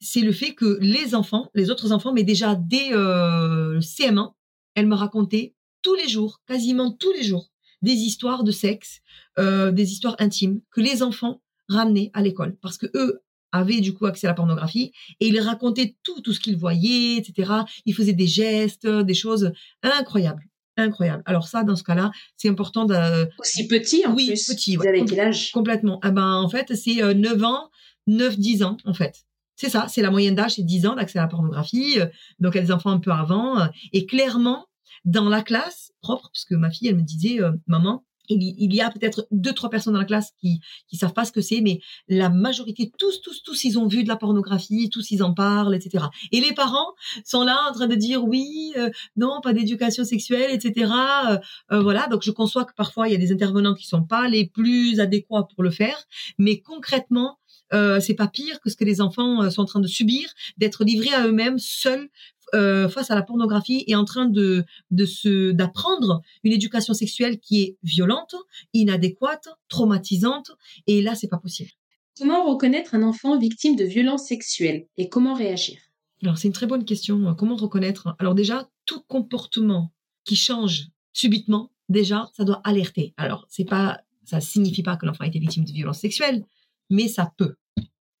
c'est 0.00 0.20
le 0.20 0.32
fait 0.32 0.54
que 0.54 0.78
les 0.80 1.14
enfants, 1.14 1.50
les 1.54 1.70
autres 1.70 1.92
enfants, 1.92 2.12
mais 2.12 2.24
déjà 2.24 2.54
dès 2.54 2.92
euh, 2.92 3.74
le 3.74 3.80
CM1, 3.80 4.32
elle 4.74 4.86
me 4.86 4.94
racontait 4.94 5.54
tous 5.82 5.94
les 5.94 6.08
jours, 6.08 6.40
quasiment 6.46 6.90
tous 6.90 7.12
les 7.12 7.22
jours, 7.22 7.50
des 7.82 7.92
histoires 7.92 8.44
de 8.44 8.52
sexe, 8.52 9.00
euh, 9.38 9.72
des 9.72 9.92
histoires 9.92 10.16
intimes 10.18 10.60
que 10.70 10.80
les 10.80 11.02
enfants 11.02 11.42
ramenaient 11.68 12.10
à 12.14 12.22
l'école, 12.22 12.56
parce 12.60 12.78
que 12.78 12.86
eux, 12.94 13.22
avait 13.52 13.80
du 13.80 13.94
coup 13.94 14.06
accès 14.06 14.26
à 14.26 14.30
la 14.30 14.34
pornographie 14.34 14.92
et 15.20 15.28
il 15.28 15.40
racontait 15.40 15.96
tout, 16.02 16.20
tout 16.20 16.32
ce 16.32 16.40
qu'il 16.40 16.56
voyait, 16.56 17.16
etc. 17.16 17.52
Il 17.84 17.94
faisait 17.94 18.12
des 18.12 18.26
gestes, 18.26 18.86
des 18.86 19.14
choses 19.14 19.52
incroyables. 19.82 20.49
Incroyable. 20.82 21.22
Alors 21.26 21.48
ça, 21.48 21.62
dans 21.64 21.76
ce 21.76 21.82
cas-là, 21.84 22.10
c'est 22.36 22.48
important 22.48 22.84
de... 22.84 23.28
Aussi 23.38 23.66
petit 23.68 24.04
en 24.06 24.14
oui, 24.14 24.26
plus. 24.28 24.46
petit. 24.46 24.76
Vous 24.76 24.82
ouais. 24.82 24.88
avez 24.88 25.04
quel 25.04 25.20
âge? 25.20 25.52
Complètement. 25.52 25.98
Ah 26.02 26.10
ben, 26.10 26.34
en 26.34 26.48
fait, 26.48 26.74
c'est 26.74 27.02
euh, 27.02 27.14
9 27.14 27.42
ans, 27.44 27.70
9-10 28.08 28.64
ans, 28.64 28.76
en 28.84 28.94
fait. 28.94 29.14
C'est 29.56 29.68
ça, 29.68 29.86
c'est 29.88 30.00
la 30.02 30.10
moyenne 30.10 30.34
d'âge, 30.34 30.52
c'est 30.56 30.62
10 30.62 30.86
ans 30.86 30.94
d'accès 30.96 31.18
à 31.18 31.22
la 31.22 31.28
pornographie. 31.28 32.00
euh, 32.00 32.06
Donc, 32.38 32.54
y 32.54 32.58
a 32.58 32.62
des 32.62 32.72
enfants 32.72 32.90
un 32.90 32.98
peu 33.00 33.10
avant. 33.12 33.60
euh, 33.60 33.66
Et 33.92 34.06
clairement, 34.06 34.66
dans 35.04 35.28
la 35.28 35.42
classe 35.42 35.92
propre, 36.00 36.30
puisque 36.32 36.52
ma 36.52 36.70
fille, 36.70 36.88
elle 36.88 36.96
me 36.96 37.02
disait, 37.02 37.40
euh, 37.42 37.52
maman, 37.66 38.04
il 38.30 38.74
y, 38.74 38.80
a 38.80 38.90
peut-être 38.90 39.26
deux, 39.30 39.52
trois 39.52 39.70
personnes 39.70 39.94
dans 39.94 40.00
la 40.00 40.06
classe 40.06 40.32
qui 40.40 40.60
qui 40.88 40.96
savent 40.96 41.12
pas 41.12 41.24
ce 41.24 41.32
que 41.32 41.40
c'est, 41.40 41.60
mais 41.60 41.80
la 42.08 42.28
majorité, 42.28 42.92
tous, 42.98 43.20
tous, 43.20 43.42
tous, 43.42 43.64
ils 43.64 43.78
ont 43.78 43.86
vu 43.86 44.02
de 44.02 44.08
la 44.08 44.16
pornographie, 44.16 44.90
tous, 44.90 45.10
ils 45.10 45.22
en 45.22 45.34
parlent, 45.34 45.74
etc. 45.74 46.04
Et 46.32 46.40
les 46.40 46.52
parents 46.52 46.94
sont 47.24 47.44
là 47.44 47.58
en 47.68 47.72
train 47.72 47.86
de 47.86 47.94
dire 47.94 48.24
oui, 48.24 48.72
euh, 48.76 48.90
non, 49.16 49.40
pas 49.42 49.52
d'éducation 49.52 50.04
sexuelle, 50.04 50.50
etc. 50.52 50.92
Euh, 51.28 51.38
euh, 51.72 51.82
voilà, 51.82 52.06
donc 52.08 52.22
je 52.22 52.30
conçois 52.30 52.64
que 52.64 52.74
parfois 52.74 53.08
il 53.08 53.12
y 53.12 53.14
a 53.14 53.18
des 53.18 53.32
intervenants 53.32 53.74
qui 53.74 53.86
sont 53.86 54.02
pas 54.02 54.28
les 54.28 54.46
plus 54.46 55.00
adéquats 55.00 55.48
pour 55.54 55.62
le 55.62 55.70
faire, 55.70 55.98
mais 56.38 56.60
concrètement, 56.60 57.38
euh, 57.72 58.00
c'est 58.00 58.14
pas 58.14 58.26
pire 58.26 58.60
que 58.60 58.70
ce 58.70 58.76
que 58.76 58.84
les 58.84 59.00
enfants 59.00 59.42
euh, 59.42 59.50
sont 59.50 59.62
en 59.62 59.66
train 59.66 59.80
de 59.80 59.86
subir, 59.86 60.28
d'être 60.56 60.84
livrés 60.84 61.14
à 61.14 61.26
eux-mêmes, 61.26 61.58
seuls 61.58 62.08
euh, 62.54 62.88
face 62.88 63.10
à 63.10 63.14
la 63.14 63.22
pornographie 63.22 63.84
et 63.86 63.94
en 63.94 64.04
train 64.04 64.26
de 64.26 64.64
de 64.90 65.04
se 65.04 65.52
d'apprendre 65.52 66.22
une 66.44 66.52
éducation 66.52 66.94
sexuelle 66.94 67.38
qui 67.38 67.62
est 67.62 67.76
violente, 67.82 68.34
inadéquate, 68.72 69.48
traumatisante, 69.68 70.52
et 70.86 71.02
là 71.02 71.14
c'est 71.14 71.28
pas 71.28 71.38
possible. 71.38 71.70
Comment 72.18 72.44
reconnaître 72.44 72.94
un 72.94 73.02
enfant 73.02 73.38
victime 73.38 73.76
de 73.76 73.84
violences 73.84 74.26
sexuelles 74.26 74.86
et 74.96 75.08
comment 75.08 75.34
réagir? 75.34 75.78
Alors 76.22 76.38
c'est 76.38 76.48
une 76.48 76.54
très 76.54 76.66
bonne 76.66 76.84
question. 76.84 77.34
Comment 77.34 77.56
reconnaître? 77.56 78.14
Alors 78.18 78.34
déjà 78.34 78.68
tout 78.84 79.00
comportement 79.08 79.92
qui 80.24 80.36
change 80.36 80.88
subitement, 81.12 81.70
déjà 81.88 82.30
ça 82.36 82.44
doit 82.44 82.60
alerter. 82.64 83.14
Alors 83.16 83.46
c'est 83.48 83.64
pas 83.64 84.00
ça 84.24 84.40
signifie 84.40 84.82
pas 84.82 84.96
que 84.96 85.06
l'enfant 85.06 85.24
a 85.24 85.26
été 85.26 85.38
victime 85.38 85.64
de 85.64 85.72
violences 85.72 86.00
sexuelles, 86.00 86.44
mais 86.88 87.08
ça 87.08 87.32
peut. 87.36 87.54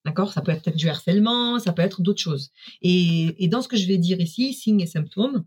D'accord? 0.04 0.32
Ça 0.32 0.40
peut 0.40 0.52
être 0.52 0.74
du 0.74 0.88
harcèlement, 0.88 1.58
ça 1.58 1.72
peut 1.72 1.82
être 1.82 2.00
d'autres 2.02 2.20
choses. 2.20 2.50
Et, 2.82 3.44
et 3.44 3.48
dans 3.48 3.62
ce 3.62 3.68
que 3.68 3.76
je 3.76 3.86
vais 3.86 3.98
dire 3.98 4.20
ici, 4.20 4.54
signes 4.54 4.80
et 4.80 4.86
symptômes, 4.86 5.44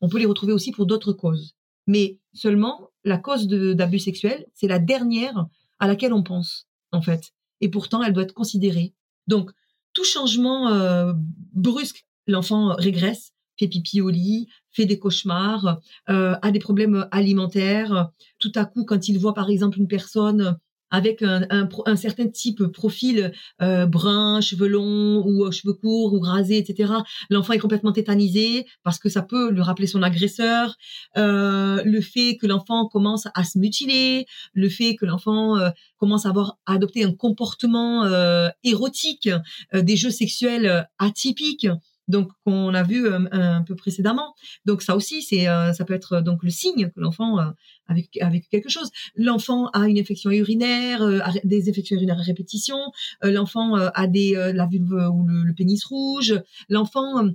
on 0.00 0.08
peut 0.08 0.18
les 0.18 0.26
retrouver 0.26 0.52
aussi 0.52 0.72
pour 0.72 0.86
d'autres 0.86 1.12
causes. 1.12 1.54
Mais 1.86 2.18
seulement, 2.32 2.90
la 3.04 3.18
cause 3.18 3.46
d'abus 3.48 3.98
sexuels, 3.98 4.46
c'est 4.54 4.68
la 4.68 4.78
dernière 4.78 5.46
à 5.78 5.86
laquelle 5.86 6.12
on 6.12 6.22
pense, 6.22 6.68
en 6.92 7.02
fait. 7.02 7.32
Et 7.60 7.68
pourtant, 7.68 8.02
elle 8.02 8.12
doit 8.12 8.24
être 8.24 8.34
considérée. 8.34 8.94
Donc, 9.26 9.50
tout 9.92 10.04
changement 10.04 10.68
euh, 10.68 11.12
brusque, 11.52 12.06
l'enfant 12.26 12.74
régresse, 12.74 13.32
fait 13.58 13.68
pipi 13.68 14.00
au 14.00 14.08
lit, 14.08 14.48
fait 14.70 14.86
des 14.86 14.98
cauchemars, 14.98 15.80
euh, 16.08 16.36
a 16.40 16.50
des 16.50 16.58
problèmes 16.58 17.06
alimentaires. 17.10 18.10
Tout 18.38 18.52
à 18.54 18.64
coup, 18.64 18.84
quand 18.84 19.08
il 19.08 19.18
voit 19.18 19.34
par 19.34 19.50
exemple 19.50 19.78
une 19.78 19.88
personne 19.88 20.58
avec 20.92 21.22
un, 21.22 21.44
un, 21.50 21.68
un 21.86 21.96
certain 21.96 22.28
type 22.28 22.62
profil 22.66 23.32
euh, 23.60 23.86
brun, 23.86 24.40
cheveux 24.40 24.68
longs 24.68 25.24
ou 25.26 25.44
euh, 25.44 25.50
cheveux 25.50 25.72
courts 25.72 26.14
ou 26.14 26.20
rasés, 26.20 26.58
etc. 26.58 26.92
L'enfant 27.30 27.54
est 27.54 27.58
complètement 27.58 27.92
tétanisé 27.92 28.66
parce 28.84 28.98
que 28.98 29.08
ça 29.08 29.22
peut 29.22 29.50
lui 29.50 29.62
rappeler 29.62 29.88
son 29.88 30.02
agresseur. 30.02 30.76
Euh, 31.16 31.82
le 31.84 32.00
fait 32.00 32.36
que 32.36 32.46
l'enfant 32.46 32.86
commence 32.88 33.26
à 33.34 33.42
se 33.42 33.58
mutiler, 33.58 34.26
le 34.52 34.68
fait 34.68 34.94
que 34.94 35.06
l'enfant 35.06 35.56
euh, 35.56 35.70
commence 35.96 36.26
à 36.26 36.28
avoir 36.28 36.58
à 36.66 36.74
adopter 36.74 37.04
un 37.04 37.12
comportement 37.12 38.04
euh, 38.04 38.48
érotique, 38.62 39.28
euh, 39.74 39.82
des 39.82 39.96
jeux 39.96 40.10
sexuels 40.10 40.86
atypiques. 40.98 41.68
Donc 42.08 42.30
qu'on 42.44 42.74
a 42.74 42.82
vu 42.82 43.06
euh, 43.06 43.20
un 43.30 43.62
peu 43.62 43.76
précédemment. 43.76 44.34
Donc 44.64 44.82
ça 44.82 44.96
aussi, 44.96 45.22
c'est 45.22 45.48
euh, 45.48 45.72
ça 45.72 45.84
peut 45.84 45.94
être 45.94 46.14
euh, 46.14 46.20
donc 46.20 46.42
le 46.42 46.50
signe 46.50 46.88
que 46.90 47.00
l'enfant 47.00 47.38
euh, 47.38 47.50
avec 47.86 48.16
avec 48.20 48.48
quelque 48.48 48.68
chose. 48.68 48.90
L'enfant 49.14 49.68
a 49.68 49.88
une 49.88 49.98
infection 49.98 50.30
urinaire, 50.30 51.02
euh, 51.02 51.20
a 51.20 51.32
des 51.44 51.70
infections 51.70 51.96
urinaires 51.96 52.18
à 52.18 52.22
répétition. 52.22 52.78
Euh, 53.24 53.30
L'enfant 53.30 53.74
a 53.74 54.06
des 54.08 54.32
la 54.54 54.66
vulve 54.66 54.92
ou 55.12 55.24
le, 55.26 55.44
le 55.44 55.54
pénis 55.54 55.84
rouge. 55.84 56.40
L'enfant, 56.68 57.28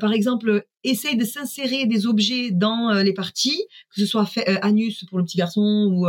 par 0.00 0.12
exemple, 0.12 0.64
essaye 0.84 1.16
de 1.16 1.24
s'insérer 1.24 1.86
des 1.86 2.06
objets 2.06 2.50
dans 2.52 2.92
les 3.02 3.12
parties, 3.12 3.60
que 3.94 4.00
ce 4.00 4.06
soit 4.06 4.26
fait, 4.26 4.46
anus 4.62 5.04
pour 5.08 5.18
le 5.18 5.24
petit 5.24 5.38
garçon 5.38 5.88
ou 5.90 6.06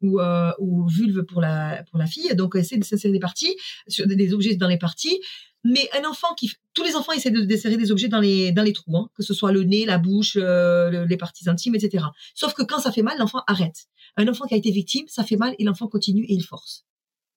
ou, 0.00 0.20
ou 0.58 0.88
vulve 0.88 1.22
pour 1.24 1.40
la 1.40 1.82
pour 1.90 1.98
la 1.98 2.06
fille. 2.06 2.34
Donc 2.36 2.54
essaie 2.56 2.78
de 2.78 2.84
s'insérer 2.84 3.12
des 3.12 3.18
parties 3.20 3.56
sur 3.88 4.06
des 4.06 4.32
objets 4.32 4.56
dans 4.56 4.68
les 4.68 4.78
parties. 4.78 5.18
Mais 5.64 5.88
un 6.00 6.08
enfant 6.08 6.34
qui, 6.34 6.52
tous 6.74 6.84
les 6.84 6.94
enfants 6.94 7.12
essaient 7.12 7.30
de 7.32 7.42
d'insérer 7.42 7.76
des 7.76 7.90
objets 7.90 8.08
dans 8.08 8.20
les 8.20 8.52
dans 8.52 8.62
les 8.62 8.72
trous, 8.72 8.96
hein, 8.96 9.10
que 9.14 9.22
ce 9.22 9.34
soit 9.34 9.52
le 9.52 9.64
nez, 9.64 9.84
la 9.86 9.98
bouche, 9.98 10.36
euh, 10.40 10.90
le- 10.90 11.04
les 11.04 11.16
parties 11.16 11.48
intimes, 11.48 11.74
etc. 11.74 12.04
Sauf 12.34 12.54
que 12.54 12.62
quand 12.62 12.78
ça 12.78 12.92
fait 12.92 13.02
mal, 13.02 13.18
l'enfant 13.18 13.42
arrête. 13.46 13.86
Un 14.16 14.28
enfant 14.28 14.46
qui 14.46 14.54
a 14.54 14.56
été 14.56 14.70
victime, 14.70 15.06
ça 15.08 15.24
fait 15.24 15.36
mal 15.36 15.54
et 15.58 15.64
l'enfant 15.64 15.88
continue 15.88 16.24
et 16.24 16.34
il 16.34 16.42
force. 16.44 16.84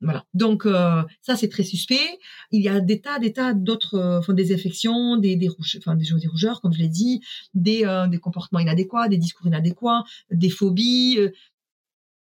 Voilà. 0.03 0.25
Donc 0.33 0.65
euh, 0.65 1.03
ça 1.21 1.35
c'est 1.35 1.49
très 1.49 1.63
suspect. 1.63 2.19
Il 2.51 2.61
y 2.63 2.69
a 2.69 2.79
des 2.79 3.01
tas, 3.01 3.19
des 3.19 3.33
tas 3.33 3.53
d'autres, 3.53 3.95
euh, 4.29 4.33
des 4.33 4.53
infections, 4.53 5.17
des 5.17 5.35
des 5.35 5.47
rouges, 5.47 5.77
enfin 5.79 5.95
des, 5.95 6.05
des 6.19 6.27
rougeurs 6.27 6.59
comme 6.61 6.73
je 6.73 6.79
l'ai 6.79 6.89
dit, 6.89 7.21
des 7.53 7.85
euh, 7.85 8.07
des 8.07 8.17
comportements 8.19 8.59
inadéquats, 8.59 9.07
des 9.09 9.17
discours 9.17 9.45
inadéquats, 9.47 10.03
des 10.31 10.49
phobies. 10.49 11.17
euh. 11.19 11.29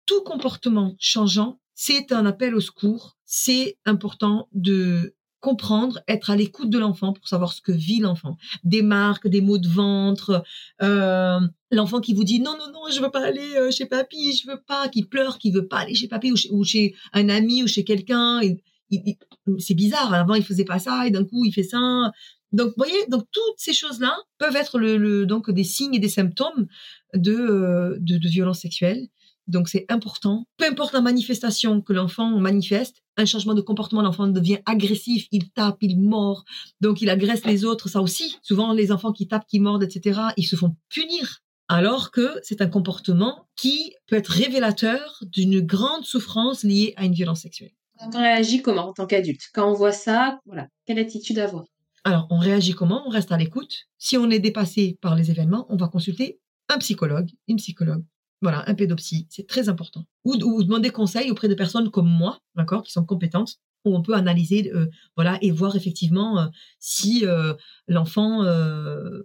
tout 0.05 0.21
comportement 0.23 0.95
changeant, 0.99 1.59
c'est 1.75 2.11
un 2.11 2.25
appel 2.25 2.55
au 2.55 2.59
secours. 2.61 3.17
C'est 3.25 3.77
important 3.85 4.49
de 4.53 5.13
comprendre, 5.39 5.99
être 6.07 6.29
à 6.29 6.35
l'écoute 6.35 6.69
de 6.69 6.77
l'enfant 6.79 7.13
pour 7.13 7.27
savoir 7.27 7.53
ce 7.53 7.61
que 7.61 7.71
vit 7.71 7.99
l'enfant. 7.99 8.37
Des 8.63 8.81
marques, 8.81 9.27
des 9.27 9.41
maux 9.41 9.57
de 9.57 9.67
ventre, 9.69 10.43
euh, 10.81 11.39
l'enfant 11.71 12.01
qui 12.01 12.13
vous 12.13 12.23
dit 12.25 12.39
non 12.39 12.55
non 12.57 12.71
non 12.73 12.81
je 12.91 12.99
veux 12.99 13.09
pas 13.11 13.23
aller 13.25 13.55
euh, 13.55 13.71
chez 13.71 13.85
papy, 13.85 14.35
je 14.35 14.49
veux 14.49 14.61
pas, 14.67 14.89
qui 14.89 15.03
pleure, 15.03 15.37
qui 15.37 15.51
veut 15.51 15.67
pas 15.67 15.79
aller 15.79 15.95
chez 15.95 16.07
papy 16.07 16.31
ou 16.31 16.35
chez, 16.35 16.49
ou 16.51 16.63
chez 16.63 16.95
un 17.13 17.29
ami 17.29 17.63
ou 17.63 17.67
chez 17.67 17.83
quelqu'un. 17.83 18.41
C'est 19.59 19.75
bizarre. 19.75 20.13
Avant 20.13 20.35
il 20.35 20.43
faisait 20.43 20.65
pas 20.65 20.79
ça 20.79 21.07
et 21.07 21.11
d'un 21.11 21.23
coup 21.23 21.45
il 21.45 21.53
fait 21.53 21.63
ça. 21.63 22.11
Donc 22.51 22.69
vous 22.69 22.73
voyez, 22.77 23.05
donc 23.09 23.25
toutes 23.31 23.57
ces 23.57 23.73
choses-là 23.73 24.17
peuvent 24.39 24.55
être 24.55 24.79
le, 24.79 24.97
le- 24.97 25.25
donc 25.27 25.51
des 25.51 25.63
signes 25.63 25.93
et 25.93 25.99
des 25.99 26.09
symptômes 26.09 26.67
de 27.13 27.31
euh, 27.33 27.95
de, 27.99 28.17
de 28.17 28.27
violence 28.27 28.59
sexuelle. 28.61 29.07
Donc 29.49 29.67
c'est 29.67 29.85
important. 29.89 30.45
Peu 30.57 30.65
importe 30.65 30.93
la 30.93 31.01
manifestation 31.01 31.81
que 31.81 31.91
l'enfant 31.91 32.39
manifeste, 32.39 32.97
un 33.17 33.25
changement 33.25 33.55
de 33.55 33.61
comportement, 33.61 34.01
l'enfant 34.01 34.27
devient 34.27 34.59
agressif, 34.65 35.27
il 35.31 35.49
tape, 35.51 35.79
il 35.81 35.99
mord, 35.99 36.45
donc 36.79 37.01
il 37.01 37.09
agresse 37.09 37.45
les 37.45 37.65
autres. 37.65 37.89
Ça 37.89 38.01
aussi, 38.01 38.37
souvent 38.43 38.71
les 38.71 38.91
enfants 38.91 39.11
qui 39.11 39.27
tapent, 39.27 39.47
qui 39.47 39.59
mordent, 39.59 39.83
etc., 39.83 40.21
ils 40.37 40.45
se 40.45 40.55
font 40.55 40.75
punir. 40.89 41.39
Alors 41.67 42.11
que 42.11 42.39
c'est 42.43 42.61
un 42.61 42.67
comportement 42.67 43.47
qui 43.55 43.93
peut 44.07 44.15
être 44.15 44.29
révélateur 44.29 45.19
d'une 45.23 45.59
grande 45.61 46.05
souffrance 46.05 46.63
liée 46.63 46.93
à 46.95 47.05
une 47.05 47.13
violence 47.13 47.41
sexuelle. 47.41 47.73
On 47.99 48.09
réagit 48.09 48.61
comment 48.61 48.89
en 48.89 48.93
tant 48.93 49.05
qu'adulte? 49.05 49.49
Quand 49.53 49.69
on 49.69 49.73
voit 49.73 49.91
ça, 49.91 50.39
voilà, 50.45 50.67
quelle 50.85 50.99
attitude 50.99 51.37
avoir? 51.37 51.65
Alors, 52.05 52.27
on 52.29 52.39
réagit 52.39 52.73
comment? 52.73 53.03
On 53.05 53.09
reste 53.09 53.31
à 53.31 53.37
l'écoute. 53.37 53.87
Si 53.97 54.15
on 54.15 54.29
est 54.29 54.39
dépassé 54.39 54.97
par 55.01 55.15
les 55.15 55.31
événements, 55.31 55.65
on 55.69 55.75
va 55.75 55.89
consulter 55.89 56.39
un 56.69 56.77
psychologue, 56.77 57.29
une 57.47 57.57
psychologue. 57.57 58.03
Voilà, 58.41 58.63
un 58.69 58.73
pédopsie, 58.73 59.27
c'est 59.29 59.47
très 59.47 59.67
important. 59.67 60.05
Ou, 60.23 60.63
demander 60.63 60.91
conseil 60.91 61.29
auprès 61.29 61.49
de 61.49 61.55
personnes 61.55 61.91
comme 61.91 62.09
moi, 62.09 62.39
d'accord, 62.55 62.83
qui 62.83 62.91
sont 62.91 63.03
compétentes, 63.03 63.59
où 63.85 63.95
on 63.95 64.01
peut 64.01 64.13
analyser, 64.13 64.71
euh, 64.73 64.87
voilà, 65.15 65.37
et 65.41 65.51
voir 65.51 65.75
effectivement 65.75 66.39
euh, 66.39 66.45
si 66.79 67.25
euh, 67.25 67.53
l'enfant 67.87 68.43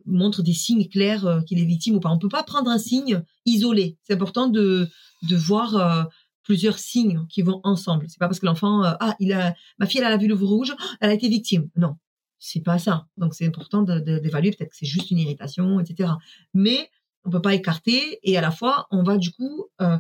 montre 0.07 0.43
des 0.43 0.53
signes 0.53 0.89
clairs 0.89 1.43
qu'il 1.47 1.59
est 1.61 1.65
victime 1.65 1.97
ou 1.97 2.01
pas. 2.01 2.11
On 2.11 2.19
peut 2.19 2.29
pas 2.29 2.43
prendre 2.43 2.71
un 2.71 2.79
signe 2.79 3.23
isolé. 3.47 3.97
C'est 4.03 4.15
important 4.15 4.49
de 4.49 4.89
de 5.23 5.37
voir 5.37 6.09
plusieurs 6.43 6.79
signes 6.79 7.27
qui 7.29 7.43
vont 7.43 7.61
ensemble. 7.65 8.07
C'est 8.09 8.19
pas 8.19 8.29
parce 8.29 8.41
que 8.41 8.47
l'enfant, 8.47 8.83
ah, 8.83 9.17
il 9.21 9.33
a, 9.33 9.55
ma 9.79 9.87
fille 9.87 10.01
elle 10.01 10.07
a 10.07 10.11
la 10.11 10.18
vulve 10.18 10.43
rouge, 10.43 10.75
elle 11.01 11.11
a 11.11 11.14
été 11.14 11.29
victime. 11.29 11.71
Non, 11.76 11.97
c'est 12.38 12.61
pas 12.61 12.79
ça. 12.79 13.07
Donc 13.17 13.34
c'est 13.34 13.47
important 13.47 13.83
d'évaluer. 13.83 14.51
Peut-être 14.51 14.71
que 14.71 14.76
c'est 14.76 14.87
juste 14.87 15.11
une 15.11 15.18
irritation, 15.18 15.80
etc. 15.80 16.11
Mais 16.53 16.91
on 17.25 17.30
peut 17.30 17.42
pas 17.42 17.55
écarter 17.55 18.18
et 18.22 18.37
à 18.37 18.41
la 18.41 18.51
fois 18.51 18.87
on 18.91 19.03
va 19.03 19.17
du 19.18 19.30
coup 19.30 19.67
euh, 19.80 19.99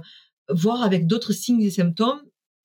voir 0.48 0.82
avec 0.82 1.06
d'autres 1.06 1.32
signes 1.32 1.62
et 1.62 1.70
symptômes 1.70 2.20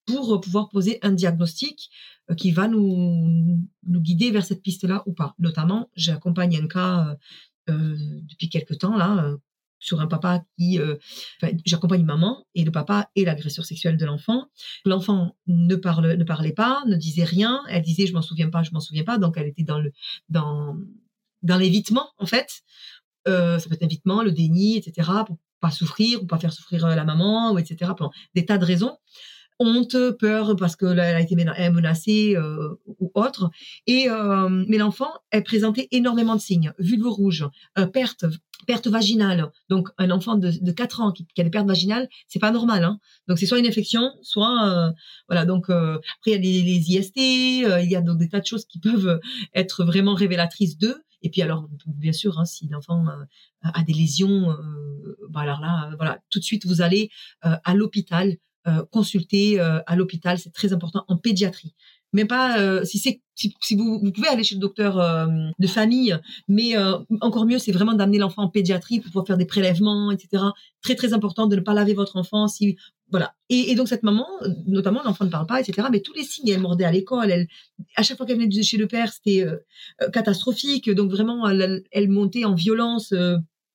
pour 0.06 0.36
euh, 0.36 0.42
pouvoir 0.42 0.70
poser 0.70 1.00
un 1.02 1.12
diagnostic 1.12 1.90
euh, 2.30 2.36
qui 2.36 2.52
va 2.52 2.68
nous, 2.68 3.68
guider 3.86 4.32
vers 4.32 4.46
cette 4.46 4.62
piste-là 4.62 5.04
ou 5.06 5.14
pas. 5.14 5.36
Notamment, 5.40 5.90
j'accompagne 5.96 6.58
un 6.58 6.68
cas 6.68 7.16
depuis 7.68 8.50
quelque 8.50 8.74
temps 8.74 8.98
là 8.98 9.32
sur 9.78 10.02
un 10.02 10.08
papa 10.08 10.44
qui, 10.58 10.80
j'accompagne 11.66 12.04
maman 12.04 12.48
et 12.56 12.64
le 12.64 12.72
papa 12.72 13.12
est 13.16 13.26
l'agresseur 13.26 13.64
sexuel 13.64 13.96
de 13.96 14.06
l'enfant. 14.08 14.48
L'enfant 14.86 15.36
ne 15.46 15.76
parle, 15.76 16.16
ne 16.16 16.24
parlait 16.24 16.52
pas, 16.52 16.82
ne 16.88 16.96
disait 16.96 17.26
rien. 17.26 17.62
Elle 17.70 17.84
disait 17.84 18.08
je 18.08 18.14
m'en 18.14 18.24
souviens 18.24 18.50
pas, 18.50 18.64
je 18.64 18.72
m'en 18.72 18.80
souviens 18.80 19.04
pas. 19.04 19.20
Donc 19.20 19.38
elle 19.38 19.46
était 19.46 19.62
dans 19.62 19.80
le, 19.80 19.92
dans, 20.30 20.76
dans 21.44 21.58
l'évitement 21.58 22.10
en 22.18 22.26
fait. 22.26 22.64
Euh, 23.28 23.60
ça 23.60 23.68
peut 23.68 23.76
être 23.76 23.82
l'évitement, 23.82 24.24
le 24.24 24.32
déni, 24.32 24.78
etc. 24.78 25.10
Pour 25.26 25.38
pas 25.60 25.72
souffrir 25.72 26.24
ou 26.24 26.26
pas 26.26 26.38
faire 26.38 26.54
souffrir 26.54 26.86
euh, 26.86 26.96
la 26.96 27.04
maman 27.04 27.52
ou 27.52 27.60
etc. 27.60 27.92
Pour 27.98 28.12
des 28.36 28.46
tas 28.46 28.58
de 28.58 28.66
raisons. 28.66 28.98
honte, 29.60 29.96
peur 30.20 30.56
parce 30.56 30.76
que 30.76 30.86
elle 30.86 31.00
a 31.00 31.20
été 31.20 31.36
menacée 31.36 32.38
ou 32.88 33.12
autre. 33.14 33.50
Et 33.88 34.08
mais 34.68 34.78
l'enfant 34.78 35.12
est 35.32 35.42
présenté 35.42 35.90
énormément 35.92 36.36
de 36.36 36.42
signes 36.42 36.72
vulve 36.80 37.08
rouge, 37.08 37.46
perte 37.92 38.26
perte 38.70 38.88
vaginale. 38.88 39.52
Donc, 39.70 39.90
un 39.98 40.12
enfant 40.12 40.36
de, 40.36 40.52
de 40.52 40.72
4 40.72 41.02
ans 41.02 41.12
qui, 41.12 41.26
a 41.40 41.44
des 41.44 41.50
pertes 41.50 41.68
vaginales, 41.68 42.08
c'est 42.28 42.40
pas 42.40 42.52
normal. 42.52 42.84
Hein. 42.84 43.00
Donc, 43.28 43.40
c'est 43.40 43.46
soit 43.46 43.60
une 43.60 43.68
infection, 43.68 44.12
soit 44.22 44.70
euh, 44.70 44.92
voilà. 45.28 45.46
Donc, 45.46 45.70
euh, 45.70 45.96
après 45.96 46.32
il 46.32 46.34
y 46.34 46.36
a 46.36 46.38
les, 46.38 46.62
les 46.62 46.92
IST, 46.92 47.18
euh, 47.66 47.82
il 47.82 47.90
y 47.90 47.96
a 47.96 48.02
donc 48.02 48.18
des 48.20 48.30
tas 48.30 48.40
de 48.40 48.46
choses 48.46 48.66
qui 48.66 48.80
peuvent 48.80 49.20
être 49.54 49.84
vraiment 49.84 50.14
révélatrices 50.14 50.78
d'eux. 50.78 51.02
Et 51.22 51.30
puis 51.30 51.42
alors, 51.42 51.68
bien 51.88 52.14
sûr, 52.14 52.40
hein, 52.40 52.46
si 52.46 52.68
l'enfant 52.68 53.06
a 53.62 53.84
des 53.84 53.94
lésions, 53.94 54.56
bah 55.30 55.42
alors 55.42 55.60
là, 55.60 55.92
voilà, 55.98 56.20
tout 56.30 56.40
de 56.40 56.44
suite 56.44 56.66
vous 56.66 56.82
allez 56.82 57.10
à 57.42 57.74
l'hôpital 57.74 58.38
consulter 58.92 59.60
à 59.60 59.96
l'hôpital, 59.96 60.38
c'est 60.40 60.54
très 60.54 60.74
important 60.74 61.04
en 61.08 61.18
pédiatrie 61.18 61.74
mais 62.14 62.26
pas 62.26 62.60
euh, 62.60 62.84
si 62.86 62.98
c'est 63.00 63.22
si, 63.36 63.76
vous, 63.78 64.12
pouvez 64.12 64.28
aller 64.28 64.44
chez 64.44 64.56
le 64.56 64.60
docteur 64.60 65.00
euh, 65.00 65.28
de 65.60 65.68
famille, 65.68 66.18
mais 66.50 66.76
euh, 66.76 66.98
encore 67.22 67.46
mieux 67.46 67.58
c'est 67.58 67.72
vraiment 67.72 67.94
d'amener 67.94 68.18
l'enfant 68.18 68.44
en 68.44 68.50
pédiatrie 68.50 69.00
pour 69.00 69.12
pouvoir 69.12 69.28
faire 69.28 69.38
des 69.38 69.46
prélèvements, 69.46 70.12
etc. 70.12 70.44
Très 70.82 70.96
très 70.96 71.14
important 71.14 71.48
de 71.48 71.56
ne 71.56 71.62
pas 71.62 71.74
laver 71.74 71.94
votre 71.94 72.18
enfant 72.18 72.48
si 72.48 72.76
voilà. 73.12 73.36
Et, 73.50 73.72
et 73.72 73.76
donc 73.76 73.88
cette 73.88 74.04
maman, 74.04 74.28
notamment 74.68 75.02
l'enfant 75.04 75.26
ne 75.26 75.30
parle 75.30 75.48
pas, 75.48 75.60
etc. 75.60 75.88
Mais 75.92 76.02
tous 76.02 76.14
les 76.14 76.24
signes, 76.24 76.50
elle 76.50 76.62
mordait 76.62 76.86
à 76.86 76.92
l'école, 76.92 77.32
elle 77.32 77.48
à 77.96 78.04
chaque 78.04 78.18
fois 78.18 78.26
qu'elle 78.26 78.40
venait 78.40 78.64
chez 78.64 78.78
le 78.78 78.88
père 78.88 79.12
c'était 79.12 79.46
catastrophique, 80.14 80.90
donc 80.92 81.10
vraiment 81.10 81.48
elle, 81.50 81.84
elle 81.92 82.10
montait 82.10 82.46
en 82.46 82.54
violence 82.54 83.14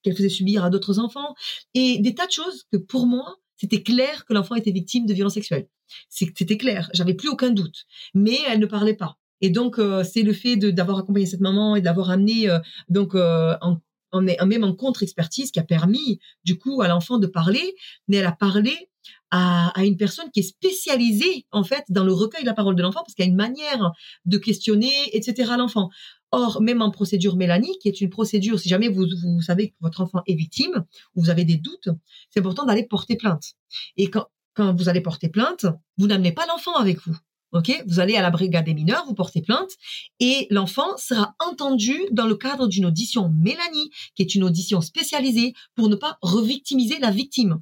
qu'elle 0.03 0.17
faisait 0.17 0.29
subir 0.29 0.65
à 0.65 0.71
d'autres 0.71 0.99
enfants 0.99 1.35
et 1.75 1.99
des 1.99 2.15
tas 2.15 2.27
de 2.27 2.33
choses 2.33 2.65
que 2.71 2.77
pour 2.77 3.07
moi 3.07 3.37
c'était 3.57 3.83
clair 3.83 4.25
que 4.27 4.35
l'enfant 4.35 4.55
était 4.55 4.73
victime 4.73 5.07
de 5.07 5.15
violences 5.15 5.35
sexuelles. 5.35 5.69
C'était 6.09 6.57
clair, 6.57 6.91
j'avais 6.93 7.15
plus 7.15 7.29
aucun 7.29 7.51
doute. 7.51 7.87
Mais 8.15 8.39
elle 8.49 8.59
ne 8.59 8.67
parlait 8.67 8.95
pas. 8.95 9.19
Et 9.41 9.51
donc 9.51 9.79
euh, 9.79 10.05
c'est 10.05 10.23
le 10.23 10.33
fait 10.33 10.57
d'avoir 10.57 10.99
accompagné 10.99 11.27
cette 11.27 11.41
maman 11.41 11.77
et 11.77 11.81
d'avoir 11.81 12.11
amené 12.11 12.49
euh, 12.49 12.59
donc 12.89 13.15
euh, 13.15 13.57
en, 13.61 13.79
en, 14.13 14.23
même 14.23 14.65
en 14.65 14.75
contre-expertise 14.75 15.51
qui 15.51 15.61
a 15.61 15.65
permis 15.65 16.21
du 16.45 16.59
coup 16.59 16.83
à 16.83 16.89
l'enfant 16.89 17.19
de 17.19 17.27
parler, 17.27 17.75
mais 18.09 18.19
elle 18.19 18.27
a 18.27 18.33
parlé 18.33 18.91
à, 19.31 19.73
une 19.85 19.97
personne 19.97 20.31
qui 20.33 20.41
est 20.41 20.45
spécialisée 20.45 21.47
en 21.51 21.65
fait 21.65 21.85
dans 21.89 22.05
le 22.05 22.13
recueil 22.13 22.43
de 22.43 22.47
la 22.47 22.55
parole 22.55 22.77
de 22.77 22.83
l'enfant 22.83 23.01
parce 23.01 23.15
qu'il 23.15 23.25
y 23.25 23.29
a 23.29 23.31
une 23.31 23.37
manière 23.37 23.91
de 24.25 24.39
questionner 24.39 24.93
etc 25.13 25.53
l'enfant. 25.59 25.91
Or, 26.31 26.61
même 26.61 26.83
en 26.83 26.91
procédure 26.91 27.37
Mélanie, 27.37 27.79
qui 27.81 27.89
est 27.89 28.01
une 28.01 28.11
procédure, 28.11 28.59
si 28.59 28.69
jamais 28.69 28.89
vous, 28.89 29.07
vous 29.23 29.41
savez 29.41 29.71
que 29.71 29.75
votre 29.81 30.01
enfant 30.01 30.21
est 30.27 30.35
victime, 30.35 30.85
ou 31.15 31.23
vous 31.23 31.31
avez 31.31 31.45
des 31.45 31.57
doutes, 31.57 31.91
c'est 32.29 32.41
important 32.41 32.67
d'aller 32.67 32.85
porter 32.85 33.15
plainte. 33.15 33.53
Et 33.97 34.11
quand, 34.11 34.27
quand 34.53 34.75
vous 34.75 34.89
allez 34.89 35.01
porter 35.01 35.29
plainte, 35.29 35.67
vous 35.97 36.09
n'amenez 36.09 36.33
pas 36.33 36.45
l'enfant 36.47 36.75
avec 36.75 37.01
vous. 37.07 37.17
Ok, 37.53 37.85
vous 37.87 38.01
allez 38.01 38.17
à 38.17 38.23
la 38.23 38.31
brigade 38.31 38.65
des 38.65 38.75
mineurs, 38.75 39.05
vous 39.07 39.15
portez 39.15 39.41
plainte 39.41 39.71
et 40.19 40.49
l'enfant 40.51 40.97
sera 40.97 41.37
entendu 41.39 41.97
dans 42.11 42.27
le 42.27 42.35
cadre 42.35 42.67
d'une 42.67 42.85
audition 42.85 43.29
Mélanie, 43.29 43.91
qui 44.17 44.23
est 44.23 44.35
une 44.35 44.43
audition 44.43 44.81
spécialisée 44.81 45.55
pour 45.77 45.89
ne 45.89 45.95
pas 45.95 46.19
revictimiser 46.21 46.99
la 46.99 47.13
victime 47.13 47.61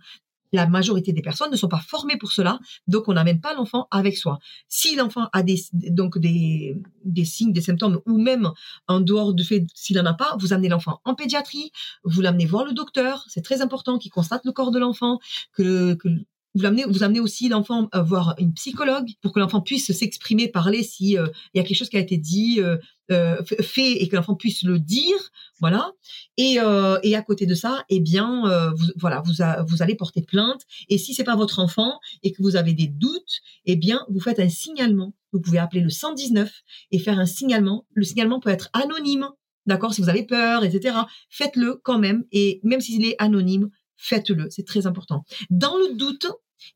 la 0.52 0.66
majorité 0.66 1.12
des 1.12 1.22
personnes 1.22 1.50
ne 1.50 1.56
sont 1.56 1.68
pas 1.68 1.80
formées 1.80 2.16
pour 2.16 2.32
cela, 2.32 2.58
donc 2.86 3.08
on 3.08 3.14
n'amène 3.14 3.40
pas 3.40 3.54
l'enfant 3.54 3.88
avec 3.90 4.16
soi. 4.16 4.38
Si 4.68 4.96
l'enfant 4.96 5.28
a 5.32 5.42
des, 5.42 5.60
donc 5.72 6.18
des, 6.18 6.76
des 7.04 7.24
signes, 7.24 7.52
des 7.52 7.60
symptômes, 7.60 8.00
ou 8.06 8.18
même 8.18 8.50
en 8.88 9.00
dehors 9.00 9.34
du 9.34 9.44
fait 9.44 9.64
s'il 9.74 9.96
n'en 9.96 10.06
a 10.06 10.14
pas, 10.14 10.36
vous 10.38 10.52
amenez 10.52 10.68
l'enfant 10.68 11.00
en 11.04 11.14
pédiatrie, 11.14 11.72
vous 12.04 12.20
l'amenez 12.20 12.46
voir 12.46 12.64
le 12.64 12.72
docteur, 12.72 13.24
c'est 13.28 13.42
très 13.42 13.62
important 13.62 13.98
qu'il 13.98 14.10
constate 14.10 14.44
le 14.44 14.52
corps 14.52 14.70
de 14.70 14.78
l'enfant, 14.78 15.18
que, 15.52 15.94
que 15.94 16.08
vous 16.54 16.64
amenez, 16.64 16.84
vous 16.84 17.02
amenez 17.02 17.20
aussi 17.20 17.48
l'enfant 17.48 17.88
à 17.92 18.02
voir 18.02 18.34
une 18.38 18.52
psychologue 18.52 19.08
pour 19.22 19.32
que 19.32 19.40
l'enfant 19.40 19.60
puisse 19.60 19.90
s'exprimer, 19.92 20.48
parler 20.48 20.82
si 20.82 21.16
euh, 21.16 21.26
il 21.54 21.58
y 21.58 21.60
a 21.60 21.64
quelque 21.64 21.76
chose 21.76 21.88
qui 21.88 21.96
a 21.96 22.00
été 22.00 22.18
dit, 22.18 22.60
euh, 22.60 22.76
euh, 23.10 23.42
fait 23.44 24.02
et 24.02 24.08
que 24.08 24.16
l'enfant 24.16 24.34
puisse 24.34 24.62
le 24.62 24.78
dire, 24.78 25.16
voilà. 25.60 25.92
Et, 26.36 26.58
et 27.02 27.16
à 27.16 27.22
côté 27.22 27.46
de 27.46 27.54
ça, 27.54 27.84
eh 27.88 28.00
bien, 28.00 28.72
vous, 28.74 28.86
voilà, 28.96 29.22
vous, 29.24 29.34
vous 29.66 29.82
allez 29.82 29.94
porter 29.94 30.22
plainte. 30.22 30.62
Et 30.88 30.98
si 30.98 31.14
c'est 31.14 31.24
pas 31.24 31.36
votre 31.36 31.58
enfant 31.58 32.00
et 32.22 32.32
que 32.32 32.42
vous 32.42 32.56
avez 32.56 32.72
des 32.72 32.88
doutes, 32.88 33.40
eh 33.66 33.76
bien, 33.76 34.04
vous 34.08 34.20
faites 34.20 34.40
un 34.40 34.48
signalement. 34.48 35.14
Vous 35.32 35.40
pouvez 35.40 35.58
appeler 35.58 35.80
le 35.80 35.90
119 35.90 36.50
et 36.90 36.98
faire 36.98 37.18
un 37.18 37.26
signalement. 37.26 37.86
Le 37.94 38.04
signalement 38.04 38.40
peut 38.40 38.50
être 38.50 38.70
anonyme, 38.72 39.28
d'accord, 39.66 39.94
si 39.94 40.00
vous 40.00 40.08
avez 40.08 40.24
peur, 40.24 40.64
etc. 40.64 40.96
Faites-le 41.30 41.80
quand 41.82 41.98
même. 41.98 42.24
Et 42.32 42.60
même 42.64 42.80
s'il 42.80 43.04
est 43.04 43.16
anonyme, 43.18 43.70
faites-le, 44.02 44.50
c'est 44.50 44.66
très 44.66 44.86
important. 44.86 45.24
Dans 45.50 45.76
le 45.76 45.94
doute, 45.94 46.26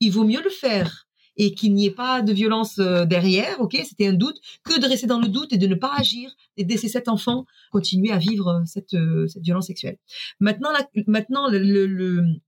il 0.01 0.12
vaut 0.12 0.24
mieux 0.24 0.43
le 0.43 0.51
faire 0.51 1.07
et 1.36 1.55
qu'il 1.55 1.74
n'y 1.74 1.86
ait 1.86 1.90
pas 1.90 2.23
de 2.23 2.32
violence 2.32 2.78
euh, 2.78 3.05
derrière, 3.05 3.61
ok, 3.61 3.77
c'était 3.85 4.07
un 4.07 4.15
doute, 4.15 4.40
que 4.65 4.81
de 4.81 4.86
rester 4.86 5.07
dans 5.07 5.20
le 5.20 5.28
doute 5.28 5.53
et 5.53 5.59
de 5.59 5.66
ne 5.66 5.74
pas 5.74 5.93
agir 5.94 6.31
et 6.57 6.65
de 6.65 6.70
laisser 6.70 6.89
cet 6.89 7.09
enfant 7.09 7.44
continuer 7.70 8.11
à 8.11 8.19
vivre 8.19 8.48
euh, 8.48 8.65
cette, 8.65 8.94
euh, 8.94 9.27
cette 9.27 9.43
violence 9.43 9.66
sexuelle. 9.66 9.98
Maintenant, 10.40 10.70
maintenant 11.07 11.48
le, 11.51 12.39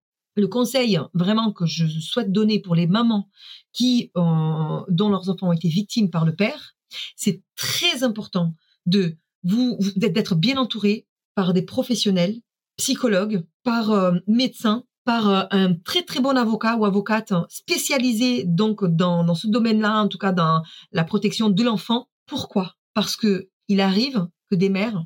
conseil 0.51 0.99
vraiment 1.15 1.53
que 1.53 1.67
je 1.67 1.85
souhaite 1.87 2.31
donner 2.31 2.61
pour 2.61 2.77
les 2.77 2.87
mamans 2.87 3.29
qui 3.73 4.13
dont 4.15 5.09
leurs 5.11 5.29
enfants 5.29 5.49
ont 5.49 5.53
été 5.53 5.69
victimes 5.69 6.11
par 6.11 6.25
le 6.25 6.35
père, 6.35 6.77
c'est 7.17 7.43
très 7.57 8.05
important 8.05 8.55
de 8.87 9.17
vous 9.43 9.77
d'être 9.97 10.37
bien 10.37 10.57
entouré 10.57 11.07
par 11.35 11.53
des 11.55 11.63
professionnels, 11.63 12.37
psychologues, 12.77 13.45
par 13.69 14.15
médecins 14.27 14.85
par 15.09 15.31
euh, 15.31 15.45
un 15.53 15.73
très 15.73 16.03
très 16.03 16.20
bon 16.20 16.36
avocat 16.36 16.77
ou 16.77 16.85
avocate 16.85 17.32
spécialisé 17.49 18.45
donc 18.45 18.85
dans, 18.85 19.24
dans 19.24 19.35
ce 19.35 19.47
domaine-là, 19.47 20.03
en 20.03 20.09
tout 20.09 20.19
cas 20.19 20.32
dans 20.32 20.62
la 20.93 21.03
protection 21.03 21.49
de 21.49 21.62
l'enfant. 21.62 22.09
Pourquoi? 22.27 22.74
Parce 22.93 23.16
que 23.16 23.49
il 23.69 23.81
arrive 23.81 24.27
que 24.51 24.55
des 24.55 24.69
mères 24.69 25.03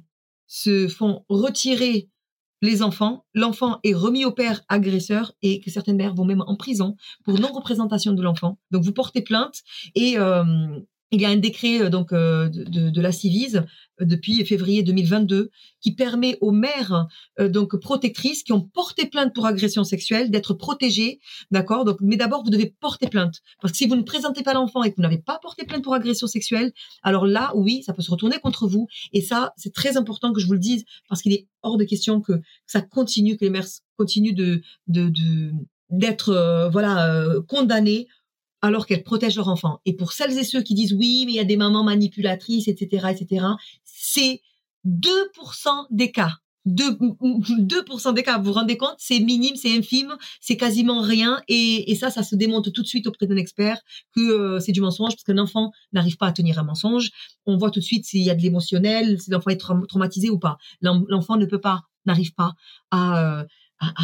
se 0.49 0.89
font 0.89 1.25
retirer 1.29 2.09
les 2.63 2.83
enfants, 2.83 3.25
l'enfant 3.33 3.79
est 3.85 3.95
remis 3.95 4.25
au 4.25 4.33
père 4.33 4.63
agresseur 4.69 5.33
et 5.41 5.61
que 5.61 5.71
certaines 5.71 5.97
mères 5.97 6.15
vont 6.15 6.25
même 6.25 6.43
en 6.49 6.57
prison 6.57 6.97
pour 7.25 7.39
non-représentation 7.39 8.13
de 8.13 8.23
l'enfant. 8.23 8.59
Donc 8.73 8.83
vous 8.83 8.93
portez 8.93 9.23
plainte 9.23 9.63
et 9.95 10.19
euh, 10.19 10.45
il 11.13 11.21
y 11.21 11.27
a 11.27 11.29
un 11.29 11.37
décret 11.37 11.83
euh, 11.83 11.91
donc 11.91 12.13
euh, 12.13 12.49
de, 12.49 12.91
de, 12.91 13.01
la 13.01 13.13
Civise 13.13 13.63
euh, 14.01 14.05
depuis 14.05 14.45
février 14.45 14.83
2022 14.83 15.51
qui 15.81 15.95
permet 15.95 16.39
aux 16.41 16.53
mères 16.53 17.07
donc 17.39 17.77
protectrices 17.77 18.43
qui 18.43 18.53
ont 18.53 18.61
porté 18.61 19.07
plainte 19.07 19.35
pour 19.35 19.47
agression 19.47 19.85
sexuelle 19.85 20.31
d'être 20.31 20.55
protégées, 20.55 21.19
d'accord? 21.51 21.85
Donc, 21.85 21.97
mais 22.01 22.17
d'abord 22.17 22.45
vous 22.45 22.51
devez 22.51 22.75
porter 22.81 23.09
plainte 23.09 23.41
parce 23.61 23.73
que 23.73 23.79
si 23.79 23.87
vous 23.87 23.97
ne 23.97 24.03
présentez 24.03 24.43
pas 24.43 24.55
l'enfant 24.55 24.83
et 24.85 24.91
que 24.91 24.97
vous 24.97 25.03
n'avez 25.03 25.19
pas 25.19 25.39
porté 25.43 25.65
plainte 25.65 25.83
pour 25.83 25.95
agression 25.95 26.27
sexuelle, 26.27 26.73
alors 27.03 27.27
là, 27.27 27.53
oui, 27.57 27.83
ça 27.83 27.93
peut 27.93 28.03
se 28.03 28.11
retourner 28.11 28.39
contre 28.39 28.69
vous. 28.69 28.87
Et 29.13 29.21
ça, 29.21 29.53
c'est 29.57 29.75
très 29.75 29.97
important 29.97 30.33
que 30.33 30.41
je 30.41 30.47
vous 30.47 30.53
le 30.53 30.61
dise 30.61 30.85
parce 31.09 31.21
qu'il 31.21 31.33
est 31.33 31.49
hors 31.63 31.77
de 31.77 31.85
question 31.85 32.21
que 32.21 32.41
ça 32.67 32.81
continue, 32.81 33.37
que 33.37 33.45
les 33.45 33.51
mères 33.51 33.67
continuent 33.97 34.35
de 34.35 34.63
de 34.87 35.53
d'être 35.91 36.69
voilà 36.73 37.35
condamnées 37.49 38.07
alors 38.63 38.87
qu'elles 38.87 39.03
protègent 39.03 39.37
leur 39.37 39.49
enfant. 39.49 39.81
Et 39.85 39.95
pour 39.95 40.13
celles 40.13 40.39
et 40.39 40.45
ceux 40.45 40.63
qui 40.63 40.75
disent 40.75 40.95
oui, 40.95 41.25
mais 41.27 41.33
il 41.33 41.37
y 41.37 41.41
a 41.41 41.45
des 41.45 41.57
mamans 41.57 41.85
manipulatrices, 41.85 42.69
etc., 42.69 43.09
etc., 43.11 43.47
c'est 43.85 44.41
2% 44.87 45.87
des 45.91 46.13
cas. 46.13 46.31
2, 46.65 46.93
2% 46.93 48.15
des 48.15 48.23
cas, 48.23 48.39
vous 48.39 48.45
vous 48.45 48.53
rendez 48.53 48.77
compte? 48.77 48.95
C'est 48.99 49.19
minime, 49.19 49.57
c'est 49.57 49.77
infime, 49.77 50.17
c'est 50.41 50.57
quasiment 50.57 51.01
rien. 51.01 51.43
Et, 51.49 51.95
ça, 51.97 52.11
ça 52.11 52.23
se 52.23 52.37
démonte 52.37 52.73
tout 52.73 52.83
de 52.83 52.87
suite 52.87 53.09
auprès 53.09 53.27
d'un 53.27 53.37
expert 53.37 53.81
que 54.15 54.21
euh, 54.21 54.61
c'est 54.61 54.71
du 54.71 54.81
mensonge 54.81 55.11
parce 55.11 55.25
qu'un 55.25 55.39
enfant 55.39 55.73
n'arrive 55.93 56.17
pas 56.17 56.29
à 56.29 56.33
tenir 56.33 56.61
un 56.61 56.63
mensonge. 56.63 57.11
On 57.47 57.57
voit 57.57 57.73
tout 57.73 57.81
de 57.81 57.85
suite 57.85 58.07
s'il 58.07 58.23
y 58.23 58.31
a 58.31 58.35
de 58.37 58.43
l'émotionnel, 58.43 59.21
si 59.21 59.31
l'enfant 59.31 59.51
est 59.51 59.61
traumatisé 59.89 60.31
ou 60.31 60.39
pas. 60.39 60.57
L'enfant 60.81 61.37
ne 61.37 61.47
peut 61.47 61.61
pas, 61.61 61.83
n'arrive 62.07 62.33
pas 62.35 62.53
euh, 62.95 63.45
à 63.81 63.95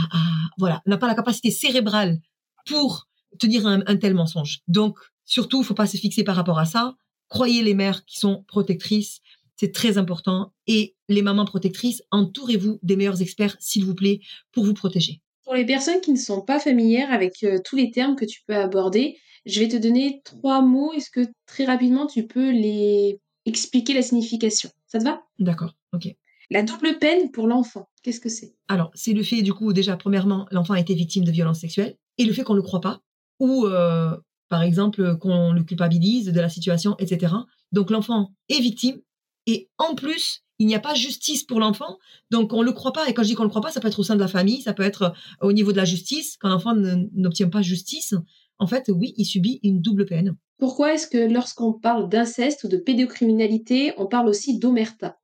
voilà, 0.59 0.83
n'a 0.87 0.99
pas 0.99 1.07
la 1.07 1.15
capacité 1.15 1.53
cérébrale 1.53 2.19
pour 2.67 3.07
tenir 3.39 3.67
un, 3.67 3.83
un 3.87 3.97
tel 3.97 4.15
mensonge. 4.15 4.61
Donc, 4.69 4.99
surtout, 5.25 5.63
il 5.63 5.65
faut 5.65 5.75
pas 5.75 5.87
se 5.87 5.97
fixer 5.97 6.25
par 6.25 6.37
rapport 6.37 6.59
à 6.59 6.65
ça. 6.65 6.97
Croyez 7.29 7.63
les 7.63 7.75
mères 7.75 8.05
qui 8.07 8.19
sont 8.19 8.45
protectrices, 8.49 9.21
c'est 9.57 9.73
très 9.73 9.99
important. 9.99 10.53
Et 10.67 10.97
les 11.09 11.23
mamans 11.23 11.45
protectrices, 11.45 12.03
entourez-vous 12.11 12.79
des 12.83 12.97
meilleurs 12.97 13.21
experts, 13.21 13.57
s'il 13.61 13.85
vous 13.85 13.95
plaît, 13.95 14.21
pour 14.53 14.65
vous 14.65 14.75
protéger. 14.75 15.21
Pour 15.45 15.55
les 15.55 15.67
personnes 15.67 16.01
qui 16.01 16.13
ne 16.13 16.19
sont 16.19 16.43
pas 16.43 16.61
familières 16.61 17.13
avec 17.13 17.43
euh, 17.43 17.59
tous 17.65 17.77
les 17.77 17.91
termes 17.91 18.17
que 18.17 18.25
tu 18.25 18.43
peux 18.47 18.57
aborder, 18.57 19.19
je 19.47 19.61
vais 19.61 19.69
te 19.69 19.77
donner 19.77 20.21
trois 20.25 20.63
mots. 20.63 20.93
Est-ce 20.93 21.11
que 21.11 21.27
très 21.47 21.65
rapidement 21.65 22.07
tu 22.07 22.27
peux 22.27 22.51
les 22.51 23.19
expliquer 23.47 23.95
la 23.95 24.03
signification? 24.03 24.71
Ça 24.87 24.99
te 24.99 25.05
va? 25.05 25.23
D'accord, 25.39 25.75
ok. 25.93 26.09
La 26.51 26.63
double 26.63 26.99
peine 26.99 27.31
pour 27.31 27.47
l'enfant, 27.47 27.89
qu'est-ce 28.03 28.21
que 28.21 28.29
c'est? 28.29 28.55
Alors, 28.69 28.91
c'est 28.95 29.13
le 29.13 29.23
fait, 29.23 29.43
du 29.43 29.53
coup, 29.53 29.73
déjà, 29.73 29.97
premièrement, 29.97 30.47
l'enfant 30.51 30.75
a 30.75 30.81
été 30.81 30.95
victime 30.95 31.25
de 31.25 31.31
violences 31.31 31.61
sexuelles 31.61 31.97
et 32.17 32.25
le 32.25 32.33
fait 32.33 32.43
qu'on 32.43 32.55
ne 32.55 32.59
le 32.59 32.63
croit 32.63 32.81
pas 32.81 33.03
ou 33.39 33.67
euh, 33.67 34.17
par 34.49 34.63
exemple 34.63 35.17
qu'on 35.19 35.53
le 35.53 35.63
culpabilise 35.63 36.27
de 36.27 36.41
la 36.41 36.49
situation, 36.49 36.97
etc. 36.99 37.35
Donc 37.73 37.91
l'enfant 37.91 38.33
est 38.49 38.61
victime 38.61 39.01
et 39.47 39.69
en 39.79 39.95
plus 39.95 40.43
il 40.61 40.67
n'y 40.67 40.75
a 40.75 40.81
pas 40.81 40.95
justice 40.95 41.45
pour 41.45 41.61
l'enfant, 41.61 41.99
donc 42.33 42.53
on 42.53 42.63
le 42.63 42.73
croit 42.73 42.93
pas. 42.93 43.09
Et 43.09 43.15
quand 43.15 43.23
je 43.23 43.29
dis 43.29 43.35
qu'on 43.37 43.45
le 43.45 43.49
croit 43.49 43.63
pas, 43.63 43.71
ça 43.71 43.81
peut 43.81 43.87
être 43.87 44.01
au 44.01 44.03
sein 44.03 44.17
de 44.17 44.21
la 44.21 44.27
famille, 44.27 44.61
ça 44.61 44.73
peut 44.73 44.83
être 44.83 45.03
euh, 45.03 45.47
au 45.47 45.53
niveau 45.53 45.71
de 45.71 45.77
la 45.77 45.85
justice. 45.85 46.37
Quand 46.41 46.49
l'enfant 46.49 46.75
n'obtient 46.75 47.49
pas 47.49 47.63
justice, 47.63 48.15
en 48.59 48.67
fait, 48.67 48.91
oui, 48.93 49.15
il 49.17 49.25
subit 49.25 49.61
une 49.63 49.81
double 49.81 50.05
peine. 50.05 50.37
Pourquoi 50.59 50.95
est-ce 50.95 51.07
que 51.07 51.33
lorsqu'on 51.33 51.73
parle 51.73 52.09
d'inceste 52.09 52.65
ou 52.65 52.69
de 52.69 52.77
pédocriminalité, 52.77 53.93
on 53.99 54.07
parle 54.07 54.29
aussi 54.29 54.59
d'omerta? 54.59 55.17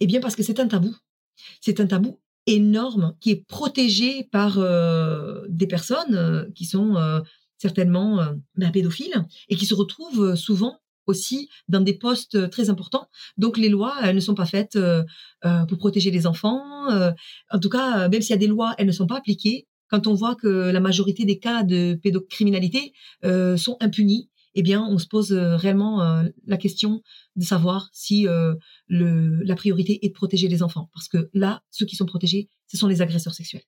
Eh 0.00 0.06
bien, 0.06 0.20
parce 0.20 0.34
que 0.34 0.42
c'est 0.42 0.58
un 0.58 0.66
tabou. 0.66 0.94
C'est 1.60 1.78
un 1.78 1.86
tabou 1.86 2.18
énorme 2.46 3.16
qui 3.20 3.30
est 3.30 3.46
protégé 3.46 4.28
par 4.30 4.58
euh, 4.58 5.42
des 5.48 5.66
personnes 5.66 6.14
euh, 6.14 6.44
qui 6.54 6.64
sont 6.64 6.96
euh, 6.96 7.20
certainement 7.58 8.20
ben, 8.56 8.70
pédophiles 8.70 9.24
et 9.48 9.56
qui 9.56 9.66
se 9.66 9.74
retrouvent 9.74 10.34
souvent 10.34 10.78
aussi 11.06 11.48
dans 11.68 11.80
des 11.80 11.94
postes 11.94 12.50
très 12.50 12.70
importants. 12.70 13.08
Donc 13.36 13.58
les 13.58 13.68
lois, 13.68 13.94
elles 14.02 14.14
ne 14.14 14.20
sont 14.20 14.34
pas 14.34 14.46
faites 14.46 14.78
pour 15.68 15.78
protéger 15.78 16.10
les 16.10 16.26
enfants. 16.26 16.62
en 17.50 17.58
tout 17.60 17.68
cas, 17.68 18.08
même 18.08 18.22
s'il 18.22 18.30
y 18.30 18.34
a 18.34 18.38
des 18.38 18.46
lois, 18.46 18.74
elles 18.78 18.86
ne 18.86 18.92
sont 18.92 19.06
pas 19.06 19.18
appliquées. 19.18 19.66
Quand 19.88 20.06
on 20.06 20.14
voit 20.14 20.34
que 20.34 20.48
la 20.48 20.80
majorité 20.80 21.24
des 21.24 21.38
cas 21.38 21.62
de 21.62 21.94
pédocriminalité 22.02 22.92
sont 23.22 23.76
impunis, 23.80 24.30
eh 24.54 24.62
bien, 24.62 24.82
on 24.88 24.98
se 24.98 25.06
pose 25.06 25.32
réellement 25.32 26.24
la 26.46 26.56
question 26.56 27.02
de 27.36 27.44
savoir 27.44 27.90
si 27.92 28.26
la 28.88 29.54
priorité 29.56 30.04
est 30.04 30.08
de 30.08 30.14
protéger 30.14 30.48
les 30.48 30.62
enfants, 30.62 30.90
parce 30.94 31.08
que 31.08 31.28
là, 31.34 31.62
ceux 31.70 31.86
qui 31.86 31.96
sont 31.96 32.06
protégés, 32.06 32.48
ce 32.66 32.78
sont 32.78 32.88
les 32.88 33.02
agresseurs 33.02 33.34
sexuels. 33.34 33.64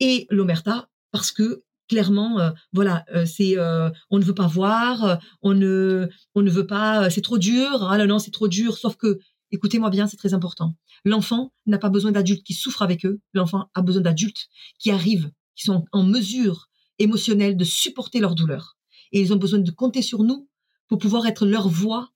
Et 0.00 0.26
l'omerta, 0.30 0.88
parce 1.12 1.30
que 1.30 1.62
clairement, 1.88 2.38
euh, 2.40 2.50
voilà, 2.72 3.04
euh, 3.14 3.26
c'est, 3.26 3.58
euh, 3.58 3.90
on 4.10 4.18
ne 4.18 4.24
veut 4.24 4.34
pas 4.34 4.46
voir, 4.46 5.18
on 5.42 5.54
ne, 5.54 6.08
on 6.34 6.42
ne 6.42 6.50
veut 6.50 6.66
pas, 6.66 7.10
c'est 7.10 7.20
trop 7.20 7.38
dur, 7.38 7.88
ah 7.88 7.98
non, 7.98 8.06
non, 8.06 8.18
c'est 8.18 8.30
trop 8.30 8.48
dur. 8.48 8.76
Sauf 8.78 8.96
que, 8.96 9.18
écoutez-moi 9.50 9.90
bien, 9.90 10.06
c'est 10.06 10.16
très 10.16 10.34
important. 10.34 10.76
L'enfant 11.04 11.52
n'a 11.66 11.78
pas 11.78 11.90
besoin 11.90 12.12
d'adultes 12.12 12.42
qui 12.42 12.54
souffrent 12.54 12.82
avec 12.82 13.04
eux. 13.06 13.20
L'enfant 13.32 13.70
a 13.74 13.82
besoin 13.82 14.02
d'adultes 14.02 14.48
qui 14.78 14.90
arrivent, 14.90 15.30
qui 15.54 15.64
sont 15.64 15.84
en 15.92 16.02
mesure 16.02 16.68
émotionnelle 16.98 17.56
de 17.56 17.64
supporter 17.64 18.20
leur 18.20 18.34
douleur. 18.34 18.76
Et 19.12 19.20
ils 19.20 19.32
ont 19.32 19.36
besoin 19.36 19.60
de 19.60 19.70
compter 19.70 20.02
sur 20.02 20.24
nous 20.24 20.48
pour 20.88 20.98
pouvoir 20.98 21.26
être 21.26 21.46
leur 21.46 21.68
voix, 21.68 22.10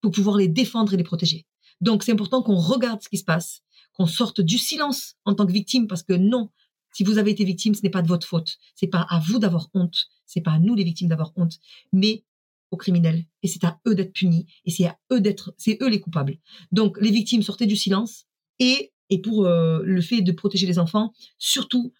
pour 0.00 0.10
pouvoir 0.10 0.36
les 0.36 0.48
défendre 0.48 0.92
et 0.94 0.96
les 0.96 1.04
protéger. 1.04 1.46
Donc, 1.80 2.02
c'est 2.02 2.12
important 2.12 2.42
qu'on 2.42 2.56
regarde 2.56 3.02
ce 3.02 3.08
qui 3.08 3.18
se 3.18 3.24
passe, 3.24 3.62
qu'on 3.92 4.06
sorte 4.06 4.40
du 4.40 4.58
silence 4.58 5.14
en 5.24 5.34
tant 5.34 5.46
que 5.46 5.52
victime, 5.52 5.86
parce 5.86 6.02
que 6.02 6.12
non, 6.12 6.50
si 6.96 7.04
vous 7.04 7.18
avez 7.18 7.30
été 7.30 7.44
victime, 7.44 7.74
ce 7.74 7.82
n'est 7.82 7.90
pas 7.90 8.00
de 8.00 8.08
votre 8.08 8.26
faute. 8.26 8.56
C'est 8.74 8.86
pas 8.86 9.06
à 9.10 9.18
vous 9.18 9.38
d'avoir 9.38 9.68
honte. 9.74 10.06
C'est 10.24 10.40
pas 10.40 10.52
à 10.52 10.58
nous 10.58 10.74
les 10.74 10.82
victimes 10.82 11.08
d'avoir 11.08 11.30
honte, 11.36 11.58
mais 11.92 12.24
aux 12.70 12.78
criminels. 12.78 13.26
Et 13.42 13.48
c'est 13.48 13.64
à 13.64 13.78
eux 13.86 13.94
d'être 13.94 14.14
punis. 14.14 14.46
Et 14.64 14.70
c'est 14.70 14.86
à 14.86 14.98
eux 15.12 15.20
d'être, 15.20 15.52
c'est 15.58 15.76
eux 15.82 15.90
les 15.90 16.00
coupables. 16.00 16.38
Donc 16.72 16.96
les 16.98 17.10
victimes 17.10 17.42
sortez 17.42 17.66
du 17.66 17.76
silence 17.76 18.24
et 18.60 18.94
pour 19.22 19.44
euh, 19.44 19.82
le 19.84 20.00
fait 20.00 20.22
de 20.22 20.32
protéger 20.32 20.66
les 20.66 20.78
enfants, 20.78 21.12
surtout 21.36 21.92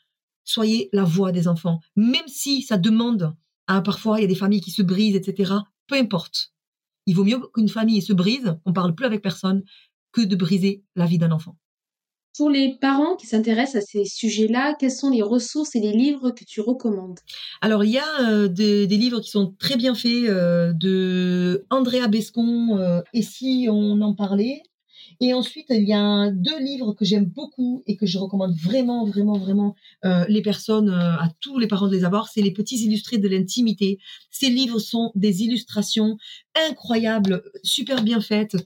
soyez 0.44 0.88
la 0.94 1.04
voix 1.04 1.30
des 1.30 1.46
enfants, 1.46 1.80
même 1.94 2.26
si 2.26 2.62
ça 2.62 2.78
demande. 2.78 3.36
à 3.66 3.82
parfois, 3.82 4.18
il 4.18 4.22
y 4.22 4.24
a 4.24 4.28
des 4.28 4.34
familles 4.34 4.62
qui 4.62 4.70
se 4.70 4.80
brisent, 4.80 5.16
etc. 5.16 5.52
Peu 5.88 5.96
importe. 5.96 6.54
Il 7.04 7.16
vaut 7.16 7.24
mieux 7.24 7.38
qu'une 7.52 7.68
famille 7.68 8.00
se 8.00 8.14
brise, 8.14 8.56
on 8.64 8.72
parle 8.72 8.94
plus 8.94 9.04
avec 9.04 9.20
personne, 9.20 9.62
que 10.12 10.22
de 10.22 10.36
briser 10.36 10.84
la 10.94 11.04
vie 11.04 11.18
d'un 11.18 11.32
enfant. 11.32 11.58
Pour 12.36 12.50
les 12.50 12.76
parents 12.78 13.16
qui 13.16 13.26
s'intéressent 13.26 13.82
à 13.82 13.86
ces 13.86 14.04
sujets-là, 14.04 14.76
quelles 14.78 14.90
sont 14.90 15.08
les 15.08 15.22
ressources 15.22 15.74
et 15.74 15.80
les 15.80 15.92
livres 15.92 16.32
que 16.32 16.44
tu 16.44 16.60
recommandes? 16.60 17.18
Alors, 17.62 17.82
il 17.82 17.92
y 17.92 17.98
a 17.98 18.30
euh, 18.30 18.48
des, 18.48 18.86
livres 18.86 19.20
qui 19.20 19.30
sont 19.30 19.54
très 19.58 19.76
bien 19.76 19.94
faits 19.94 20.28
euh, 20.28 20.74
de 20.74 21.64
Andrea 21.70 22.08
Bescon, 22.08 22.76
euh, 22.76 23.00
et 23.14 23.22
si 23.22 23.68
on 23.70 24.02
en 24.02 24.14
parlait. 24.14 24.62
Et 25.20 25.32
ensuite, 25.32 25.66
il 25.70 25.88
y 25.88 25.94
a 25.94 26.30
deux 26.30 26.58
livres 26.58 26.92
que 26.92 27.06
j'aime 27.06 27.24
beaucoup 27.24 27.82
et 27.86 27.96
que 27.96 28.04
je 28.04 28.18
recommande 28.18 28.54
vraiment, 28.54 29.06
vraiment, 29.06 29.38
vraiment 29.38 29.74
les 30.28 30.42
personnes, 30.42 30.90
à 30.90 31.30
tous 31.40 31.58
les 31.58 31.68
parents 31.68 31.86
de 31.86 31.94
les 31.94 32.04
avoir. 32.04 32.28
C'est 32.28 32.42
les 32.42 32.50
petits 32.50 32.84
illustrés 32.84 33.16
de 33.16 33.28
l'intimité. 33.28 33.98
Ces 34.30 34.50
livres 34.50 34.78
sont 34.78 35.12
des 35.14 35.42
illustrations 35.42 36.18
incroyables, 36.68 37.44
super 37.62 38.02
bien 38.02 38.20
faites, 38.20 38.56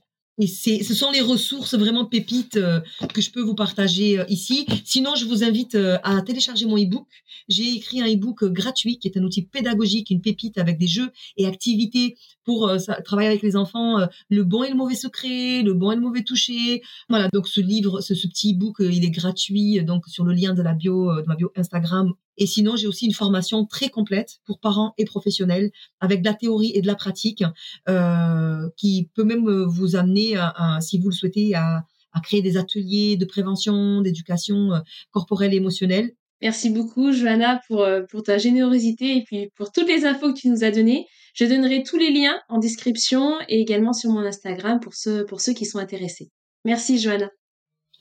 et 0.41 0.47
ce 0.47 0.95
sont 0.95 1.11
les 1.11 1.21
ressources 1.21 1.75
vraiment 1.75 2.07
pépites 2.07 2.57
euh, 2.57 2.81
que 3.12 3.21
je 3.21 3.31
peux 3.31 3.43
vous 3.43 3.55
partager 3.55 4.19
euh, 4.19 4.25
ici. 4.29 4.67
Sinon, 4.85 5.15
je 5.15 5.27
vous 5.27 5.45
invite 5.45 5.75
euh, 5.75 5.99
à 6.03 6.23
télécharger 6.23 6.65
mon 6.65 6.79
e-book. 6.79 7.07
J'ai 7.49 7.75
écrit 7.75 8.01
un 8.01 8.07
e-book 8.07 8.45
gratuit 8.45 8.99
qui 8.99 9.09
est 9.09 9.19
un 9.19 9.23
outil 9.23 9.43
pédagogique, 9.43 10.11
une 10.11 10.23
pépite 10.23 10.57
avec 10.57 10.79
des 10.79 10.87
jeux 10.87 11.11
et 11.37 11.47
activités 11.47 12.17
pour 12.45 12.73
travailler 13.05 13.29
avec 13.29 13.43
les 13.43 13.55
enfants. 13.55 13.99
le 14.29 14.45
bon 14.45 14.65
et 14.65 14.71
le 14.71 14.77
mauvais 14.77 14.95
secret, 14.95 15.62
le 15.62 15.75
bon 15.75 15.93
et 15.93 15.97
le 15.97 16.01
mauvais 16.01 16.23
toucher. 16.23 16.83
Voilà. 17.09 17.29
Donc 17.33 17.47
ce 17.47 17.61
livre, 17.61 18.01
ce, 18.01 18.15
ce 18.15 18.27
petit 18.27 18.55
e-book, 18.55 18.77
il 18.81 19.05
est 19.05 19.11
gratuit. 19.11 19.83
Donc 19.85 20.07
sur 20.07 20.25
le 20.25 20.33
lien 20.33 20.55
de 20.55 20.62
la 20.62 20.75
bio, 20.75 21.21
de 21.21 21.27
ma 21.27 21.37
bio 21.37 21.53
Instagram 21.57 22.15
et 22.41 22.47
sinon, 22.47 22.75
j'ai 22.75 22.87
aussi 22.87 23.05
une 23.05 23.12
formation 23.12 23.67
très 23.67 23.91
complète 23.91 24.41
pour 24.47 24.59
parents 24.59 24.95
et 24.97 25.05
professionnels 25.05 25.71
avec 26.01 26.23
de 26.23 26.27
la 26.27 26.35
théorie 26.35 26.73
et 26.75 26.81
de 26.81 26.87
la 26.87 26.95
pratique 26.95 27.45
euh, 27.87 28.67
qui 28.79 29.11
peut 29.15 29.25
même 29.25 29.47
euh, 29.47 29.67
vous 29.67 29.95
amener, 29.95 30.37
à, 30.37 30.79
si 30.81 30.99
vous 30.99 31.11
le 31.11 31.15
souhaitez, 31.15 31.55
à, 31.55 31.85
créer 32.25 32.41
des 32.41 32.57
ateliers 32.57 33.17
de 33.17 33.27
prévention, 33.27 34.01
d'éducation 34.01 34.73
euh, 34.73 34.79
corporelle 35.11 35.53
et 35.53 35.59
émotionnelle. 35.59 36.12
Merci 36.41 36.71
beaucoup, 36.71 37.12
Johanna, 37.12 37.61
pour, 37.69 37.87
pour 38.11 38.23
ta 38.23 38.39
générosité 38.39 39.19
et 39.19 39.23
puis 39.23 39.51
pour 39.55 39.71
toutes 39.71 39.89
les 39.89 40.07
infos 40.07 40.33
que 40.33 40.41
tu 40.41 40.49
nous 40.49 40.65
as 40.65 40.71
données. 40.71 41.07
Je 41.35 41.45
donnerai 41.45 41.83
tous 41.83 41.99
les 41.99 42.11
liens 42.11 42.41
en 42.49 42.59
description 42.59 43.35
et 43.49 43.61
également 43.61 43.93
sur 43.93 44.11
mon 44.11 44.21
Instagram 44.21 44.81
pour 44.81 44.95
ceux, 44.95 45.27
pour 45.27 45.43
ceux 45.43 45.53
qui 45.53 45.67
sont 45.67 45.79
intéressés. 45.79 46.31
Merci, 46.65 46.99
Johanna. 46.99 47.29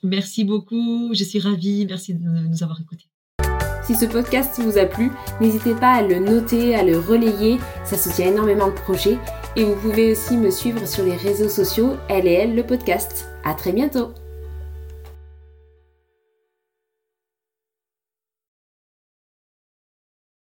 Merci 0.02 0.44
beaucoup. 0.44 1.10
Je 1.12 1.24
suis 1.24 1.38
ravie. 1.38 1.84
Merci 1.86 2.14
de 2.14 2.20
nous 2.20 2.62
avoir 2.62 2.80
écoutés. 2.80 3.10
Si 3.90 3.96
ce 3.96 4.04
podcast 4.04 4.60
vous 4.60 4.78
a 4.78 4.84
plu, 4.84 5.10
n'hésitez 5.40 5.74
pas 5.74 5.94
à 5.94 6.02
le 6.02 6.20
noter, 6.20 6.76
à 6.76 6.84
le 6.84 6.96
relayer, 6.96 7.58
ça 7.82 7.96
soutient 7.96 8.28
énormément 8.28 8.68
le 8.68 8.72
projet. 8.72 9.18
Et 9.56 9.64
vous 9.64 9.74
pouvez 9.74 10.12
aussi 10.12 10.36
me 10.36 10.52
suivre 10.52 10.86
sur 10.86 11.02
les 11.02 11.16
réseaux 11.16 11.48
sociaux, 11.48 11.96
elle 12.08 12.54
le 12.54 12.62
podcast. 12.62 13.26
À 13.42 13.52
très 13.52 13.72
bientôt 13.72 14.10